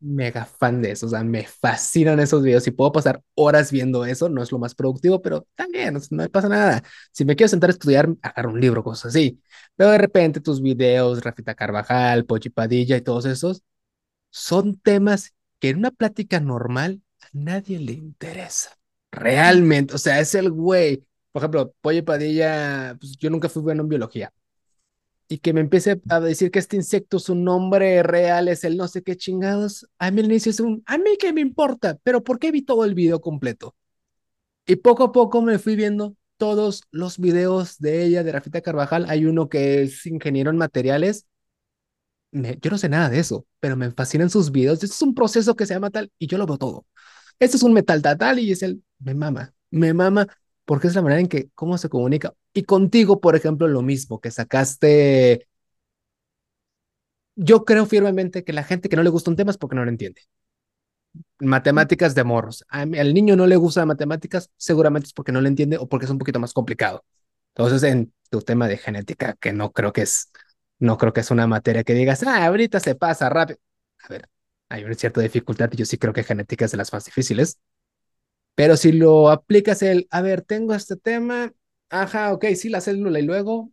Mega 0.00 0.44
fan 0.46 0.80
de 0.82 0.92
eso, 0.92 1.06
o 1.06 1.08
sea, 1.10 1.22
me 1.22 1.44
fascinan 1.44 2.18
esos 2.20 2.42
videos 2.42 2.66
y 2.66 2.70
puedo 2.70 2.90
pasar 2.90 3.22
horas 3.34 3.70
viendo 3.70 4.04
eso, 4.04 4.28
no 4.28 4.42
es 4.42 4.50
lo 4.50 4.58
más 4.58 4.74
productivo, 4.74 5.20
pero 5.20 5.46
también, 5.54 5.98
no, 6.10 6.28
pasa 6.30 6.48
nada. 6.48 6.82
Si 7.12 7.24
me 7.24 7.36
quiero 7.36 7.48
sentar 7.48 7.70
a 7.70 7.72
estudiar, 7.72 8.08
agarro 8.22 8.50
un 8.50 8.60
libro, 8.60 8.82
cosas 8.82 9.06
así. 9.14 9.40
Pero 9.76 9.90
de 9.90 9.98
repente 9.98 10.40
tus 10.40 10.60
videos, 10.62 11.22
Rafita 11.22 11.54
Carvajal, 11.54 12.24
Pochi 12.24 12.50
Padilla 12.50 12.96
y 12.96 13.02
todos 13.02 13.26
esos, 13.26 13.62
son 14.32 14.76
temas 14.80 15.34
que 15.60 15.68
en 15.68 15.78
una 15.78 15.92
plática 15.92 16.40
normal 16.40 17.02
a 17.20 17.26
nadie 17.32 17.78
le 17.78 17.92
interesa. 17.92 18.76
Realmente, 19.12 19.94
o 19.94 19.98
sea, 19.98 20.18
es 20.18 20.34
el 20.34 20.50
güey. 20.50 21.04
Por 21.30 21.42
ejemplo, 21.42 21.74
Pochi 21.80 22.02
Padilla, 22.02 22.96
pues 22.98 23.16
yo 23.16 23.30
nunca 23.30 23.48
fui 23.48 23.62
bueno 23.62 23.82
en 23.82 23.88
biología, 23.88 24.32
y 25.28 25.38
que 25.38 25.52
me 25.52 25.60
empiece 25.60 26.00
a 26.10 26.20
decir 26.20 26.50
que 26.50 26.58
este 26.58 26.76
insecto, 26.76 27.18
su 27.18 27.34
nombre 27.34 28.02
real 28.02 28.48
es 28.48 28.64
el 28.64 28.76
no 28.76 28.88
sé 28.88 29.02
qué 29.02 29.16
chingados, 29.16 29.88
a 29.98 30.10
mí 30.10 30.20
al 30.20 30.26
inicio 30.26 30.50
es 30.50 30.60
un, 30.60 30.82
a 30.86 30.98
mí 30.98 31.16
qué 31.18 31.32
me 31.32 31.40
importa, 31.40 31.98
pero 32.02 32.22
¿por 32.22 32.38
qué 32.38 32.50
vi 32.50 32.62
todo 32.62 32.84
el 32.84 32.94
video 32.94 33.20
completo? 33.20 33.74
Y 34.66 34.76
poco 34.76 35.04
a 35.04 35.12
poco 35.12 35.42
me 35.42 35.58
fui 35.58 35.76
viendo 35.76 36.16
todos 36.36 36.82
los 36.90 37.18
videos 37.18 37.78
de 37.78 38.04
ella, 38.04 38.22
de 38.24 38.32
Rafita 38.32 38.60
Carvajal. 38.60 39.06
Hay 39.08 39.24
uno 39.26 39.48
que 39.48 39.82
es 39.82 40.06
ingeniero 40.06 40.50
en 40.50 40.56
materiales. 40.56 41.26
Yo 42.32 42.70
no 42.70 42.78
sé 42.78 42.88
nada 42.88 43.10
de 43.10 43.18
eso, 43.18 43.46
pero 43.60 43.76
me 43.76 43.90
fascinan 43.90 44.30
sus 44.30 44.50
videos. 44.50 44.82
Este 44.82 44.86
es 44.86 45.02
un 45.02 45.14
proceso 45.14 45.54
que 45.56 45.66
se 45.66 45.74
llama 45.74 45.90
tal 45.90 46.10
y 46.18 46.26
yo 46.26 46.38
lo 46.38 46.46
veo 46.46 46.58
todo. 46.58 46.86
Este 47.38 47.56
es 47.56 47.62
un 47.62 47.72
metal 47.72 48.02
tal 48.02 48.38
y 48.38 48.52
es 48.52 48.62
el, 48.62 48.82
me 48.98 49.14
mama, 49.14 49.54
me 49.70 49.92
mama 49.94 50.26
porque 50.64 50.86
es 50.88 50.94
la 50.94 51.02
manera 51.02 51.20
en 51.20 51.28
que 51.28 51.50
cómo 51.54 51.76
se 51.78 51.88
comunica. 51.88 52.34
Y 52.54 52.64
contigo, 52.64 53.20
por 53.20 53.36
ejemplo, 53.36 53.68
lo 53.68 53.82
mismo, 53.82 54.20
que 54.20 54.30
sacaste... 54.30 55.46
Yo 57.36 57.64
creo 57.64 57.86
firmemente 57.86 58.44
que 58.44 58.52
la 58.52 58.64
gente 58.64 58.88
que 58.88 58.96
no 58.96 59.02
le 59.02 59.10
gusta 59.10 59.30
un 59.30 59.36
tema 59.36 59.50
es 59.50 59.58
porque 59.58 59.76
no 59.76 59.84
lo 59.84 59.90
entiende. 59.90 60.22
Matemáticas 61.40 62.14
de 62.14 62.24
morros. 62.24 62.64
Al 62.68 63.14
niño 63.14 63.36
no 63.36 63.46
le 63.46 63.56
gusta 63.56 63.84
matemáticas, 63.84 64.50
seguramente 64.56 65.06
es 65.08 65.12
porque 65.12 65.32
no 65.32 65.40
lo 65.40 65.48
entiende 65.48 65.76
o 65.76 65.88
porque 65.88 66.06
es 66.06 66.10
un 66.10 66.18
poquito 66.18 66.38
más 66.40 66.52
complicado. 66.52 67.04
Entonces, 67.54 67.82
en 67.82 68.12
tu 68.30 68.40
tema 68.42 68.68
de 68.68 68.78
genética, 68.78 69.34
que 69.40 69.52
no 69.52 69.72
creo 69.72 69.92
que 69.92 70.02
es, 70.02 70.30
no 70.82 70.98
creo 70.98 71.12
que 71.12 71.20
es 71.20 71.30
una 71.30 71.46
materia 71.46 71.84
que 71.84 71.94
digas, 71.94 72.22
ah, 72.24 72.46
ahorita 72.46 72.80
se 72.80 72.94
pasa 72.96 73.28
rápido. 73.28 73.58
A 74.04 74.08
ver, 74.08 74.28
hay 74.68 74.84
una 74.84 74.94
cierta 74.94 75.20
dificultad 75.20 75.70
y 75.72 75.76
yo 75.76 75.86
sí 75.86 75.98
creo 75.98 76.12
que 76.12 76.24
genética 76.24 76.64
es 76.66 76.72
de 76.72 76.76
las 76.78 76.92
más 76.92 77.04
difíciles. 77.04 77.58
Pero 78.54 78.76
si 78.76 78.92
lo 78.92 79.30
aplicas 79.30 79.82
el, 79.82 80.06
a 80.10 80.22
ver, 80.22 80.42
tengo 80.42 80.74
este 80.74 80.96
tema, 80.96 81.52
ajá, 81.90 82.32
ok, 82.32 82.46
sí, 82.56 82.68
la 82.68 82.80
célula 82.80 83.18
y 83.20 83.22
luego 83.22 83.72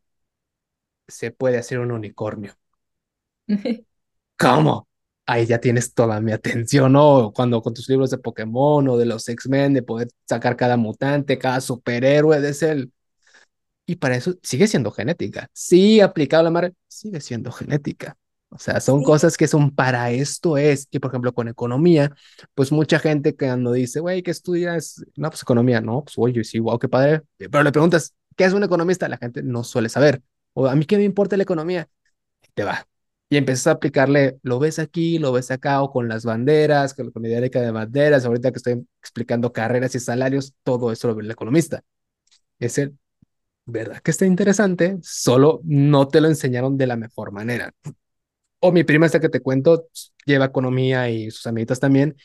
se 1.09 1.31
puede 1.31 1.57
hacer 1.57 1.79
un 1.79 1.91
unicornio. 1.91 2.55
¿Cómo? 4.37 4.87
Ahí 5.25 5.45
ya 5.45 5.59
tienes 5.59 5.93
toda 5.93 6.19
mi 6.21 6.31
atención, 6.31 6.93
¿no? 6.93 7.31
Cuando 7.35 7.61
con 7.61 7.73
tus 7.73 7.87
libros 7.89 8.09
de 8.09 8.17
Pokémon 8.17 8.87
o 8.87 8.97
de 8.97 9.05
los 9.05 9.27
X-Men, 9.29 9.73
de 9.73 9.83
poder 9.83 10.07
sacar 10.27 10.55
cada 10.55 10.77
mutante, 10.77 11.37
cada 11.37 11.61
superhéroe 11.61 12.39
de 12.41 12.49
ese. 12.49 12.89
Y 13.89 13.95
para 13.95 14.15
eso 14.15 14.35
sigue 14.43 14.67
siendo 14.67 14.91
genética. 14.91 15.49
Sí, 15.51 15.99
aplicado 15.99 16.41
a 16.41 16.43
la 16.43 16.51
mar, 16.51 16.73
sigue 16.87 17.19
siendo 17.21 17.51
genética. 17.51 18.15
O 18.49 18.59
sea, 18.59 18.79
son 18.81 19.01
cosas 19.03 19.35
que 19.35 19.47
son 19.47 19.71
para 19.71 20.11
esto 20.11 20.59
es. 20.59 20.87
Y 20.91 20.99
por 20.99 21.09
ejemplo, 21.09 21.33
con 21.33 21.47
economía, 21.47 22.15
pues 22.53 22.71
mucha 22.71 22.99
gente 22.99 23.35
cuando 23.35 23.71
dice, 23.71 23.99
güey, 23.99 24.21
¿qué 24.21 24.29
estudias? 24.29 25.03
No, 25.15 25.31
pues 25.31 25.41
economía, 25.41 25.81
no, 25.81 26.03
pues 26.03 26.13
oye, 26.19 26.43
sí, 26.43 26.59
wow, 26.59 26.77
qué 26.77 26.87
padre. 26.87 27.23
Pero 27.37 27.63
le 27.63 27.71
preguntas, 27.71 28.13
¿qué 28.37 28.43
es 28.43 28.53
un 28.53 28.63
economista? 28.63 29.09
La 29.09 29.17
gente 29.17 29.41
no 29.41 29.63
suele 29.63 29.89
saber. 29.89 30.21
O 30.53 30.67
a 30.67 30.75
mí 30.75 30.85
qué 30.85 30.97
me 30.97 31.03
importa 31.03 31.35
la 31.35 31.41
economía. 31.41 31.89
te 32.53 32.63
va. 32.63 32.87
Y 33.29 33.37
empiezas 33.37 33.67
a 33.67 33.71
aplicarle, 33.71 34.39
lo 34.43 34.59
ves 34.59 34.77
aquí, 34.79 35.19
lo 35.19 35.31
ves 35.31 35.49
acá, 35.51 35.81
o 35.81 35.91
con 35.91 36.07
las 36.07 36.25
banderas, 36.25 36.93
con 36.93 37.11
la 37.15 37.29
dialéctica 37.29 37.61
de 37.61 37.71
banderas, 37.71 38.25
ahorita 38.25 38.51
que 38.51 38.57
estoy 38.57 38.87
explicando 39.01 39.51
carreras 39.53 39.95
y 39.95 39.99
salarios, 39.99 40.53
todo 40.63 40.91
eso 40.91 41.07
lo 41.07 41.15
ve 41.15 41.23
el 41.23 41.31
economista. 41.31 41.83
Es 42.59 42.77
el, 42.77 42.97
¿verdad? 43.71 44.01
Que 44.01 44.11
está 44.11 44.25
interesante, 44.25 44.97
solo 45.01 45.61
no 45.63 46.07
te 46.07 46.21
lo 46.21 46.27
enseñaron 46.27 46.77
de 46.77 46.87
la 46.87 46.95
mejor 46.95 47.31
manera. 47.31 47.73
O 48.59 48.71
mi 48.71 48.83
prima 48.83 49.05
esta 49.05 49.19
que 49.19 49.29
te 49.29 49.41
cuento 49.41 49.87
lleva 50.25 50.45
economía 50.45 51.09
y 51.09 51.31
sus 51.31 51.47
amiguitas 51.47 51.79
también 51.79 52.15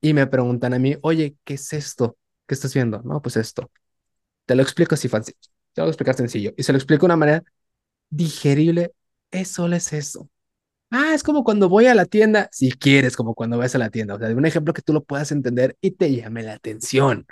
y 0.00 0.12
me 0.14 0.26
preguntan 0.26 0.74
a 0.74 0.78
mí, 0.78 0.96
oye, 1.02 1.36
¿qué 1.44 1.54
es 1.54 1.72
esto? 1.72 2.16
¿Qué 2.46 2.54
estás 2.54 2.74
viendo? 2.74 3.02
No, 3.04 3.22
pues 3.22 3.36
esto. 3.36 3.70
Te 4.46 4.54
lo 4.54 4.62
explico 4.62 4.94
así 4.94 5.08
fácil. 5.08 5.34
Te 5.72 5.80
lo 5.80 5.84
voy 5.84 5.88
a 5.88 5.92
explicar 5.92 6.16
sencillo. 6.16 6.52
Y 6.56 6.62
se 6.64 6.72
lo 6.72 6.78
explico 6.78 7.02
de 7.02 7.06
una 7.06 7.16
manera 7.16 7.44
digerible 8.10 8.92
es 9.30 9.48
solo 9.50 9.76
es 9.76 9.92
eso. 9.92 10.30
Ah, 10.90 11.14
es 11.14 11.22
como 11.24 11.44
cuando 11.44 11.68
voy 11.68 11.86
a 11.86 11.94
la 11.94 12.06
tienda, 12.06 12.48
si 12.52 12.72
quieres, 12.72 13.16
como 13.16 13.34
cuando 13.34 13.58
vas 13.58 13.74
a 13.74 13.78
la 13.78 13.90
tienda. 13.90 14.14
O 14.14 14.18
sea, 14.18 14.28
de 14.28 14.34
un 14.34 14.46
ejemplo 14.46 14.74
que 14.74 14.82
tú 14.82 14.92
lo 14.92 15.04
puedas 15.04 15.32
entender 15.32 15.76
y 15.80 15.92
te 15.92 16.14
llame 16.14 16.42
la 16.44 16.54
atención. 16.54 17.26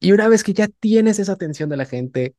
Y 0.00 0.12
una 0.12 0.28
vez 0.28 0.44
que 0.44 0.54
ya 0.54 0.68
tienes 0.68 1.18
esa 1.18 1.32
atención 1.32 1.68
de 1.68 1.76
la 1.76 1.84
gente, 1.86 2.34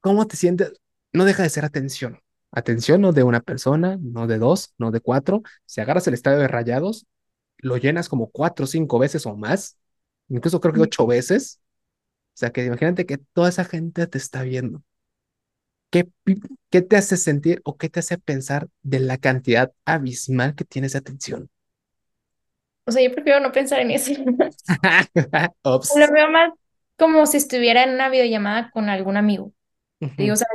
¿cómo 0.00 0.26
te 0.26 0.36
sientes? 0.36 0.72
No 1.12 1.24
deja 1.24 1.42
de 1.42 1.50
ser 1.50 1.64
atención. 1.64 2.20
Atención 2.50 3.00
no 3.00 3.12
de 3.12 3.22
una 3.24 3.40
persona, 3.40 3.98
no 4.00 4.26
de 4.26 4.38
dos, 4.38 4.74
no 4.78 4.90
de 4.90 5.00
cuatro. 5.00 5.42
Si 5.66 5.80
agarras 5.80 6.06
el 6.06 6.14
estadio 6.14 6.38
de 6.38 6.48
rayados, 6.48 7.06
lo 7.58 7.76
llenas 7.76 8.08
como 8.08 8.30
cuatro 8.30 8.64
o 8.64 8.68
cinco 8.68 8.98
veces 8.98 9.26
o 9.26 9.36
más, 9.36 9.78
incluso 10.28 10.60
creo 10.60 10.74
que 10.74 10.80
ocho 10.82 11.06
veces. 11.06 11.60
O 12.34 12.38
sea, 12.38 12.50
que 12.50 12.64
imagínate 12.66 13.06
que 13.06 13.18
toda 13.18 13.48
esa 13.50 13.64
gente 13.64 14.06
te 14.06 14.18
está 14.18 14.42
viendo. 14.42 14.82
¿Qué, 15.90 16.08
qué 16.70 16.82
te 16.82 16.96
hace 16.96 17.16
sentir 17.16 17.60
o 17.64 17.76
qué 17.78 17.88
te 17.88 18.00
hace 18.00 18.18
pensar 18.18 18.68
de 18.82 19.00
la 19.00 19.18
cantidad 19.18 19.72
abismal 19.86 20.54
que 20.54 20.64
tienes 20.64 20.92
de 20.92 20.98
atención? 20.98 21.50
O 22.86 22.92
sea, 22.92 23.02
yo 23.02 23.12
prefiero 23.12 23.40
no 23.40 23.52
pensar 23.52 23.80
en 23.80 23.90
eso. 23.90 24.12
Lo 25.96 26.12
veo 26.12 26.30
más 26.30 26.52
como 26.96 27.26
si 27.26 27.36
estuviera 27.36 27.84
en 27.84 27.90
una 27.90 28.08
videollamada 28.08 28.70
con 28.70 28.88
algún 28.88 29.16
amigo. 29.16 29.52
Digo, 30.16 30.34
o 30.34 30.36
sea, 30.36 30.48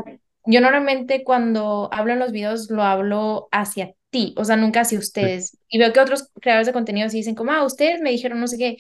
yo 0.46 0.62
normalmente 0.62 1.24
cuando 1.24 1.90
hablo 1.94 2.14
en 2.14 2.20
los 2.20 2.32
videos 2.32 2.70
lo 2.70 2.84
hablo 2.84 3.48
hacia 3.52 3.94
ti, 4.10 4.34
o 4.38 4.46
sea, 4.46 4.58
nunca 4.58 4.82
hacia 4.82 5.00
ustedes. 5.00 5.58
Y 5.70 5.80
veo 5.80 5.94
que 5.94 6.00
otros 6.00 6.30
creadores 6.42 6.68
de 6.68 6.74
contenido 6.74 7.10
sí 7.10 7.18
dicen 7.18 7.36
como, 7.36 7.52
ah, 7.52 7.64
ustedes 7.66 8.02
me 8.02 8.12
dijeron 8.12 8.40
no 8.40 8.48
sé 8.48 8.58
qué, 8.58 8.78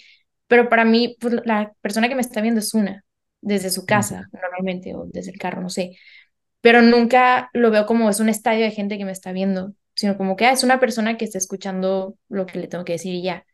pero 0.48 0.70
para 0.70 0.86
mí, 0.86 1.16
pues 1.20 1.36
la 1.46 1.74
persona 1.82 2.10
que 2.10 2.16
me 2.16 2.22
está 2.22 2.42
viendo 2.42 2.60
es 2.60 2.74
una, 2.74 3.06
desde 3.42 3.70
su 3.70 3.86
casa, 3.86 4.30
normalmente, 4.34 4.96
o 4.96 5.06
desde 5.08 5.32
el 5.32 5.40
carro, 5.40 5.62
no 5.62 5.70
sé. 5.70 5.98
Pero 6.62 6.82
nunca 6.82 7.50
lo 7.54 7.72
veo 7.72 7.86
como 7.86 8.10
es 8.10 8.20
un 8.20 8.30
estadio 8.30 8.64
de 8.66 8.72
gente 8.72 8.98
que 8.98 9.06
me 9.06 9.12
está 9.12 9.32
viendo, 9.32 9.74
sino 9.96 10.18
como 10.18 10.36
que 10.36 10.46
ah, 10.46 10.52
es 10.54 10.64
una 10.64 10.80
persona 10.80 11.18
que 11.18 11.26
está 11.26 11.38
escuchando 11.38 12.18
lo 12.30 12.46
que 12.46 12.60
le 12.60 12.68
tengo 12.68 12.86
que 12.86 12.94
decir 12.94 13.14
y 13.16 13.24
ya. 13.24 13.46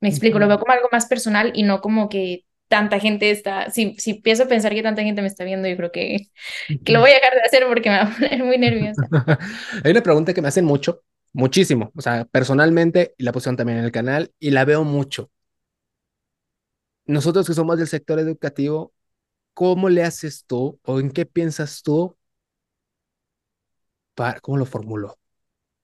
Me 0.00 0.10
explico, 0.10 0.40
lo 0.40 0.48
veo 0.48 0.60
como 0.60 0.72
algo 0.72 0.88
más 0.92 1.06
personal 1.06 1.52
y 1.54 1.64
no 1.64 1.82
como 1.82 2.08
que 2.10 2.45
tanta 2.68 2.98
gente 2.98 3.30
está, 3.30 3.70
si, 3.70 3.94
si 3.98 4.12
empiezo 4.12 4.44
a 4.44 4.48
pensar 4.48 4.74
que 4.74 4.82
tanta 4.82 5.02
gente 5.02 5.22
me 5.22 5.28
está 5.28 5.44
viendo, 5.44 5.68
yo 5.68 5.76
creo 5.76 5.92
que, 5.92 6.28
que 6.84 6.92
lo 6.92 7.00
voy 7.00 7.10
a 7.10 7.14
dejar 7.14 7.34
de 7.34 7.42
hacer 7.42 7.66
porque 7.68 7.90
me 7.90 7.96
va 7.96 8.04
a 8.04 8.14
poner 8.14 8.44
muy 8.44 8.58
nerviosa. 8.58 9.02
Hay 9.84 9.90
una 9.90 10.02
pregunta 10.02 10.34
que 10.34 10.42
me 10.42 10.48
hacen 10.48 10.64
mucho, 10.64 11.02
muchísimo, 11.32 11.92
o 11.94 12.00
sea, 12.00 12.24
personalmente, 12.24 13.14
y 13.18 13.24
la 13.24 13.32
pusieron 13.32 13.56
también 13.56 13.78
en 13.78 13.84
el 13.84 13.92
canal, 13.92 14.32
y 14.38 14.50
la 14.50 14.64
veo 14.64 14.84
mucho. 14.84 15.30
Nosotros 17.06 17.46
que 17.46 17.54
somos 17.54 17.78
del 17.78 17.86
sector 17.86 18.18
educativo, 18.18 18.92
¿cómo 19.54 19.88
le 19.88 20.02
haces 20.02 20.44
tú 20.46 20.80
o 20.82 20.98
en 20.98 21.10
qué 21.10 21.24
piensas 21.24 21.82
tú 21.82 22.16
para, 24.14 24.40
¿cómo 24.40 24.58
lo 24.58 24.66
formulo? 24.66 25.18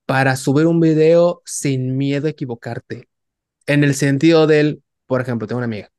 Para 0.07 0.35
subir 0.37 0.67
un 0.67 0.81
video 0.81 1.43
sin 1.45 1.97
miedo 1.97 2.27
a 2.27 2.31
equivocarte. 2.31 3.09
En 3.67 3.85
el 3.85 3.95
sentido 3.95 4.49
del, 4.49 4.83
por 5.07 5.21
ejemplo, 5.21 5.47
tengo 5.47 5.59
una 5.59 5.67
amiga 5.67 5.93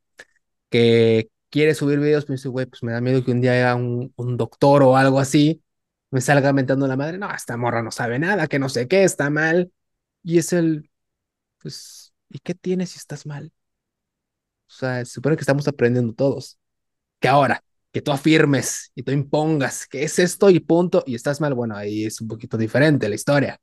que 0.73 1.29
quiere 1.51 1.75
subir 1.75 1.99
videos, 1.99 2.25
pero 2.25 2.33
dice, 2.35 2.49
güey, 2.49 2.65
pues 2.65 2.81
me 2.81 2.91
da 2.91 2.99
miedo 2.99 3.23
que 3.23 3.29
un 3.31 3.41
día 3.41 3.51
haya 3.51 3.75
un, 3.75 4.11
doctor 4.37 4.81
o 4.81 4.97
algo 4.97 5.19
así, 5.19 5.63
me 6.09 6.19
salga 6.19 6.51
mentando 6.51 6.87
la 6.87 6.97
madre, 6.97 7.19
no, 7.19 7.31
esta 7.31 7.57
morra 7.57 7.83
no 7.83 7.91
sabe 7.91 8.17
nada, 8.17 8.47
que 8.47 8.57
no 8.57 8.69
sé 8.69 8.87
qué, 8.87 9.03
está 9.03 9.29
mal. 9.29 9.71
Y 10.23 10.39
es 10.39 10.51
el, 10.51 10.89
pues, 11.61 12.15
¿y 12.29 12.39
qué 12.39 12.55
tienes 12.55 12.91
si 12.91 12.97
estás 12.97 13.27
mal? 13.27 13.51
O 14.67 14.71
sea, 14.71 15.05
se 15.05 15.11
supone 15.13 15.35
que 15.35 15.41
estamos 15.41 15.67
aprendiendo 15.67 16.13
todos. 16.13 16.57
Que 17.19 17.27
ahora, 17.27 17.63
que 17.91 18.01
tú 18.01 18.11
afirmes 18.11 18.91
y 18.95 19.03
tú 19.03 19.11
impongas 19.11 19.85
que 19.87 20.03
es 20.03 20.17
esto 20.17 20.49
y 20.49 20.59
punto, 20.59 21.03
y 21.05 21.13
estás 21.13 21.39
mal, 21.39 21.53
bueno, 21.53 21.75
ahí 21.75 22.05
es 22.05 22.19
un 22.19 22.27
poquito 22.29 22.57
diferente 22.57 23.07
la 23.09 23.15
historia. 23.15 23.61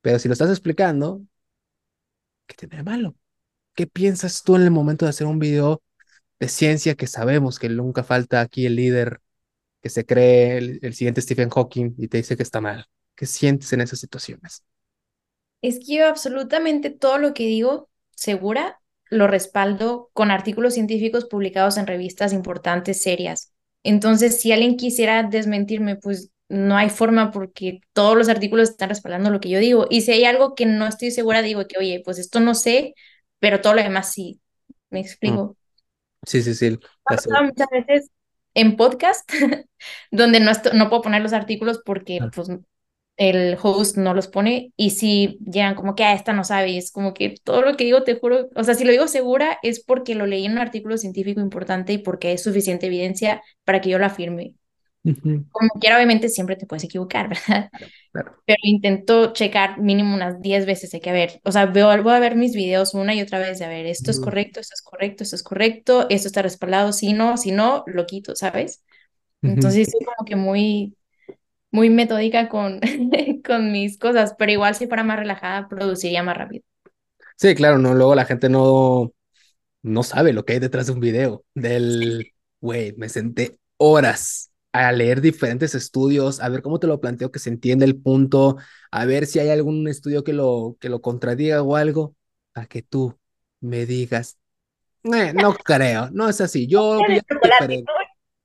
Pero 0.00 0.18
si 0.18 0.28
lo 0.28 0.32
estás 0.32 0.50
explicando, 0.50 1.22
¿qué 2.46 2.56
tiene 2.56 2.78
de 2.78 2.82
malo? 2.82 3.14
¿Qué 3.74 3.86
piensas 3.86 4.42
tú 4.42 4.56
en 4.56 4.62
el 4.62 4.72
momento 4.72 5.06
de 5.06 5.10
hacer 5.10 5.28
un 5.28 5.38
video 5.38 5.82
de 6.40 6.48
ciencia 6.48 6.94
que 6.94 7.06
sabemos 7.06 7.58
que 7.58 7.68
nunca 7.68 8.02
falta 8.02 8.40
aquí 8.40 8.66
el 8.66 8.76
líder 8.76 9.20
que 9.82 9.90
se 9.90 10.04
cree 10.04 10.58
el, 10.58 10.94
siguiente 10.94 11.20
Stephen 11.20 11.50
Hawking 11.50 11.94
y 11.98 12.08
te 12.08 12.16
dice 12.16 12.36
que 12.36 12.42
está 12.42 12.60
mal. 12.60 12.86
¿Qué 13.14 13.26
sientes 13.26 13.72
en 13.72 13.82
esas 13.82 14.00
situaciones? 14.00 14.64
Es 15.62 15.78
que 15.78 15.96
yo 15.96 16.08
absolutamente 16.08 16.90
todo 16.90 17.18
lo 17.18 17.34
que 17.34 17.46
digo, 17.46 17.90
segura, 18.16 18.80
lo 19.10 19.26
respaldo 19.26 20.10
con 20.14 20.30
artículos 20.30 20.74
científicos 20.74 21.26
publicados 21.26 21.76
en 21.76 21.86
revistas 21.86 22.32
importantes, 22.32 23.02
serias. 23.02 23.52
Entonces, 23.82 24.40
si 24.40 24.52
alguien 24.52 24.76
quisiera 24.76 25.22
desmentirme, 25.22 25.96
pues 25.96 26.30
no 26.48 26.76
hay 26.76 26.88
forma 26.88 27.30
porque 27.30 27.80
todos 27.92 28.16
los 28.16 28.28
artículos 28.28 28.70
están 28.70 28.88
respaldando 28.88 29.30
lo 29.30 29.40
que 29.40 29.50
yo 29.50 29.58
digo. 29.58 29.86
Y 29.90 30.02
si 30.02 30.12
hay 30.12 30.24
algo 30.24 30.54
que 30.54 30.66
no 30.66 30.86
estoy 30.86 31.10
segura, 31.10 31.42
digo 31.42 31.66
que, 31.66 31.78
oye, 31.78 32.02
pues 32.04 32.18
esto 32.18 32.40
no 32.40 32.54
sé, 32.54 32.94
pero 33.38 33.60
todo 33.60 33.74
lo 33.74 33.82
demás 33.82 34.12
sí. 34.12 34.40
¿Me 34.88 35.00
explico? 35.00 35.56
Sí, 36.26 36.42
sí, 36.42 36.54
sí. 36.54 36.78
Muchas 37.08 37.68
veces 37.70 38.10
en 38.54 38.76
podcast, 38.76 39.28
donde 40.10 40.40
no, 40.40 40.52
no 40.74 40.88
puedo 40.88 41.02
poner 41.02 41.22
los 41.22 41.32
artículos 41.32 41.80
porque 41.84 42.18
Ah. 42.20 42.30
pues, 42.34 42.48
el 43.16 43.58
host 43.62 43.98
no 43.98 44.14
los 44.14 44.28
pone 44.28 44.72
y 44.76 44.90
si 44.90 45.38
llegan 45.44 45.74
como 45.74 45.94
que 45.94 46.04
a 46.04 46.14
esta 46.14 46.32
no 46.32 46.42
sabe, 46.44 46.70
y 46.70 46.78
es 46.78 46.90
como 46.90 47.12
que 47.14 47.34
todo 47.44 47.62
lo 47.62 47.76
que 47.76 47.84
digo, 47.84 48.02
te 48.02 48.18
juro, 48.18 48.48
o 48.54 48.64
sea, 48.64 48.74
si 48.74 48.84
lo 48.84 48.92
digo 48.92 49.08
segura 49.08 49.58
es 49.62 49.84
porque 49.84 50.14
lo 50.14 50.26
leí 50.26 50.46
en 50.46 50.52
un 50.52 50.58
artículo 50.58 50.96
científico 50.96 51.40
importante 51.40 51.92
y 51.92 51.98
porque 51.98 52.32
es 52.32 52.42
suficiente 52.42 52.86
evidencia 52.86 53.42
para 53.64 53.80
que 53.82 53.90
yo 53.90 53.98
lo 53.98 54.06
afirme. 54.06 54.54
Como 55.50 55.70
quiera, 55.80 55.96
obviamente 55.96 56.28
siempre 56.28 56.56
te 56.56 56.66
puedes 56.66 56.84
equivocar, 56.84 57.28
¿verdad? 57.48 57.70
claro. 58.12 58.42
Pero 58.46 58.58
intento 58.64 59.32
checar 59.34 59.80
mínimo 59.80 60.14
unas 60.14 60.40
10 60.42 60.66
veces 60.66 60.90
de 60.92 61.00
que, 61.00 61.12
ver, 61.12 61.40
o 61.44 61.52
sea, 61.52 61.66
veo, 61.66 61.88
voy 62.02 62.14
a 62.14 62.20
ver 62.20 62.36
mis 62.36 62.54
videos 62.54 62.94
una 62.94 63.14
y 63.14 63.22
otra 63.22 63.38
vez 63.40 63.58
de, 63.60 63.66
a 63.66 63.68
ver, 63.68 63.86
esto 63.86 64.10
es 64.10 64.20
Ujú, 64.20 64.20
correcto, 64.20 64.60
esto 64.60 64.74
es 64.74 64.82
correcto, 64.82 65.22
esto 65.24 65.36
es 65.36 65.42
correcto, 65.44 66.06
esto 66.10 66.28
está 66.28 66.42
respaldado, 66.42 66.92
si 66.92 67.12
no, 67.14 67.36
si 67.38 67.52
no, 67.52 67.84
lo 67.86 68.06
quito, 68.06 68.36
¿sabes? 68.36 68.84
ujú. 69.42 69.74
Entonces, 69.74 69.90
soy 69.92 70.00
como 70.06 70.26
que 70.26 70.36
muy, 70.36 70.96
muy 71.72 71.90
metódica 71.90 72.48
con, 72.48 72.80
con 73.46 73.72
mis 73.72 73.98
cosas, 73.98 74.34
pero 74.38 74.52
igual 74.52 74.74
si 74.76 74.86
fuera 74.88 75.04
más 75.04 75.18
relajada, 75.20 75.68
produciría 75.68 76.22
más 76.24 76.36
rápido. 76.38 76.64
Sí, 77.36 77.54
claro, 77.54 77.78
no, 77.78 77.94
luego 77.94 78.14
la 78.14 78.26
gente 78.26 78.48
no, 78.48 79.12
no 79.82 80.02
sabe 80.04 80.32
lo 80.32 80.44
que 80.44 80.54
hay 80.54 80.58
detrás 80.60 80.86
de 80.88 80.92
un 80.94 81.00
video. 81.00 81.44
Del, 81.54 82.32
güey, 82.60 82.94
me 82.96 83.08
senté 83.10 83.58
horas 83.78 84.49
a 84.72 84.92
leer 84.92 85.20
diferentes 85.20 85.74
estudios, 85.74 86.40
a 86.40 86.48
ver 86.48 86.62
cómo 86.62 86.78
te 86.78 86.86
lo 86.86 87.00
planteo, 87.00 87.30
que 87.32 87.38
se 87.38 87.50
entiende 87.50 87.84
el 87.84 88.00
punto, 88.00 88.56
a 88.90 89.04
ver 89.04 89.26
si 89.26 89.38
hay 89.38 89.50
algún 89.50 89.88
estudio 89.88 90.24
que 90.24 90.32
lo, 90.32 90.76
que 90.80 90.88
lo 90.88 91.00
contradiga 91.00 91.62
o 91.62 91.76
algo, 91.76 92.14
a 92.54 92.66
que 92.66 92.82
tú 92.82 93.18
me 93.60 93.86
digas, 93.86 94.38
"Eh, 95.04 95.32
no 95.34 95.54
creo, 95.54 96.10
no 96.12 96.28
es 96.28 96.40
así, 96.40 96.66
yo. 96.66 97.00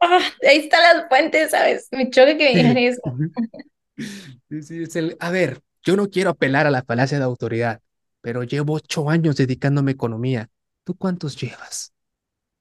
Ah, 0.01 0.19
ahí 0.47 0.57
están 0.57 0.81
las 0.83 1.07
fuentes, 1.09 1.51
¿sabes? 1.51 1.87
Me 1.91 2.09
choca 2.09 2.37
que 2.37 2.43
me 2.43 2.55
digan 2.55 2.77
eso. 2.77 3.01
Sí, 4.49 4.61
sí, 4.61 4.83
es 4.83 4.95
el, 4.95 5.17
a 5.19 5.31
ver, 5.31 5.61
yo 5.83 5.95
no 5.95 6.09
quiero 6.09 6.31
apelar 6.31 6.67
a 6.67 6.71
la 6.71 6.83
falacia 6.83 7.17
de 7.17 7.23
autoridad, 7.23 7.81
pero 8.21 8.43
llevo 8.43 8.73
ocho 8.73 9.09
años 9.09 9.35
dedicándome 9.37 9.91
a 9.91 9.93
economía. 9.93 10.49
¿Tú 10.83 10.95
cuántos 10.95 11.39
llevas? 11.39 11.93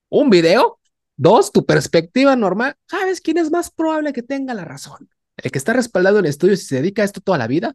¿Un 0.08 0.30
video? 0.30 0.78
¿Dos? 1.16 1.52
¿Tu 1.52 1.64
perspectiva 1.64 2.34
normal? 2.36 2.76
¿Sabes 2.88 3.20
quién 3.20 3.38
es 3.38 3.50
más 3.50 3.70
probable 3.70 4.12
que 4.12 4.22
tenga 4.22 4.54
la 4.54 4.64
razón? 4.64 5.08
¿El 5.36 5.50
que 5.50 5.58
está 5.58 5.72
respaldado 5.72 6.18
en 6.18 6.26
estudios 6.26 6.62
y 6.62 6.66
se 6.66 6.76
dedica 6.76 7.02
a 7.02 7.04
esto 7.04 7.20
toda 7.20 7.38
la 7.38 7.46
vida? 7.46 7.74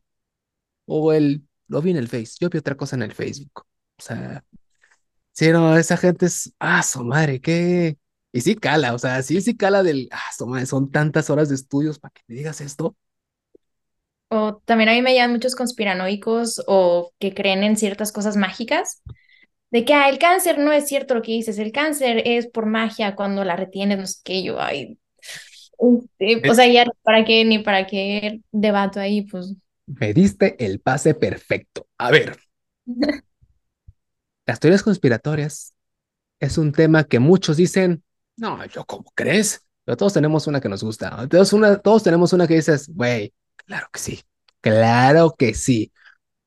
¿O 0.85 1.13
el, 1.13 1.43
lo 1.67 1.81
vi 1.81 1.91
en 1.91 1.97
el 1.97 2.07
Face, 2.07 2.35
yo 2.39 2.49
vi 2.49 2.57
otra 2.57 2.75
cosa 2.75 2.95
en 2.95 3.03
el 3.03 3.13
Facebook? 3.13 3.65
O 3.97 4.01
sea, 4.01 4.43
sí, 5.31 5.49
no, 5.51 5.77
esa 5.77 5.97
gente 5.97 6.25
es, 6.25 6.53
ah, 6.59 6.83
su 6.83 7.03
madre, 7.03 7.41
qué... 7.41 7.97
Y 8.31 8.41
sí 8.41 8.55
cala, 8.55 8.93
o 8.93 8.99
sea, 8.99 9.23
sí, 9.23 9.41
sí 9.41 9.57
cala 9.57 9.81
del, 9.81 10.07
ah, 10.11 10.31
su 10.37 10.45
madre, 10.45 10.65
son 10.67 10.91
tantas 10.91 11.29
horas 11.31 11.49
de 11.49 11.55
estudios 11.55 11.97
para 11.97 12.11
que 12.13 12.21
me 12.27 12.35
digas 12.35 12.61
esto. 12.61 12.95
O 14.29 14.61
también 14.65 14.89
a 14.89 14.93
mí 14.93 15.01
me 15.01 15.15
llaman 15.15 15.31
muchos 15.31 15.55
conspiranoicos 15.55 16.63
o 16.67 17.11
que 17.19 17.33
creen 17.33 17.63
en 17.63 17.77
ciertas 17.77 18.11
cosas 18.11 18.37
mágicas, 18.37 19.01
de 19.71 19.85
que 19.85 19.93
ah, 19.93 20.09
el 20.09 20.17
cáncer 20.17 20.57
no 20.57 20.71
es 20.71 20.87
cierto 20.87 21.15
lo 21.15 21.21
que 21.21 21.31
dices, 21.31 21.59
el 21.59 21.71
cáncer 21.71 22.23
es 22.25 22.47
por 22.47 22.65
magia 22.65 23.15
cuando 23.15 23.43
la 23.43 23.55
retienes, 23.55 23.97
no 23.99 24.07
sé 24.07 24.19
qué, 24.23 24.43
yo, 24.43 24.59
ay, 24.59 24.97
este, 25.79 26.49
o 26.49 26.53
sea, 26.53 26.67
ya 26.67 26.85
para 27.03 27.23
qué, 27.23 27.45
ni 27.45 27.59
para 27.59 27.87
qué 27.87 28.41
debato 28.51 28.99
ahí, 28.99 29.21
pues. 29.21 29.53
Me 29.85 30.13
diste 30.13 30.55
el 30.63 30.79
pase 30.81 31.13
perfecto. 31.13 31.87
A 31.97 32.11
ver, 32.11 32.37
las 34.45 34.59
teorías 34.59 34.83
conspiratorias 34.83 35.73
es 36.39 36.57
un 36.57 36.71
tema 36.71 37.03
que 37.03 37.19
muchos 37.19 37.57
dicen, 37.57 38.03
no, 38.37 38.65
yo 38.65 38.85
cómo 38.85 39.11
crees, 39.15 39.65
pero 39.83 39.97
todos 39.97 40.13
tenemos 40.13 40.47
una 40.47 40.61
que 40.61 40.69
nos 40.69 40.83
gusta, 40.83 41.27
todos, 41.27 41.53
una, 41.53 41.77
todos 41.77 42.03
tenemos 42.03 42.33
una 42.33 42.47
que 42.47 42.55
dices, 42.55 42.89
güey, 42.93 43.33
claro 43.55 43.87
que 43.91 43.99
sí, 43.99 44.21
claro 44.61 45.35
que 45.37 45.53
sí. 45.53 45.91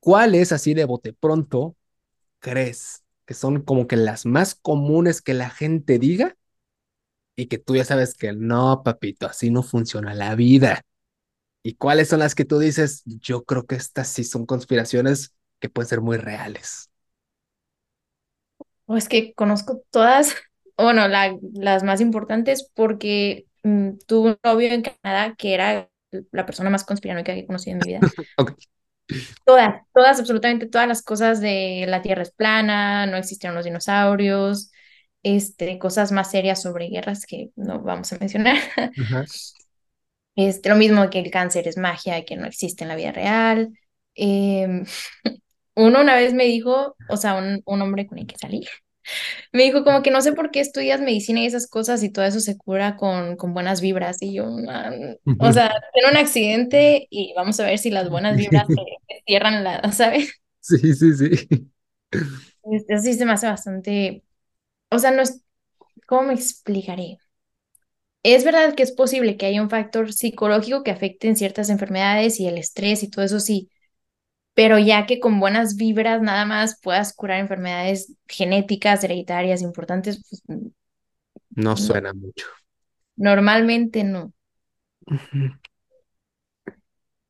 ¿Cuál 0.00 0.34
es 0.34 0.50
así 0.50 0.74
de 0.74 0.84
bote 0.84 1.12
pronto 1.12 1.76
crees 2.40 3.01
que 3.32 3.38
son 3.38 3.62
como 3.62 3.86
que 3.86 3.96
las 3.96 4.26
más 4.26 4.54
comunes 4.54 5.22
que 5.22 5.32
la 5.34 5.50
gente 5.50 5.98
diga 5.98 6.36
y 7.36 7.46
que 7.46 7.58
tú 7.58 7.76
ya 7.76 7.84
sabes 7.84 8.14
que 8.14 8.32
no, 8.32 8.82
papito, 8.84 9.26
así 9.26 9.50
no 9.50 9.62
funciona 9.62 10.14
la 10.14 10.34
vida? 10.34 10.82
¿Y 11.62 11.74
cuáles 11.76 12.08
son 12.10 12.20
las 12.20 12.34
que 12.34 12.44
tú 12.46 12.58
dices? 12.60 13.02
Yo 13.06 13.44
creo 13.44 13.66
que 13.66 13.76
estas 13.76 14.08
sí 14.08 14.24
son 14.24 14.46
conspiraciones 14.46 15.34
que 15.60 15.70
pueden 15.70 15.88
ser 15.88 16.00
muy 16.02 16.18
reales. 16.18 16.90
O 18.86 18.96
es 18.96 19.08
que 19.08 19.34
conozco 19.34 19.82
todas, 19.90 20.34
bueno, 20.76 21.08
la, 21.08 21.36
las 21.54 21.82
más 21.82 22.00
importantes 22.00 22.70
porque 22.74 23.46
mm, 23.62 23.90
tuve 24.06 24.30
un 24.32 24.38
novio 24.44 24.68
en 24.72 24.82
Canadá 24.82 25.34
que 25.36 25.54
era 25.54 25.90
la 26.30 26.46
persona 26.46 26.70
más 26.70 26.84
conspiranoica 26.84 27.32
que 27.34 27.40
he 27.40 27.46
conocido 27.46 27.74
en 27.74 27.78
mi 27.80 27.86
vida. 27.86 28.02
Ok. 28.36 28.56
Todas, 29.44 29.82
todas, 29.92 30.18
absolutamente 30.18 30.66
todas 30.66 30.88
las 30.88 31.02
cosas 31.02 31.40
de 31.40 31.84
la 31.88 32.02
Tierra 32.02 32.22
es 32.22 32.32
plana, 32.32 33.06
no 33.06 33.16
existieron 33.16 33.56
los 33.56 33.64
dinosaurios, 33.64 34.70
este, 35.22 35.78
cosas 35.78 36.12
más 36.12 36.30
serias 36.30 36.62
sobre 36.62 36.88
guerras 36.88 37.26
que 37.26 37.50
no 37.56 37.80
vamos 37.80 38.12
a 38.12 38.18
mencionar. 38.18 38.56
Ajá. 38.76 39.24
Este, 40.34 40.68
lo 40.68 40.76
mismo 40.76 41.10
que 41.10 41.18
el 41.20 41.30
cáncer 41.30 41.68
es 41.68 41.76
magia, 41.76 42.24
que 42.24 42.36
no 42.36 42.46
existe 42.46 42.84
en 42.84 42.88
la 42.88 42.96
vida 42.96 43.12
real. 43.12 43.70
Em, 44.14 44.84
uno 45.74 46.00
una 46.00 46.14
vez 46.16 46.34
me 46.34 46.44
dijo, 46.44 46.96
o 47.08 47.16
sea, 47.16 47.34
un, 47.34 47.62
un 47.64 47.82
hombre 47.82 48.06
con 48.06 48.18
el 48.18 48.26
que 48.26 48.38
salí, 48.38 48.66
me 49.52 49.64
dijo 49.64 49.84
como 49.84 50.02
que 50.02 50.10
no 50.10 50.22
sé 50.22 50.32
por 50.32 50.50
qué 50.50 50.60
estudias 50.60 51.00
medicina 51.00 51.40
y 51.40 51.46
esas 51.46 51.66
cosas 51.68 52.02
y 52.02 52.10
todo 52.12 52.24
eso 52.24 52.40
se 52.40 52.56
cura 52.58 52.96
con, 52.96 53.36
con 53.36 53.54
buenas 53.54 53.80
vibras. 53.80 54.22
Y 54.22 54.34
yo, 54.34 54.46
"Man, 54.50 55.18
o 55.38 55.52
sea, 55.52 55.70
tiene 55.94 56.10
un 56.10 56.16
accidente 56.16 57.06
y 57.10 57.32
vamos 57.36 57.60
a 57.60 57.66
ver 57.66 57.78
si 57.78 57.90
las 57.90 58.10
buenas 58.10 58.36
vibras 58.36 58.68
se, 58.74 58.82
cierran 59.26 59.64
la, 59.64 59.80
¿sabes? 59.92 60.32
Sí, 60.60 60.94
sí, 60.94 61.12
sí. 61.14 61.70
Eso 62.64 63.02
sí 63.02 63.14
se 63.14 63.24
me 63.26 63.32
hace 63.32 63.46
bastante, 63.48 64.24
o 64.90 64.98
sea, 65.00 65.12
no 65.12 65.22
es, 65.22 65.42
¿cómo 66.08 66.24
me 66.24 66.34
explicaré? 66.34 67.18
Es 68.22 68.44
verdad 68.44 68.74
que 68.74 68.82
es 68.84 68.92
posible 68.92 69.36
que 69.36 69.46
haya 69.46 69.62
un 69.62 69.70
factor 69.70 70.12
psicológico 70.12 70.82
que 70.84 70.90
afecte 70.92 71.28
en 71.28 71.36
ciertas 71.36 71.70
enfermedades 71.70 72.38
y 72.40 72.46
el 72.46 72.58
estrés 72.58 73.02
y 73.02 73.10
todo 73.10 73.24
eso 73.24 73.40
sí, 73.40 73.70
pero 74.54 74.78
ya 74.78 75.06
que 75.06 75.20
con 75.20 75.40
buenas 75.40 75.76
vibras 75.76 76.22
nada 76.22 76.44
más 76.46 76.78
puedas 76.82 77.14
curar 77.14 77.40
enfermedades 77.40 78.14
genéticas, 78.28 79.04
hereditarias 79.04 79.62
importantes, 79.62 80.22
pues 80.28 80.42
No 81.56 81.76
no, 81.76 81.76
suena 81.76 82.12
mucho. 82.12 82.46
normalmente 83.16 84.04
no. 84.04 84.32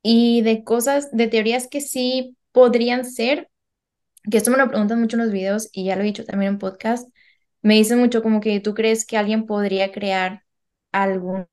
Y 0.02 0.42
de 0.42 0.64
cosas, 0.64 1.10
de 1.12 1.28
teorías 1.28 1.68
que 1.68 1.80
sí 1.80 2.36
podrían 2.52 3.04
ser, 3.04 3.48
que 4.30 4.38
esto 4.38 4.50
me 4.50 4.58
lo 4.58 4.68
preguntan 4.68 5.00
mucho 5.00 5.16
en 5.16 5.24
los 5.24 5.32
videos 5.32 5.70
y 5.72 5.84
ya 5.86 5.96
lo 5.96 6.02
he 6.02 6.06
dicho 6.06 6.24
también 6.24 6.54
en 6.54 6.58
podcast, 6.58 7.08
me 7.62 7.74
dicen 7.76 7.98
mucho 8.00 8.22
como 8.22 8.40
que 8.40 8.60
tú 8.60 8.74
crees 8.74 9.06
que 9.06 9.18
alguien 9.18 9.46
podría 9.46 9.92
crear 9.92 10.44
alguna 10.92 11.48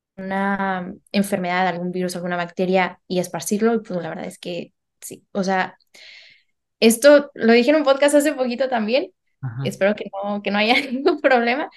enfermedad, 1.11 1.67
algún 1.67 1.91
virus, 1.91 2.15
alguna 2.15 2.37
bacteria 2.37 3.01
y 3.07 3.19
esparcirlo, 3.19 3.75
y 3.75 3.79
pues 3.81 4.01
la 4.01 4.09
verdad 4.09 4.25
es 4.27 4.39
que 4.39 4.73
sí. 5.01 5.25
O 5.31 5.43
sea, 5.43 5.77
esto 6.79 7.31
lo 7.33 7.53
dije 7.53 7.71
en 7.71 7.77
un 7.77 7.83
podcast 7.83 8.15
hace 8.15 8.33
poquito 8.33 8.69
también, 8.69 9.11
Ajá. 9.41 9.63
espero 9.65 9.95
que 9.95 10.05
no, 10.11 10.41
que 10.41 10.51
no 10.51 10.57
haya 10.57 10.73
ningún 10.91 11.21
problema, 11.21 11.69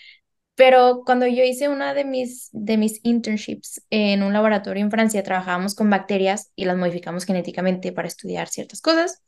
pero 0.54 1.02
cuando 1.04 1.26
yo 1.26 1.42
hice 1.44 1.68
una 1.68 1.94
de 1.94 2.04
mis, 2.04 2.50
de 2.52 2.76
mis 2.76 3.00
internships 3.04 3.82
en 3.90 4.22
un 4.22 4.32
laboratorio 4.32 4.82
en 4.82 4.90
Francia, 4.90 5.22
trabajábamos 5.22 5.74
con 5.74 5.88
bacterias 5.88 6.52
y 6.56 6.66
las 6.66 6.76
modificamos 6.76 7.24
genéticamente 7.24 7.92
para 7.92 8.08
estudiar 8.08 8.48
ciertas 8.48 8.80
cosas. 8.80 9.22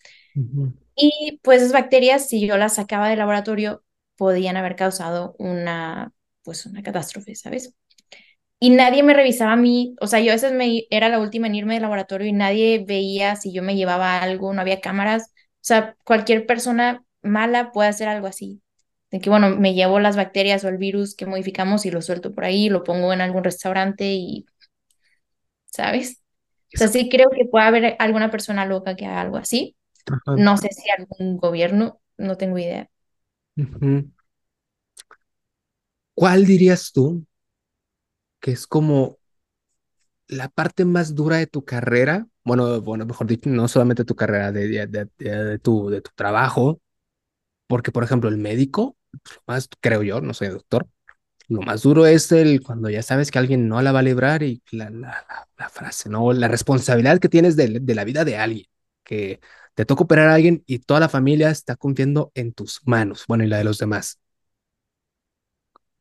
Y 0.97 1.41
pues 1.43 1.63
esas 1.63 1.73
bacterias, 1.73 2.29
si 2.29 2.47
yo 2.47 2.57
las 2.57 2.75
sacaba 2.75 3.09
del 3.09 3.19
laboratorio, 3.19 3.83
podían 4.17 4.57
haber 4.57 4.77
causado 4.77 5.35
una, 5.39 6.13
pues 6.43 6.67
una 6.67 6.83
catástrofe, 6.83 7.35
¿sabes? 7.35 7.75
Y 8.65 8.71
nadie 8.71 9.03
me 9.03 9.13
revisaba 9.13 9.53
a 9.53 9.57
mí, 9.57 9.95
o 10.01 10.07
sea, 10.07 10.21
yo 10.21 10.31
a 10.31 10.37
veces 10.37 10.55
me, 10.55 10.87
era 10.89 11.11
la 11.11 11.19
última 11.19 11.49
en 11.49 11.55
irme 11.55 11.75
del 11.75 11.83
laboratorio 11.83 12.27
y 12.27 12.33
nadie 12.33 12.83
veía 12.83 13.37
si 13.37 13.53
yo 13.53 13.63
me 13.63 13.77
llevaba 13.77 14.23
algo, 14.23 14.55
no 14.55 14.63
había 14.63 14.81
cámaras. 14.81 15.25
O 15.25 15.61
sea, 15.61 15.99
cualquier 16.03 16.47
persona 16.47 17.05
mala 17.21 17.73
puede 17.73 17.91
hacer 17.91 18.09
algo 18.09 18.27
así. 18.27 18.63
De 19.11 19.21
que, 19.21 19.29
bueno, 19.29 19.51
me 19.51 19.75
llevo 19.75 20.01
las 20.01 20.17
bacterias 20.17 20.65
o 20.65 20.71
el 20.71 20.79
virus 20.79 21.15
que 21.15 21.27
modificamos 21.27 21.85
y 21.85 21.91
lo 21.91 22.01
suelto 22.01 22.33
por 22.33 22.47
ahí, 22.47 22.71
lo 22.71 22.85
pongo 22.85 23.13
en 23.13 23.21
algún 23.21 23.45
restaurante 23.45 24.15
y, 24.15 24.47
¿sabes? 25.67 26.23
O 26.75 26.79
sea, 26.79 26.89
sí 26.89 27.11
creo 27.11 27.29
que 27.29 27.45
puede 27.45 27.67
haber 27.67 27.97
alguna 27.99 28.31
persona 28.31 28.65
loca 28.65 28.97
que 28.97 29.05
haga 29.05 29.21
algo 29.21 29.37
así. 29.37 29.77
Ajá. 30.07 30.37
No 30.39 30.57
sé 30.57 30.71
si 30.71 30.89
algún 30.89 31.37
gobierno, 31.37 32.01
no 32.17 32.39
tengo 32.39 32.57
idea. 32.57 32.89
¿Cuál 36.15 36.47
dirías 36.47 36.91
tú 36.91 37.27
que 38.45 38.53
es 38.53 38.67
como 38.69 39.19
la 40.29 40.49
parte 40.49 40.85
más 40.85 41.15
dura 41.15 41.37
de 41.39 41.47
tu 41.47 41.65
carrera? 41.65 42.27
Bueno, 42.45 42.81
bueno, 42.83 43.07
mejor 43.07 43.27
dicho, 43.27 43.49
no 43.51 43.69
solamente 43.69 44.05
tu 44.05 44.15
carrera, 44.17 44.53
de, 44.53 44.69
de, 44.69 44.87
de- 44.87 45.09
de- 45.19 45.59
tu, 45.59 45.89
de 45.91 46.01
tu 46.03 46.11
trabajo, 46.15 46.81
porque, 47.69 47.93
por 47.93 48.05
ejemplo, 48.05 48.31
el 48.31 48.39
médico, 48.39 48.97
lo 49.13 49.21
más, 49.49 49.69
creo 49.81 50.03
yo, 50.03 50.21
no 50.21 50.35
soy 50.35 50.49
doctor, 50.49 50.89
lo 51.49 51.63
más 51.63 51.83
duro 51.83 52.07
es 52.07 52.33
el 52.33 52.63
cuando 52.63 52.91
ya 52.91 53.03
sabes 53.03 53.31
que 53.31 53.39
alguien 53.41 53.69
no 53.69 53.83
la 53.83 53.93
va 53.93 54.01
a 54.01 54.03
librar 54.03 54.43
y 54.45 54.63
la, 54.73 54.91
la, 54.91 55.09
la, 55.29 55.49
la 55.59 55.71
frase, 55.71 56.11
¿no? 56.11 56.33
La 56.33 56.49
responsabilidad 56.49 57.21
que 57.21 57.29
tienes 57.31 57.57
de, 57.57 57.81
de 57.81 57.97
la 57.97 58.05
vida 58.05 58.25
de 58.25 58.39
alguien, 58.39 58.67
que 59.05 59.41
te 59.75 59.87
toca 59.87 60.05
operar 60.05 60.29
a 60.31 60.35
alguien 60.37 60.65
y 60.67 60.81
toda 60.81 61.01
la 61.01 61.09
familia 61.11 61.51
está 61.51 61.77
confiando 61.77 62.33
en 62.35 62.53
tus 62.55 62.83
manos, 62.87 63.25
bueno, 63.29 63.45
y 63.45 63.49
la 63.49 63.59
de 63.59 63.65
los 63.65 63.79
demás. 63.79 64.21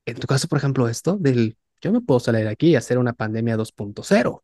En 0.05 0.19
tu 0.19 0.27
caso, 0.27 0.47
por 0.47 0.57
ejemplo, 0.57 0.87
esto 0.89 1.17
del, 1.19 1.57
yo 1.83 1.91
me 1.91 1.99
puedo 1.99 2.19
salir 2.21 2.47
aquí 2.47 2.69
y 2.69 2.75
hacer 2.77 2.97
una 2.97 3.11
pandemia 3.11 3.57
2.0. 3.57 4.41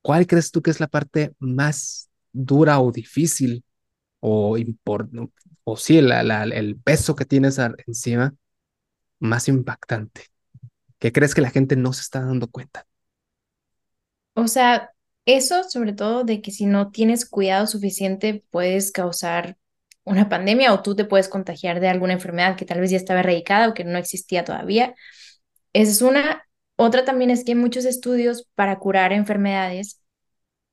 ¿Cuál 0.00 0.26
crees 0.26 0.50
tú 0.50 0.62
que 0.62 0.70
es 0.70 0.80
la 0.80 0.88
parte 0.88 1.34
más 1.38 2.08
dura 2.32 2.80
o 2.80 2.90
difícil 2.90 3.62
o, 4.20 4.56
o 5.64 5.76
sí, 5.76 5.98
el 5.98 6.80
peso 6.82 7.14
que 7.14 7.26
tienes 7.26 7.60
encima 7.86 8.34
más 9.18 9.46
impactante? 9.48 10.22
¿Qué 10.98 11.12
crees 11.12 11.34
que 11.34 11.42
la 11.42 11.50
gente 11.50 11.76
no 11.76 11.92
se 11.92 12.00
está 12.00 12.20
dando 12.24 12.48
cuenta? 12.48 12.86
O 14.32 14.48
sea, 14.48 14.90
eso 15.26 15.64
sobre 15.64 15.92
todo 15.92 16.24
de 16.24 16.40
que 16.40 16.50
si 16.50 16.64
no 16.64 16.90
tienes 16.90 17.28
cuidado 17.28 17.66
suficiente 17.66 18.42
puedes 18.50 18.90
causar 18.90 19.58
una 20.04 20.30
pandemia 20.30 20.72
o 20.72 20.82
tú 20.82 20.96
te 20.96 21.04
puedes 21.04 21.28
contagiar 21.28 21.78
de 21.80 21.88
alguna 21.88 22.14
enfermedad 22.14 22.56
que 22.56 22.64
tal 22.64 22.80
vez 22.80 22.90
ya 22.90 22.96
estaba 22.96 23.20
erradicada 23.20 23.68
o 23.68 23.74
que 23.74 23.84
no 23.84 23.98
existía 23.98 24.46
todavía. 24.46 24.94
Esa 25.72 25.90
es 25.92 26.02
una. 26.02 26.44
Otra 26.76 27.04
también 27.04 27.30
es 27.30 27.44
que 27.44 27.52
hay 27.52 27.58
muchos 27.58 27.84
estudios 27.84 28.48
para 28.54 28.78
curar 28.78 29.12
enfermedades 29.12 30.00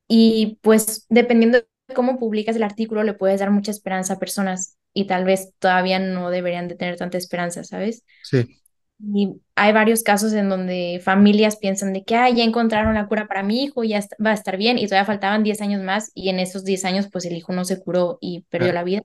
y 0.07 0.59
pues 0.61 1.05
dependiendo 1.09 1.59
de 1.59 1.95
cómo 1.95 2.19
publicas 2.19 2.55
el 2.55 2.63
artículo 2.63 3.03
le 3.03 3.13
puedes 3.13 3.39
dar 3.41 3.51
mucha 3.51 3.71
esperanza 3.71 4.15
a 4.15 4.19
personas 4.19 4.77
y 4.93 5.07
tal 5.07 5.25
vez 5.25 5.53
todavía 5.59 5.99
no 5.99 6.29
deberían 6.31 6.67
de 6.67 6.75
tener 6.75 6.97
tanta 6.97 7.17
esperanza, 7.17 7.63
¿sabes? 7.63 8.03
Sí, 8.21 8.47
Y 8.99 9.41
hay 9.55 9.73
varios 9.73 10.01
casos 10.03 10.33
en 10.33 10.49
donde 10.49 10.99
familias 11.03 11.57
piensan 11.57 11.93
de 11.93 12.03
que 12.03 12.15
ah, 12.15 12.29
ya 12.29 12.43
encontraron 12.43 12.95
la 12.95 13.07
cura 13.07 13.27
para 13.27 13.43
mi 13.43 13.63
hijo, 13.63 13.83
ya 13.83 14.01
va 14.25 14.31
a 14.31 14.33
estar 14.33 14.57
bien, 14.57 14.79
y 14.79 14.87
todavía 14.87 15.05
faltaban 15.05 15.43
10 15.43 15.61
años 15.61 15.83
más, 15.83 16.11
y 16.15 16.29
en 16.29 16.39
esos 16.39 16.63
10 16.63 16.83
años, 16.85 17.07
pues 17.11 17.25
el 17.25 17.35
hijo 17.35 17.53
no 17.53 17.63
se 17.65 17.79
curó 17.81 18.17
y 18.21 18.41
perdió 18.49 18.73
la 18.73 18.83
vida. 18.83 19.03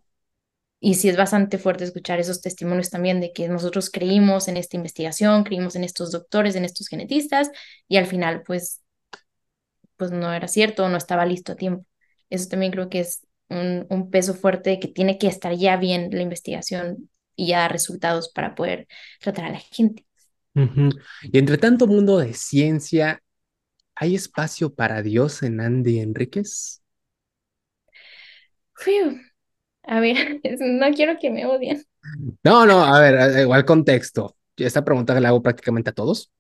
Y 0.85 0.95
sí 0.95 1.09
es 1.09 1.17
bastante 1.17 1.59
fuerte 1.59 1.85
escuchar 1.85 2.19
esos 2.19 2.41
testimonios 2.41 2.91
también 2.91 3.21
de 3.21 3.33
que 3.33 3.49
nosotros 3.49 3.89
creímos 3.89 4.49
en 4.49 4.57
esta 4.57 4.77
investigación, 4.77 5.45
creímos 5.45 5.77
en 5.77 5.85
estos 5.85 6.11
doctores, 6.11 6.57
en 6.57 6.65
estos 6.65 6.89
genetistas, 6.89 7.51
y 7.89 7.99
al 7.99 8.07
final, 8.07 8.43
pues, 8.45 8.83
pues 9.97 10.11
no 10.11 10.33
era 10.33 10.49
cierto, 10.49 10.89
no 10.89 10.97
estaba 10.97 11.27
listo 11.27 11.53
a 11.53 11.57
tiempo. 11.57 11.87
Eso 12.31 12.49
también 12.49 12.73
creo 12.73 12.89
que 12.89 13.01
es 13.01 13.27
un, 13.49 13.87
un 13.91 14.11
peso 14.11 14.35
fuerte 14.35 14.81
que 14.81 14.89
tiene 14.89 15.19
que 15.19 15.27
estar 15.29 15.55
ya 15.55 15.77
bien 15.77 16.11
la 16.13 16.23
investigación 16.23 17.11
y 17.37 17.49
ya 17.49 17.61
dar 17.61 17.73
resultados 17.73 18.31
para 18.33 18.55
poder 18.55 18.89
tratar 19.21 19.47
a 19.47 19.51
la 19.51 19.61
gente. 19.61 20.05
Y 21.23 21.39
entre 21.39 21.59
tanto 21.59 21.87
mundo 21.87 22.19
de 22.19 22.35
ciencia, 22.35 23.23
¿hay 23.95 24.15
espacio 24.17 24.75
para 24.75 25.03
Dios 25.03 25.43
en 25.43 25.61
Andy 25.61 26.01
Enríquez? 26.01 26.83
Fiu. 28.83 29.09
A 29.85 30.01
ver, 30.01 30.41
no 30.61 30.91
quiero 30.93 31.19
que 31.19 31.31
me 31.31 31.47
odien. 31.47 31.85
No, 32.45 32.67
no, 32.67 32.85
a 32.85 33.01
ver, 33.01 33.17
a- 33.19 33.41
igual 33.43 33.65
contexto. 33.65 34.37
Esta 34.57 34.85
pregunta 34.85 35.19
la 35.21 35.29
hago 35.29 35.43
prácticamente 35.43 35.91
a 35.91 35.93
todos. 35.93 36.31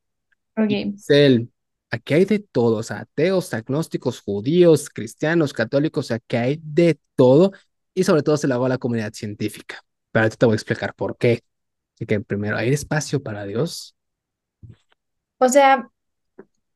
Ok. 0.56 1.02
el, 1.08 1.50
aquí 1.90 2.14
hay 2.14 2.24
de 2.24 2.38
todos, 2.40 2.90
ateos, 2.90 3.52
agnósticos, 3.54 4.20
judíos, 4.20 4.88
cristianos, 4.90 5.52
católicos, 5.52 6.06
o 6.06 6.08
sea, 6.08 6.18
que 6.26 6.36
hay 6.38 6.60
de 6.62 6.98
todo 7.16 7.52
y 7.94 8.04
sobre 8.04 8.22
todo 8.22 8.36
se 8.36 8.48
lo 8.48 8.54
hago 8.54 8.66
a 8.66 8.68
la 8.70 8.78
comunidad 8.78 9.12
científica. 9.12 9.80
Pero 10.10 10.24
ahorita 10.24 10.36
te 10.38 10.46
voy 10.46 10.54
a 10.54 10.56
explicar 10.56 10.94
por 10.94 11.16
qué. 11.16 11.42
Así 11.96 12.06
que 12.06 12.20
primero, 12.20 12.56
¿hay 12.56 12.70
espacio 12.72 13.22
para 13.22 13.44
Dios? 13.44 13.96
O 15.38 15.48
sea, 15.48 15.90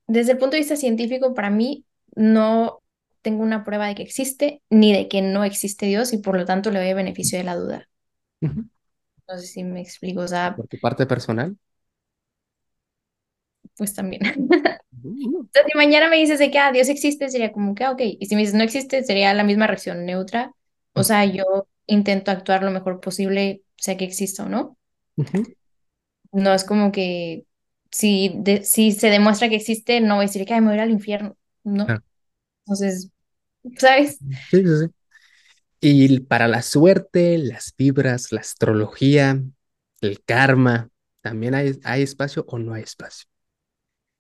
desde 0.07 0.33
el 0.33 0.39
punto 0.39 0.55
de 0.57 0.61
vista 0.61 0.77
científico, 0.77 1.35
para 1.35 1.51
mí 1.51 1.87
no 2.17 2.83
tengo 3.27 3.43
una 3.45 3.65
prueba 3.65 3.89
de 3.89 3.97
que 3.97 4.05
existe 4.05 4.63
ni 4.71 4.93
de 4.95 5.09
que 5.09 5.23
no 5.23 5.45
existe 5.45 5.87
Dios 5.87 6.13
y 6.15 6.19
por 6.19 6.37
lo 6.39 6.47
tanto 6.47 6.71
le 6.73 6.81
doy 6.81 6.91
el 6.91 6.97
beneficio 6.97 7.39
de 7.39 7.45
la 7.45 7.57
duda. 7.57 7.89
No 9.29 9.39
sé 9.39 9.47
si 9.47 9.63
me 9.65 9.81
explico. 9.81 10.21
O 10.23 10.29
sea, 10.29 10.57
Por 10.57 10.67
tu 10.69 10.79
parte 10.81 11.07
personal. 11.07 11.57
pues 13.77 13.95
también. 13.95 14.23
Entonces, 15.03 15.73
si 15.73 15.79
mañana 15.79 16.09
me 16.09 16.17
dices 16.17 16.39
de 16.39 16.51
que 16.51 16.59
ah, 16.59 16.73
Dios 16.73 16.89
existe, 16.89 17.29
sería 17.31 17.53
como 17.53 17.75
que, 17.75 17.85
ah, 17.85 17.93
ok. 17.93 18.01
Y 18.21 18.27
si 18.27 18.35
me 18.35 18.43
dices 18.43 18.55
no 18.57 18.63
existe, 18.65 19.05
sería 19.05 19.35
la 19.35 19.45
misma 19.45 19.67
reacción 19.67 20.05
neutra. 20.07 20.53
O 20.95 21.03
sea, 21.05 21.25
yo 21.25 21.69
intento 21.87 22.31
actuar 22.31 22.63
lo 22.63 22.71
mejor 22.71 23.01
posible, 23.01 23.63
sea 23.77 23.97
que 23.97 24.05
exista 24.05 24.45
o 24.45 24.49
no. 24.49 24.79
No 26.33 26.53
es 26.55 26.65
como 26.65 26.93
que 26.93 27.47
si, 27.91 28.33
de- 28.37 28.65
si 28.65 28.93
se 28.93 29.11
demuestra 29.11 29.49
que 29.49 29.57
existe, 29.57 30.01
no 30.01 30.17
voy 30.17 30.25
a 30.25 30.27
decir 30.29 30.45
que 30.47 30.55
"Ay, 30.55 30.61
me 30.61 30.67
voy 30.69 30.75
a 30.75 30.77
ir 30.79 30.83
al 30.83 30.91
infierno. 30.91 31.37
No. 31.65 31.97
Entonces, 32.67 33.11
¿sabes? 33.79 34.21
Sí, 34.51 34.63
sí, 34.65 34.79
sí. 34.81 34.87
Y 35.81 36.21
para 36.21 36.49
la 36.49 36.63
suerte, 36.63 37.39
las 37.39 37.75
vibras, 37.77 38.33
la 38.33 38.41
astrología, 38.41 39.43
el 40.01 40.25
karma, 40.25 40.91
¿también 41.23 41.55
hay, 41.55 41.79
hay 41.85 42.03
espacio 42.03 42.45
o 42.49 42.59
no 42.59 42.75
hay 42.75 42.83
espacio? 42.85 43.29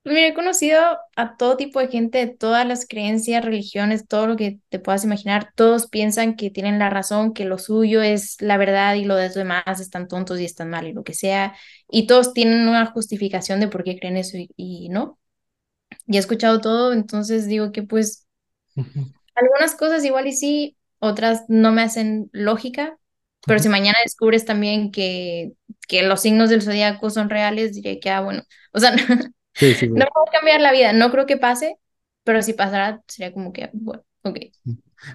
Mira, 0.05 0.29
he 0.29 0.35
conocido 0.35 0.81
a 1.17 1.37
todo 1.37 1.57
tipo 1.57 1.81
de 1.81 1.89
gente 1.89 2.19
de 2.19 2.29
todas 2.29 2.65
las 2.65 2.87
creencias, 2.87 3.45
religiones, 3.45 4.07
todo 4.07 4.29
lo 4.29 4.37
que 4.37 4.61
te 4.69 4.79
puedas 4.79 5.03
imaginar. 5.05 5.51
Todos 5.57 5.89
piensan 5.89 6.37
que 6.37 6.49
tienen 6.51 6.79
la 6.79 6.91
razón, 6.91 7.35
que 7.35 7.45
lo 7.45 7.59
suyo 7.59 8.03
es 8.03 8.37
la 8.41 8.57
verdad 8.57 8.95
y 8.95 9.05
lo 9.05 9.17
de 9.17 9.27
los 9.27 9.35
demás 9.35 9.81
están 9.81 10.07
tontos 10.07 10.39
y 10.39 10.45
están 10.45 10.71
mal 10.71 10.87
y 10.87 10.93
lo 10.93 11.03
que 11.03 11.13
sea. 11.13 11.57
Y 11.91 12.07
todos 12.07 12.33
tienen 12.35 12.69
una 12.69 12.87
justificación 12.87 13.59
de 13.59 13.67
por 13.69 13.83
qué 13.83 13.99
creen 13.99 14.17
eso 14.17 14.37
y, 14.39 14.49
y 14.57 14.89
no. 14.91 15.19
Y 16.07 16.17
he 16.17 16.21
escuchado 16.21 16.61
todo, 16.61 16.93
entonces 16.95 17.47
digo 17.49 17.73
que 17.73 17.83
pues 17.85 18.27
algunas 19.37 19.75
cosas 19.77 20.05
igual 20.05 20.27
y 20.29 20.33
sí, 20.33 20.79
otras 21.01 21.45
no 21.49 21.73
me 21.73 21.83
hacen 21.83 22.31
lógica. 22.33 22.99
Pero 23.47 23.61
si 23.61 23.69
mañana 23.69 23.99
descubres 24.05 24.45
también 24.45 24.91
que, 24.93 25.53
que 25.89 26.03
los 26.05 26.23
signos 26.23 26.51
del 26.51 26.63
zodiaco 26.63 27.11
son 27.11 27.31
reales, 27.31 27.75
diré 27.75 28.01
que, 28.01 28.11
ah, 28.11 28.21
bueno, 28.23 28.43
o 28.73 28.81
sea, 28.81 28.93
Sí, 29.55 29.75
sí, 29.75 29.89
No 29.95 30.07
puedo 30.13 30.27
cambiar 30.33 30.61
la 30.61 30.73
vida, 30.73 30.93
no 30.93 31.11
creo 31.11 31.27
que 31.27 31.37
pase, 31.37 31.79
pero 32.25 32.43
si 32.43 32.53
pasara 32.55 33.03
sería 33.09 33.33
como 33.33 33.53
que, 33.53 33.71
bueno, 33.73 34.05
ok. 34.23 34.39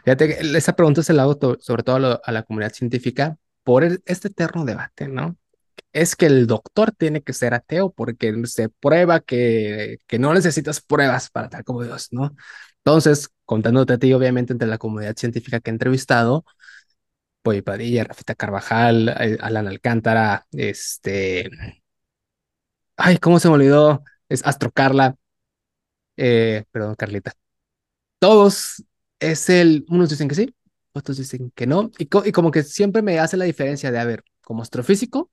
Fíjate 0.04 0.28
que 0.28 0.58
esa 0.58 0.74
pregunta 0.76 1.04
se 1.04 1.14
la 1.14 1.24
hago 1.24 1.38
to- 1.38 1.58
sobre 1.60 1.84
todo 1.84 1.96
a, 1.98 2.00
lo- 2.00 2.22
a 2.24 2.32
la 2.32 2.44
comunidad 2.44 2.74
científica 2.74 3.38
por 3.64 3.84
el- 3.84 4.02
este 4.06 4.28
eterno 4.30 4.66
debate, 4.66 5.08
¿no? 5.08 5.38
Es 5.94 6.16
que 6.16 6.28
el 6.28 6.48
doctor 6.48 6.92
tiene 6.94 7.24
que 7.24 7.34
ser 7.34 7.54
ateo 7.54 7.92
porque 7.94 8.34
se 8.48 8.70
prueba 8.70 9.22
que, 9.22 10.00
que 10.08 10.20
no 10.20 10.34
necesitas 10.34 10.82
pruebas 10.82 11.30
para 11.32 11.50
tal 11.50 11.64
como 11.66 11.84
Dios, 11.84 12.10
¿no? 12.12 12.36
Entonces, 12.86 13.30
contándote 13.46 13.94
a 13.94 13.98
ti, 14.00 14.14
obviamente, 14.14 14.54
entre 14.54 14.68
la 14.68 14.78
comunidad 14.78 15.16
científica 15.18 15.60
que 15.60 15.70
he 15.72 15.74
entrevistado, 15.74 16.46
Poy 17.44 17.62
Padilla, 17.62 18.04
Rafita 18.06 18.36
Carvajal, 18.36 19.10
eh, 19.20 19.38
Alan 19.42 19.68
Alcántara, 19.68 20.46
este, 20.52 21.50
ay, 22.98 23.18
¿cómo 23.18 23.40
se 23.40 23.48
me 23.50 23.56
olvidó? 23.56 24.04
Es 24.30 24.46
Astro 24.46 24.72
Carla, 24.72 25.16
eh, 26.18 26.66
perdón, 26.72 26.96
Carlita. 26.96 27.34
Todos 28.20 28.84
es 29.20 29.50
el, 29.50 29.86
unos 29.90 30.10
dicen 30.10 30.28
que 30.28 30.36
sí, 30.36 30.56
otros 30.94 31.18
dicen 31.18 31.52
que 31.56 31.68
no, 31.68 31.92
y, 32.00 32.06
y 32.06 32.34
como 32.34 32.52
que 32.52 32.64
siempre 32.64 33.04
me 33.04 33.20
hace 33.20 33.38
la 33.38 33.46
diferencia 33.46 33.92
de, 33.92 34.00
a 34.00 34.06
ver, 34.06 34.24
como 34.44 34.64
astrofísico, 34.64 35.32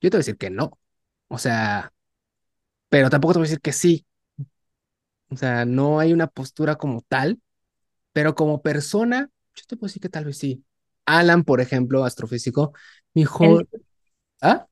yo 0.00 0.10
te 0.10 0.16
voy 0.16 0.18
a 0.18 0.20
decir 0.24 0.38
que 0.38 0.50
no, 0.50 0.78
o 1.28 1.38
sea, 1.38 1.92
pero 2.88 3.10
tampoco 3.10 3.34
te 3.34 3.38
voy 3.40 3.46
a 3.46 3.50
decir 3.50 3.60
que 3.60 3.72
sí, 3.72 4.06
o 5.32 5.36
sea, 5.36 5.64
no 5.64 6.00
hay 6.00 6.12
una 6.12 6.26
postura 6.28 6.76
como 6.76 7.02
tal, 7.02 7.40
pero 8.12 8.34
como 8.34 8.62
persona, 8.62 9.30
yo 9.54 9.64
te 9.68 9.76
puedo 9.76 9.88
decir 9.88 10.02
que 10.02 10.08
tal 10.10 10.24
vez 10.26 10.38
sí. 10.38 10.64
Alan, 11.06 11.44
por 11.44 11.60
ejemplo, 11.60 12.04
astrofísico, 12.04 12.72
me 13.14 13.22
dijo, 13.22 13.62
El- 13.62 13.68
¿ah? 14.42 14.66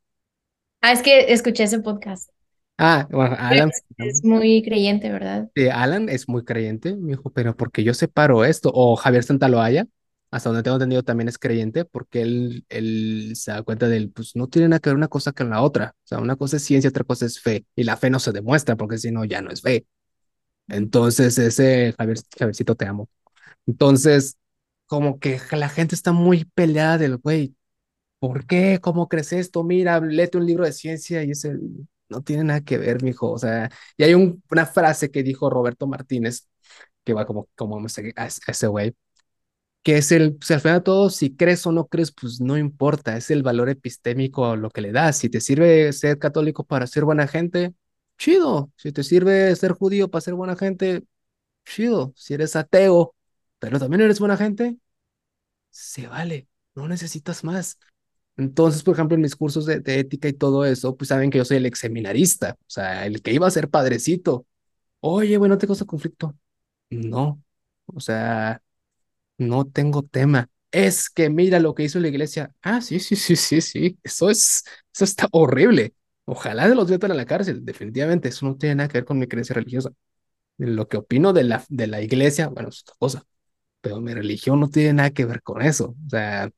ah, 0.82 0.92
es 0.92 1.02
que 1.02 1.32
escuché 1.32 1.64
ese 1.64 1.80
podcast. 1.80 2.30
Ah, 2.78 3.06
bueno, 3.10 3.36
Alan, 3.38 3.70
Es, 3.70 3.84
es 3.98 4.24
muy 4.24 4.62
creyente, 4.62 5.10
¿verdad? 5.10 5.50
eh, 5.54 5.70
Alan 5.70 6.08
es 6.08 6.28
muy 6.28 6.44
creyente, 6.44 6.96
me 6.96 7.10
dijo, 7.12 7.30
pero 7.32 7.56
porque 7.56 7.84
yo 7.84 7.94
separo 7.94 8.44
esto, 8.44 8.70
o 8.74 8.96
Javier 8.96 9.24
Santaloaya, 9.24 9.86
hasta 10.30 10.48
donde 10.50 10.62
tengo 10.62 10.76
entendido 10.76 11.02
también 11.02 11.28
es 11.28 11.38
creyente, 11.38 11.84
porque 11.84 12.22
él, 12.22 12.64
él 12.68 13.32
se 13.34 13.50
da 13.52 13.62
cuenta 13.62 13.88
del, 13.88 14.10
pues 14.12 14.36
no 14.36 14.46
tiene 14.48 14.68
nada 14.68 14.78
que 14.80 14.90
ver 14.90 14.96
una 14.96 15.08
cosa 15.08 15.32
con 15.32 15.50
la 15.50 15.62
otra, 15.62 15.94
o 16.04 16.06
sea, 16.06 16.18
una 16.18 16.36
cosa 16.36 16.56
es 16.56 16.64
ciencia, 16.64 16.90
otra 16.90 17.04
cosa 17.04 17.26
es 17.26 17.40
fe, 17.40 17.66
y 17.74 17.82
la 17.84 17.96
fe 17.96 18.10
no 18.10 18.20
se 18.20 18.32
demuestra, 18.32 18.76
porque 18.76 18.98
si 18.98 19.10
no, 19.10 19.24
ya 19.24 19.42
no 19.42 19.50
es 19.50 19.60
fe. 19.62 19.86
Entonces, 20.70 21.38
ese, 21.38 21.94
Javier, 21.98 22.18
Javiercito, 22.38 22.74
te 22.76 22.86
amo. 22.86 23.08
Entonces, 23.66 24.38
como 24.86 25.20
que 25.20 25.40
la 25.52 25.68
gente 25.68 25.94
está 25.94 26.12
muy 26.12 26.44
peleada 26.54 26.98
del, 26.98 27.18
güey, 27.18 27.54
¿por 28.18 28.46
qué? 28.46 28.80
¿Cómo 28.82 29.08
crees 29.08 29.32
esto? 29.32 29.64
Mira, 29.64 30.00
léete 30.00 30.38
un 30.38 30.46
libro 30.46 30.64
de 30.64 30.72
ciencia 30.72 31.24
y 31.24 31.32
ese 31.32 31.56
no 32.08 32.22
tiene 32.22 32.44
nada 32.44 32.60
que 32.62 32.78
ver, 32.78 33.02
mijo. 33.02 33.30
O 33.32 33.38
sea, 33.38 33.70
y 33.96 34.04
hay 34.04 34.14
un- 34.14 34.42
una 34.50 34.66
frase 34.66 35.10
que 35.10 35.22
dijo 35.22 35.50
Roberto 35.50 35.86
Martínez, 35.86 36.48
que 37.04 37.14
va 37.14 37.26
como, 37.26 37.48
como 37.56 37.78
a 38.16 38.26
ese 38.48 38.66
güey, 38.68 38.94
que 39.82 39.96
es 39.98 40.12
el, 40.12 40.36
pues 40.36 40.50
al 40.50 40.60
final 40.60 40.78
de 40.80 40.84
todo, 40.84 41.10
si 41.10 41.34
crees 41.36 41.66
o 41.66 41.72
no 41.72 41.86
crees, 41.88 42.12
pues 42.12 42.40
no 42.40 42.58
importa, 42.58 43.16
es 43.16 43.30
el 43.30 43.42
valor 43.42 43.68
epistémico 43.70 44.46
a 44.46 44.56
lo 44.56 44.70
que 44.70 44.82
le 44.82 44.92
das. 44.92 45.16
Si 45.18 45.30
te 45.30 45.40
sirve 45.40 45.92
ser 45.92 46.18
católico 46.18 46.64
para 46.64 46.86
ser 46.86 47.04
buena 47.04 47.26
gente, 47.26 47.74
chido. 48.20 48.70
Si 48.76 48.92
te 48.92 49.02
sirve 49.02 49.56
ser 49.56 49.72
judío 49.72 50.10
para 50.10 50.20
ser 50.20 50.34
buena 50.34 50.54
gente, 50.56 51.04
chido. 51.64 52.12
Si 52.16 52.34
eres 52.34 52.56
ateo, 52.56 53.16
pero 53.58 53.80
también 53.80 54.02
eres 54.02 54.20
buena 54.20 54.36
gente, 54.36 54.76
se 55.70 56.06
vale, 56.06 56.48
no 56.74 56.88
necesitas 56.88 57.44
más. 57.44 57.78
Entonces, 58.36 58.82
por 58.82 58.94
ejemplo, 58.94 59.16
en 59.16 59.22
mis 59.22 59.36
cursos 59.36 59.66
de, 59.66 59.82
ética 59.86 60.28
y 60.28 60.32
todo 60.32 60.64
eso, 60.64 60.96
pues 60.96 61.08
saben 61.08 61.30
que 61.30 61.38
yo 61.38 61.44
soy 61.44 61.58
el 61.58 61.66
ex 61.66 61.80
seminarista, 61.80 62.56
o 62.60 62.64
sea, 62.70 63.06
el 63.06 63.22
que 63.22 63.32
iba 63.32 63.46
a 63.46 63.50
ser 63.50 63.68
padrecito. 63.70 64.46
Oye, 65.00 65.36
bueno, 65.38 65.54
¿no 65.54 65.58
te 65.58 65.66
causa 65.66 65.84
conflicto? 65.86 66.36
No, 66.90 67.42
o 67.86 68.00
sea, 68.00 68.62
no 69.38 69.66
tengo 69.66 70.02
tema. 70.02 70.50
Es 70.72 71.10
que 71.10 71.30
mira 71.30 71.60
lo 71.60 71.74
que 71.74 71.84
hizo 71.84 72.00
la 72.00 72.08
iglesia. 72.08 72.52
Ah, 72.62 72.80
sí, 72.80 73.00
sí, 73.00 73.16
sí, 73.16 73.36
sí, 73.36 73.60
sí, 73.60 73.98
eso 74.02 74.30
es, 74.30 74.64
eso 74.94 75.04
está 75.04 75.28
horrible. 75.32 75.94
Ojalá 76.24 76.68
de 76.68 76.74
los 76.74 76.88
metan 76.90 77.10
a 77.12 77.14
la 77.14 77.26
cárcel, 77.26 77.64
definitivamente, 77.64 78.28
eso 78.28 78.46
no 78.46 78.56
tiene 78.56 78.76
nada 78.76 78.88
que 78.88 78.98
ver 78.98 79.04
con 79.04 79.18
mi 79.18 79.26
creencia 79.26 79.54
religiosa. 79.54 79.90
Lo 80.58 80.88
que 80.88 80.98
opino 80.98 81.32
de 81.32 81.44
la, 81.44 81.64
de 81.68 81.86
la 81.88 82.02
iglesia, 82.02 82.48
bueno, 82.48 82.70
es 82.70 82.82
otra 82.82 82.96
cosa, 82.98 83.24
pero 83.80 84.00
mi 84.00 84.14
religión 84.14 84.60
no 84.60 84.70
tiene 84.70 84.94
nada 84.94 85.10
que 85.10 85.24
ver 85.26 85.42
con 85.42 85.62
eso. 85.62 85.96
O 86.06 86.10
sea, 86.10 86.50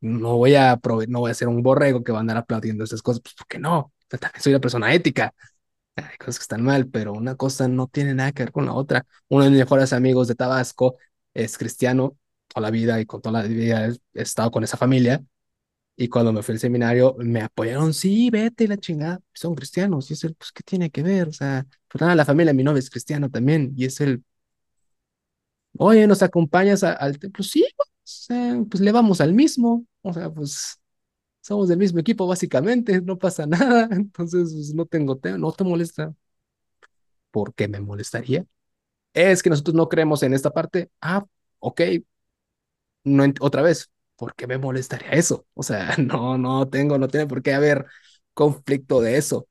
no 0.00 0.36
voy 0.36 0.54
a 0.54 0.78
no 1.08 1.20
voy 1.20 1.30
a 1.30 1.34
ser 1.34 1.48
un 1.48 1.62
borrego 1.62 2.02
que 2.02 2.12
va 2.12 2.18
a 2.18 2.20
andar 2.22 2.36
aplaudiendo 2.36 2.84
esas 2.84 3.02
cosas, 3.02 3.22
pues 3.22 3.34
porque 3.36 3.58
no, 3.58 3.92
también 4.08 4.42
soy 4.42 4.52
una 4.52 4.60
persona 4.60 4.92
ética, 4.94 5.34
hay 5.96 6.16
cosas 6.18 6.38
que 6.38 6.42
están 6.44 6.62
mal, 6.64 6.88
pero 6.88 7.12
una 7.12 7.36
cosa 7.36 7.68
no 7.68 7.88
tiene 7.88 8.14
nada 8.14 8.32
que 8.32 8.44
ver 8.44 8.52
con 8.52 8.66
la 8.66 8.74
otra. 8.74 9.06
Uno 9.28 9.44
de 9.44 9.50
mis 9.50 9.60
mejores 9.60 9.92
amigos 9.92 10.28
de 10.28 10.34
Tabasco 10.36 10.96
es 11.34 11.58
cristiano 11.58 12.16
toda 12.48 12.62
la 12.62 12.70
vida 12.70 13.00
y 13.00 13.06
con 13.06 13.22
toda 13.22 13.42
la 13.42 13.48
vida 13.48 13.88
he 13.88 13.98
estado 14.22 14.50
con 14.50 14.64
esa 14.64 14.76
familia 14.76 15.22
y 15.96 16.08
cuando 16.08 16.32
me 16.32 16.42
fui 16.42 16.54
al 16.54 16.58
seminario 16.60 17.14
me 17.18 17.42
apoyaron, 17.42 17.94
sí, 17.94 18.30
vete 18.30 18.66
la 18.68 18.76
chingada, 18.78 19.20
son 19.34 19.54
cristianos 19.54 20.10
y 20.10 20.14
es 20.14 20.24
el, 20.24 20.34
pues, 20.34 20.52
¿qué 20.52 20.62
tiene 20.62 20.90
que 20.90 21.02
ver? 21.02 21.28
O 21.28 21.32
sea, 21.32 21.66
pues 21.88 22.02
la 22.16 22.24
familia 22.24 22.52
de 22.52 22.56
mi 22.56 22.64
novia 22.64 22.80
es 22.80 22.90
cristiano 22.90 23.30
también 23.30 23.72
y 23.76 23.84
es 23.86 24.00
el, 24.00 24.24
oye, 25.78 26.06
¿nos 26.06 26.22
acompañas 26.22 26.82
al 26.84 27.18
templo? 27.18 27.42
Sí, 27.44 27.66
pues, 27.76 28.26
eh, 28.30 28.64
pues 28.70 28.80
le 28.80 28.92
vamos 28.92 29.20
al 29.20 29.32
mismo, 29.34 29.86
o 30.02 30.12
sea, 30.12 30.30
pues 30.30 30.80
somos 31.42 31.68
del 31.68 31.78
mismo 31.78 32.00
equipo 32.00 32.26
básicamente, 32.28 33.00
no 33.02 33.18
pasa 33.18 33.46
nada, 33.48 33.88
entonces 33.92 34.52
pues, 34.54 34.74
no 34.74 34.86
tengo 34.86 35.18
tema, 35.18 35.38
no 35.38 35.52
te 35.52 35.64
molesta. 35.64 36.14
¿Por 37.30 37.54
qué 37.54 37.68
me 37.68 37.80
molestaría? 37.80 38.46
Es 39.14 39.42
que 39.44 39.50
nosotros 39.50 39.76
no 39.76 39.88
creemos 39.90 40.24
en 40.24 40.34
esta 40.34 40.52
parte. 40.52 40.90
Ah, 41.02 41.26
ok, 41.60 41.82
no 43.04 43.24
otra 43.40 43.62
vez, 43.62 43.90
¿por 44.22 44.36
qué 44.36 44.46
me 44.46 44.56
molestaría 44.58 45.10
eso? 45.10 45.46
O 45.54 45.64
sea, 45.64 45.96
no, 45.98 46.38
no 46.38 46.68
tengo, 46.68 46.96
no 46.98 47.08
tiene 47.08 47.26
por 47.26 47.42
qué 47.42 47.54
haber 47.54 47.86
conflicto 48.34 49.00
de 49.00 49.16
eso. 49.16 49.48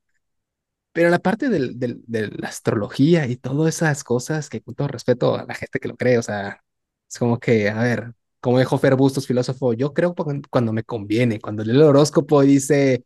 Pero 0.94 1.10
la 1.10 1.20
parte 1.20 1.50
del, 1.50 1.80
del, 1.80 2.02
de 2.08 2.30
la 2.32 2.50
astrología 2.50 3.28
y 3.28 3.38
todas 3.38 3.76
esas 3.76 4.04
cosas 4.04 4.50
que 4.50 4.62
con 4.62 4.76
todo 4.76 4.88
respeto 4.90 5.36
a 5.36 5.46
la 5.46 5.56
gente 5.56 5.80
que 5.80 5.88
lo 5.88 5.98
cree, 5.98 6.18
o 6.18 6.24
sea, 6.24 6.64
es 7.10 7.18
como 7.20 7.40
que, 7.40 7.70
a 7.70 7.82
ver, 7.82 8.14
como 8.42 8.60
dijo 8.60 8.78
Fer 8.78 8.96
Bustos, 8.96 9.28
filósofo, 9.28 9.74
yo 9.74 9.94
creo 9.94 10.14
cuando, 10.50 10.74
me 10.74 10.84
conviene, 10.84 11.40
cuando 11.42 11.64
leo 11.64 11.76
el 11.76 11.82
horóscopo 11.84 12.44
y 12.44 12.48
dice, 12.48 13.06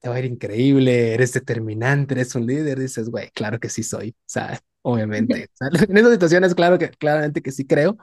te 0.00 0.08
va 0.08 0.16
a 0.16 0.18
ir 0.20 0.26
increíble, 0.26 1.14
eres 1.14 1.32
determinante, 1.34 2.14
eres 2.14 2.34
un 2.34 2.46
líder, 2.46 2.78
dices, 2.80 3.10
güey, 3.10 3.30
claro 3.32 3.60
que 3.60 3.68
sí 3.70 3.82
soy, 3.84 4.10
o 4.10 4.14
sea, 4.26 4.60
obviamente. 4.82 5.48
O 5.62 5.76
sea, 5.78 5.86
en 5.88 5.96
esas 5.98 6.12
situaciones, 6.12 6.54
claro 6.54 6.78
que, 6.78 6.90
claramente 6.90 7.42
que 7.42 7.52
sí 7.52 7.66
creo, 7.66 7.98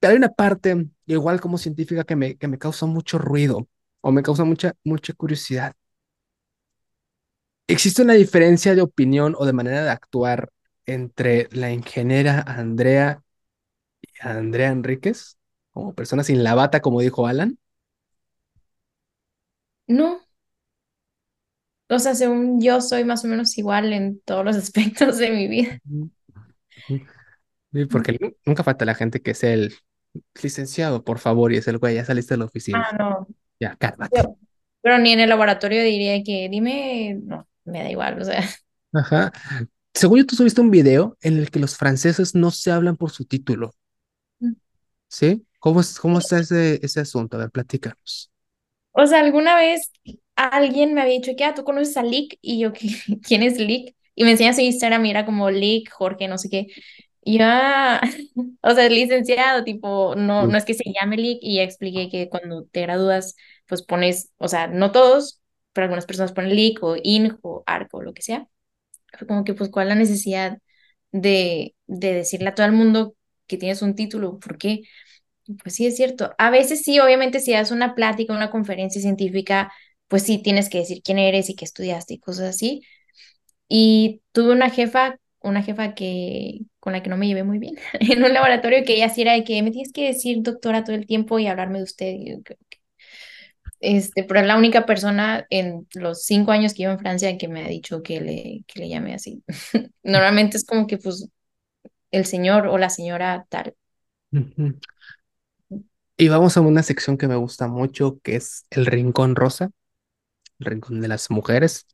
pero 0.00 0.12
hay 0.12 0.16
una 0.18 0.28
parte, 0.32 0.88
igual 1.06 1.40
como 1.40 1.58
científica, 1.58 2.04
que 2.04 2.16
me, 2.16 2.36
que 2.36 2.48
me 2.48 2.58
causa 2.58 2.86
mucho 2.86 3.18
ruido 3.18 3.68
o 4.00 4.12
me 4.12 4.22
causa 4.22 4.44
mucha, 4.44 4.74
mucha 4.84 5.12
curiosidad. 5.14 5.74
¿Existe 7.66 8.02
una 8.02 8.14
diferencia 8.14 8.74
de 8.74 8.82
opinión 8.82 9.34
o 9.38 9.46
de 9.46 9.52
manera 9.52 9.82
de 9.84 9.90
actuar 9.90 10.50
entre 10.86 11.48
la 11.52 11.70
ingeniera 11.72 12.40
Andrea 12.46 13.22
y 14.02 14.08
Andrea 14.20 14.70
Enríquez, 14.70 15.38
como 15.72 15.94
persona 15.94 16.24
sin 16.24 16.44
la 16.44 16.54
bata, 16.56 16.80
como 16.82 17.00
dijo 17.00 17.26
Alan? 17.28 17.58
No, 19.88 20.20
o 21.88 21.98
sea, 21.98 22.14
según 22.14 22.60
yo 22.60 22.80
soy 22.80 23.04
más 23.04 23.24
o 23.24 23.28
menos 23.28 23.56
igual 23.58 23.92
en 23.92 24.20
todos 24.22 24.44
los 24.44 24.56
aspectos 24.58 25.18
de 25.18 25.30
mi 25.30 25.48
vida. 25.48 25.78
Sí, 27.72 27.86
porque 27.86 28.12
nu- 28.20 28.36
nunca 28.44 28.62
falta 28.64 28.84
la 28.84 28.94
gente 28.94 29.22
que 29.22 29.30
es 29.32 29.42
el 29.44 29.74
licenciado, 30.42 31.04
por 31.04 31.18
favor, 31.18 31.52
y 31.52 31.56
es 31.58 31.68
el 31.68 31.78
güey, 31.78 31.96
ya 31.96 32.04
saliste 32.04 32.34
de 32.34 32.38
la 32.38 32.44
oficina. 32.46 32.86
Ah, 32.90 32.92
no. 32.98 33.26
Ya, 33.60 33.76
cálmate. 33.76 34.22
Pero 34.80 34.98
ni 34.98 35.12
en 35.12 35.20
el 35.20 35.28
laboratorio 35.28 35.82
diría 35.82 36.22
que 36.24 36.48
dime, 36.50 37.14
no, 37.22 37.48
me 37.64 37.82
da 37.84 37.90
igual, 37.90 38.20
o 38.20 38.24
sea. 38.24 38.42
Ajá. 38.94 39.32
Según 39.94 40.18
yo, 40.20 40.26
tú 40.26 40.36
subiste 40.36 40.60
un 40.62 40.70
video 40.70 41.16
en 41.22 41.38
el 41.38 41.50
que 41.50 41.60
los 41.60 41.76
franceses 41.76 42.34
no 42.34 42.50
se 42.50 42.70
hablan 42.72 42.96
por 42.96 43.10
su 43.10 43.24
título, 43.26 43.74
¿sí? 45.08 45.46
¿Cómo 45.58 45.80
es, 45.80 45.98
cómo 45.98 46.18
está 46.18 46.38
ese, 46.40 46.84
ese 46.84 47.00
asunto? 47.00 47.36
A 47.36 47.40
ver, 47.40 47.50
platícanos. 47.50 48.30
O 48.92 49.06
sea, 49.06 49.20
alguna 49.20 49.56
vez 49.56 49.90
alguien 50.36 50.94
me 50.94 51.00
había 51.02 51.14
dicho 51.14 51.32
que, 51.36 51.44
ah, 51.44 51.54
tú 51.54 51.64
conoces 51.64 51.96
a 51.96 52.02
Lick, 52.02 52.38
y 52.42 52.60
yo, 52.60 52.72
¿qué- 52.72 52.88
¿quién 53.26 53.42
es 53.42 53.58
Lick? 53.58 53.94
Y 54.14 54.24
me 54.24 54.32
enseña 54.32 54.52
su 54.52 54.60
Instagram 54.60 55.04
y 55.06 55.10
era 55.10 55.24
como 55.26 55.50
Lick, 55.50 55.90
Jorge, 55.90 56.28
no 56.28 56.36
sé 56.38 56.50
qué. 56.50 56.66
Y 57.24 57.38
yo, 57.38 57.44
ah, 57.46 58.00
o 58.62 58.70
sea, 58.74 58.88
licenciado, 58.88 59.64
tipo, 59.64 60.14
no, 60.16 60.46
no 60.46 60.56
es 60.58 60.64
que 60.64 60.74
se 60.74 60.84
llame 60.92 61.16
Lick, 61.16 61.38
y 61.42 61.56
ya 61.56 61.62
expliqué 61.62 62.08
que 62.10 62.28
cuando 62.28 62.64
te 62.66 62.82
gradúas, 62.82 63.36
pues 63.66 63.82
pones, 63.82 64.32
o 64.38 64.48
sea, 64.48 64.66
no 64.68 64.92
todos, 64.92 65.40
pero 65.72 65.84
algunas 65.84 66.06
personas 66.06 66.32
ponen 66.32 66.54
Lick 66.56 66.82
o 66.82 66.96
ING 67.02 67.38
o 67.42 67.62
ARC 67.66 67.94
o 67.94 68.02
lo 68.02 68.12
que 68.14 68.22
sea. 68.22 68.46
Fue 69.18 69.26
como 69.26 69.44
que, 69.44 69.54
pues, 69.54 69.70
¿cuál 69.70 69.88
la 69.88 69.94
necesidad 69.94 70.58
de, 71.12 71.74
de 71.86 72.14
decirle 72.14 72.48
a 72.50 72.54
todo 72.54 72.66
el 72.66 72.72
mundo 72.72 73.16
que 73.46 73.58
tienes 73.58 73.82
un 73.82 73.94
título? 73.96 74.38
¿Por 74.38 74.58
qué? 74.58 74.82
Pues 75.62 75.74
sí, 75.74 75.86
es 75.86 75.96
cierto. 75.96 76.34
A 76.38 76.50
veces 76.50 76.82
sí, 76.84 77.00
obviamente, 77.00 77.40
si 77.40 77.52
das 77.52 77.70
una 77.72 77.94
plática, 77.94 78.32
una 78.34 78.50
conferencia 78.50 79.00
científica, 79.02 79.72
pues 80.08 80.22
sí 80.24 80.38
tienes 80.42 80.68
que 80.68 80.78
decir 80.78 81.02
quién 81.02 81.18
eres 81.18 81.50
y 81.50 81.56
qué 81.56 81.64
estudiaste 81.64 82.14
y 82.14 82.18
cosas 82.20 82.50
así. 82.50 82.82
Y 83.68 84.22
tuve 84.32 84.52
una 84.52 84.70
jefa, 84.70 85.18
una 85.42 85.62
jefa 85.62 85.94
que 85.94 86.60
con 86.80 86.92
la 86.92 87.02
que 87.02 87.10
no 87.10 87.16
me 87.16 87.26
llevé 87.26 87.44
muy 87.44 87.58
bien 87.58 87.76
en 88.00 88.24
un 88.24 88.32
laboratorio 88.32 88.84
que 88.84 88.94
ella 88.94 89.08
sí 89.08 89.22
era 89.22 89.34
de 89.34 89.44
que 89.44 89.62
me 89.62 89.70
tienes 89.70 89.92
que 89.92 90.06
decir 90.06 90.42
doctora 90.42 90.84
todo 90.84 90.96
el 90.96 91.06
tiempo 91.06 91.38
y 91.38 91.46
hablarme 91.46 91.78
de 91.78 91.84
usted. 91.84 92.14
Este, 93.80 94.22
pero 94.22 94.40
es 94.40 94.46
la 94.46 94.56
única 94.56 94.86
persona 94.86 95.44
en 95.50 95.88
los 95.94 96.24
cinco 96.24 96.52
años 96.52 96.72
que 96.72 96.78
llevo 96.78 96.92
en 96.92 97.00
Francia 97.00 97.36
que 97.36 97.48
me 97.48 97.64
ha 97.64 97.68
dicho 97.68 98.02
que 98.02 98.20
le, 98.20 98.64
que 98.66 98.80
le 98.80 98.88
llame 98.88 99.14
así. 99.14 99.42
Normalmente 100.04 100.56
es 100.56 100.64
como 100.64 100.86
que 100.86 100.98
pues 100.98 101.28
el 102.12 102.26
señor 102.26 102.68
o 102.68 102.78
la 102.78 102.90
señora 102.90 103.44
tal. 103.48 103.74
Y 106.16 106.28
vamos 106.28 106.56
a 106.56 106.60
una 106.60 106.82
sección 106.82 107.18
que 107.18 107.26
me 107.26 107.36
gusta 107.36 107.66
mucho, 107.66 108.20
que 108.22 108.36
es 108.36 108.66
el 108.70 108.86
Rincón 108.86 109.34
Rosa, 109.34 109.70
el 110.60 110.66
Rincón 110.66 111.00
de 111.00 111.08
las 111.08 111.30
Mujeres. 111.30 111.86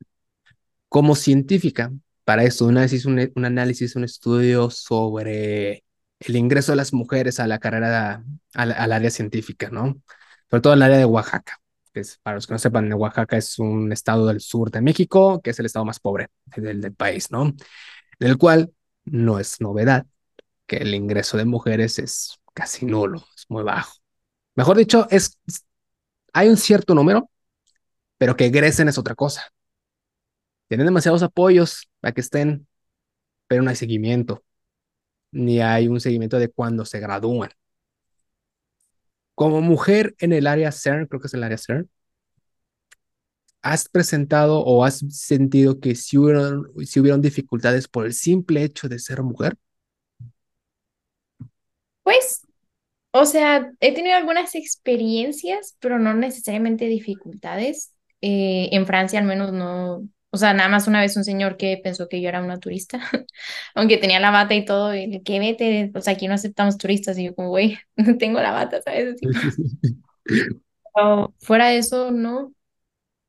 Como 0.89 1.15
científica, 1.15 1.91
para 2.29 2.43
esto, 2.43 2.67
una 2.67 2.81
vez 2.81 2.93
hice 2.93 3.07
un, 3.07 3.43
análisis, 3.43 3.95
un 3.95 4.03
estudio 4.03 4.69
sobre 4.69 5.83
el 6.19 6.35
ingreso 6.35 6.73
de 6.73 6.75
las 6.75 6.93
mujeres 6.93 7.39
a 7.39 7.47
la 7.47 7.57
carrera, 7.57 8.23
al, 8.53 8.91
área 8.91 9.09
científica, 9.09 9.71
¿no? 9.71 9.99
Sobre 10.47 10.61
todo 10.61 10.73
al 10.73 10.83
área 10.83 10.99
de 10.99 11.05
Oaxaca, 11.05 11.59
que 11.91 12.01
es, 12.01 12.19
para 12.21 12.35
los 12.35 12.45
que 12.45 12.53
no 12.53 12.59
sepan, 12.59 12.93
Oaxaca 12.93 13.35
es 13.35 13.57
un 13.57 13.91
estado 13.91 14.27
del 14.27 14.41
sur 14.41 14.69
de 14.69 14.79
México, 14.79 15.41
que 15.41 15.49
es 15.49 15.59
el 15.59 15.65
estado 15.65 15.85
más 15.85 15.99
pobre 15.99 16.27
del, 16.55 16.81
del 16.81 16.93
país, 16.93 17.31
¿no? 17.31 17.47
En 17.47 18.27
el 18.27 18.37
cual 18.37 18.71
no 19.05 19.39
es 19.39 19.59
novedad 19.59 20.05
que 20.67 20.77
el 20.77 20.93
ingreso 20.93 21.35
de 21.35 21.45
mujeres 21.45 21.97
es 21.97 22.39
casi 22.53 22.85
nulo, 22.85 23.25
es 23.35 23.45
muy 23.49 23.63
bajo. 23.63 23.95
Mejor 24.53 24.77
dicho, 24.77 25.07
es, 25.09 25.39
hay 26.31 26.47
un 26.47 26.57
cierto 26.57 26.93
número, 26.93 27.31
pero 28.19 28.35
que 28.35 28.45
egresen 28.45 28.87
es 28.87 28.99
otra 28.99 29.15
cosa. 29.15 29.51
Tienen 30.69 30.87
demasiados 30.87 31.23
apoyos 31.23 31.89
para 32.01 32.13
que 32.13 32.21
estén, 32.21 32.67
pero 33.47 33.63
no 33.63 33.69
hay 33.71 33.75
seguimiento, 33.77 34.43
ni 35.31 35.61
hay 35.61 35.87
un 35.87 35.99
seguimiento 36.01 36.39
de 36.39 36.49
cuando 36.51 36.85
se 36.85 36.99
gradúan. 36.99 37.51
Como 39.33 39.61
mujer 39.61 40.13
en 40.19 40.33
el 40.33 40.45
área 40.47 40.71
CERN, 40.71 41.07
creo 41.07 41.19
que 41.21 41.27
es 41.27 41.33
el 41.33 41.43
área 41.43 41.57
CERN, 41.57 41.89
¿has 43.61 43.87
presentado 43.89 44.59
o 44.65 44.83
has 44.83 44.99
sentido 45.09 45.79
que 45.79 45.95
si 45.95 46.17
hubieron, 46.17 46.71
si 46.85 46.99
hubieron 46.99 47.21
dificultades 47.21 47.87
por 47.87 48.05
el 48.05 48.13
simple 48.13 48.63
hecho 48.63 48.89
de 48.89 48.99
ser 48.99 49.21
mujer? 49.23 49.57
Pues 52.03 52.47
O 53.11 53.25
sea, 53.25 53.71
he 53.81 53.93
tenido 53.95 54.17
algunas 54.17 54.55
experiencias, 54.55 55.77
pero 55.81 55.99
no 55.99 56.13
necesariamente 56.15 56.87
dificultades. 56.87 57.93
Eh, 58.21 58.69
en 58.73 58.87
Francia 58.87 59.19
al 59.19 59.25
menos 59.27 59.53
no, 59.53 60.07
o 60.31 60.37
sea, 60.37 60.53
nada 60.53 60.69
más 60.69 60.87
una 60.87 61.01
vez 61.01 61.17
un 61.17 61.23
señor 61.23 61.57
que 61.57 61.79
pensó 61.83 62.07
que 62.07 62.21
yo 62.21 62.29
era 62.29 62.43
una 62.43 62.59
turista, 62.59 62.99
aunque 63.75 63.97
tenía 63.97 64.19
la 64.19 64.31
bata 64.31 64.53
y 64.53 64.65
todo, 64.65 64.93
y 64.95 65.15
el 65.15 65.23
que 65.23 65.39
vete, 65.39 65.91
o 65.95 66.01
sea, 66.01 66.13
aquí 66.13 66.27
no 66.27 66.35
aceptamos 66.35 66.77
turistas, 66.77 67.17
y 67.17 67.25
yo 67.25 67.35
como, 67.35 67.49
güey, 67.49 67.77
tengo 68.19 68.39
la 68.41 68.51
bata, 68.51 68.81
¿sabes? 68.81 69.15
Pero 70.93 71.33
fuera 71.39 71.67
de 71.67 71.77
eso, 71.77 72.11
no. 72.11 72.53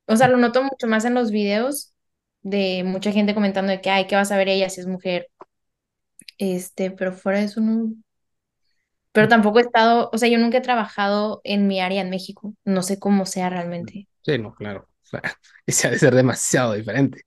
O 0.07 0.17
sea, 0.17 0.29
lo 0.29 0.39
noto 0.39 0.63
mucho 0.63 0.87
más 0.87 1.05
en 1.05 1.15
los 1.15 1.31
videos 1.31 1.95
de 2.43 2.83
mucha 2.85 3.13
gente 3.13 3.35
comentando 3.35 3.71
de 3.71 3.81
que, 3.81 3.91
ay, 3.91 4.07
¿qué 4.07 4.17
vas 4.17 4.33
a 4.33 4.37
ver 4.37 4.49
ella 4.49 4.69
si 4.69 4.81
es 4.81 4.87
mujer? 4.87 5.29
Este, 6.39 6.91
pero 6.91 7.13
fuera 7.13 7.39
de 7.39 7.45
eso, 7.45 7.61
no. 7.61 7.93
Pero 9.13 9.29
tampoco 9.29 9.59
he 9.59 9.63
estado, 9.63 10.09
o 10.13 10.19
sea, 10.19 10.29
yo 10.29 10.39
nunca 10.39 10.59
he 10.59 10.63
trabajado 10.63 11.41
en 11.45 11.67
mi 11.67 11.81
área 11.81 12.01
en 12.01 12.11
México. 12.11 12.55
No 12.65 12.83
sé 12.83 12.99
cómo 12.99 13.27
sea 13.27 13.51
realmente. 13.51 14.09
Sí, 14.23 14.39
no, 14.39 14.55
claro. 14.55 14.90
Ese 15.67 15.89
ha 15.89 15.91
de 15.91 15.99
ser 15.99 16.15
demasiado 16.15 16.75
diferente. 16.75 17.23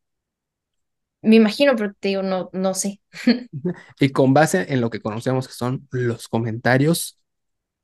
Me 1.22 1.38
imagino, 1.38 1.76
pero 1.76 1.94
te 1.94 2.10
digo, 2.10 2.22
no, 2.22 2.50
no 2.54 2.74
sé. 2.74 3.02
Y 4.00 4.10
con 4.10 4.34
base 4.34 4.74
en 4.74 4.82
lo 4.82 4.90
que 4.90 5.02
conocemos 5.02 5.48
que 5.48 5.54
son 5.54 5.88
los 5.92 6.28
comentarios 6.28 7.20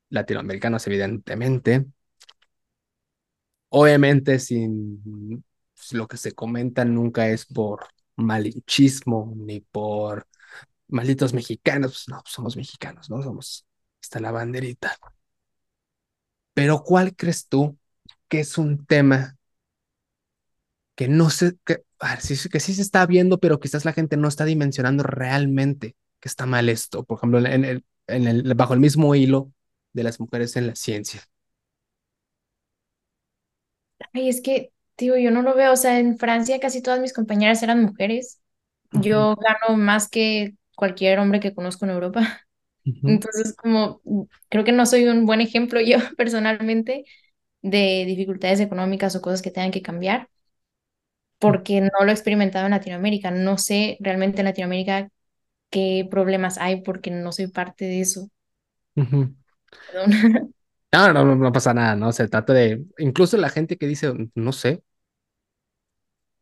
latinoamericanos, 0.09 0.85
evidentemente, 0.87 1.85
obviamente 3.69 4.39
sin 4.39 5.43
lo 5.91 6.07
que 6.07 6.17
se 6.17 6.33
comenta 6.33 6.83
nunca 6.85 7.29
es 7.29 7.45
por 7.45 7.87
malinchismo 8.15 9.33
ni 9.35 9.61
por 9.61 10.27
malditos 10.87 11.33
mexicanos, 11.33 11.91
pues, 11.93 12.09
no, 12.09 12.21
pues 12.21 12.33
somos 12.33 12.57
mexicanos, 12.57 13.09
¿no? 13.09 13.21
Somos, 13.23 13.65
está 14.01 14.19
la 14.19 14.31
banderita. 14.31 14.97
Pero 16.53 16.83
¿cuál 16.83 17.15
crees 17.15 17.47
tú 17.47 17.77
que 18.27 18.41
es 18.41 18.57
un 18.57 18.85
tema 18.85 19.37
que 20.99 21.07
no 21.09 21.29
sé, 21.29 21.57
que, 21.65 21.77
que 22.51 22.59
sí 22.59 22.73
se 22.75 22.81
está 22.81 23.05
viendo, 23.05 23.39
pero 23.39 23.59
quizás 23.61 23.85
la 23.85 23.93
gente 23.93 24.17
no 24.17 24.27
está 24.27 24.43
dimensionando 24.45 25.03
realmente 25.03 25.95
que 26.19 26.27
está 26.29 26.45
mal 26.45 26.67
esto? 26.69 27.05
Por 27.05 27.17
ejemplo, 27.19 27.39
en 27.39 27.63
el, 27.65 27.85
en 28.07 28.27
el, 28.27 28.53
bajo 28.55 28.73
el 28.73 28.81
mismo 28.81 29.15
hilo 29.15 29.53
de 29.93 30.03
las 30.03 30.19
mujeres 30.19 30.55
en 30.57 30.67
la 30.67 30.75
ciencia. 30.75 31.21
Ay, 34.13 34.29
es 34.29 34.41
que, 34.41 34.71
digo, 34.97 35.17
yo 35.17 35.31
no 35.31 35.41
lo 35.41 35.55
veo. 35.55 35.73
O 35.73 35.75
sea, 35.75 35.99
en 35.99 36.17
Francia 36.17 36.59
casi 36.59 36.81
todas 36.81 36.99
mis 36.99 37.13
compañeras 37.13 37.61
eran 37.63 37.81
mujeres. 37.83 38.41
Ujú, 38.93 39.29
Yo 39.29 39.35
gano 39.35 39.77
más 39.77 40.09
que 40.09 40.55
cualquier 40.75 41.19
hombre 41.19 41.39
que 41.39 41.53
conozco 41.53 41.85
en 41.85 41.91
Europa. 41.91 42.21
ujú, 42.85 43.19
Entonces, 43.19 43.55
como, 43.55 44.01
creo 44.49 44.63
que 44.65 44.71
no 44.73 44.85
soy 44.87 45.05
un 45.07 45.25
buen 45.25 45.41
ejemplo 45.41 45.81
yo 45.81 45.97
personalmente 46.17 47.05
de 47.63 48.05
dificultades 48.07 48.59
económicas 48.61 49.15
o 49.17 49.21
cosas 49.21 49.41
que 49.41 49.51
tengan 49.51 49.71
que 49.71 49.81
cambiar, 49.83 50.29
porque 51.39 51.81
no 51.81 51.89
lo 52.05 52.09
he 52.09 52.13
experimentado 52.13 52.65
en 52.65 52.71
Latinoamérica. 52.71 53.31
No 53.31 53.57
sé 53.57 53.97
realmente 54.01 54.41
en 54.41 54.45
Latinoamérica 54.47 55.09
qué 55.71 56.07
problemas 56.11 56.57
hay 56.59 56.81
porque 56.83 57.11
no 57.11 57.31
soy 57.33 57.47
parte 57.49 57.85
de 57.85 58.01
eso. 58.01 58.29
Perdón. 59.85 60.09
No, 60.91 61.13
no, 61.13 61.23
no, 61.35 61.51
pasa 61.51 61.73
nada, 61.73 61.95
¿no? 61.95 62.11
Se 62.11 62.27
trata 62.27 62.51
de, 62.53 62.83
incluso 62.97 63.37
la 63.37 63.49
gente 63.49 63.77
que 63.77 63.85
dice, 63.87 64.11
no 64.33 64.51
sé, 64.51 64.83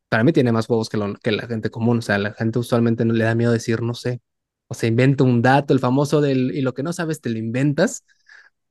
para 0.09 0.23
mí 0.23 0.31
tiene 0.33 0.51
más 0.51 0.69
huevos 0.69 0.89
que, 0.89 0.97
lo- 0.97 1.15
que 1.15 1.31
la 1.31 1.47
gente 1.47 1.69
común, 1.69 1.99
o 1.99 2.01
sea, 2.01 2.17
la 2.17 2.33
gente 2.33 2.59
usualmente 2.59 3.05
no 3.05 3.13
le 3.13 3.25
da 3.25 3.35
miedo 3.35 3.51
decir, 3.51 3.81
no 3.81 3.93
sé, 3.93 4.21
o 4.67 4.73
se 4.73 4.87
inventa 4.87 5.23
un 5.23 5.41
dato, 5.41 5.73
el 5.73 5.79
famoso 5.79 6.21
del, 6.21 6.55
y 6.55 6.61
lo 6.61 6.73
que 6.73 6.83
no 6.83 6.93
sabes 6.93 7.21
te 7.21 7.29
lo 7.29 7.37
inventas 7.39 8.05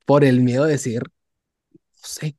por 0.05 0.23
el 0.23 0.41
miedo 0.41 0.65
de 0.65 0.73
decir, 0.73 1.03
no 1.03 1.09
sé, 2.03 2.37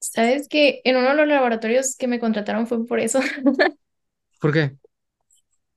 ¿Sabes 0.00 0.48
que 0.48 0.80
en 0.84 0.96
uno 0.96 1.08
de 1.10 1.14
los 1.16 1.28
laboratorios 1.28 1.96
que 1.96 2.08
me 2.08 2.20
contrataron 2.20 2.66
fue 2.66 2.86
por 2.86 3.00
eso? 3.00 3.20
¿por 4.40 4.52
qué? 4.52 4.76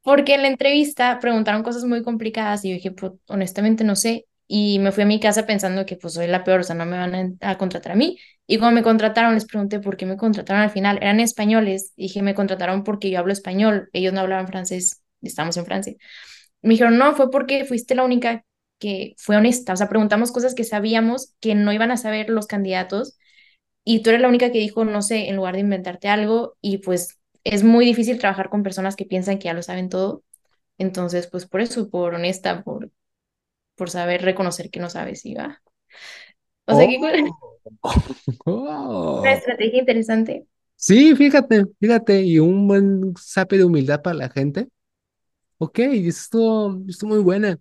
Porque 0.03 0.34
en 0.35 0.41
la 0.41 0.48
entrevista 0.48 1.19
preguntaron 1.19 1.64
cosas 1.64 1.84
muy 1.85 2.02
complicadas 2.03 2.65
y 2.65 2.69
yo 2.69 2.76
dije, 2.76 2.91
pues 2.91 3.14
honestamente 3.27 3.84
no 3.84 3.95
sé. 3.95 4.26
Y 4.48 4.80
me 4.80 4.91
fui 4.91 5.03
a 5.03 5.06
mi 5.06 5.19
casa 5.19 5.45
pensando 5.45 5.85
que 5.85 5.95
pues 5.95 6.14
soy 6.15 6.27
la 6.27 6.43
peor, 6.43 6.61
o 6.61 6.64
sea, 6.64 6.76
no 6.76 6.85
me 6.85 6.98
van 6.98 7.38
a, 7.41 7.52
a 7.52 7.57
contratar 7.57 7.93
a 7.93 7.95
mí. 7.95 8.18
Y 8.48 8.57
cuando 8.57 8.76
me 8.76 8.84
contrataron, 8.84 9.34
les 9.35 9.45
pregunté 9.45 9.80
por 9.80 9.95
qué 9.95 10.06
me 10.06 10.18
contrataron 10.18 10.61
al 10.64 10.72
final. 10.72 10.98
Eran 10.98 11.19
españoles. 11.22 11.93
Dije, 11.95 12.22
me 12.22 12.35
contrataron 12.35 12.84
porque 12.84 13.10
yo 13.11 13.19
hablo 13.19 13.31
español. 13.31 13.89
Ellos 13.93 14.11
no 14.14 14.19
hablaban 14.22 14.48
francés. 14.48 15.02
Estamos 15.22 15.56
en 15.57 15.65
Francia. 15.65 15.93
Me 16.61 16.72
dijeron, 16.72 16.98
no, 16.98 17.15
fue 17.15 17.31
porque 17.31 17.65
fuiste 17.65 17.95
la 17.95 18.03
única 18.03 18.43
que 18.80 19.14
fue 19.18 19.38
honesta. 19.38 19.73
O 19.73 19.77
sea, 19.77 19.89
preguntamos 19.89 20.31
cosas 20.31 20.56
que 20.56 20.64
sabíamos 20.64 21.34
que 21.39 21.56
no 21.56 21.72
iban 21.73 21.91
a 21.91 21.98
saber 21.98 22.30
los 22.30 22.48
candidatos 22.48 23.18
y 23.84 24.03
tú 24.03 24.10
eres 24.10 24.22
la 24.22 24.28
única 24.30 24.52
que 24.52 24.60
dijo, 24.60 24.86
no 24.86 25.02
sé, 25.02 25.30
en 25.30 25.36
lugar 25.36 25.56
de 25.56 25.62
inventarte 25.62 26.08
algo 26.08 26.56
y 26.62 26.80
pues 26.80 27.20
es 27.44 27.64
muy 27.64 27.86
difícil 27.86 28.20
trabajar 28.20 28.49
con 28.49 28.64
personas 28.64 28.95
que 28.95 29.06
piensan 29.06 29.40
que 29.40 29.45
ya 29.45 29.53
lo 29.53 29.64
saben 29.64 29.90
todo. 29.90 30.24
Entonces, 30.78 31.28
pues 31.28 31.45
por 31.48 31.62
eso, 31.62 31.90
por 31.90 32.14
honesta, 32.14 32.64
por, 32.64 32.91
por 33.76 33.90
saber 33.90 34.22
reconocer 34.22 34.70
que 34.70 34.80
no 34.80 34.90
sabes 34.90 35.26
y 35.26 35.36
va. 35.36 35.62
O 36.66 36.76
sea, 36.76 36.88
que 36.88 36.99
Oh, 37.82 37.94
una 38.45 38.53
oh. 38.53 39.26
estrategia 39.26 39.80
interesante. 39.80 40.45
Sí, 40.76 41.16
fíjate, 41.16 41.66
fíjate, 41.80 42.24
y 42.24 42.40
un 42.40 42.68
buen 42.68 43.14
sape 43.20 43.58
de 43.58 43.64
humildad 43.64 44.02
para 44.02 44.16
la 44.16 44.30
gente. 44.30 44.68
Ok, 45.60 45.80
esto, 45.80 46.80
esto 46.88 47.06
muy 47.06 47.20
buena. 47.20 47.60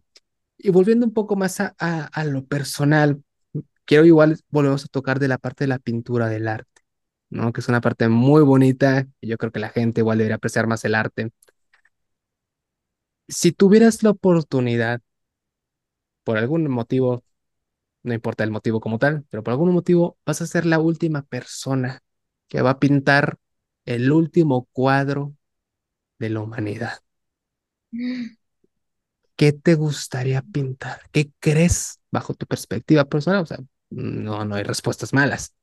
Y 0.57 0.71
volviendo 0.71 1.07
un 1.07 1.13
poco 1.13 1.37
más 1.37 1.61
a, 1.61 1.75
a, 1.79 2.07
a 2.07 2.25
lo 2.25 2.47
personal, 2.47 3.23
quiero 3.91 4.07
igual 4.07 4.39
volvemos 4.51 4.85
a 4.85 4.89
tocar 4.89 5.19
de 5.19 5.27
la 5.27 5.37
parte 5.39 5.65
de 5.65 5.69
la 5.69 5.81
pintura 5.81 6.29
del 6.29 6.47
arte, 6.47 6.83
¿no? 7.29 7.53
Que 7.53 7.61
es 7.61 7.69
una 7.69 7.81
parte 7.81 8.09
muy 8.09 8.41
bonita 8.43 9.09
y 9.21 9.27
yo 9.29 9.37
creo 9.37 9.51
que 9.51 9.59
la 9.59 9.71
gente 9.71 10.01
igual 10.01 10.19
debería 10.19 10.37
apreciar 10.37 10.69
más 10.69 10.85
el 10.85 10.95
arte. 10.95 11.33
Si 13.29 13.53
tuvieras 13.53 14.03
la 14.03 14.11
oportunidad, 14.11 15.01
por 16.25 16.39
algún 16.39 16.69
motivo, 16.71 17.25
no 18.05 18.15
importa 18.15 18.45
el 18.45 18.51
motivo 18.53 18.81
como 18.81 18.99
tal, 18.99 19.25
pero 19.31 19.43
por 19.45 19.53
algún 19.53 19.73
motivo 19.73 20.19
vas 20.27 20.43
a 20.43 20.47
ser 20.47 20.67
la 20.67 20.81
última 20.81 21.23
persona 21.25 22.03
que 22.49 22.63
va 22.63 22.71
a 22.71 22.81
pintar 22.81 23.39
el 23.87 24.13
último 24.13 24.69
cuadro 24.73 25.35
de 26.19 26.31
la 26.31 26.41
humanidad. 26.41 27.01
¿Qué 29.37 29.53
te 29.53 29.75
gustaría 29.75 30.43
pintar? 30.43 31.01
¿Qué 31.13 31.31
crees 31.41 31.99
bajo 32.11 32.35
tu 32.35 32.47
perspectiva 32.47 33.05
personal? 33.07 33.43
O 33.43 33.47
sea, 33.47 33.59
no, 33.91 34.45
no 34.45 34.55
hay 34.57 34.63
respuestas 34.65 35.13
malas. 35.13 35.55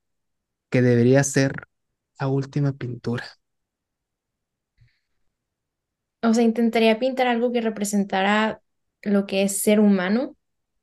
Que 0.72 0.82
debería 0.84 1.24
ser 1.24 1.68
la 2.20 2.28
última 2.30 2.74
pintura. 2.74 3.26
O 6.24 6.34
sea, 6.34 6.44
intentaría 6.44 6.99
pintar 6.99 7.28
algo 7.28 7.52
que 7.52 7.62
representara 7.62 8.62
lo 9.04 9.26
que 9.28 9.44
es 9.44 9.62
ser 9.62 9.80
humano, 9.80 10.36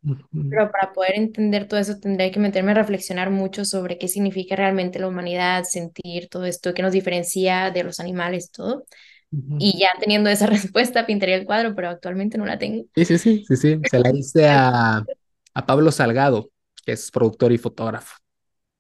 Ujú, 0.05 0.45
pero 0.49 0.71
para 0.71 0.93
poder 0.93 1.17
entender 1.17 1.69
todo 1.69 1.81
eso 1.81 1.99
tendría 2.01 2.31
que 2.33 2.41
meterme 2.41 2.73
a 2.73 2.75
reflexionar 2.75 3.31
mucho 3.31 3.65
sobre 3.65 3.99
qué 3.99 4.09
significa 4.09 4.57
realmente 4.57 4.99
la 5.01 5.09
humanidad, 5.09 5.65
sentir 5.65 6.29
todo 6.29 6.47
esto, 6.47 6.75
qué 6.75 6.83
nos 6.83 6.93
diferencia 6.93 7.71
de 7.73 7.85
los 7.85 8.01
animales, 8.01 8.51
todo. 8.53 8.87
ujú. 9.33 9.59
Y 9.59 9.79
ya 9.81 9.89
teniendo 10.01 10.31
esa 10.31 10.47
respuesta, 10.49 11.07
pintaría 11.07 11.37
el 11.37 11.47
cuadro, 11.47 11.75
pero 11.77 11.91
actualmente 11.91 12.39
no 12.39 12.47
la 12.47 12.59
tengo. 12.59 12.87
Sí, 12.95 13.05
sí, 13.05 13.19
sí, 13.19 13.45
sí, 13.49 13.57
sí. 13.57 13.85
Se 13.87 13.99
la 13.99 14.11
hice 14.13 14.49
a, 14.49 15.09
a 15.55 15.67
Pablo 15.67 15.91
Salgado, 15.91 16.51
que 16.85 16.93
es 16.93 17.11
productor 17.11 17.53
y 17.53 17.59
fotógrafo. 17.59 18.17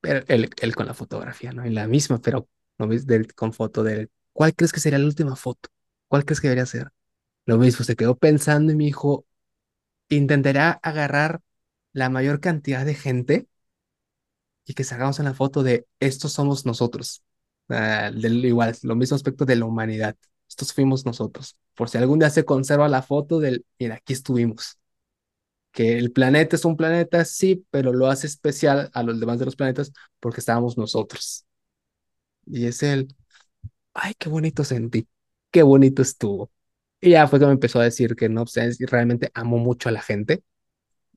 Pero 0.00 0.24
él, 0.28 0.50
él 0.60 0.76
con 0.76 0.86
la 0.86 0.94
fotografía, 0.94 1.52
¿no? 1.52 1.66
Y 1.66 1.70
la 1.70 1.86
misma, 1.88 2.20
pero 2.20 2.48
con 3.36 3.52
foto 3.52 3.82
de 3.82 3.94
él. 4.00 4.10
¿Cuál 4.32 4.54
crees 4.54 4.72
que 4.72 4.80
sería 4.80 4.98
la 4.98 5.06
última 5.06 5.36
foto? 5.36 5.68
¿Cuál 6.08 6.24
crees 6.24 6.40
que 6.40 6.48
debería 6.48 6.66
ser? 6.66 6.90
Lo 7.46 7.58
mismo, 7.58 7.84
se 7.84 7.96
quedó 7.96 8.16
pensando 8.16 8.72
y 8.72 8.76
me 8.76 8.84
dijo, 8.84 9.26
intentará 10.08 10.72
agarrar 10.82 11.40
la 11.92 12.10
mayor 12.10 12.40
cantidad 12.40 12.84
de 12.86 12.94
gente 12.94 13.48
y 14.64 14.74
que 14.74 14.84
sacamos 14.84 15.18
en 15.18 15.26
la 15.26 15.34
foto 15.34 15.62
de 15.62 15.86
estos 16.00 16.32
somos 16.32 16.66
nosotros. 16.66 17.22
Del, 17.68 18.44
igual, 18.44 18.76
lo 18.82 18.96
mismo 18.96 19.16
aspecto 19.16 19.44
de 19.44 19.56
la 19.56 19.64
humanidad. 19.64 20.16
Estos 20.48 20.72
fuimos 20.72 21.06
nosotros. 21.06 21.56
Por 21.74 21.88
si 21.88 21.98
algún 21.98 22.18
día 22.18 22.30
se 22.30 22.44
conserva 22.44 22.88
la 22.88 23.02
foto 23.02 23.40
del, 23.40 23.64
mira, 23.78 23.96
aquí 23.96 24.12
estuvimos. 24.12 24.78
Que 25.74 25.98
el 25.98 26.12
planeta 26.12 26.56
es 26.56 26.66
un 26.66 26.78
planeta, 26.78 27.24
sí, 27.26 27.66
pero 27.72 27.92
lo 27.94 28.08
hace 28.08 28.28
especial 28.28 28.90
a 28.94 29.04
los 29.04 29.20
demás 29.20 29.40
de 29.40 29.46
los 29.46 29.56
planetas 29.56 29.92
porque 30.20 30.40
estábamos 30.40 30.78
nosotros. 30.78 31.46
Y 32.46 32.66
es 32.66 32.82
el, 32.82 33.08
ay, 33.94 34.14
qué 34.18 34.28
bonito 34.28 34.64
sentí, 34.64 35.08
qué 35.52 35.62
bonito 35.64 36.02
estuvo. 36.02 36.52
Y 37.00 37.12
ya 37.12 37.28
fue 37.28 37.40
que 37.40 37.46
me 37.46 37.52
empezó 37.52 37.80
a 37.80 37.84
decir 37.84 38.16
que 38.16 38.28
no, 38.30 38.42
o 38.44 38.48
sea, 38.48 38.66
es- 38.66 38.78
realmente 38.80 39.30
amo 39.34 39.58
mucho 39.58 39.88
a 39.90 39.92
la 39.92 40.02
gente 40.02 40.44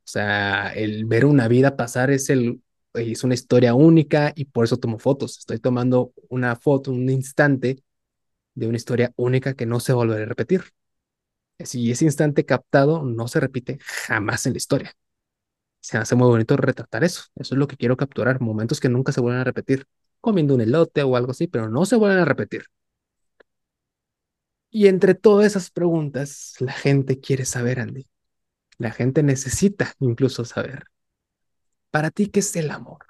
O 0.06 0.08
sea, 0.12 0.72
el 0.76 1.06
ver 1.06 1.26
una 1.26 1.48
vida 1.50 1.78
pasar 1.78 2.12
es 2.12 2.30
el, 2.32 2.62
es 2.96 3.24
una 3.26 3.36
historia 3.36 3.76
única 3.76 4.34
y 4.36 4.46
por 4.48 4.66
eso 4.66 4.78
tomo 4.78 5.00
fotos. 5.00 5.40
Estoy 5.40 5.60
tomando 5.60 6.14
una 6.30 6.56
foto, 6.58 6.92
un 6.92 7.10
instante 7.10 7.84
de 8.56 8.68
una 8.68 8.78
historia 8.78 9.14
única 9.18 9.56
que 9.56 9.66
no 9.68 9.80
se 9.82 9.94
volverá 9.94 10.24
a 10.24 10.28
repetir. 10.28 10.64
Si 11.60 11.92
ese 11.92 12.06
instante 12.06 12.46
captado 12.46 13.04
no 13.04 13.28
se 13.28 13.40
repite 13.40 13.80
jamás 14.08 14.46
en 14.46 14.54
la 14.54 14.58
historia. 14.58 14.94
Se 15.82 15.98
hace 15.98 16.16
muy 16.16 16.28
bonito 16.30 16.58
retratar 16.58 17.04
eso. 17.04 17.24
Eso 17.36 17.56
es 17.56 17.60
lo 17.60 17.68
que 17.68 17.78
quiero 17.78 17.98
capturar, 17.98 18.42
momentos 18.42 18.80
que 18.80 18.90
nunca 18.90 19.12
se 19.12 19.22
vuelven 19.22 19.42
a 19.42 19.46
repetir. 19.46 19.88
Comiendo 20.22 20.56
un 20.56 20.62
elote 20.62 21.04
o 21.04 21.16
algo 21.18 21.32
así, 21.32 21.48
pero 21.48 21.70
no 21.70 21.86
se 21.86 21.96
vuelven 21.98 22.20
a 22.20 22.26
repetir. 22.26 22.66
Y 24.70 24.88
entre 24.88 25.14
todas 25.16 25.46
esas 25.46 25.72
preguntas, 25.72 26.56
la 26.60 26.72
gente 26.74 27.20
quiere 27.20 27.46
saber, 27.46 27.80
Andy. 27.80 28.08
La 28.80 28.92
gente 28.92 29.24
necesita 29.24 29.94
incluso 30.00 30.46
saber. 30.46 30.86
¿Para 31.92 32.12
ti 32.12 32.28
qué 32.28 32.40
es 32.40 32.56
el 32.56 32.72
amor? 32.72 33.08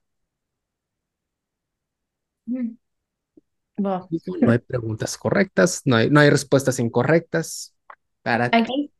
Mm. 2.49 2.77
Wow. 3.77 4.07
Digo, 4.09 4.37
No 4.41 4.51
hay 4.51 4.59
preguntas 4.59 5.17
correctas, 5.17 5.81
no 5.85 5.95
hay, 5.97 6.09
no 6.09 6.19
hay 6.19 6.29
respuestas 6.29 6.79
incorrectas. 6.79 7.75
Para 8.27 8.45
Aquí, 8.51 8.91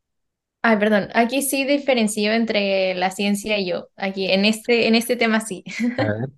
ay, 0.62 0.76
perdón, 0.78 1.10
aquí 1.12 1.42
sí 1.42 1.64
diferencio 1.64 2.32
entre 2.32 2.94
la 2.94 3.10
ciencia 3.10 3.58
y 3.58 3.66
yo. 3.66 3.88
Aquí, 3.96 4.30
en 4.30 4.46
este, 4.46 4.88
en 4.88 4.94
este 4.94 5.16
tema 5.16 5.40
sí. 5.40 5.64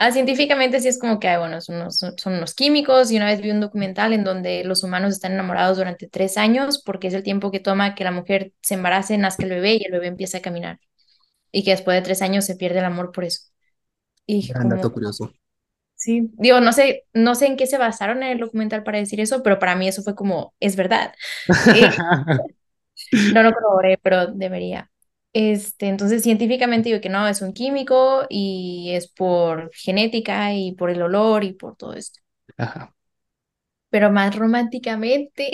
Ah, 0.00 0.12
científicamente 0.12 0.78
sí 0.78 0.86
es 0.86 0.96
como 0.96 1.18
que, 1.18 1.26
ay, 1.26 1.38
bueno, 1.38 1.60
son 1.60 1.74
unos, 1.74 1.98
son 1.98 2.34
unos 2.34 2.54
químicos 2.54 3.10
y 3.10 3.16
una 3.16 3.26
vez 3.26 3.40
vi 3.40 3.50
un 3.50 3.58
documental 3.58 4.12
en 4.12 4.22
donde 4.22 4.62
los 4.62 4.84
humanos 4.84 5.12
están 5.12 5.32
enamorados 5.32 5.76
durante 5.76 6.06
tres 6.06 6.36
años 6.36 6.80
porque 6.86 7.08
es 7.08 7.14
el 7.14 7.24
tiempo 7.24 7.50
que 7.50 7.58
toma 7.58 7.96
que 7.96 8.04
la 8.04 8.12
mujer 8.12 8.52
se 8.62 8.74
embarace, 8.74 9.18
nazca 9.18 9.42
el 9.42 9.50
bebé 9.50 9.74
y 9.74 9.84
el 9.84 9.90
bebé 9.90 10.06
empieza 10.06 10.38
a 10.38 10.40
caminar 10.40 10.78
y 11.50 11.64
que 11.64 11.72
después 11.72 11.96
de 11.96 12.02
tres 12.02 12.22
años 12.22 12.44
se 12.44 12.54
pierde 12.54 12.78
el 12.78 12.84
amor 12.84 13.10
por 13.10 13.24
eso. 13.24 13.40
Y 14.24 14.46
gran 14.46 14.68
dato 14.68 14.82
como, 14.82 14.94
curioso. 14.94 15.32
Sí, 15.98 16.30
digo, 16.38 16.60
no 16.60 16.72
sé, 16.72 17.04
no 17.12 17.34
sé 17.34 17.46
en 17.46 17.56
qué 17.56 17.66
se 17.66 17.76
basaron 17.76 18.22
en 18.22 18.30
el 18.30 18.38
documental 18.38 18.84
para 18.84 18.98
decir 18.98 19.20
eso, 19.20 19.42
pero 19.42 19.58
para 19.58 19.76
mí 19.76 19.88
eso 19.88 20.02
fue 20.02 20.14
como, 20.14 20.54
es 20.60 20.76
verdad. 20.76 21.12
Eh, 21.74 21.90
no 23.34 23.42
lo 23.42 23.52
corroboré, 23.52 23.98
pero 23.98 24.28
debería. 24.28 24.90
Este, 25.32 25.88
entonces, 25.88 26.22
científicamente 26.22 26.88
digo 26.88 27.00
que 27.00 27.08
no, 27.10 27.26
es 27.28 27.42
un 27.42 27.52
químico 27.52 28.26
y 28.30 28.92
es 28.92 29.08
por 29.08 29.70
genética 29.74 30.54
y 30.54 30.72
por 30.72 30.90
el 30.90 31.02
olor 31.02 31.44
y 31.44 31.52
por 31.52 31.76
todo 31.76 31.92
esto. 31.92 32.20
Ajá. 32.56 32.94
Pero 33.90 34.10
más 34.10 34.36
románticamente. 34.36 35.50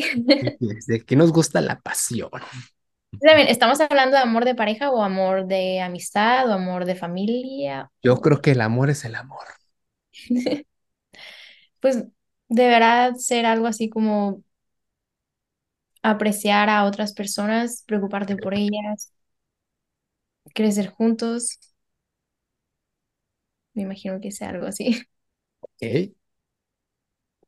Desde 0.60 1.04
que 1.04 1.16
nos 1.16 1.32
gusta 1.32 1.60
la 1.60 1.80
pasión. 1.80 2.30
También, 3.20 3.48
¿estamos 3.48 3.80
hablando 3.80 4.16
de 4.16 4.22
amor 4.22 4.44
de 4.44 4.54
pareja 4.54 4.90
o 4.90 5.02
amor 5.02 5.46
de 5.46 5.80
amistad 5.80 6.48
o 6.50 6.52
amor 6.52 6.84
de 6.84 6.96
familia? 6.96 7.90
Yo 8.02 8.16
creo 8.20 8.40
que 8.42 8.52
el 8.52 8.60
amor 8.60 8.90
es 8.90 9.04
el 9.04 9.14
amor. 9.14 9.46
Pues 11.80 12.04
deberá 12.48 13.14
ser 13.16 13.46
algo 13.46 13.66
así 13.66 13.88
como 13.88 14.42
apreciar 16.02 16.68
a 16.70 16.84
otras 16.84 17.12
personas, 17.14 17.82
preocuparte 17.86 18.36
por 18.36 18.54
ellas, 18.54 19.12
crecer 20.54 20.88
juntos. 20.90 21.58
Me 23.74 23.82
imagino 23.82 24.20
que 24.20 24.32
sea 24.32 24.50
algo 24.50 24.66
así. 24.66 25.02
¿ok? 25.60 26.14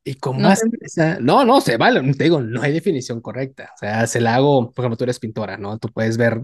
Y 0.04 0.14
con 0.16 0.40
No 0.44 0.52
sé. 0.52 0.60
más, 0.60 0.68
esa, 0.80 1.18
no, 1.20 1.44
no, 1.44 1.60
se 1.60 1.76
vale, 1.76 2.00
te 2.14 2.24
digo, 2.24 2.40
no 2.40 2.62
hay 2.62 2.72
definición 2.72 3.20
correcta. 3.20 3.70
O 3.74 3.78
sea, 3.78 4.06
se 4.06 4.20
la 4.20 4.36
hago, 4.36 4.70
por 4.72 4.84
ejemplo, 4.84 4.96
tú 4.96 5.04
eres 5.04 5.18
pintora, 5.18 5.56
¿no? 5.56 5.78
Tú 5.78 5.88
puedes 5.92 6.16
ver 6.16 6.40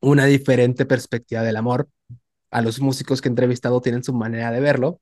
una 0.00 0.26
diferente 0.26 0.86
perspectiva 0.86 1.42
del 1.42 1.56
amor. 1.56 1.88
A 2.50 2.62
los 2.62 2.80
músicos 2.80 3.22
que 3.22 3.28
he 3.28 3.32
entrevistado 3.32 3.80
tienen 3.82 4.04
su 4.04 4.14
manera 4.14 4.50
de 4.52 4.60
verlo, 4.60 5.00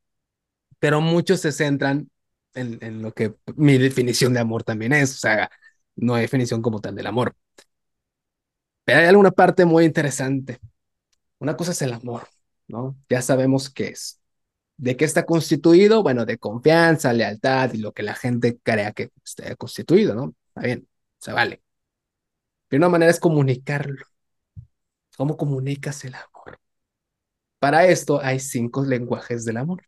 pero 0.79 1.01
muchos 1.01 1.41
se 1.41 1.53
centran 1.53 2.11
en, 2.55 2.79
en 2.83 3.03
lo 3.03 3.13
que 3.13 3.35
mi 3.57 3.79
definición 3.79 4.35
de 4.35 4.41
amor 4.41 4.63
también 4.65 4.93
es. 4.93 5.15
O 5.15 5.19
sea, 5.19 5.51
no 5.97 6.15
hay 6.15 6.23
definición 6.23 6.63
como 6.63 6.81
tal 6.81 6.95
del 6.95 7.07
amor. 7.07 7.35
Pero 8.85 9.01
hay 9.01 9.07
alguna 9.07 9.31
parte 9.31 9.65
muy 9.65 9.85
interesante. 9.85 10.59
Una 11.39 11.57
cosa 11.57 11.73
es 11.73 11.83
el 11.83 11.93
amor, 11.93 12.29
¿no? 12.69 12.97
Ya 13.09 13.23
sabemos 13.23 13.71
qué 13.71 13.89
es. 13.89 14.21
¿De 14.77 14.97
qué 14.97 15.05
está 15.05 15.27
constituido? 15.27 16.03
Bueno, 16.03 16.27
de 16.27 16.39
confianza, 16.39 17.13
lealtad 17.13 17.73
y 17.75 17.79
lo 17.79 17.93
que 17.93 18.03
la 18.03 18.15
gente 18.15 18.59
crea 18.63 18.93
que 18.93 19.11
esté 19.25 19.57
constituido, 19.57 20.15
¿no? 20.15 20.35
Está 20.49 20.63
bien, 20.63 20.89
se 21.19 21.33
vale. 21.33 21.63
Pero 22.69 22.81
una 22.81 22.91
manera 22.91 23.11
es 23.11 23.21
comunicarlo. 23.21 24.05
¿Cómo 25.17 25.37
comunicas 25.37 26.05
el 26.05 26.15
amor? 26.15 26.59
Para 27.59 27.87
esto 27.87 28.21
hay 28.21 28.41
cinco 28.41 28.85
lenguajes 28.85 29.45
del 29.45 29.57
amor. 29.57 29.83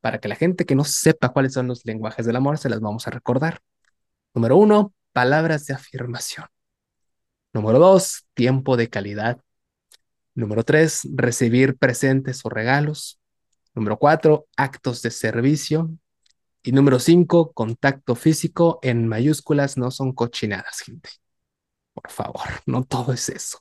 Para 0.00 0.18
que 0.18 0.28
la 0.28 0.36
gente 0.36 0.64
que 0.64 0.74
no 0.74 0.84
sepa 0.84 1.30
cuáles 1.30 1.52
son 1.54 1.66
los 1.68 1.84
lenguajes 1.84 2.26
del 2.26 2.36
amor, 2.36 2.58
se 2.58 2.68
las 2.68 2.80
vamos 2.80 3.06
a 3.06 3.10
recordar. 3.10 3.60
Número 4.34 4.56
uno, 4.56 4.94
palabras 5.12 5.66
de 5.66 5.74
afirmación. 5.74 6.46
Número 7.52 7.78
dos, 7.78 8.26
tiempo 8.34 8.76
de 8.76 8.88
calidad. 8.88 9.40
Número 10.34 10.62
tres, 10.64 11.08
recibir 11.14 11.76
presentes 11.76 12.44
o 12.44 12.48
regalos. 12.48 13.18
Número 13.74 13.98
cuatro, 13.98 14.46
actos 14.56 15.02
de 15.02 15.10
servicio. 15.10 15.90
Y 16.62 16.72
número 16.72 16.98
cinco, 16.98 17.52
contacto 17.52 18.14
físico 18.14 18.78
en 18.82 19.08
mayúsculas 19.08 19.76
no 19.76 19.90
son 19.90 20.12
cochinadas, 20.12 20.80
gente. 20.80 21.10
Por 21.94 22.10
favor, 22.10 22.46
no 22.66 22.84
todo 22.84 23.12
es 23.12 23.28
eso. 23.28 23.58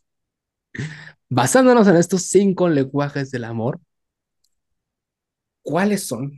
Basándonos 1.30 1.88
en 1.88 1.96
estos 1.96 2.24
cinco 2.24 2.70
lenguajes 2.70 3.32
del 3.32 3.46
amor, 3.46 3.80
¿cuáles 5.68 6.08
son? 6.08 6.38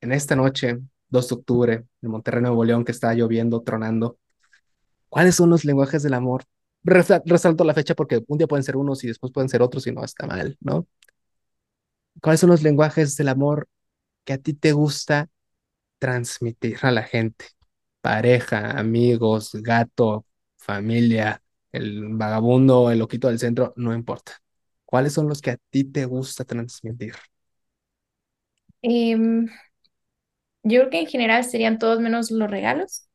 En 0.00 0.12
esta 0.12 0.36
noche, 0.36 0.78
2 1.08 1.28
de 1.28 1.34
octubre, 1.34 1.84
en 2.02 2.10
Monterrey, 2.10 2.42
Nuevo 2.42 2.64
León, 2.64 2.84
que 2.84 2.92
está 2.92 3.14
lloviendo, 3.14 3.62
tronando, 3.62 4.18
¿cuáles 5.08 5.36
son 5.36 5.50
los 5.50 5.64
lenguajes 5.64 6.02
del 6.02 6.14
amor? 6.14 6.44
Resalto 6.84 7.64
la 7.64 7.74
fecha 7.74 7.94
porque 7.94 8.22
un 8.28 8.38
día 8.38 8.46
pueden 8.48 8.64
ser 8.64 8.76
unos 8.76 9.04
y 9.04 9.08
después 9.08 9.32
pueden 9.32 9.48
ser 9.50 9.62
otros 9.62 9.86
y 9.86 9.92
no 9.92 10.04
está 10.04 10.26
mal, 10.26 10.56
¿no? 10.60 10.86
¿Cuáles 12.20 12.40
son 12.40 12.50
los 12.50 12.62
lenguajes 12.62 13.16
del 13.16 13.28
amor 13.28 13.68
que 14.24 14.34
a 14.34 14.38
ti 14.38 14.54
te 14.54 14.72
gusta 14.72 15.30
transmitir 15.98 16.78
a 16.82 16.92
la 16.92 17.04
gente? 17.04 17.46
Pareja, 18.02 18.72
amigos, 18.72 19.52
gato, 19.54 20.26
familia, 20.58 21.42
el 21.72 22.08
vagabundo, 22.16 22.90
el 22.92 23.00
loquito 23.00 23.28
del 23.28 23.40
centro, 23.40 23.74
no 23.76 23.94
importa. 23.94 24.41
¿Cuáles 24.92 25.14
son 25.14 25.26
los 25.28 25.40
que 25.42 25.52
a 25.52 25.58
ti 25.70 25.84
te 25.84 26.04
gusta 26.04 26.44
transmitir? 26.44 27.14
Em, 28.82 29.48
yo 30.64 30.80
creo 30.80 30.90
que 30.90 31.00
en 31.00 31.06
general 31.06 31.44
serían 31.44 31.78
todos 31.78 32.00
menos 32.00 32.30
los 32.32 32.50
regalos. 32.50 33.08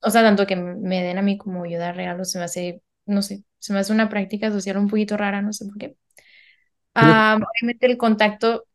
O 0.00 0.10
sea, 0.10 0.22
tanto 0.22 0.46
que 0.46 0.56
me 0.56 1.02
den 1.02 1.18
a 1.18 1.22
mí 1.22 1.36
como 1.38 1.66
yo 1.66 1.78
dar 1.78 1.96
regalos 1.96 2.30
se 2.30 2.38
me 2.38 2.44
hace, 2.44 2.82
no 3.06 3.22
sé, 3.22 3.44
se 3.58 3.72
me 3.72 3.80
hace 3.80 3.92
una 3.92 4.08
práctica 4.08 4.50
social 4.52 4.76
un 4.78 4.88
poquito 4.88 5.16
rara, 5.16 5.42
no 5.42 5.52
sé 5.52 5.64
por 5.66 5.78
qué. 5.78 5.96
Ah, 6.94 7.38
obviamente 7.38 7.86
el 7.86 7.98
contacto 7.98 8.66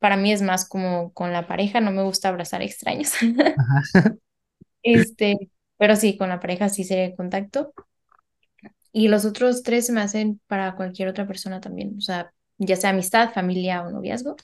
para 0.00 0.16
mí 0.16 0.32
es 0.32 0.42
más 0.42 0.68
como 0.68 1.12
con 1.14 1.32
la 1.32 1.46
pareja, 1.48 1.80
no 1.80 1.92
me 1.92 2.02
gusta 2.04 2.28
abrazar 2.30 2.62
extraños. 2.62 3.12
Este, 4.82 5.50
pero 5.76 5.96
sí, 5.96 6.16
con 6.16 6.28
la 6.28 6.40
pareja 6.40 6.68
sí 6.68 6.84
sería 6.84 7.04
el 7.06 7.16
contacto. 7.16 7.72
Y 8.92 9.08
los 9.08 9.24
otros 9.24 9.62
tres 9.62 9.86
se 9.86 9.92
me 9.92 10.00
hacen 10.00 10.40
para 10.46 10.76
cualquier 10.76 11.08
otra 11.08 11.26
persona 11.26 11.60
también, 11.60 11.94
o 11.96 12.00
sea, 12.00 12.32
ya 12.58 12.76
sea 12.76 12.90
amistad, 12.90 13.32
familia 13.32 13.82
o 13.82 13.90
noviazgo. 13.90 14.36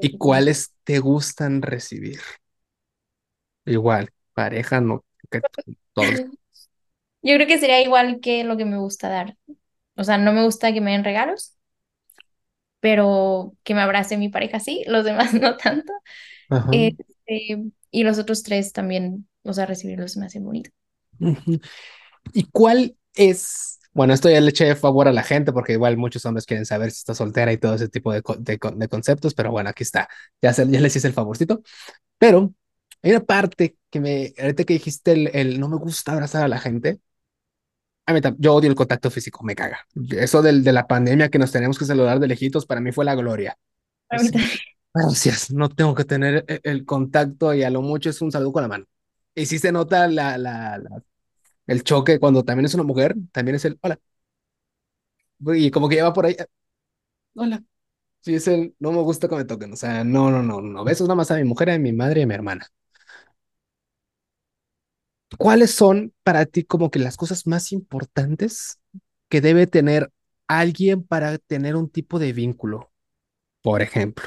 ¿Y 0.00 0.16
cuáles 0.16 0.74
te 0.84 0.98
gustan 0.98 1.62
recibir? 1.62 2.20
Igual, 3.64 4.10
pareja, 4.34 4.80
no, 4.80 5.04
todos. 5.92 6.20
Yo 7.22 7.34
creo 7.36 7.46
que 7.46 7.58
sería 7.58 7.80
igual 7.82 8.20
que 8.20 8.44
lo 8.44 8.56
que 8.56 8.66
me 8.66 8.76
gusta 8.78 9.08
dar. 9.08 9.36
O 9.96 10.04
sea, 10.04 10.18
no 10.18 10.32
me 10.32 10.44
gusta 10.44 10.72
que 10.72 10.80
me 10.80 10.92
den 10.92 11.04
regalos, 11.04 11.56
pero 12.80 13.54
que 13.62 13.74
me 13.74 13.80
abrace 13.80 14.18
mi 14.18 14.28
pareja 14.28 14.60
sí, 14.60 14.84
los 14.86 15.04
demás 15.04 15.32
no 15.34 15.56
tanto. 15.56 15.92
Este, 16.70 17.64
y 17.90 18.04
los 18.04 18.18
otros 18.18 18.42
tres 18.42 18.72
también, 18.72 19.28
o 19.42 19.52
sea, 19.52 19.66
recibirlos 19.66 20.16
me 20.16 20.26
hace 20.26 20.40
bonito. 20.40 20.70
¿Y 22.32 22.44
cuál 22.50 22.96
es 23.14 23.74
bueno, 23.94 24.12
esto 24.12 24.28
ya 24.28 24.40
le 24.40 24.50
eché 24.50 24.64
de 24.64 24.74
favor 24.74 25.06
a 25.06 25.12
la 25.12 25.22
gente 25.22 25.52
porque 25.52 25.74
igual 25.74 25.96
muchos 25.96 26.26
hombres 26.26 26.46
quieren 26.46 26.66
saber 26.66 26.90
si 26.90 26.98
está 26.98 27.14
soltera 27.14 27.52
y 27.52 27.58
todo 27.58 27.74
ese 27.74 27.88
tipo 27.88 28.12
de, 28.12 28.22
de, 28.40 28.58
conceptos, 28.88 29.34
pero 29.34 29.52
bueno, 29.52 29.70
aquí 29.70 29.84
está. 29.84 30.08
Ya, 30.42 30.52
se, 30.52 30.68
ya 30.68 30.80
les 30.80 30.96
hice 30.96 31.06
el 31.06 31.14
favorcito. 31.14 31.62
Pero 32.18 32.52
hay 33.02 33.12
una 33.12 33.20
parte 33.20 33.76
que 33.90 34.00
me, 34.00 34.34
ahorita 34.36 34.64
que 34.64 34.74
dijiste 34.74 35.12
el, 35.12 35.30
el 35.32 35.60
no 35.60 35.68
me 35.68 35.76
gusta 35.76 36.12
abrazar 36.12 36.42
a 36.44 36.48
la 36.48 36.58
gente. 36.58 37.00
A 38.06 38.12
mí, 38.12 38.20
yo 38.38 38.54
odio 38.54 38.68
el 38.68 38.74
contacto 38.74 39.10
físico, 39.10 39.44
me 39.44 39.54
caga. 39.54 39.86
Eso 40.10 40.42
del, 40.42 40.64
de 40.64 40.72
la 40.72 40.88
pandemia 40.88 41.28
que 41.30 41.38
nos 41.38 41.52
tenemos 41.52 41.78
que 41.78 41.84
saludar 41.84 42.18
de 42.18 42.26
lejitos, 42.26 42.66
para 42.66 42.80
mí 42.80 42.90
fue 42.90 43.04
la 43.04 43.14
gloria. 43.14 43.56
Gracias, 44.92 45.52
no 45.52 45.68
tengo 45.68 45.94
que 45.94 46.04
tener 46.04 46.44
el, 46.48 46.60
el, 46.64 46.84
contacto 46.84 47.54
y 47.54 47.62
a 47.62 47.70
lo 47.70 47.80
mucho 47.80 48.10
es 48.10 48.20
un 48.20 48.32
saludo 48.32 48.52
con 48.52 48.62
la 48.62 48.68
mano. 48.68 48.84
Y 49.36 49.46
si 49.46 49.58
se 49.58 49.72
nota 49.72 50.08
la, 50.08 50.36
la, 50.36 50.78
la 50.78 51.02
el 51.66 51.84
choque 51.84 52.18
cuando 52.20 52.44
también 52.44 52.66
es 52.66 52.74
una 52.74 52.82
mujer, 52.84 53.14
también 53.32 53.56
es 53.56 53.64
el 53.64 53.78
hola. 53.82 53.98
Y 55.54 55.70
como 55.70 55.88
que 55.88 55.96
lleva 55.96 56.12
por 56.12 56.26
ahí, 56.26 56.36
hola. 57.34 57.62
Sí, 58.22 58.34
es 58.36 58.48
el 58.48 58.76
no 58.80 58.92
me 58.92 59.02
gusta 59.02 59.28
que 59.28 59.36
me 59.36 59.44
toquen. 59.46 59.72
O 59.74 59.76
sea, 59.76 60.04
no, 60.04 60.30
no, 60.30 60.42
no, 60.42 60.60
no. 60.62 60.84
Besos 60.84 61.08
nada 61.08 61.16
más 61.16 61.30
a 61.32 61.36
mi 61.36 61.44
mujer, 61.44 61.70
a 61.70 61.78
mi 61.78 61.92
madre 61.92 62.20
y 62.22 62.24
a 62.24 62.26
mi 62.26 62.34
hermana. 62.34 62.68
¿Cuáles 65.38 65.72
son 65.72 66.14
para 66.22 66.46
ti 66.46 66.64
como 66.64 66.90
que 66.90 66.98
las 66.98 67.16
cosas 67.16 67.46
más 67.46 67.72
importantes 67.72 68.78
que 69.28 69.40
debe 69.40 69.66
tener 69.66 70.12
alguien 70.46 71.02
para 71.02 71.38
tener 71.38 71.76
un 71.76 71.90
tipo 71.90 72.18
de 72.18 72.32
vínculo? 72.32 72.92
Por 73.62 73.82
ejemplo, 73.82 74.24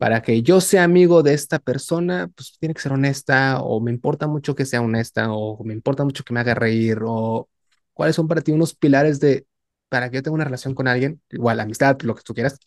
para 0.00 0.22
que 0.22 0.42
yo 0.42 0.62
sea 0.62 0.84
amigo 0.84 1.22
de 1.22 1.34
esta 1.34 1.58
persona, 1.58 2.30
pues 2.34 2.56
tiene 2.58 2.74
que 2.74 2.80
ser 2.80 2.92
honesta 2.92 3.60
o 3.62 3.80
me 3.82 3.90
importa 3.92 4.26
mucho 4.26 4.54
que 4.54 4.64
sea 4.64 4.80
honesta 4.80 5.30
o 5.32 5.62
me 5.64 5.74
importa 5.74 6.04
mucho 6.04 6.24
que 6.24 6.32
me 6.32 6.40
haga 6.40 6.54
reír 6.54 7.00
o 7.04 7.50
cuáles 7.92 8.16
son 8.16 8.26
para 8.26 8.40
ti 8.40 8.50
unos 8.52 8.74
pilares 8.74 9.20
de 9.20 9.46
para 9.90 10.08
que 10.10 10.16
yo 10.16 10.22
tenga 10.22 10.36
una 10.36 10.44
relación 10.44 10.74
con 10.74 10.88
alguien, 10.88 11.20
igual 11.30 11.60
amistad, 11.60 12.00
lo 12.02 12.14
que 12.14 12.22
tú 12.22 12.32
quieras, 12.32 12.58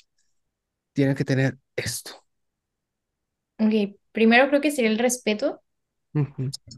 tiene 0.94 1.16
que 1.16 1.26
tener 1.26 1.58
esto. 1.76 2.24
Ok, 3.60 3.98
primero 4.12 4.48
creo 4.50 4.62
que 4.62 4.72
sería 4.72 4.92
el 4.92 5.00
respeto. 5.00 5.62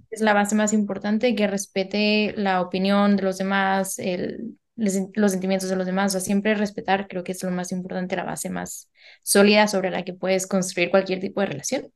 Es 0.09 0.21
la 0.21 0.33
base 0.33 0.55
más 0.55 0.73
importante, 0.73 1.35
que 1.35 1.47
respete 1.47 2.33
la 2.37 2.61
opinión 2.61 3.17
de 3.17 3.23
los 3.23 3.37
demás, 3.37 3.99
el, 3.99 4.57
los 4.75 5.31
sentimientos 5.31 5.69
de 5.69 5.75
los 5.75 5.85
demás, 5.85 6.07
o 6.07 6.11
sea, 6.13 6.21
siempre 6.21 6.53
respetar, 6.55 7.07
creo 7.07 7.23
que 7.23 7.31
es 7.31 7.43
lo 7.43 7.51
más 7.51 7.71
importante, 7.71 8.15
la 8.15 8.23
base 8.23 8.49
más 8.49 8.89
sólida 9.23 9.67
sobre 9.67 9.89
la 9.89 10.03
que 10.03 10.13
puedes 10.13 10.47
construir 10.47 10.89
cualquier 10.89 11.19
tipo 11.19 11.41
de 11.41 11.47
relación. 11.47 11.91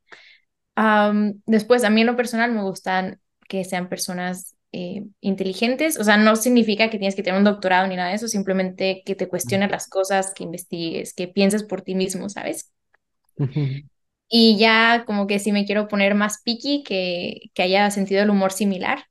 después, 1.45 1.83
a 1.83 1.89
mí 1.89 2.01
en 2.01 2.07
lo 2.07 2.15
personal 2.15 2.51
me 2.51 2.61
gustan 2.63 3.19
que 3.47 3.63
sean 3.65 3.89
personas 3.89 4.55
eh, 4.71 5.03
inteligentes, 5.19 5.99
o 5.99 6.03
sea, 6.03 6.17
no 6.17 6.35
significa 6.35 6.89
que 6.89 6.99
tienes 6.99 7.15
que 7.15 7.23
tener 7.23 7.37
un 7.37 7.43
doctorado 7.45 7.87
ni 7.87 7.95
nada 7.95 8.09
de 8.09 8.15
eso, 8.15 8.27
simplemente 8.27 9.01
que 9.05 9.15
te 9.15 9.27
cuestiones 9.27 9.71
las 9.71 9.87
cosas, 9.89 10.33
que 10.33 10.43
investigues, 10.43 11.13
que 11.13 11.27
pienses 11.27 11.63
por 11.63 11.81
ti 11.81 11.95
mismo, 11.95 12.29
¿sabes? 12.29 12.71
Y 14.29 14.57
ya 14.57 15.05
como 15.05 15.25
que 15.25 15.39
si 15.39 15.51
me 15.51 15.65
quiero 15.65 15.87
poner 15.87 16.13
más 16.13 16.41
picky, 16.43 16.83
que, 16.83 17.49
que 17.53 17.63
haya 17.63 17.89
sentido 17.89 18.21
el 18.21 18.29
humor 18.29 18.51
similar. 18.51 19.05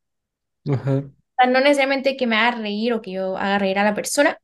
Ajá 0.73 1.11
no 1.47 1.61
necesariamente 1.61 2.17
que 2.17 2.27
me 2.27 2.37
haga 2.37 2.59
reír 2.59 2.93
o 2.93 3.03
que 3.03 3.13
yo 3.13 3.37
haga 3.37 3.59
reír 3.59 3.79
a 3.79 3.85
la 3.85 3.95
persona, 3.95 4.39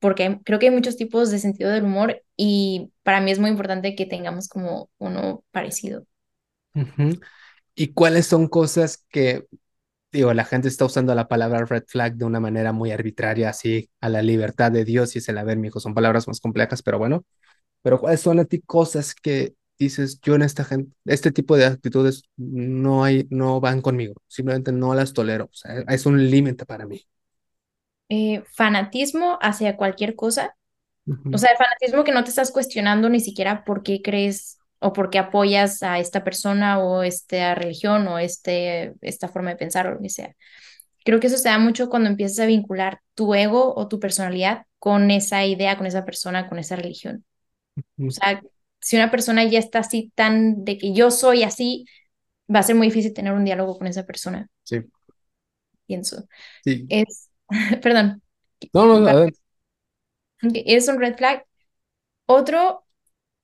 porque 0.00 0.40
creo 0.44 0.58
que 0.58 0.66
hay 0.68 0.72
muchos 0.74 0.96
tipos 0.96 1.30
de 1.30 1.38
sentido 1.38 1.70
del 1.70 1.84
humor 1.84 2.22
y 2.36 2.90
para 3.02 3.20
mí 3.20 3.30
es 3.32 3.38
muy 3.40 3.50
importante 3.50 3.96
que 3.96 4.06
tengamos 4.06 4.48
como 4.48 4.90
uno 4.98 5.44
parecido. 5.52 6.06
¿Y 7.74 7.92
cuáles 7.92 8.26
son 8.26 8.48
cosas 8.48 9.04
que, 9.10 9.46
digo, 10.12 10.34
la 10.34 10.44
gente 10.44 10.68
está 10.68 10.84
usando 10.86 11.14
la 11.14 11.28
palabra 11.28 11.64
red 11.66 11.84
flag 11.88 12.16
de 12.16 12.24
una 12.24 12.40
manera 12.40 12.72
muy 12.72 12.92
arbitraria, 12.92 13.50
así 13.50 13.90
a 14.00 14.08
la 14.08 14.22
libertad 14.22 14.72
de 14.72 14.84
Dios 14.84 15.16
y 15.16 15.20
se 15.20 15.32
la 15.32 15.44
ver, 15.44 15.58
mijo, 15.58 15.80
son 15.80 15.94
palabras 15.94 16.28
más 16.28 16.40
complejas, 16.40 16.82
pero 16.82 16.98
bueno, 16.98 17.24
pero 17.82 18.00
cuáles 18.00 18.20
son 18.20 18.40
a 18.40 18.46
ti 18.46 18.60
cosas 18.62 19.14
que 19.14 19.54
dices, 19.78 20.20
yo 20.20 20.34
en 20.34 20.42
esta 20.42 20.64
gente, 20.64 20.94
este 21.04 21.32
tipo 21.32 21.56
de 21.56 21.66
actitudes 21.66 22.22
no 22.36 23.04
hay, 23.04 23.26
no 23.30 23.60
van 23.60 23.80
conmigo, 23.82 24.14
simplemente 24.28 24.72
no 24.72 24.94
las 24.94 25.12
tolero, 25.12 25.46
o 25.46 25.54
sea, 25.54 25.80
es 25.88 26.06
un 26.06 26.30
límite 26.30 26.66
para 26.66 26.86
mí. 26.86 27.06
Eh, 28.08 28.42
fanatismo 28.54 29.38
hacia 29.40 29.76
cualquier 29.76 30.14
cosa, 30.14 30.56
o 31.32 31.38
sea, 31.38 31.50
el 31.50 31.56
fanatismo 31.56 32.04
que 32.04 32.12
no 32.12 32.24
te 32.24 32.30
estás 32.30 32.50
cuestionando 32.52 33.08
ni 33.08 33.20
siquiera 33.20 33.64
por 33.64 33.82
qué 33.82 34.02
crees 34.02 34.58
o 34.80 34.92
por 34.92 35.10
qué 35.10 35.18
apoyas 35.18 35.82
a 35.82 35.98
esta 35.98 36.24
persona 36.24 36.78
o 36.78 37.02
esta 37.02 37.54
religión 37.54 38.06
o 38.08 38.18
este, 38.18 38.94
esta 39.00 39.28
forma 39.28 39.50
de 39.50 39.56
pensar 39.56 39.86
o 39.86 39.94
lo 39.94 40.00
que 40.00 40.10
sea. 40.10 40.34
Creo 41.04 41.20
que 41.20 41.26
eso 41.28 41.38
se 41.38 41.48
da 41.48 41.58
mucho 41.58 41.90
cuando 41.90 42.08
empiezas 42.10 42.40
a 42.40 42.46
vincular 42.46 43.00
tu 43.14 43.34
ego 43.34 43.74
o 43.76 43.88
tu 43.88 44.00
personalidad 44.00 44.66
con 44.78 45.10
esa 45.10 45.44
idea, 45.44 45.76
con 45.76 45.86
esa 45.86 46.04
persona, 46.04 46.48
con 46.48 46.58
esa 46.58 46.76
religión. 46.76 47.24
O 48.06 48.10
sea, 48.10 48.42
si 48.84 48.96
una 48.96 49.10
persona 49.10 49.44
ya 49.44 49.58
está 49.58 49.78
así 49.78 50.12
tan 50.14 50.62
de 50.62 50.76
que 50.76 50.92
yo 50.92 51.10
soy 51.10 51.42
así, 51.42 51.86
va 52.54 52.58
a 52.58 52.62
ser 52.62 52.76
muy 52.76 52.88
difícil 52.88 53.14
tener 53.14 53.32
un 53.32 53.46
diálogo 53.46 53.78
con 53.78 53.86
esa 53.86 54.04
persona. 54.04 54.50
Sí. 54.62 54.82
Pienso. 55.86 56.28
Sí. 56.62 56.84
Es, 56.90 57.30
perdón. 57.82 58.22
No, 58.74 58.84
no, 58.84 59.02
ver. 59.02 59.32
Es 60.42 60.86
un 60.88 61.00
red 61.00 61.16
flag. 61.16 61.46
Otro, 62.26 62.84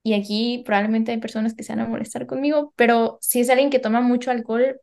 y 0.02 0.12
aquí 0.12 0.62
probablemente 0.66 1.10
hay 1.12 1.18
personas 1.18 1.54
que 1.54 1.62
se 1.62 1.72
van 1.72 1.80
a 1.80 1.88
molestar 1.88 2.26
conmigo, 2.26 2.74
pero 2.76 3.16
si 3.22 3.40
es 3.40 3.48
alguien 3.48 3.70
que 3.70 3.78
toma 3.78 4.02
mucho 4.02 4.30
alcohol 4.30 4.78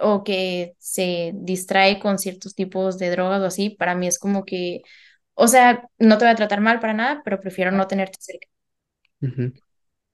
o 0.00 0.22
que 0.22 0.74
se 0.78 1.32
distrae 1.34 1.98
con 1.98 2.20
ciertos 2.20 2.54
tipos 2.54 2.98
de 2.98 3.10
drogas 3.10 3.40
o 3.40 3.46
así, 3.46 3.70
para 3.70 3.96
mí 3.96 4.06
es 4.06 4.20
como 4.20 4.44
que, 4.44 4.82
o 5.34 5.48
sea, 5.48 5.88
no 5.98 6.18
te 6.18 6.24
voy 6.24 6.32
a 6.32 6.36
tratar 6.36 6.60
mal 6.60 6.78
para 6.78 6.94
nada, 6.94 7.22
pero 7.24 7.40
prefiero 7.40 7.72
no 7.72 7.88
tenerte 7.88 8.18
cerca. 8.20 8.46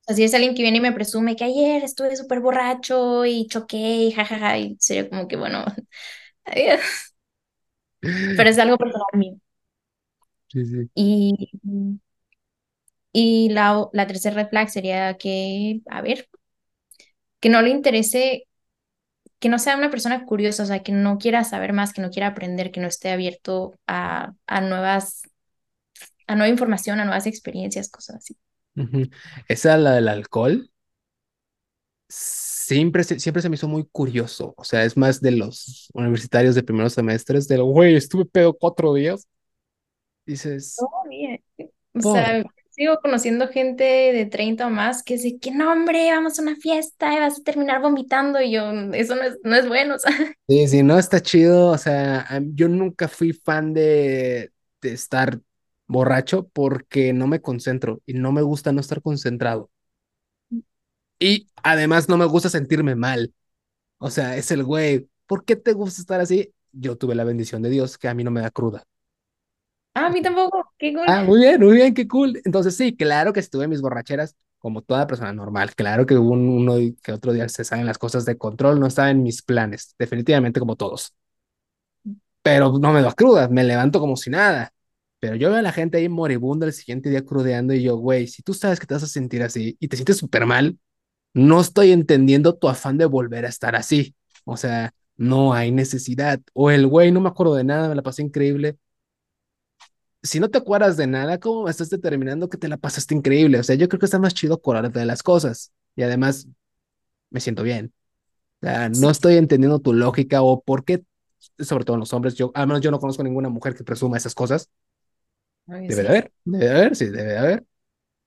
Así 0.06 0.22
es 0.24 0.34
alguien 0.34 0.54
que 0.54 0.62
viene 0.62 0.78
y 0.78 0.80
me 0.82 0.92
presume 0.92 1.34
que 1.36 1.44
ayer 1.44 1.82
estuve 1.82 2.14
súper 2.16 2.40
borracho 2.40 3.24
y 3.24 3.46
choqué 3.48 3.76
y 3.78 4.12
jajaja, 4.12 4.58
y 4.58 4.76
sería 4.80 5.08
como 5.08 5.26
que, 5.28 5.36
bueno, 5.36 5.64
adiós. 6.44 6.80
Pero 8.34 8.50
es 8.50 8.58
algo 8.58 8.78
personal 8.78 9.06
mío. 9.14 9.36
Sí, 10.48 10.64
sí. 10.66 10.90
Y 10.94 11.50
Y 13.12 13.48
la, 13.50 13.88
la 13.92 14.06
tercera 14.06 14.36
red 14.36 14.48
flag 14.50 14.68
sería 14.70 15.16
que, 15.16 15.80
a 15.90 16.02
ver, 16.02 16.28
que 17.40 17.48
no 17.48 17.62
le 17.62 17.70
interese, 17.70 18.48
que 19.40 19.48
no 19.48 19.58
sea 19.58 19.76
una 19.78 19.90
persona 19.90 20.26
curiosa, 20.26 20.64
o 20.64 20.66
sea, 20.66 20.82
que 20.82 20.92
no 20.92 21.18
quiera 21.18 21.44
saber 21.44 21.72
más, 21.72 21.92
que 21.92 22.02
no 22.02 22.10
quiera 22.10 22.28
aprender, 22.28 22.72
que 22.72 22.80
no 22.80 22.88
esté 22.88 23.10
abierto 23.12 23.74
a, 23.86 24.34
a 24.46 24.60
nuevas, 24.62 25.22
a 26.26 26.34
nueva 26.36 26.48
información, 26.50 27.00
a 27.00 27.04
nuevas 27.04 27.26
experiencias, 27.26 27.88
cosas 27.90 28.16
así. 28.16 28.36
Esa, 29.48 29.76
la 29.76 29.92
del 29.92 30.08
alcohol, 30.08 30.70
siempre 32.08 33.04
siempre 33.04 33.42
se 33.42 33.48
me 33.48 33.56
hizo 33.56 33.68
muy 33.68 33.84
curioso. 33.90 34.54
O 34.56 34.64
sea, 34.64 34.84
es 34.84 34.96
más 34.96 35.20
de 35.20 35.32
los 35.32 35.88
universitarios 35.94 36.54
de 36.54 36.62
primeros 36.62 36.92
semestres, 36.94 37.48
del 37.48 37.62
güey, 37.62 37.94
estuve 37.96 38.24
pedo 38.24 38.54
cuatro 38.54 38.94
días. 38.94 39.26
Dices, 40.26 40.86
Oh, 40.86 41.04
bien. 41.08 41.40
O 41.94 42.00
por. 42.00 42.14
sea, 42.14 42.44
sigo 42.70 42.98
conociendo 43.00 43.48
gente 43.48 43.84
de 43.84 44.26
30 44.26 44.66
o 44.66 44.70
más 44.70 45.02
que 45.02 45.14
dice 45.14 45.38
que 45.38 45.50
no, 45.52 45.72
hombre, 45.72 46.10
vamos 46.10 46.38
a 46.38 46.42
una 46.42 46.56
fiesta 46.56 47.14
y 47.14 47.20
vas 47.20 47.40
a 47.40 47.42
terminar 47.44 47.80
vomitando 47.80 48.40
y 48.40 48.52
yo, 48.52 48.70
eso 48.94 49.14
no 49.16 49.22
es, 49.24 49.38
no 49.44 49.54
es 49.56 49.68
bueno, 49.68 49.94
o 49.96 49.98
sea. 49.98 50.12
Sí, 50.46 50.68
sí, 50.68 50.82
no 50.82 50.98
está 50.98 51.20
chido. 51.22 51.70
O 51.70 51.78
sea, 51.78 52.26
yo 52.54 52.68
nunca 52.68 53.08
fui 53.08 53.32
fan 53.32 53.72
de, 53.72 54.52
de 54.82 54.92
estar 54.92 55.40
borracho 55.86 56.48
porque 56.52 57.12
no 57.12 57.26
me 57.26 57.40
concentro 57.42 58.02
y 58.06 58.14
no 58.14 58.32
me 58.32 58.42
gusta 58.42 58.72
no 58.72 58.80
estar 58.80 59.02
concentrado. 59.02 59.70
Y 61.18 61.48
además 61.62 62.08
no 62.08 62.16
me 62.16 62.24
gusta 62.26 62.48
sentirme 62.48 62.94
mal. 62.96 63.34
O 63.98 64.10
sea, 64.10 64.36
es 64.36 64.50
el 64.52 64.64
güey, 64.64 65.08
¿por 65.26 65.44
qué 65.44 65.56
te 65.56 65.72
gusta 65.74 66.00
estar 66.02 66.20
así? 66.20 66.54
Yo 66.72 66.96
tuve 66.98 67.14
la 67.14 67.24
bendición 67.24 67.62
de 67.62 67.70
Dios 67.70 67.98
que 67.98 68.08
a 68.08 68.14
mí 68.14 68.24
no 68.24 68.30
me 68.32 68.40
da 68.42 68.52
cruda. 68.52 68.84
Ah, 69.94 70.06
a 70.06 70.10
mí 70.10 70.22
tampoco, 70.22 70.72
qué 70.78 70.92
cool. 70.92 71.06
Ah, 71.06 71.22
muy 71.22 71.40
bien, 71.40 71.60
muy 71.62 71.74
bien, 71.76 71.92
qué 71.94 72.08
cool. 72.08 72.40
Entonces 72.44 72.76
sí, 72.76 72.96
claro 72.96 73.32
que 73.32 73.40
estuve 73.40 73.64
en 73.64 73.70
mis 73.70 73.82
borracheras 73.82 74.36
como 74.58 74.80
toda 74.82 75.06
persona 75.06 75.32
normal. 75.34 75.74
Claro 75.74 76.06
que 76.06 76.16
hubo 76.16 76.30
un- 76.32 76.48
uno 76.48 76.76
que 77.02 77.12
otro 77.12 77.32
día 77.34 77.48
se 77.50 77.64
salen 77.64 77.84
las 77.86 77.98
cosas 77.98 78.24
de 78.24 78.38
control, 78.38 78.80
no 78.80 78.86
estaba 78.86 79.10
en 79.10 79.22
mis 79.22 79.42
planes, 79.42 79.94
definitivamente 79.98 80.60
como 80.60 80.76
todos. 80.76 81.14
Pero 82.42 82.78
no 82.78 82.92
me 82.92 83.02
da 83.02 83.12
cruda, 83.14 83.48
me 83.48 83.64
levanto 83.64 84.00
como 84.00 84.16
si 84.16 84.30
nada. 84.30 84.72
Pero 85.24 85.36
yo 85.36 85.48
veo 85.48 85.58
a 85.58 85.62
la 85.62 85.72
gente 85.72 85.96
ahí 85.96 86.06
moribunda 86.10 86.66
el 86.66 86.74
siguiente 86.74 87.08
día 87.08 87.24
crudeando 87.24 87.72
y 87.72 87.82
yo, 87.82 87.96
güey, 87.96 88.26
si 88.26 88.42
tú 88.42 88.52
sabes 88.52 88.78
que 88.78 88.84
te 88.86 88.92
vas 88.92 89.04
a 89.04 89.06
sentir 89.06 89.42
así 89.42 89.74
y 89.80 89.88
te 89.88 89.96
sientes 89.96 90.18
súper 90.18 90.44
mal, 90.44 90.78
no 91.32 91.62
estoy 91.62 91.92
entendiendo 91.92 92.56
tu 92.58 92.68
afán 92.68 92.98
de 92.98 93.06
volver 93.06 93.46
a 93.46 93.48
estar 93.48 93.74
así. 93.74 94.14
O 94.44 94.58
sea, 94.58 94.92
no 95.16 95.54
hay 95.54 95.72
necesidad. 95.72 96.42
O 96.52 96.70
el 96.70 96.86
güey, 96.86 97.10
no 97.10 97.22
me 97.22 97.30
acuerdo 97.30 97.54
de 97.54 97.64
nada, 97.64 97.88
me 97.88 97.94
la 97.94 98.02
pasé 98.02 98.20
increíble. 98.20 98.76
Si 100.22 100.40
no 100.40 100.50
te 100.50 100.58
acuerdas 100.58 100.98
de 100.98 101.06
nada, 101.06 101.40
¿cómo 101.40 101.70
estás 101.70 101.88
determinando 101.88 102.50
que 102.50 102.58
te 102.58 102.68
la 102.68 102.76
pasaste 102.76 103.14
increíble? 103.14 103.58
O 103.58 103.62
sea, 103.62 103.76
yo 103.76 103.88
creo 103.88 104.00
que 104.00 104.04
está 104.06 104.18
más 104.18 104.34
chido 104.34 104.56
acordarte 104.56 104.98
de 104.98 105.06
las 105.06 105.22
cosas. 105.22 105.72
Y 105.96 106.02
además, 106.02 106.48
me 107.30 107.40
siento 107.40 107.62
bien. 107.62 107.94
O 108.62 108.66
sea, 108.66 108.90
no 108.90 109.10
estoy 109.10 109.36
entendiendo 109.38 109.80
tu 109.80 109.94
lógica 109.94 110.42
o 110.42 110.62
por 110.62 110.84
qué, 110.84 111.04
sobre 111.58 111.84
todo 111.84 111.96
en 111.96 112.00
los 112.00 112.12
hombres, 112.12 112.34
yo, 112.34 112.52
al 112.54 112.66
menos 112.66 112.82
yo 112.82 112.90
no 112.90 113.00
conozco 113.00 113.24
ninguna 113.24 113.48
mujer 113.48 113.74
que 113.74 113.84
presuma 113.84 114.18
esas 114.18 114.34
cosas. 114.34 114.70
Ay, 115.66 115.88
Debe 115.88 116.02
de 116.02 116.08
haber, 116.08 116.32
debe 116.44 116.64
de 116.66 116.70
haber, 116.70 116.96
sí, 116.96 117.06
debe 117.06 117.24
de 117.32 117.38
haber. 117.38 117.64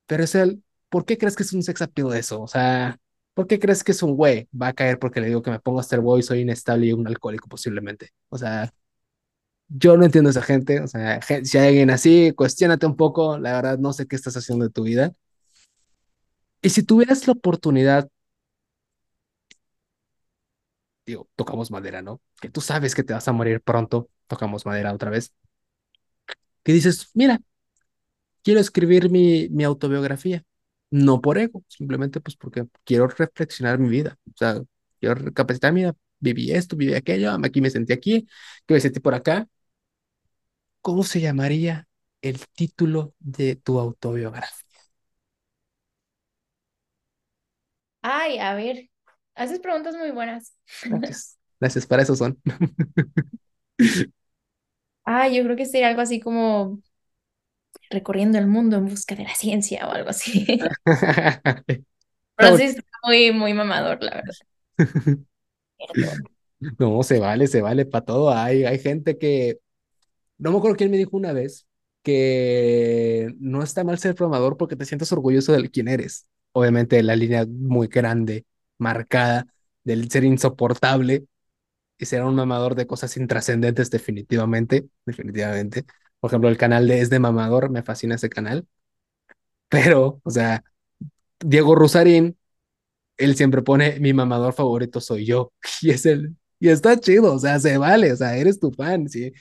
Pero 0.08 0.24
es 0.24 0.36
el, 0.36 0.64
¿por 0.90 1.06
qué 1.06 1.18
crees 1.18 1.36
que 1.36 1.44
es 1.44 1.54
un 1.54 1.64
sex 1.64 1.82
appeal 1.82 2.14
eso? 2.16 2.42
O 2.42 2.48
sea, 2.48 3.00
¿por 3.34 3.48
qué 3.48 3.60
crees 3.60 3.84
que 3.84 3.92
es 3.94 4.04
un 4.04 4.16
güey? 4.16 4.50
Va 4.60 4.70
a 4.70 4.74
caer 4.74 5.00
porque 5.00 5.22
le 5.22 5.28
digo 5.28 5.42
que 5.44 5.52
me 5.52 5.60
pongo 5.60 5.80
hasta 5.80 5.96
el 5.96 6.02
boy, 6.04 6.24
soy 6.24 6.42
inestable 6.42 6.88
y 6.88 6.94
un 6.94 7.08
alcohólico 7.08 7.50
posiblemente. 7.50 8.12
O 8.30 8.38
sea, 8.38 8.72
yo 9.70 9.98
no 9.98 10.06
entiendo 10.06 10.30
a 10.30 10.32
esa 10.32 10.42
gente. 10.42 10.82
O 10.82 10.88
sea, 10.88 11.22
si 11.22 11.58
hay 11.58 11.68
alguien 11.70 11.90
así, 11.90 12.32
cuestiónate 12.36 12.86
un 12.86 12.96
poco. 12.96 13.38
La 13.40 13.54
verdad, 13.54 13.78
no 13.80 13.94
sé 13.94 14.08
qué 14.08 14.16
estás 14.16 14.38
haciendo 14.38 14.66
de 14.66 14.72
tu 14.72 14.84
vida. 14.84 15.14
Y 16.62 16.70
si 16.70 16.84
tuvieras 16.84 17.26
la 17.28 17.34
oportunidad, 17.34 18.10
digo, 21.06 21.30
tocamos 21.36 21.72
madera, 21.72 22.02
¿no? 22.02 22.22
Que 22.42 22.50
tú 22.50 22.62
sabes 22.62 22.96
que 22.96 23.04
te 23.04 23.14
vas 23.14 23.28
a 23.28 23.32
morir 23.34 23.62
pronto, 23.62 24.10
tocamos 24.28 24.66
madera 24.66 24.94
otra 24.94 25.10
vez. 25.10 25.34
Que 26.68 26.74
dices, 26.74 27.10
mira, 27.16 27.42
quiero 28.44 28.60
escribir 28.60 29.10
mi, 29.10 29.50
mi 29.50 29.64
autobiografía. 29.64 30.44
No 30.90 31.20
por 31.22 31.38
ego, 31.38 31.64
simplemente 31.68 32.22
pues 32.22 32.38
porque 32.38 32.66
quiero 32.86 33.08
reflexionar 33.08 33.78
mi 33.80 33.90
vida. 33.90 34.18
O 34.30 34.38
sea, 34.38 34.62
quiero 35.00 35.16
recapacitar, 35.16 35.74
mira, 35.74 35.94
viví 36.20 36.52
esto, 36.54 36.78
viví 36.78 36.94
aquello, 36.94 37.32
aquí 37.44 37.60
me 37.62 37.70
sentí 37.70 37.92
aquí, 37.94 38.28
que 38.66 38.74
me 38.76 38.80
sentí 38.80 39.00
por 39.02 39.14
acá. 39.14 39.48
¿Cómo 40.82 41.04
se 41.04 41.22
llamaría 41.22 41.88
el 42.22 42.48
título 42.48 43.14
de 43.20 43.56
tu 43.58 43.80
autobiografía? 43.80 44.80
Ay, 48.02 48.40
a 48.40 48.54
ver, 48.56 48.90
haces 49.36 49.60
preguntas 49.60 49.96
muy 49.96 50.12
buenas. 50.12 50.56
Gracias. 50.84 51.38
Gracias, 51.60 51.86
para 51.88 52.04
eso 52.04 52.16
son. 52.16 52.40
Ah, 55.10 55.30
yo 55.30 55.42
creo 55.46 55.56
que 55.56 55.66
sería 55.66 55.88
algo 55.88 56.02
así 56.02 56.20
como 56.20 56.82
recorriendo 57.90 58.38
el 58.38 58.48
mundo 58.48 58.76
en 58.76 58.88
busca 58.88 59.16
de 59.16 59.24
la 59.24 59.34
ciencia 59.34 59.88
o 59.88 59.92
algo 59.92 60.10
así. 60.10 60.46
Pero 62.36 62.58
sí 62.58 62.64
está 62.64 62.84
muy, 63.04 63.32
muy 63.32 63.54
mamador, 63.54 64.04
la 64.04 64.16
verdad. 64.16 64.36
No, 66.80 67.04
se 67.04 67.20
vale, 67.20 67.46
se 67.46 67.62
vale 67.62 67.86
para 67.86 68.04
todo. 68.04 68.32
Hay, 68.32 68.66
hay 68.66 68.80
gente 68.80 69.20
que, 69.20 69.60
no 70.40 70.52
me 70.52 70.58
acuerdo 70.58 70.76
quién 70.76 70.90
me 70.90 70.98
dijo 70.98 71.16
una 71.16 71.32
vez 71.32 71.68
que 72.02 73.32
no 73.40 73.62
está 73.62 73.84
mal 73.84 74.00
ser 74.00 74.16
programador 74.16 74.58
porque 74.58 74.76
te 74.76 74.86
sientes 74.86 75.12
orgulloso 75.12 75.54
de 75.54 75.70
quién 75.70 75.88
eres. 75.88 76.28
Obviamente 76.54 77.02
la 77.04 77.16
línea 77.16 77.46
muy 77.48 77.88
grande, 77.88 78.46
marcada, 78.80 79.46
del 79.84 80.10
ser 80.10 80.24
insoportable 80.24 81.28
y 81.98 82.06
ser 82.06 82.24
un 82.24 82.36
mamador 82.36 82.76
de 82.76 82.88
cosas 82.88 83.18
intrascendentes 83.18 83.90
definitivamente, 83.92 84.90
definitivamente. 85.06 85.86
Por 86.20 86.30
ejemplo, 86.32 86.50
el 86.50 86.58
canal 86.58 86.88
de 86.88 87.02
Es 87.02 87.10
de 87.10 87.20
Mamador, 87.20 87.70
me 87.70 87.84
fascina 87.84 88.16
ese 88.16 88.30
canal, 88.30 88.68
pero, 89.70 90.22
o 90.24 90.30
sea, 90.30 90.64
Diego 91.40 91.76
Rusarín 91.76 92.38
él 93.18 93.36
siempre 93.36 93.62
pone 93.64 94.00
mi 94.02 94.14
mamador 94.14 94.54
favorito 94.54 95.02
soy 95.02 95.26
yo 95.26 95.54
y 95.82 95.92
es 95.92 96.06
el 96.08 96.36
y 96.60 96.70
está 96.70 97.00
chido, 97.00 97.34
o 97.36 97.40
sea, 97.40 97.60
se 97.60 97.78
vale, 97.78 98.14
o 98.14 98.18
sea, 98.18 98.38
eres 98.38 98.60
tu 98.60 98.72
fan, 98.72 99.10
sí. 99.10 99.34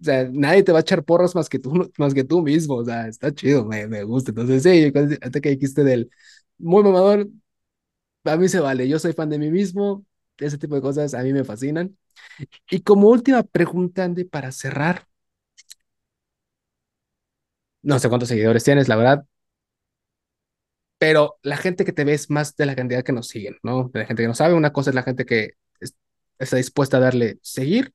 O 0.00 0.04
sea, 0.04 0.28
nadie 0.32 0.62
te 0.62 0.72
va 0.72 0.78
a 0.78 0.82
echar 0.82 1.04
porras 1.04 1.34
más 1.34 1.48
que 1.48 1.58
tú, 1.58 1.90
más 1.98 2.14
que 2.14 2.24
tú 2.24 2.42
mismo, 2.42 2.76
o 2.76 2.84
sea, 2.86 3.08
está 3.08 3.34
chido, 3.34 3.64
me, 3.66 3.88
me 3.88 4.04
gusta. 4.04 4.30
Entonces, 4.32 4.62
sí, 4.62 4.92
hasta 5.22 5.40
que 5.40 5.50
dijiste 5.50 5.84
del 5.84 6.10
muy 6.58 6.82
mamador, 6.84 7.28
a 8.24 8.36
mí 8.36 8.48
se 8.48 8.60
vale, 8.60 8.88
yo 8.88 8.98
soy 8.98 9.12
fan 9.12 9.28
de 9.30 9.38
mí 9.38 9.50
mismo, 9.50 10.04
ese 10.38 10.58
tipo 10.58 10.74
de 10.74 10.82
cosas 10.82 11.14
a 11.14 11.22
mí 11.22 11.32
me 11.32 11.44
fascinan. 11.44 11.96
Y 12.70 12.82
como 12.82 13.08
última 13.10 13.42
pregunta, 13.44 14.04
Andy, 14.04 14.24
para 14.24 14.52
cerrar, 14.52 15.06
no 17.82 17.98
sé 17.98 18.08
cuántos 18.08 18.28
seguidores 18.28 18.64
tienes, 18.64 18.88
la 18.88 18.96
verdad, 18.96 19.26
pero 20.98 21.38
la 21.42 21.56
gente 21.56 21.84
que 21.84 21.92
te 21.92 22.04
ve 22.04 22.14
es 22.14 22.30
más 22.30 22.54
de 22.56 22.66
la 22.66 22.76
cantidad 22.76 23.02
que 23.04 23.12
nos 23.12 23.28
siguen, 23.28 23.56
¿no? 23.62 23.90
De 23.92 24.00
la 24.00 24.06
gente 24.06 24.22
que 24.22 24.28
no 24.28 24.34
sabe, 24.34 24.54
una 24.54 24.72
cosa 24.72 24.90
es 24.90 24.94
la 24.96 25.02
gente 25.02 25.24
que 25.26 25.52
es- 25.80 25.94
está 26.38 26.56
dispuesta 26.56 26.98
a 26.98 27.00
darle 27.00 27.38
seguir, 27.42 27.92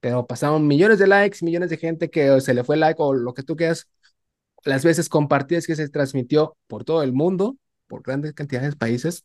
pero 0.00 0.26
pasaron 0.26 0.66
millones 0.68 0.98
de 0.98 1.06
likes, 1.08 1.44
millones 1.44 1.70
de 1.70 1.78
gente 1.78 2.10
que 2.10 2.40
se 2.40 2.54
le 2.54 2.64
fue 2.64 2.76
like 2.76 3.02
o 3.02 3.14
lo 3.14 3.34
que 3.34 3.42
tú 3.42 3.56
quieras, 3.56 3.88
las 4.64 4.84
veces 4.84 5.08
compartidas 5.10 5.66
que 5.66 5.76
se 5.76 5.88
transmitió 5.90 6.56
por 6.68 6.84
todo 6.84 7.02
el 7.02 7.12
mundo, 7.14 7.56
por 7.88 8.02
grandes 8.02 8.34
cantidades 8.34 8.72
de 8.72 8.76
países, 8.78 9.24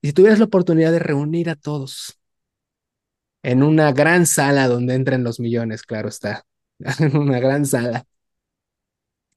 y 0.00 0.08
si 0.08 0.12
tuvieras 0.12 0.38
la 0.38 0.46
oportunidad 0.46 0.92
de 0.92 0.98
reunir 0.98 1.50
a 1.50 1.56
todos 1.56 2.18
en 3.42 3.62
una 3.62 3.92
gran 3.92 4.26
sala 4.26 4.68
donde 4.68 4.94
entren 4.94 5.24
los 5.24 5.40
millones, 5.40 5.82
claro 5.82 6.08
está, 6.08 6.44
en 6.98 7.16
una 7.16 7.38
gran 7.40 7.66
sala, 7.66 8.06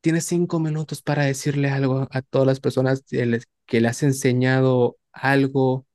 tienes 0.02 0.26
cinco 0.26 0.60
minutos 0.60 1.02
para 1.02 1.26
decirle 1.26 1.70
algo 1.70 2.08
a 2.12 2.22
todas 2.22 2.48
las 2.48 2.60
personas 2.60 3.04
que 3.08 3.26
les, 3.26 3.48
has 3.86 4.04
enseñado 4.04 4.98
algo 5.12 5.86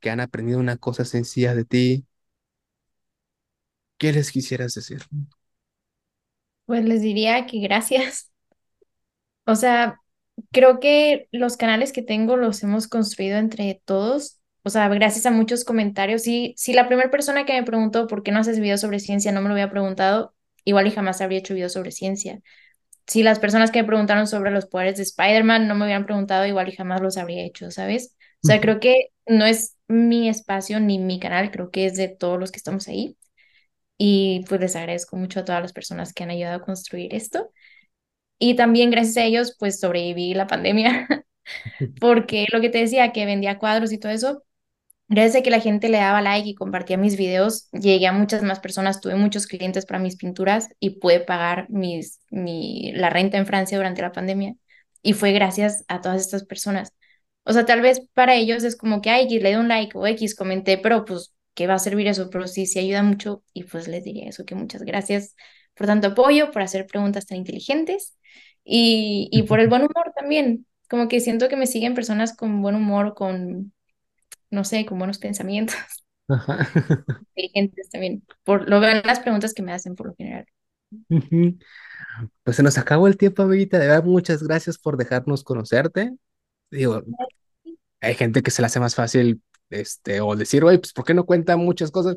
que 0.00 0.10
han 0.10 0.20
aprendido 0.20 0.60
una 0.60 0.76
cosa 0.76 1.04
sencilla 1.04 1.54
de 1.54 1.64
ti, 1.64 2.06
¿qué 3.98 4.12
les 4.12 4.30
quisieras 4.30 4.74
decir? 4.74 5.02
Pues 6.66 6.84
les 6.84 7.00
diría 7.00 7.46
que 7.46 7.60
gracias. 7.60 8.30
O 9.46 9.54
sea, 9.54 10.00
creo 10.52 10.80
que 10.80 11.28
los 11.32 11.56
canales 11.56 11.92
que 11.92 12.02
tengo 12.02 12.36
los 12.36 12.62
hemos 12.62 12.88
construido 12.88 13.38
entre 13.38 13.80
todos. 13.84 14.40
O 14.62 14.70
sea, 14.70 14.88
gracias 14.88 15.26
a 15.26 15.30
muchos 15.30 15.64
comentarios. 15.64 16.22
Sí, 16.22 16.54
si 16.56 16.72
la 16.72 16.88
primera 16.88 17.10
persona 17.10 17.44
que 17.44 17.52
me 17.52 17.62
preguntó 17.62 18.06
por 18.06 18.22
qué 18.22 18.32
no 18.32 18.40
haces 18.40 18.58
videos 18.60 18.80
sobre 18.80 18.98
ciencia 19.00 19.32
no 19.32 19.40
me 19.42 19.48
lo 19.48 19.54
había 19.54 19.70
preguntado, 19.70 20.34
igual 20.64 20.86
y 20.86 20.90
jamás 20.90 21.20
habría 21.20 21.38
hecho 21.38 21.54
videos 21.54 21.72
sobre 21.72 21.92
ciencia. 21.92 22.40
Si 23.06 23.22
las 23.22 23.38
personas 23.38 23.70
que 23.70 23.82
me 23.82 23.88
preguntaron 23.88 24.26
sobre 24.26 24.50
los 24.50 24.66
poderes 24.66 24.96
de 24.96 25.04
Spider-Man 25.04 25.68
no 25.68 25.74
me 25.76 25.84
hubieran 25.84 26.06
preguntado, 26.06 26.46
igual 26.46 26.68
y 26.68 26.72
jamás 26.72 27.00
los 27.00 27.16
habría 27.18 27.44
hecho, 27.44 27.70
¿sabes? 27.70 28.16
O 28.42 28.46
sea, 28.46 28.60
creo 28.60 28.80
que 28.80 29.08
no 29.26 29.44
es 29.46 29.76
mi 29.88 30.28
espacio 30.28 30.80
ni 30.80 30.98
mi 30.98 31.20
canal, 31.20 31.50
creo 31.50 31.70
que 31.70 31.86
es 31.86 31.96
de 31.96 32.08
todos 32.08 32.38
los 32.38 32.50
que 32.50 32.58
estamos 32.58 32.88
ahí. 32.88 33.16
Y 33.98 34.44
pues 34.48 34.60
les 34.60 34.76
agradezco 34.76 35.16
mucho 35.16 35.40
a 35.40 35.44
todas 35.44 35.62
las 35.62 35.72
personas 35.72 36.12
que 36.12 36.24
han 36.24 36.30
ayudado 36.30 36.56
a 36.56 36.64
construir 36.64 37.14
esto. 37.14 37.50
Y 38.38 38.54
también 38.56 38.90
gracias 38.90 39.16
a 39.18 39.24
ellos, 39.24 39.56
pues 39.58 39.80
sobreviví 39.80 40.34
la 40.34 40.46
pandemia, 40.46 41.08
porque 42.00 42.46
lo 42.52 42.60
que 42.60 42.70
te 42.70 42.78
decía, 42.78 43.12
que 43.12 43.26
vendía 43.26 43.58
cuadros 43.58 43.92
y 43.92 43.98
todo 43.98 44.12
eso, 44.12 44.42
gracias 45.08 45.36
a 45.40 45.42
que 45.42 45.50
la 45.50 45.60
gente 45.60 45.88
le 45.88 45.98
daba 45.98 46.22
like 46.22 46.48
y 46.48 46.54
compartía 46.54 46.96
mis 46.98 47.16
videos, 47.16 47.68
llegué 47.72 48.06
a 48.06 48.12
muchas 48.12 48.42
más 48.42 48.60
personas, 48.60 49.00
tuve 49.00 49.16
muchos 49.16 49.46
clientes 49.46 49.86
para 49.86 50.00
mis 50.00 50.16
pinturas 50.16 50.68
y 50.80 51.00
pude 51.00 51.20
pagar 51.20 51.66
mis, 51.70 52.20
mi, 52.30 52.92
la 52.92 53.10
renta 53.10 53.38
en 53.38 53.46
Francia 53.46 53.78
durante 53.78 54.02
la 54.02 54.12
pandemia. 54.12 54.54
Y 55.02 55.12
fue 55.12 55.32
gracias 55.32 55.84
a 55.88 56.00
todas 56.00 56.20
estas 56.20 56.44
personas. 56.44 56.92
O 57.44 57.52
sea, 57.52 57.64
tal 57.64 57.80
vez 57.80 58.00
para 58.14 58.34
ellos 58.34 58.64
es 58.64 58.76
como 58.76 59.00
que, 59.00 59.10
ay, 59.10 59.28
le 59.28 59.52
doy 59.52 59.60
un 59.60 59.68
like 59.68 59.96
o 59.96 60.06
X, 60.06 60.34
comenté, 60.34 60.78
pero 60.78 61.04
pues, 61.04 61.34
¿qué 61.54 61.66
va 61.68 61.74
a 61.74 61.78
servir 61.78 62.08
eso? 62.08 62.28
Pero 62.30 62.48
sí, 62.48 62.66
sí 62.66 62.80
ayuda 62.80 63.02
mucho 63.02 63.44
y 63.52 63.64
pues 63.64 63.88
les 63.88 64.02
diría 64.04 64.28
eso, 64.28 64.44
que 64.44 64.54
muchas 64.56 64.82
gracias 64.82 65.36
por 65.74 65.86
tanto 65.86 66.08
apoyo, 66.08 66.50
por 66.50 66.62
hacer 66.62 66.86
preguntas 66.86 67.26
tan 67.26 67.38
inteligentes 67.38 68.15
y, 68.66 69.30
y 69.32 69.44
por 69.44 69.60
el 69.60 69.68
buen 69.70 69.82
humor 69.82 70.12
también. 70.16 70.66
Como 70.90 71.08
que 71.08 71.20
siento 71.20 71.48
que 71.50 71.56
me 71.58 71.68
siguen 71.68 71.94
personas 71.94 72.36
con 72.36 72.62
buen 72.62 72.76
humor, 72.76 73.14
con, 73.14 73.74
no 74.50 74.64
sé, 74.64 74.86
con 74.86 74.98
buenos 74.98 75.18
pensamientos, 75.18 75.76
Ajá. 76.28 76.56
inteligentes 77.36 77.88
también. 77.90 78.24
Por 78.44 78.68
lo 78.68 78.80
vean 78.80 79.02
las 79.04 79.20
preguntas 79.20 79.54
que 79.54 79.62
me 79.62 79.72
hacen 79.72 79.94
por 79.96 80.08
lo 80.08 80.14
general. 80.16 80.46
Pues 82.44 82.56
se 82.56 82.62
nos 82.62 82.78
acabó 82.78 83.06
el 83.08 83.16
tiempo, 83.16 83.42
amiguita. 83.42 83.78
De 83.78 83.86
verdad, 83.88 84.04
muchas 84.04 84.42
gracias 84.42 84.78
por 84.78 84.96
dejarnos 84.96 85.44
conocerte. 85.44 86.16
Digo, 86.70 87.02
hay 88.00 88.14
gente 88.14 88.42
que 88.42 88.50
se 88.50 88.62
le 88.62 88.66
hace 88.66 88.80
más 88.80 88.94
fácil, 88.94 89.42
este, 89.70 90.20
o 90.20 90.36
decir, 90.36 90.64
oye, 90.64 90.78
pues, 90.78 90.92
¿por 90.92 91.04
qué 91.04 91.14
no 91.14 91.26
cuenta 91.26 91.56
muchas 91.56 91.90
cosas? 91.90 92.16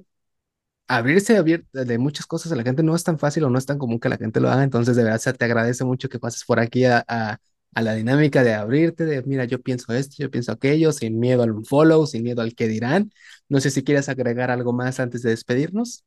Abrirse 0.91 1.43
de 1.73 1.97
muchas 1.99 2.25
cosas 2.27 2.51
a 2.51 2.55
la 2.55 2.63
gente 2.63 2.83
no 2.83 2.95
es 2.95 3.03
tan 3.05 3.19
fácil 3.19 3.43
o 3.45 3.49
no 3.51 3.59
es 3.59 3.65
tan 3.67 3.77
común 3.79 3.99
que 3.99 4.09
la 4.09 4.17
gente 4.17 4.39
lo 4.41 4.49
haga. 4.49 4.63
Entonces, 4.63 4.95
de 4.97 5.03
verdad, 5.03 5.19
se 5.19 5.33
te 5.33 5.45
agradece 5.45 5.85
mucho 5.85 6.09
que 6.09 6.19
pases 6.19 6.43
por 6.45 6.59
aquí 6.59 6.85
a, 6.85 7.05
a, 7.07 7.37
a 7.75 7.81
la 7.83 7.93
dinámica 7.95 8.43
de 8.43 8.55
abrirte, 8.55 9.05
de, 9.05 9.21
mira, 9.23 9.45
yo 9.45 9.61
pienso 9.61 9.93
esto, 9.93 10.15
yo 10.19 10.31
pienso 10.31 10.51
aquello, 10.51 10.91
sin 10.91 11.19
miedo 11.19 11.43
al 11.43 11.53
follow, 11.65 12.07
sin 12.07 12.23
miedo 12.23 12.41
al 12.41 12.55
que 12.55 12.67
dirán. 12.67 13.11
No 13.49 13.61
sé 13.61 13.71
si 13.71 13.83
quieres 13.83 14.09
agregar 14.09 14.51
algo 14.51 14.73
más 14.73 14.99
antes 14.99 15.21
de 15.23 15.29
despedirnos. 15.31 16.03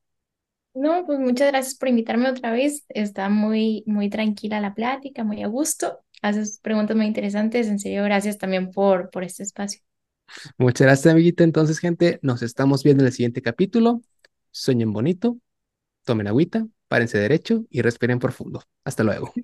No, 0.74 1.04
pues 1.06 1.18
muchas 1.18 1.48
gracias 1.50 1.74
por 1.76 1.88
invitarme 1.88 2.30
otra 2.30 2.50
vez. 2.50 2.84
Está 2.88 3.28
muy, 3.28 3.84
muy 3.86 4.08
tranquila 4.10 4.60
la 4.60 4.74
plática, 4.74 5.22
muy 5.24 5.42
a 5.42 5.46
gusto. 5.46 6.00
Haces 6.22 6.60
preguntas 6.62 6.96
muy 6.96 7.06
interesantes. 7.06 7.68
En 7.68 7.78
serio, 7.78 8.04
gracias 8.04 8.38
también 8.38 8.70
por, 8.70 9.10
por 9.10 9.22
este 9.24 9.42
espacio. 9.42 9.80
Muchas 10.58 10.86
gracias, 10.86 11.12
amiguita. 11.12 11.44
Entonces, 11.44 11.78
gente, 11.78 12.18
nos 12.22 12.42
estamos 12.42 12.82
viendo 12.82 13.02
en 13.02 13.08
el 13.08 13.12
siguiente 13.12 13.42
capítulo. 13.42 14.00
Sueñen 14.52 14.92
bonito, 14.92 15.38
tomen 16.04 16.28
agüita, 16.28 16.66
párense 16.88 17.18
derecho 17.18 17.64
y 17.70 17.82
respiren 17.82 18.18
profundo. 18.20 18.62
Hasta 18.84 19.04
luego. 19.04 19.34